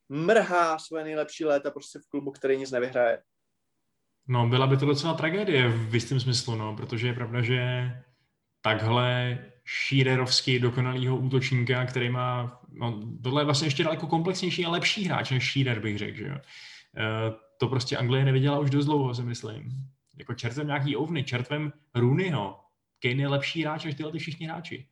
mrhá 0.09 0.79
své 0.79 1.03
nejlepší 1.03 1.45
léta 1.45 1.71
prostě 1.71 1.99
v 1.99 2.07
klubu, 2.09 2.31
který 2.31 2.57
nic 2.57 2.71
nevyhraje. 2.71 3.21
No, 4.27 4.47
byla 4.47 4.67
by 4.67 4.77
to 4.77 4.85
docela 4.85 5.13
tragédie 5.13 5.69
v 5.69 5.93
jistém 5.93 6.19
smyslu, 6.19 6.55
no, 6.55 6.75
protože 6.75 7.07
je 7.07 7.13
pravda, 7.13 7.41
že 7.41 7.91
takhle 8.61 9.39
šírerovsky 9.65 10.59
dokonalého 10.59 11.17
útočníka, 11.17 11.85
který 11.85 12.09
má, 12.09 12.61
no, 12.69 12.99
tohle 13.23 13.41
je 13.41 13.45
vlastně 13.45 13.67
ještě 13.67 13.83
daleko 13.83 14.07
komplexnější 14.07 14.65
a 14.65 14.69
lepší 14.69 15.03
hráč 15.03 15.31
než 15.31 15.43
Šírer, 15.43 15.79
bych 15.79 15.97
řekl, 15.97 16.17
že 16.17 16.27
jo. 16.27 16.35
Uh, 16.35 17.35
to 17.57 17.67
prostě 17.67 17.97
Anglie 17.97 18.25
neviděla 18.25 18.59
už 18.59 18.69
dost 18.69 18.85
dlouho, 18.85 19.15
si 19.15 19.23
myslím. 19.23 19.69
Jako 20.17 20.33
čertvem 20.33 20.67
nějaký 20.67 20.95
ovny, 20.95 21.23
čertvem 21.23 21.73
Rooneyho. 21.95 22.59
Kane 22.99 23.21
je 23.21 23.27
lepší 23.27 23.63
hráč 23.63 23.85
než 23.85 23.95
tyhle 23.95 24.11
ty 24.11 24.19
všichni 24.19 24.45
hráči. 24.45 24.87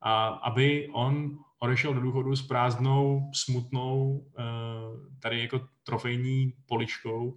A 0.00 0.26
aby 0.26 0.88
on 0.92 1.38
odešel 1.62 1.94
do 1.94 2.00
důchodu 2.00 2.36
s 2.36 2.42
prázdnou, 2.42 3.30
smutnou, 3.34 4.08
uh, 4.08 5.06
tady 5.20 5.40
jako 5.40 5.60
trofejní 5.82 6.52
poličkou. 6.66 7.36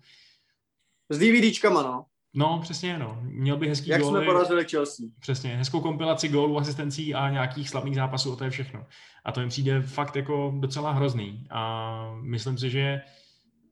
S 1.10 1.20
DVDčkama, 1.20 1.82
no. 1.84 2.06
No, 2.34 2.60
přesně, 2.62 2.98
no. 2.98 3.20
Měl 3.22 3.58
by 3.58 3.68
hezký 3.68 3.90
Jak 3.90 4.02
góly. 4.02 4.12
jsme 4.12 4.26
porazili 4.26 4.66
Chelsea. 4.66 5.06
Přesně, 5.20 5.56
hezkou 5.56 5.82
kompilaci 5.82 6.30
gólů, 6.30 6.58
asistencí 6.58 7.16
a 7.16 7.30
nějakých 7.30 7.70
slavných 7.70 7.96
zápasů, 7.96 8.34
a 8.34 8.36
to 8.36 8.44
je 8.44 8.50
všechno. 8.50 8.86
A 9.26 9.32
to 9.32 9.40
jim 9.40 9.50
přijde 9.50 9.82
fakt 9.82 10.16
jako 10.16 10.54
docela 10.60 10.92
hrozný. 10.92 11.48
A 11.50 12.12
myslím 12.22 12.58
si, 12.58 12.70
že 12.70 13.02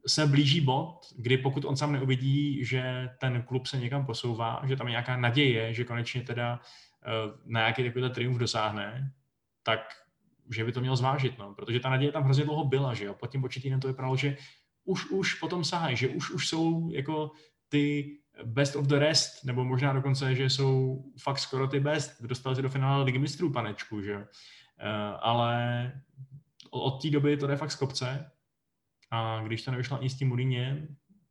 se 0.07 0.27
blíží 0.27 0.61
bod, 0.61 0.99
kdy 1.17 1.37
pokud 1.37 1.65
on 1.65 1.77
sám 1.77 1.91
neuvidí, 1.91 2.65
že 2.65 3.09
ten 3.19 3.41
klub 3.41 3.67
se 3.67 3.77
někam 3.77 4.05
posouvá, 4.05 4.61
že 4.63 4.75
tam 4.75 4.87
je 4.87 4.91
nějaká 4.91 5.17
naděje, 5.17 5.73
že 5.73 5.83
konečně 5.83 6.21
teda 6.21 6.59
uh, 6.59 7.39
na 7.45 7.59
nějaký 7.59 7.83
takovýhle 7.83 8.09
triumf 8.09 8.37
dosáhne, 8.37 9.11
tak 9.63 9.79
že 10.49 10.63
by 10.63 10.71
to 10.71 10.81
měl 10.81 10.95
zvážit, 10.95 11.37
no, 11.37 11.53
protože 11.53 11.79
ta 11.79 11.89
naděje 11.89 12.11
tam 12.11 12.23
hrozně 12.23 12.43
dlouho 12.43 12.65
byla, 12.65 12.93
že 12.93 13.05
jo, 13.05 13.13
pod 13.13 13.27
tím 13.27 13.41
početým 13.41 13.79
to 13.79 13.87
vypadalo, 13.87 14.17
že 14.17 14.37
už, 14.85 15.09
už 15.09 15.33
potom 15.33 15.63
sahají, 15.63 15.97
že 15.97 16.07
už, 16.07 16.31
už 16.31 16.47
jsou 16.47 16.91
jako 16.91 17.31
ty 17.69 18.17
best 18.43 18.75
of 18.75 18.85
the 18.85 18.95
rest, 18.95 19.45
nebo 19.45 19.65
možná 19.65 19.93
dokonce, 19.93 20.35
že 20.35 20.49
jsou 20.49 21.03
fakt 21.21 21.39
skoro 21.39 21.67
ty 21.67 21.79
best, 21.79 22.21
dostali 22.21 22.55
se 22.55 22.61
do 22.61 22.69
finále 22.69 23.03
ligy 23.03 23.19
mistrů 23.19 23.51
panečku, 23.51 24.01
že 24.01 24.15
uh, 24.15 24.23
ale 25.19 25.91
od 26.71 27.01
té 27.01 27.09
doby 27.09 27.37
to 27.37 27.47
jde 27.47 27.55
fakt 27.55 27.71
z 27.71 27.75
kopce. 27.75 28.31
A 29.11 29.41
když 29.45 29.61
to 29.61 29.71
nevyšlo 29.71 29.97
ani 29.97 30.09
s 30.09 30.17
tím 30.17 30.27
Mourinho, 30.27 30.75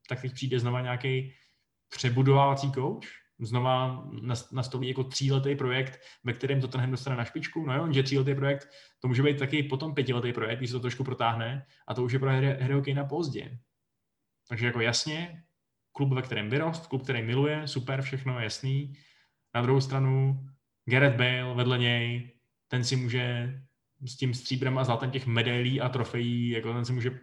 tak 0.09 0.21
teď 0.21 0.33
přijde 0.33 0.61
znova 0.61 0.81
nějaký 0.81 1.33
přebudovávací 1.89 2.73
kouč, 2.73 3.22
znova 3.47 4.05
nastolí 4.53 4.88
jako 4.88 5.05
tříletý 5.05 5.57
projekt, 5.57 6.01
ve 6.24 6.32
kterém 6.32 6.61
to 6.61 6.68
tenhle 6.68 6.90
dostane 6.90 7.16
na 7.16 7.24
špičku. 7.24 7.66
No 7.66 7.76
jo, 7.76 7.93
že 7.93 8.03
tříletý 8.03 8.34
projekt, 8.34 8.68
to 9.01 9.09
může 9.09 9.22
být 9.22 9.38
taky 9.38 9.62
potom 9.62 9.95
pětiletý 9.95 10.32
projekt, 10.32 10.59
když 10.59 10.70
se 10.70 10.76
to 10.76 10.80
trošku 10.80 11.05
protáhne 11.05 11.66
a 11.88 11.95
to 11.95 12.05
už 12.05 12.12
je 12.12 12.18
pro 12.18 12.30
Harryho 12.30 12.82
na 12.95 13.05
pozdě. 13.05 13.59
Takže 14.49 14.66
jako 14.66 14.80
jasně, 14.80 15.43
klub, 15.93 16.12
ve 16.12 16.22
kterém 16.22 16.51
vyrost, 16.51 16.86
klub, 16.86 17.03
který 17.03 17.22
miluje, 17.22 17.68
super, 17.68 18.03
všechno 18.03 18.40
jasný. 18.40 18.93
Na 19.55 19.62
druhou 19.62 19.80
stranu 19.80 20.47
Gareth 20.84 21.16
Bale 21.16 21.55
vedle 21.55 21.78
něj, 21.78 22.32
ten 22.68 22.84
si 22.84 22.97
může 22.97 23.55
s 24.07 24.16
tím 24.16 24.34
stříbrem 24.34 24.78
a 24.78 24.84
zlatem 24.84 25.11
těch 25.11 25.26
medailí 25.26 25.80
a 25.80 25.88
trofejí, 25.88 26.49
jako 26.49 26.72
ten 26.72 26.84
si 26.84 26.93
může, 26.93 27.20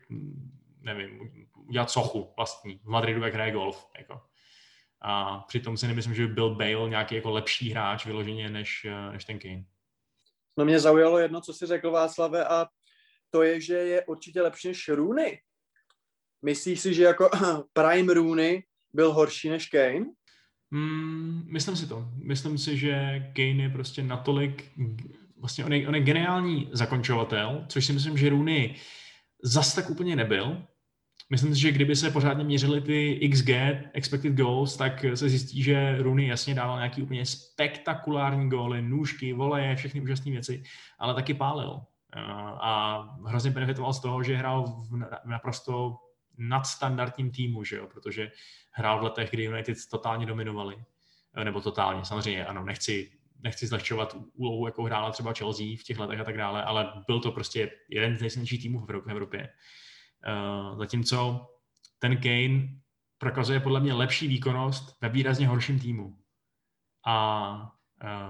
nevím, 0.81 1.19
udělat 1.67 1.91
sochu 1.91 2.33
vlastní 2.35 2.77
v 2.77 2.85
Madridu, 2.85 3.23
jak 3.23 3.33
hraje 3.33 3.51
golf. 3.51 3.89
Jako. 3.97 4.28
A 5.01 5.39
přitom 5.47 5.77
si 5.77 5.87
nemyslím, 5.87 6.15
že 6.15 6.27
by 6.27 6.33
byl 6.33 6.55
Bale 6.55 6.89
nějaký 6.89 7.15
jako 7.15 7.31
lepší 7.31 7.69
hráč 7.69 8.05
vyloženě 8.05 8.49
než, 8.49 8.87
než 9.11 9.25
ten 9.25 9.39
Kane. 9.39 9.63
No 10.57 10.65
mě 10.65 10.79
zaujalo 10.79 11.19
jedno, 11.19 11.41
co 11.41 11.53
si 11.53 11.65
řekl 11.65 11.91
Václave 11.91 12.45
a 12.45 12.67
to 13.29 13.43
je, 13.43 13.61
že 13.61 13.73
je 13.73 14.05
určitě 14.05 14.41
lepší 14.41 14.67
než 14.67 14.87
Rooney. 14.89 15.41
Myslíš 16.41 16.79
si, 16.79 16.93
že 16.93 17.03
jako 17.03 17.29
Prime 17.73 18.13
Rooney 18.13 18.63
byl 18.93 19.13
horší 19.13 19.49
než 19.49 19.69
Kane? 19.69 20.05
Mm, 20.71 21.43
myslím 21.47 21.75
si 21.75 21.87
to. 21.87 22.05
Myslím 22.15 22.57
si, 22.57 22.77
že 22.77 23.19
Kane 23.35 23.63
je 23.63 23.69
prostě 23.69 24.03
natolik, 24.03 24.71
vlastně 25.37 25.65
on 25.65 25.73
je, 25.73 25.87
on 25.87 25.95
je 25.95 26.01
geniální 26.01 26.69
zakončovatel, 26.71 27.65
což 27.67 27.85
si 27.85 27.93
myslím, 27.93 28.17
že 28.17 28.29
Rooney 28.29 28.75
zas 29.43 29.75
tak 29.75 29.89
úplně 29.89 30.15
nebyl. 30.15 30.67
Myslím 31.29 31.55
si, 31.55 31.61
že 31.61 31.71
kdyby 31.71 31.95
se 31.95 32.11
pořádně 32.11 32.43
měřily 32.43 32.81
ty 32.81 33.29
XG, 33.31 33.49
expected 33.93 34.33
goals, 34.33 34.77
tak 34.77 35.05
se 35.13 35.29
zjistí, 35.29 35.63
že 35.63 35.97
Rooney 36.01 36.27
jasně 36.27 36.55
dával 36.55 36.77
nějaký 36.77 37.01
úplně 37.01 37.25
spektakulární 37.25 38.49
góly, 38.49 38.81
nůžky, 38.81 39.33
voleje, 39.33 39.75
všechny 39.75 40.01
úžasné 40.01 40.31
věci, 40.31 40.63
ale 40.99 41.13
taky 41.13 41.33
pálil. 41.33 41.81
A 42.61 42.99
hrozně 43.25 43.51
benefitoval 43.51 43.93
z 43.93 43.99
toho, 43.99 44.23
že 44.23 44.35
hrál 44.35 44.63
v 44.65 45.25
naprosto 45.25 45.97
nadstandardním 46.37 47.31
týmu, 47.31 47.63
že 47.63 47.75
jo? 47.75 47.87
protože 47.87 48.31
hrál 48.71 48.99
v 48.99 49.03
letech, 49.03 49.29
kdy 49.31 49.43
United 49.43 49.77
totálně 49.91 50.25
dominovali. 50.25 50.75
Eh, 51.35 51.43
nebo 51.43 51.61
totálně, 51.61 52.05
samozřejmě, 52.05 52.45
ano, 52.45 52.65
nechci, 52.65 53.11
nechci 53.43 53.67
zlehčovat 53.67 54.17
úlohu, 54.33 54.65
jakou 54.65 54.83
hrála 54.83 55.11
třeba 55.11 55.33
Chelsea 55.33 55.65
v 55.79 55.83
těch 55.83 55.99
letech 55.99 56.19
a 56.19 56.23
tak 56.23 56.37
dále, 56.37 56.63
ale 56.63 56.93
byl 57.07 57.19
to 57.19 57.31
prostě 57.31 57.71
jeden 57.89 58.17
z 58.17 58.21
nejsilnějších 58.21 58.61
týmů 58.61 58.79
v 58.79 59.09
Evropě. 59.09 59.49
Uh, 60.27 60.77
zatímco 60.77 61.47
ten 61.99 62.17
Kane 62.17 62.79
prokazuje 63.17 63.59
podle 63.59 63.79
mě 63.79 63.93
lepší 63.93 64.27
výkonnost 64.27 65.01
ve 65.01 65.09
výrazně 65.09 65.47
horším 65.47 65.79
týmu. 65.79 66.17
A 67.05 67.55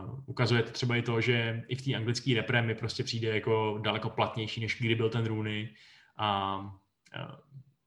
uh, 0.04 0.20
ukazuje 0.26 0.64
to 0.64 0.72
třeba 0.72 0.96
i 0.96 1.02
to, 1.02 1.22
že 1.22 1.64
i 1.68 1.76
v 1.76 1.82
té 1.82 1.96
anglické 1.96 2.34
repre 2.36 2.62
mi 2.62 2.76
prostě 2.76 3.04
přijde 3.04 3.36
jako 3.36 3.80
daleko 3.84 4.10
platnější, 4.10 4.62
než 4.62 4.80
kdy 4.80 4.96
byl 4.96 5.10
ten 5.10 5.26
Rooney. 5.26 5.76
A 6.18 6.58
uh, 6.58 7.36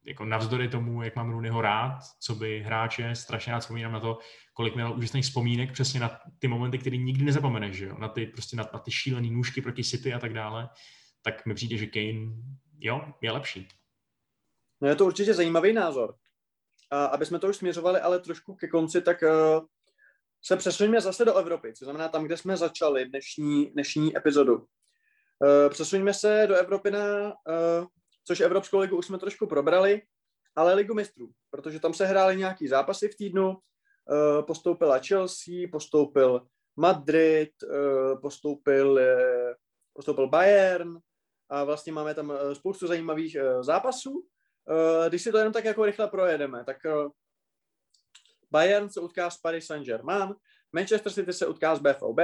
jako 0.07 0.25
navzdory 0.25 0.69
tomu, 0.69 1.03
jak 1.03 1.17
mám 1.17 1.31
Rooneyho 1.31 1.61
rád, 1.61 1.99
co 2.21 2.35
by 2.35 2.63
hráče, 2.63 3.15
strašně 3.15 3.53
rád 3.53 3.61
vzpomínám 3.61 3.93
na 3.93 4.01
to, 4.01 4.19
kolik 4.55 4.75
měl 4.75 4.93
úžasných 4.93 5.25
vzpomínek 5.25 5.73
přesně 5.73 6.01
na 6.01 6.21
ty 6.39 6.49
momenty, 6.49 6.79
které 6.79 6.97
nikdy 6.97 7.25
nezapomeneš, 7.25 7.77
že 7.77 7.87
jo? 7.87 7.99
Na 7.99 8.09
ty, 8.09 8.27
prostě 8.27 8.57
na, 8.57 8.65
na 8.73 8.79
ty 8.79 8.91
šílené 8.91 9.29
nůžky 9.29 9.61
proti 9.61 9.85
City 9.85 10.15
a 10.15 10.19
tak 10.19 10.33
dále, 10.33 10.69
tak 11.23 11.47
mi 11.47 11.55
přijde, 11.55 11.77
že 11.77 11.87
Kane, 11.87 12.21
jo, 12.81 13.13
je 13.21 13.33
lepší. 13.33 13.69
No 14.83 14.89
je 14.89 14.97
to 14.97 15.05
určitě 15.05 15.35
zajímavý 15.35 15.73
názor. 15.73 16.15
A 16.91 17.05
aby 17.05 17.27
jsme 17.27 17.39
to 17.39 17.49
už 17.49 17.57
směřovali, 17.57 18.01
ale 18.01 18.21
trošku 18.21 18.55
ke 18.55 18.69
konci, 18.69 19.03
tak 19.03 19.23
uh, 19.23 19.67
se 20.45 20.57
přesuneme 20.57 21.01
zase 21.01 21.25
do 21.25 21.37
Evropy, 21.37 21.73
co 21.75 21.85
znamená 21.85 22.09
tam, 22.09 22.25
kde 22.25 22.37
jsme 22.37 22.57
začali 22.57 23.05
dnešní, 23.05 23.67
dnešní 23.71 24.17
epizodu. 24.17 24.57
Uh, 24.57 24.67
přesuneme 25.69 26.15
se 26.15 26.47
do 26.49 26.55
Evropy 26.55 26.91
na 26.91 27.25
uh, 27.25 27.87
což 28.25 28.41
Evropskou 28.41 28.79
ligu 28.79 28.97
už 28.99 29.07
jsme 29.07 29.19
trošku 29.19 29.47
probrali, 29.47 30.03
ale 30.57 30.75
ligu 30.75 30.95
mistrů, 30.95 31.31
protože 31.51 31.81
tam 31.81 31.95
se 31.95 32.07
hrály 32.07 32.37
nějaký 32.37 32.69
zápasy 32.69 33.09
v 33.09 33.17
týdnu, 33.17 33.59
postoupila 34.47 34.99
Chelsea, 34.99 35.69
postoupil 35.73 36.47
Madrid, 36.77 37.51
postoupil, 38.23 39.01
postoupil 39.93 40.29
Bayern 40.29 40.99
a 41.49 41.65
vlastně 41.65 41.93
máme 41.93 42.15
tam 42.15 42.33
spoustu 42.53 42.87
zajímavých 42.87 43.37
zápasů. 43.61 44.27
Když 45.09 45.23
si 45.23 45.33
to 45.33 45.39
jenom 45.39 45.53
tak 45.53 45.65
jako 45.65 45.85
rychle 45.85 46.09
projedeme, 46.09 46.65
tak 46.65 46.77
Bayern 48.51 48.91
se 48.91 49.01
utká 49.01 49.31
s 49.31 49.39
Paris 49.39 49.67
Saint-Germain, 49.67 50.35
Manchester 50.73 51.13
City 51.13 51.33
se 51.33 51.47
utká 51.47 51.77
s 51.77 51.79
BVB, 51.79 52.19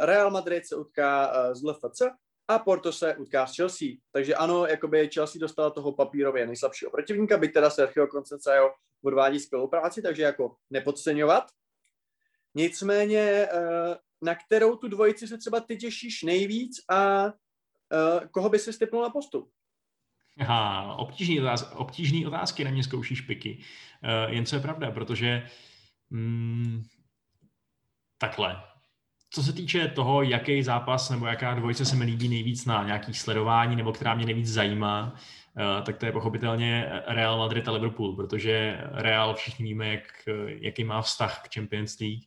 Real 0.00 0.30
Madrid 0.30 0.66
se 0.66 0.76
utká 0.76 1.32
s 1.54 1.62
LFC 1.62 2.02
a 2.48 2.58
Porto 2.58 2.92
se 2.92 3.16
utká 3.16 3.46
s 3.46 3.56
Chelsea. 3.56 3.88
Takže 4.12 4.34
ano, 4.34 4.66
jakoby 4.66 5.10
Chelsea 5.14 5.40
dostala 5.40 5.70
toho 5.70 5.92
papírově 5.92 6.46
nejslabšího 6.46 6.90
protivníka, 6.90 7.36
byť 7.36 7.52
teda 7.52 7.70
Sergio 7.70 8.06
Conceição 8.06 8.70
odvádí 9.02 9.40
skvělou 9.40 9.68
práci, 9.68 10.02
takže 10.02 10.22
jako 10.22 10.56
nepodceňovat. 10.70 11.44
Nicméně, 12.54 13.20
eh, 13.20 13.96
na 14.22 14.34
kterou 14.34 14.76
tu 14.76 14.88
dvojici 14.88 15.28
se 15.28 15.38
třeba 15.38 15.60
ty 15.60 15.76
těšíš 15.76 16.22
nejvíc 16.22 16.76
a 16.90 17.26
eh, 17.26 18.28
koho 18.30 18.48
by 18.48 18.58
si 18.58 18.72
stipnul 18.72 19.02
na 19.02 19.10
postup? 19.10 19.50
Aha, 20.38 20.94
obtížný, 20.94 21.40
otáz, 21.40 21.72
obtížný 21.74 22.26
otázky 22.26 22.64
na 22.64 22.70
mě 22.70 22.84
zkoušíš 22.84 23.20
piky. 23.20 23.58
Uh, 24.04 24.32
jen 24.34 24.46
co 24.46 24.56
je 24.56 24.62
pravda, 24.62 24.90
protože 24.90 25.46
mm, 26.10 26.84
takhle, 28.18 28.62
co 29.30 29.42
se 29.42 29.52
týče 29.52 29.88
toho, 29.88 30.22
jaký 30.22 30.62
zápas 30.62 31.10
nebo 31.10 31.26
jaká 31.26 31.54
dvojice 31.54 31.84
se 31.84 31.96
mi 31.96 32.04
líbí 32.04 32.28
nejvíc 32.28 32.66
na 32.66 32.84
nějaký 32.84 33.14
sledování 33.14 33.76
nebo 33.76 33.92
která 33.92 34.14
mě 34.14 34.26
nejvíc 34.26 34.52
zajímá, 34.52 35.14
eh, 35.56 35.82
tak 35.82 35.96
to 35.96 36.06
je 36.06 36.12
pochopitelně 36.12 36.90
Real 37.06 37.38
Madrid 37.38 37.68
a 37.68 37.72
Liverpool, 37.72 38.16
protože 38.16 38.80
Real 38.92 39.34
všichni 39.34 39.64
víme, 39.64 39.88
jak, 39.88 40.28
jaký 40.46 40.84
má 40.84 41.02
vztah 41.02 41.42
k 41.42 41.54
Champions 41.54 41.98
League. 42.00 42.22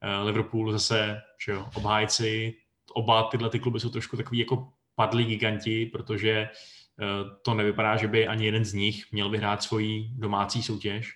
Eh, 0.00 0.22
Liverpool 0.22 0.72
zase, 0.72 1.20
že 1.44 1.52
jo, 1.52 1.68
obhájci, 1.74 2.54
oba 2.92 3.22
tyhle 3.22 3.50
ty 3.50 3.58
kluby 3.58 3.80
jsou 3.80 3.90
trošku 3.90 4.16
takový 4.16 4.38
jako 4.38 4.68
padlí 4.94 5.24
giganti, 5.24 5.86
protože 5.86 6.30
eh, 6.30 6.48
to 7.42 7.54
nevypadá, 7.54 7.96
že 7.96 8.08
by 8.08 8.26
ani 8.26 8.46
jeden 8.46 8.64
z 8.64 8.72
nich 8.72 9.12
měl 9.12 9.30
vyhrát 9.30 9.62
svoji 9.62 10.10
domácí 10.12 10.62
soutěž, 10.62 11.12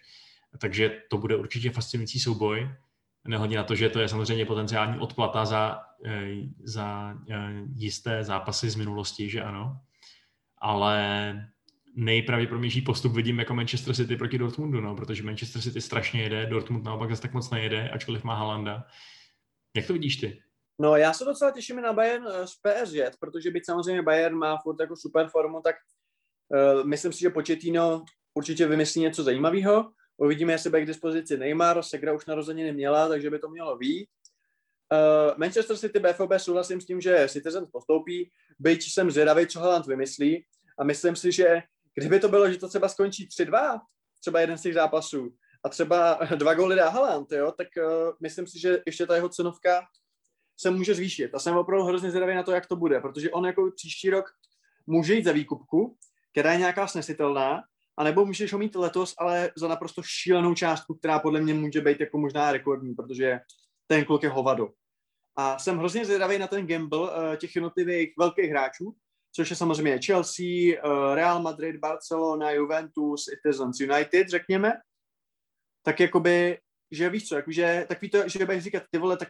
takže 0.59 1.03
to 1.11 1.19
bude 1.19 1.37
určitě 1.37 1.71
fascinující 1.71 2.21
souboj 2.21 2.69
nehledě 3.29 3.57
na 3.57 3.65
to, 3.65 3.75
že 3.75 3.89
to 3.89 4.01
je 4.01 4.09
samozřejmě 4.09 4.47
potenciální 4.47 4.99
odplata 4.99 5.45
za, 5.45 5.81
eh, 6.05 6.29
za 6.65 7.15
eh, 7.31 7.63
jisté 7.75 8.25
zápasy 8.25 8.71
z 8.71 8.77
minulosti, 8.77 9.31
že 9.31 9.43
ano. 9.43 9.81
Ale 10.59 11.49
nejpravděpodobnější 11.97 12.81
postup 12.83 13.13
vidím 13.13 13.39
jako 13.39 13.55
Manchester 13.55 13.95
City 13.95 14.17
proti 14.17 14.39
Dortmundu, 14.39 14.81
no, 14.81 14.97
protože 14.97 15.23
Manchester 15.23 15.63
City 15.63 15.81
strašně 15.81 16.23
jede, 16.23 16.47
Dortmund 16.47 16.85
naopak 16.85 17.11
zase 17.11 17.23
tak 17.23 17.33
moc 17.33 17.51
nejede, 17.51 17.89
ačkoliv 17.89 18.25
má 18.25 18.35
Halanda. 18.35 18.85
Jak 19.77 19.87
to 19.87 19.93
vidíš 19.93 20.17
ty? 20.17 20.43
No 20.81 20.97
já 20.97 21.12
se 21.12 21.24
docela 21.24 21.51
těším 21.51 21.81
na 21.81 21.93
Bayern 21.93 22.27
z 22.44 22.53
eh, 22.66 22.85
PSG, 22.85 23.19
protože 23.20 23.51
byť 23.51 23.66
samozřejmě 23.66 24.03
Bayern 24.03 24.36
má 24.36 24.57
furt 24.62 24.81
jako 24.81 24.97
super 24.97 25.28
formu, 25.28 25.61
tak 25.61 25.77
uh, 26.49 26.85
myslím 26.85 27.12
si, 27.12 27.20
že 27.20 27.31
Početino 27.31 28.05
určitě 28.35 28.66
vymyslí 28.66 29.03
něco 29.03 29.23
zajímavého. 29.23 29.90
Uvidíme, 30.16 30.53
jestli 30.53 30.70
bude 30.70 30.82
k 30.82 30.86
dispozici 30.86 31.36
Neymar, 31.36 31.82
Segra 31.82 32.12
už 32.12 32.27
narozeně 32.27 32.65
neměla, 32.65 33.09
takže 33.09 33.31
by 33.31 33.39
to 33.39 33.49
mělo 33.49 33.77
být. 33.77 34.09
Uh, 34.93 35.39
Manchester 35.39 35.77
City 35.77 36.01
BFB 36.01 36.32
souhlasím 36.36 36.81
s 36.81 36.86
tím, 36.86 37.01
že 37.01 37.28
Citizen 37.28 37.66
postoupí, 37.73 38.31
byť 38.59 38.93
jsem 38.93 39.11
zvědavý, 39.11 39.47
co 39.47 39.61
Haaland 39.61 39.86
vymyslí 39.86 40.44
a 40.78 40.85
myslím 40.85 41.16
si, 41.16 41.32
že 41.32 41.62
kdyby 41.94 42.20
to 42.20 42.28
bylo, 42.28 42.51
že 42.51 42.59
to 42.59 42.69
třeba 42.69 42.89
skončí 42.89 43.28
3-2, 43.28 43.81
třeba 44.20 44.40
jeden 44.40 44.59
z 44.59 44.62
těch 44.62 44.74
zápasů, 44.74 45.35
a 45.65 45.69
třeba 45.69 46.19
dva 46.36 46.55
góly 46.55 46.77
dá 46.77 46.89
Haaland, 46.89 47.32
jo, 47.32 47.53
tak 47.53 47.69
uh, 47.77 48.15
myslím 48.20 48.47
si, 48.47 48.61
že 48.61 48.82
ještě 48.86 49.07
ta 49.07 49.15
jeho 49.15 49.28
cenovka 49.28 49.82
se 50.63 50.71
může 50.71 50.95
zvýšit. 50.95 51.35
A 51.35 51.39
jsem 51.39 51.57
opravdu 51.57 51.85
hrozně 51.85 52.11
zvědavý 52.11 52.35
na 52.35 52.43
to, 52.43 52.53
jak 52.53 52.67
to 52.67 52.77
bude, 52.77 53.01
protože 53.01 53.31
on 53.31 53.47
jako 53.47 53.71
příští 53.77 54.11
rok 54.11 54.25
může 54.87 55.15
jít 55.15 55.25
za 55.25 55.33
výkupku, 55.33 55.97
která 56.33 56.53
je 56.53 56.59
nějaká 56.59 56.87
snesitelná, 56.87 57.63
anebo 57.97 58.27
můžeš 58.27 58.53
ho 58.53 58.59
mít 58.59 58.75
letos, 58.75 59.15
ale 59.19 59.51
za 59.57 59.69
naprosto 59.69 60.03
šílenou 60.03 60.55
částku, 60.55 60.95
která 60.95 61.19
podle 61.19 61.41
mě 61.41 61.55
může 61.55 61.81
být 61.81 62.01
jako 62.01 62.19
možná 62.19 62.53
rekordní, 62.53 62.95
protože 62.95 63.41
ten 63.87 64.05
kluk 64.05 64.23
je 64.23 64.29
hovado. 64.29 64.69
A 65.37 65.59
jsem 65.59 65.79
hrozně 65.79 66.05
zvědavý 66.05 66.39
na 66.39 66.47
ten 66.47 66.67
gamble 66.67 67.01
uh, 67.01 67.37
těch 67.37 67.55
jednotlivých 67.55 68.13
velkých 68.19 68.51
hráčů, 68.51 68.97
což 69.33 69.51
je 69.51 69.57
samozřejmě 69.57 69.99
Chelsea, 70.07 70.45
uh, 70.85 71.15
Real 71.15 71.43
Madrid, 71.43 71.77
Barcelona, 71.77 72.51
Juventus, 72.51 73.25
Citizens 73.25 73.81
United, 73.81 74.29
řekněme. 74.29 74.73
Tak 75.85 76.01
jakoby, 76.01 76.59
že 76.91 77.11
víš 77.11 77.29
co, 77.29 77.37
jakože, 77.37 77.85
tak 77.89 78.01
ví 78.01 78.11
to, 78.11 78.29
že 78.29 78.45
budeš 78.45 78.65
říkat, 78.65 78.83
ty 78.91 78.99
vole, 78.99 79.17
tak 79.17 79.29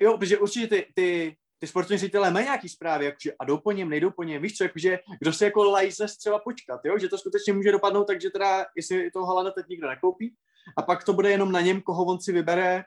jo, 0.00 0.18
protože 0.18 0.38
určitě 0.38 0.66
ty, 0.66 0.86
ty, 0.94 1.36
ty 1.58 1.66
sportovní 1.66 1.98
ředitelé 1.98 2.30
mají 2.30 2.44
nějaký 2.44 2.68
zprávy, 2.68 3.04
jakože 3.04 3.32
a 3.38 3.44
jdou 3.44 3.58
po 3.58 3.72
něm, 3.72 3.88
nejdou 3.88 4.10
po 4.10 4.22
něm, 4.22 4.42
víš 4.42 4.56
co, 4.56 4.64
jakože 4.64 4.98
kdo 5.20 5.32
se 5.32 5.44
jako 5.44 5.64
lajze 5.64 6.06
třeba 6.18 6.38
počkat, 6.38 6.80
jo, 6.84 6.98
že 6.98 7.08
to 7.08 7.18
skutečně 7.18 7.52
může 7.52 7.72
dopadnout 7.72 8.04
tak, 8.04 8.20
že 8.20 8.30
teda, 8.30 8.66
jestli 8.76 9.10
toho 9.10 9.26
Halana 9.26 9.50
teď 9.50 9.66
nikdo 9.68 9.88
nekoupí, 9.88 10.34
a 10.76 10.82
pak 10.82 11.04
to 11.04 11.12
bude 11.12 11.30
jenom 11.30 11.52
na 11.52 11.60
něm, 11.60 11.82
koho 11.82 12.04
on 12.04 12.20
si 12.20 12.32
vybere, 12.32 12.84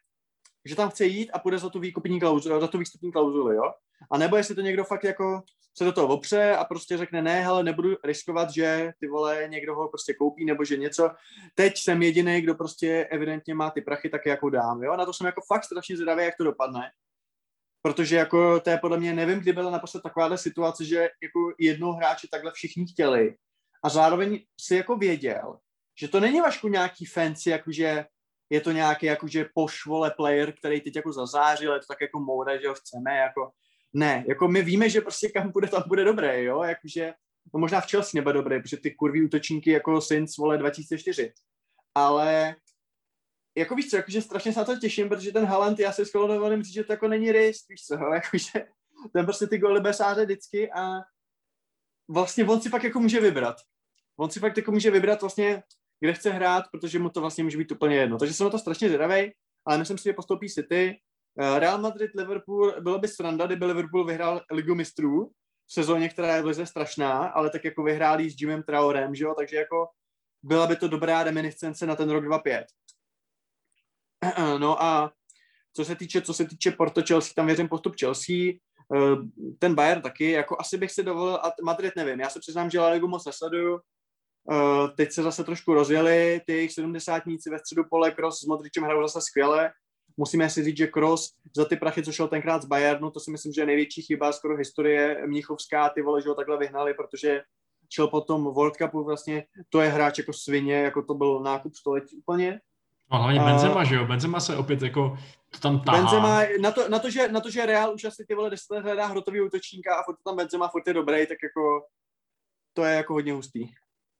že 0.65 0.76
tam 0.76 0.89
chce 0.89 1.05
jít 1.05 1.31
a 1.31 1.39
půjde 1.39 1.57
za 1.57 1.69
tu 1.69 1.80
výkupní 1.80 2.19
klauzuli, 2.19 2.61
za 2.61 2.68
tu 2.68 2.77
výstupní 2.77 3.11
klauzuli, 3.11 3.55
jo. 3.55 3.63
A 4.11 4.18
nebo 4.18 4.38
jestli 4.38 4.55
to 4.55 4.61
někdo 4.61 4.84
fakt 4.84 5.03
jako 5.03 5.41
se 5.77 5.85
do 5.85 5.91
toho 5.91 6.07
opře 6.07 6.56
a 6.56 6.65
prostě 6.65 6.98
řekne, 6.98 7.22
ne, 7.22 7.41
hele, 7.41 7.64
nebudu 7.64 7.95
riskovat, 8.03 8.49
že 8.49 8.91
ty 8.99 9.07
vole 9.07 9.48
někdo 9.48 9.76
ho 9.76 9.89
prostě 9.89 10.14
koupí 10.14 10.45
nebo 10.45 10.65
že 10.65 10.77
něco. 10.77 11.11
Teď 11.56 11.77
jsem 11.77 12.02
jediný, 12.02 12.41
kdo 12.41 12.56
prostě 12.56 13.07
evidentně 13.11 13.53
má 13.53 13.69
ty 13.69 13.81
prachy, 13.81 14.10
tak 14.10 14.26
jako 14.26 14.49
dám, 14.49 14.84
jo. 14.84 14.95
Na 14.98 15.06
to 15.06 15.14
jsem 15.14 15.26
jako 15.26 15.41
fakt 15.48 15.64
strašně 15.64 15.95
zvědavý, 15.95 16.23
jak 16.23 16.38
to 16.38 16.43
dopadne. 16.43 16.91
Protože 17.81 18.15
jako 18.15 18.60
to 18.60 18.69
je 18.69 18.77
podle 18.77 18.99
mě, 18.99 19.14
nevím, 19.14 19.39
kdy 19.39 19.53
byla 19.53 19.72
naposled 19.72 20.03
takováhle 20.03 20.38
situace, 20.38 20.85
že 20.85 20.98
jako 20.98 21.39
jednou 21.60 21.91
hráči 21.91 22.27
takhle 22.27 22.52
všichni 22.52 22.85
chtěli 22.88 23.35
a 23.84 23.89
zároveň 23.89 24.39
si 24.61 24.76
jako 24.76 24.95
věděl, 24.95 25.60
že 25.99 26.07
to 26.07 26.19
není 26.19 26.41
vašku 26.41 26.68
nějaký 26.68 27.06
fancy, 27.06 27.49
jakože 27.49 28.06
je 28.49 28.61
to 28.61 28.72
nějaký 28.72 29.06
jakože 29.06 29.49
pošvole 29.56 30.11
player, 30.11 30.53
který 30.53 30.81
teď 30.81 30.95
jako 30.95 31.14
zazářil, 31.14 31.73
je 31.73 31.80
to 31.80 31.85
tak 31.88 32.02
jako 32.02 32.19
moda, 32.19 32.61
že 32.61 32.68
ho 32.68 32.73
chceme, 32.73 33.15
jako 33.18 33.52
ne, 33.93 34.26
jako 34.27 34.47
my 34.47 34.61
víme, 34.61 34.89
že 34.89 35.01
prostě 35.01 35.30
kam 35.30 35.51
bude, 35.51 35.68
tam 35.68 35.84
bude 35.88 36.03
dobré, 36.03 36.43
jo, 36.43 36.63
jakože, 36.63 37.13
no 37.53 37.59
možná 37.59 37.81
v 37.81 37.89
Chelsea 37.91 38.11
nebude 38.19 38.34
dobré, 38.34 38.59
protože 38.59 38.77
ty 38.77 38.91
kurví 38.91 39.26
útočníky 39.26 39.72
jako 39.72 40.01
Saints, 40.01 40.38
vole, 40.38 40.57
2004, 40.57 41.34
ale 41.95 42.55
jako 43.57 43.76
víš 43.76 43.89
co, 43.89 43.95
jakože 43.95 44.22
strašně 44.22 44.53
se 44.53 44.59
na 44.59 44.65
to 44.65 44.80
těším, 44.80 45.09
protože 45.09 45.31
ten 45.31 45.45
Haaland, 45.45 45.80
já 45.80 45.91
si 45.91 46.05
skoro 46.05 46.27
dovolím 46.27 46.63
říct, 46.63 46.73
že 46.73 46.84
to 46.84 46.93
jako 46.93 47.07
není 47.07 47.31
risk, 47.31 47.69
víš 47.69 47.85
co, 47.85 47.95
jakože 48.13 48.68
ten 49.13 49.26
prostě 49.26 49.47
ty 49.47 49.57
goly 49.57 49.81
besáře 49.81 50.26
vždycky 50.26 50.72
a 50.72 50.99
vlastně 52.07 52.45
on 52.45 52.61
si 52.61 52.69
fakt 52.69 52.84
jako 52.84 52.99
může 52.99 53.19
vybrat. 53.19 53.55
On 54.18 54.30
si 54.30 54.39
fakt 54.39 54.57
jako 54.57 54.72
může 54.72 54.91
vybrat 54.91 55.22
vlastně, 55.22 55.63
kde 55.99 56.13
chce 56.13 56.30
hrát, 56.30 56.65
protože 56.72 56.99
mu 56.99 57.09
to 57.09 57.22
vlastně 57.22 57.43
může 57.43 57.57
být 57.57 57.72
úplně 57.72 57.95
jedno. 57.95 58.18
Takže 58.18 58.34
jsem 58.34 58.43
na 58.43 58.49
to 58.49 58.59
strašně 58.59 58.88
zvědavý, 58.88 59.31
ale 59.65 59.77
myslím 59.77 59.97
si, 59.97 60.03
že 60.03 60.13
postoupí 60.13 60.49
City. 60.49 60.99
Eh, 61.39 61.59
Real 61.59 61.77
Madrid, 61.77 62.11
Liverpool, 62.15 62.73
bylo 62.81 62.99
by 62.99 63.07
sranda, 63.07 63.45
kdyby 63.45 63.65
Liverpool 63.65 64.05
vyhrál 64.05 64.41
Ligu 64.51 64.75
mistrů 64.75 65.31
v 65.67 65.73
sezóně, 65.73 66.09
která 66.09 66.35
je 66.35 66.41
v 66.41 66.45
lize 66.45 66.65
strašná, 66.65 67.27
ale 67.27 67.49
tak 67.49 67.65
jako 67.65 67.83
vyhráli 67.83 68.29
s 68.29 68.41
Jimem 68.41 68.63
Traorem, 68.63 69.15
že 69.15 69.23
jo, 69.23 69.33
takže 69.37 69.57
jako 69.57 69.87
byla 70.43 70.67
by 70.67 70.75
to 70.75 70.87
dobrá 70.87 71.23
reminiscence 71.23 71.85
na 71.85 71.95
ten 71.95 72.09
rok 72.09 72.23
2-5. 72.23 72.65
No 74.57 74.83
a 74.83 75.11
co 75.73 75.85
se 75.85 75.95
týče, 75.95 76.21
co 76.21 76.33
se 76.33 76.45
týče 76.45 76.71
Porto 76.71 77.01
Chelsea, 77.07 77.33
tam 77.35 77.45
věřím 77.45 77.69
postup 77.69 77.95
Chelsea, 77.99 78.35
eh, 78.35 79.15
ten 79.59 79.75
Bayern 79.75 80.01
taky, 80.01 80.31
jako 80.31 80.57
asi 80.59 80.77
bych 80.77 80.91
si 80.91 81.03
dovolil, 81.03 81.35
a 81.35 81.53
Madrid 81.63 81.95
nevím, 81.95 82.19
já 82.19 82.29
se 82.29 82.39
přiznám, 82.39 82.69
že 82.69 82.79
La 82.79 82.89
Ligu 82.89 83.07
moc 83.07 83.25
nesleduju, 83.25 83.79
teď 84.95 85.11
se 85.11 85.23
zase 85.23 85.43
trošku 85.43 85.73
rozjeli, 85.73 86.41
ty 86.45 86.53
jejich 86.53 86.73
sedmdesátníci 86.73 87.49
ve 87.49 87.59
středu 87.59 87.83
pole, 87.89 88.11
Kroos 88.11 88.39
s 88.39 88.45
Modričem 88.45 88.83
hrajou 88.83 89.01
zase 89.01 89.21
skvěle. 89.21 89.71
Musíme 90.17 90.49
si 90.49 90.63
říct, 90.63 90.77
že 90.77 90.88
Kroos 90.88 91.33
za 91.55 91.65
ty 91.65 91.75
prachy, 91.75 92.03
co 92.03 92.11
šel 92.11 92.27
tenkrát 92.27 92.61
z 92.61 92.65
Bayernu, 92.65 93.11
to 93.11 93.19
si 93.19 93.31
myslím, 93.31 93.53
že 93.53 93.61
je 93.61 93.65
největší 93.65 94.01
chyba 94.01 94.31
skoro 94.31 94.57
historie 94.57 95.27
Mnichovská, 95.27 95.89
ty 95.89 96.01
vole, 96.01 96.21
že 96.21 96.29
ho 96.29 96.35
takhle 96.35 96.57
vyhnali, 96.57 96.93
protože 96.93 97.41
šel 97.93 98.07
potom 98.07 98.43
World 98.43 98.75
Cupu, 98.75 99.03
vlastně 99.03 99.43
to 99.69 99.81
je 99.81 99.89
hráč 99.89 100.17
jako 100.17 100.33
svině, 100.33 100.75
jako 100.75 101.03
to 101.03 101.13
byl 101.13 101.39
nákup 101.39 101.75
století 101.75 102.17
úplně. 102.17 102.59
No 103.11 103.17
hlavně 103.17 103.39
Benzema, 103.39 103.75
uh, 103.75 103.83
že 103.83 103.95
jo? 103.95 104.05
Benzema 104.05 104.39
se 104.39 104.57
opět 104.57 104.81
jako 104.81 105.17
to 105.49 105.59
tam 105.59 105.79
tahá. 105.79 105.97
Benzema, 105.97 106.41
na 106.61 106.71
to, 106.71 106.89
na 106.89 106.99
to, 106.99 107.09
že, 107.09 107.27
na 107.27 107.39
to, 107.39 107.49
že 107.49 107.65
Real 107.65 107.93
už 107.93 108.03
asi 108.03 108.25
ty 108.27 108.35
vole 108.35 108.49
deset 108.49 108.69
let 108.69 108.83
hledá 108.83 109.05
hrotový 109.05 109.41
útočníka 109.41 109.95
a 109.95 110.03
furt 110.03 110.17
tam 110.25 110.35
Benzema 110.35 110.67
furt 110.67 110.88
je 110.88 110.93
dobrý, 110.93 111.27
tak 111.27 111.38
jako 111.43 111.85
to 112.73 112.83
je 112.83 112.95
jako 112.95 113.13
hodně 113.13 113.33
hustý. 113.33 113.67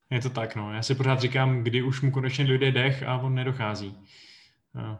Je 0.10 0.22
to 0.22 0.30
tak, 0.30 0.56
no. 0.56 0.74
Já 0.74 0.84
si 0.84 0.96
pořád 0.96 1.20
říkám, 1.20 1.64
kdy 1.64 1.82
už 1.82 2.02
mu 2.02 2.12
konečně 2.12 2.46
dojde 2.46 2.72
dech 2.72 3.04
a 3.04 3.18
on 3.18 3.36
nedochází. 3.36 4.08
No. 4.74 5.00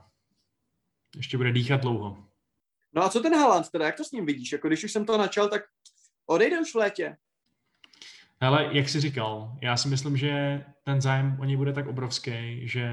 Ještě 1.18 1.38
bude 1.38 1.52
dýchat 1.52 1.82
dlouho. 1.82 2.18
No 2.94 3.04
a 3.04 3.10
co 3.10 3.20
ten 3.20 3.36
Haaland 3.36 3.70
teda, 3.70 3.86
jak 3.86 3.98
to 3.98 4.04
s 4.04 4.12
ním 4.12 4.26
vidíš? 4.26 4.52
Jako 4.52 4.68
když 4.68 4.84
už 4.84 4.92
jsem 4.92 5.06
to 5.06 5.18
načal, 5.18 5.50
tak 5.50 5.62
odejde 6.26 6.60
už 6.60 6.74
v 6.74 6.78
létě. 6.78 7.18
Ale 8.40 8.70
jak 8.72 8.90
jsi 8.90 9.00
říkal, 9.00 9.58
já 9.62 9.78
si 9.78 9.88
myslím, 9.88 10.18
že 10.18 10.64
ten 10.84 11.02
zájem 11.02 11.38
o 11.40 11.46
něj 11.46 11.58
bude 11.58 11.74
tak 11.74 11.88
obrovský, 11.88 12.68
že 12.68 12.92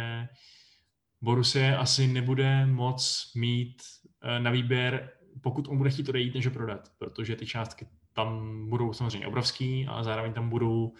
Borussia 1.20 1.78
asi 1.78 2.06
nebude 2.06 2.66
moc 2.66 3.32
mít 3.36 3.82
eh, 4.22 4.40
na 4.40 4.50
výběr, 4.50 5.12
pokud 5.42 5.68
on 5.68 5.78
bude 5.78 5.90
chtít 5.90 6.08
odejít, 6.08 6.34
než 6.34 6.46
ho 6.46 6.52
prodat, 6.52 6.88
protože 6.98 7.36
ty 7.36 7.46
částky 7.46 7.86
tam 8.12 8.66
budou 8.68 8.92
samozřejmě 8.92 9.26
obrovský, 9.26 9.86
ale 9.86 10.04
zároveň 10.04 10.32
tam 10.32 10.48
budou 10.48 10.92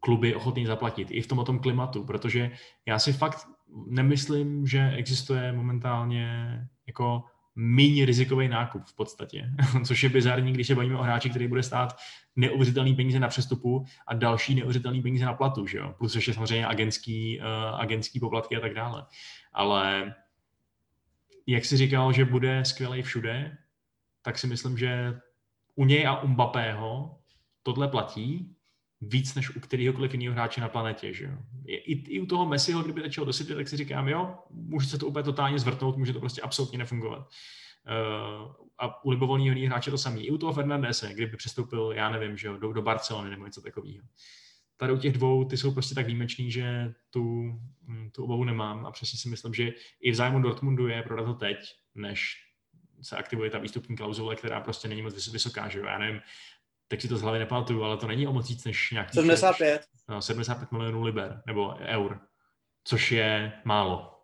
kluby 0.00 0.34
ochotný 0.34 0.66
zaplatit 0.66 1.08
i 1.10 1.22
v 1.22 1.26
tom 1.26 1.44
tom 1.44 1.58
klimatu, 1.58 2.04
protože 2.04 2.50
já 2.86 2.98
si 2.98 3.12
fakt 3.12 3.48
nemyslím, 3.86 4.66
že 4.66 4.90
existuje 4.96 5.52
momentálně 5.52 6.58
jako 6.86 7.24
méně 7.54 8.06
rizikový 8.06 8.48
nákup 8.48 8.82
v 8.86 8.94
podstatě, 8.94 9.50
což 9.84 10.02
je 10.02 10.08
bizarní, 10.08 10.52
když 10.52 10.66
se 10.66 10.74
bavíme 10.74 10.98
o 10.98 11.02
hráči, 11.02 11.30
který 11.30 11.48
bude 11.48 11.62
stát 11.62 11.96
neuvěřitelný 12.36 12.94
peníze 12.94 13.20
na 13.20 13.28
přestupu 13.28 13.84
a 14.06 14.14
další 14.14 14.54
neuvěřitelný 14.54 15.02
peníze 15.02 15.24
na 15.24 15.32
platu, 15.32 15.66
že 15.66 15.78
jo? 15.78 15.94
plus 15.98 16.14
ještě 16.14 16.34
samozřejmě 16.34 16.66
agentský, 16.66 17.40
uh, 17.40 17.80
agentský 17.80 18.20
poplatky 18.20 18.56
a 18.56 18.60
tak 18.60 18.74
dále. 18.74 19.06
Ale 19.52 20.14
jak 21.46 21.64
si 21.64 21.76
říkal, 21.76 22.12
že 22.12 22.24
bude 22.24 22.64
skvělý 22.64 23.02
všude, 23.02 23.58
tak 24.22 24.38
si 24.38 24.46
myslím, 24.46 24.78
že 24.78 25.20
u 25.74 25.84
něj 25.84 26.06
a 26.06 26.22
u 26.22 26.28
Mbappého 26.28 27.18
tohle 27.62 27.88
platí 27.88 28.56
víc 29.00 29.34
než 29.34 29.56
u 29.56 29.60
kteréhokoliv 29.60 30.14
jiného 30.14 30.34
hráče 30.34 30.60
na 30.60 30.68
planetě. 30.68 31.14
Že 31.14 31.24
jo? 31.24 31.38
I, 31.66 32.14
I 32.16 32.20
u 32.20 32.26
toho 32.26 32.46
Messiho, 32.46 32.82
kdyby 32.82 33.00
začal 33.00 33.24
do 33.24 33.32
City, 33.32 33.54
tak 33.54 33.68
si 33.68 33.76
říkám, 33.76 34.08
jo, 34.08 34.38
může 34.50 34.88
se 34.88 34.98
to 34.98 35.06
úplně 35.06 35.22
totálně 35.22 35.58
zvrtnout, 35.58 35.96
může 35.96 36.12
to 36.12 36.20
prostě 36.20 36.40
absolutně 36.40 36.78
nefungovat. 36.78 37.28
Uh, 37.88 38.52
a 38.78 39.04
u 39.04 39.10
libovolného 39.10 39.66
hráče 39.66 39.90
to 39.90 39.98
samý. 39.98 40.26
I 40.26 40.30
u 40.30 40.38
toho 40.38 40.52
Fernandese, 40.52 41.14
kdyby 41.14 41.36
přestoupil, 41.36 41.92
já 41.96 42.10
nevím, 42.10 42.36
že 42.36 42.46
jo, 42.48 42.56
do, 42.56 42.72
do 42.72 42.82
Barcelony 42.82 43.30
nebo 43.30 43.44
něco 43.44 43.60
takového. 43.60 44.04
Tady 44.76 44.92
u 44.92 44.98
těch 44.98 45.12
dvou, 45.12 45.44
ty 45.44 45.56
jsou 45.56 45.72
prostě 45.72 45.94
tak 45.94 46.06
výjimeční, 46.06 46.50
že 46.50 46.94
tu, 47.10 47.52
hm, 47.86 48.10
tu 48.14 48.24
obavu 48.24 48.44
nemám 48.44 48.86
a 48.86 48.90
přesně 48.90 49.18
si 49.18 49.28
myslím, 49.28 49.54
že 49.54 49.72
i 50.00 50.10
v 50.10 50.14
zájmu 50.14 50.40
Dortmundu 50.40 50.88
je 50.88 51.02
prodat 51.02 51.24
to 51.24 51.34
teď, 51.34 51.58
než 51.94 52.36
se 53.02 53.16
aktivuje 53.16 53.50
ta 53.50 53.58
výstupní 53.58 53.96
klauzule, 53.96 54.36
která 54.36 54.60
prostě 54.60 54.88
není 54.88 55.02
moc 55.02 55.28
vysoká, 55.28 55.68
že 55.68 55.78
jo. 55.78 55.86
Já 55.86 55.98
nevím, 55.98 56.20
teď 56.88 57.02
si 57.02 57.08
to 57.08 57.16
z 57.16 57.22
hlavy 57.22 57.38
nepamatuju, 57.38 57.82
ale 57.82 57.96
to 57.96 58.06
není 58.06 58.26
o 58.26 58.32
moc 58.32 58.48
víc 58.48 58.64
než 58.64 58.90
nějaký... 58.90 59.14
75. 59.14 59.84
No, 60.08 60.22
75 60.22 60.72
milionů 60.72 61.02
liber, 61.02 61.42
nebo 61.46 61.74
eur, 61.78 62.20
což 62.84 63.12
je 63.12 63.52
málo. 63.64 64.14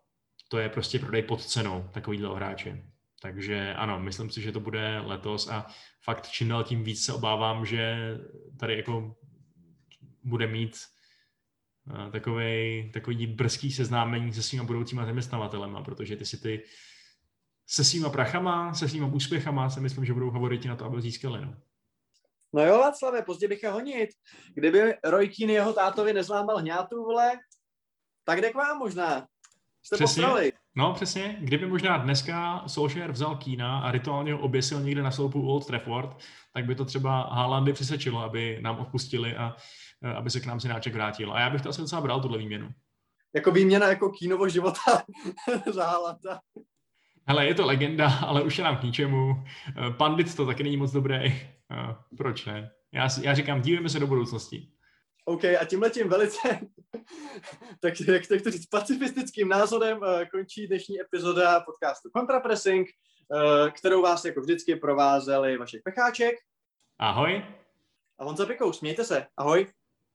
To 0.49 0.59
je 0.59 0.69
prostě 0.69 0.99
prodej 0.99 1.23
pod 1.23 1.45
cenou 1.45 1.89
takovýhle 1.93 2.37
hráče. 2.37 2.83
Takže 3.23 3.75
ano, 3.75 4.01
myslím 4.01 4.31
si, 4.31 4.43
že 4.43 4.53
to 4.53 4.61
bude 4.61 5.01
letos 5.01 5.49
a 5.49 5.67
fakt 6.03 6.29
čím 6.29 6.49
dál 6.49 6.65
tím 6.65 6.85
víc 6.85 7.05
se 7.05 7.13
obávám, 7.13 7.67
že 7.67 7.97
tady 8.61 8.77
jako 8.77 9.17
bude 10.23 10.47
mít 10.47 10.77
eh, 11.91 12.11
takový, 12.11 12.91
takový 12.93 13.27
brzký 13.27 13.73
seznámení 13.73 14.33
se 14.33 14.43
svýma 14.43 14.65
budoucíma 14.65 15.07
zaměstnavatelema, 15.07 15.83
protože 15.83 16.17
ty 16.17 16.27
si 16.27 16.41
ty 16.41 16.63
se 17.67 17.85
svýma 17.85 18.11
prachama, 18.11 18.75
se 18.75 18.89
svýma 18.89 19.07
úspěchama 19.07 19.71
si 19.71 19.81
myslím, 19.81 20.05
že 20.05 20.13
budou 20.13 20.31
favoriti 20.31 20.69
na 20.69 20.77
to, 20.77 20.85
aby 20.85 21.03
získali. 21.03 21.41
No. 21.41 21.55
No 22.55 22.65
jo, 22.65 22.79
Václave, 22.79 23.23
pozdě 23.23 23.49
bych 23.49 23.63
je 23.63 23.71
honit. 23.71 24.11
Kdyby 24.55 24.95
Roy 25.05 25.29
Keane 25.29 25.53
jeho 25.53 25.73
tátovi 25.73 26.13
nezlámal 26.13 26.59
hňátu, 26.59 27.05
vole, 27.05 27.33
tak 28.25 28.41
jde 28.41 28.51
k 28.51 28.55
vám 28.55 28.79
možná. 28.79 29.27
Jste 29.83 29.97
Přesně. 29.97 30.23
postrali. 30.23 30.53
No 30.77 30.95
přesně, 30.95 31.37
kdyby 31.41 31.67
možná 31.67 31.99
dneska 31.99 32.65
Solskjaer 32.67 33.13
vzal 33.13 33.37
Kína 33.37 33.79
a 33.79 33.91
rituálně 33.91 34.33
ho 34.33 34.39
oběsil 34.39 34.81
někde 34.81 35.03
na 35.03 35.11
sloupu 35.11 35.49
Old 35.49 35.67
Trafford, 35.67 36.17
tak 36.55 36.65
by 36.65 36.75
to 36.75 36.85
třeba 36.85 37.23
Haalandy 37.23 37.73
přesečilo, 37.73 38.21
aby 38.21 38.59
nám 38.63 38.79
odpustili 38.79 39.37
a 39.37 39.57
eh, 40.05 40.15
aby 40.15 40.31
se 40.31 40.41
k 40.41 40.47
nám 40.47 40.61
synáček 40.61 40.95
vrátil. 40.95 41.33
A 41.33 41.41
já 41.41 41.51
bych 41.51 41.63
to 41.63 41.69
asi 41.69 41.81
docela 41.81 42.01
bral, 42.01 42.21
tuhle 42.21 42.39
výměnu. 42.39 42.69
Jako 43.35 43.51
výměna 43.51 43.89
jako 43.89 44.11
kínovo 44.11 44.49
života 44.49 45.03
za 45.73 45.87
Haalanda. 45.87 46.41
Hele, 47.27 47.47
je 47.47 47.55
to 47.55 47.67
legenda, 47.67 48.09
ale 48.27 48.43
už 48.43 48.59
je 48.59 48.65
nám 48.65 48.77
k 48.77 48.83
ničemu. 48.83 49.45
Eh, 49.69 49.91
Pandit 49.91 50.37
to 50.37 50.47
taky 50.47 50.63
není 50.63 50.77
moc 50.77 50.93
dobrý. 50.93 51.15
Eh, 51.15 51.97
Proč 52.17 52.45
ne? 52.45 52.71
Já, 52.93 53.09
já 53.23 53.35
říkám, 53.35 53.61
dívejme 53.61 53.89
se 53.89 54.01
do 54.01 54.07
budoucnosti. 54.07 54.69
OK, 55.25 55.45
a 55.45 55.65
tímhle 55.65 55.91
tím 55.91 56.09
velice, 56.09 56.49
tak 57.81 57.95
jak 58.09 58.43
to 58.43 58.51
říct, 58.51 58.67
pacifistickým 58.67 59.49
názorem 59.49 60.01
eh, 60.05 60.27
končí 60.27 60.67
dnešní 60.67 61.01
epizoda 61.01 61.61
podcastu 61.61 62.11
Contrapressing, 62.17 62.89
kterou 63.73 64.03
vás 64.03 64.25
jako 64.25 64.41
vždycky 64.41 64.77
provázeli 64.77 65.57
Vašek 65.57 65.83
Pecháček 65.85 66.35
Ahoj. 66.99 67.45
a 68.19 68.25
Honza 68.25 68.47
Pikou. 68.47 68.73
Smějte 68.73 69.05
se. 69.05 69.27
Ahoj. 69.37 69.67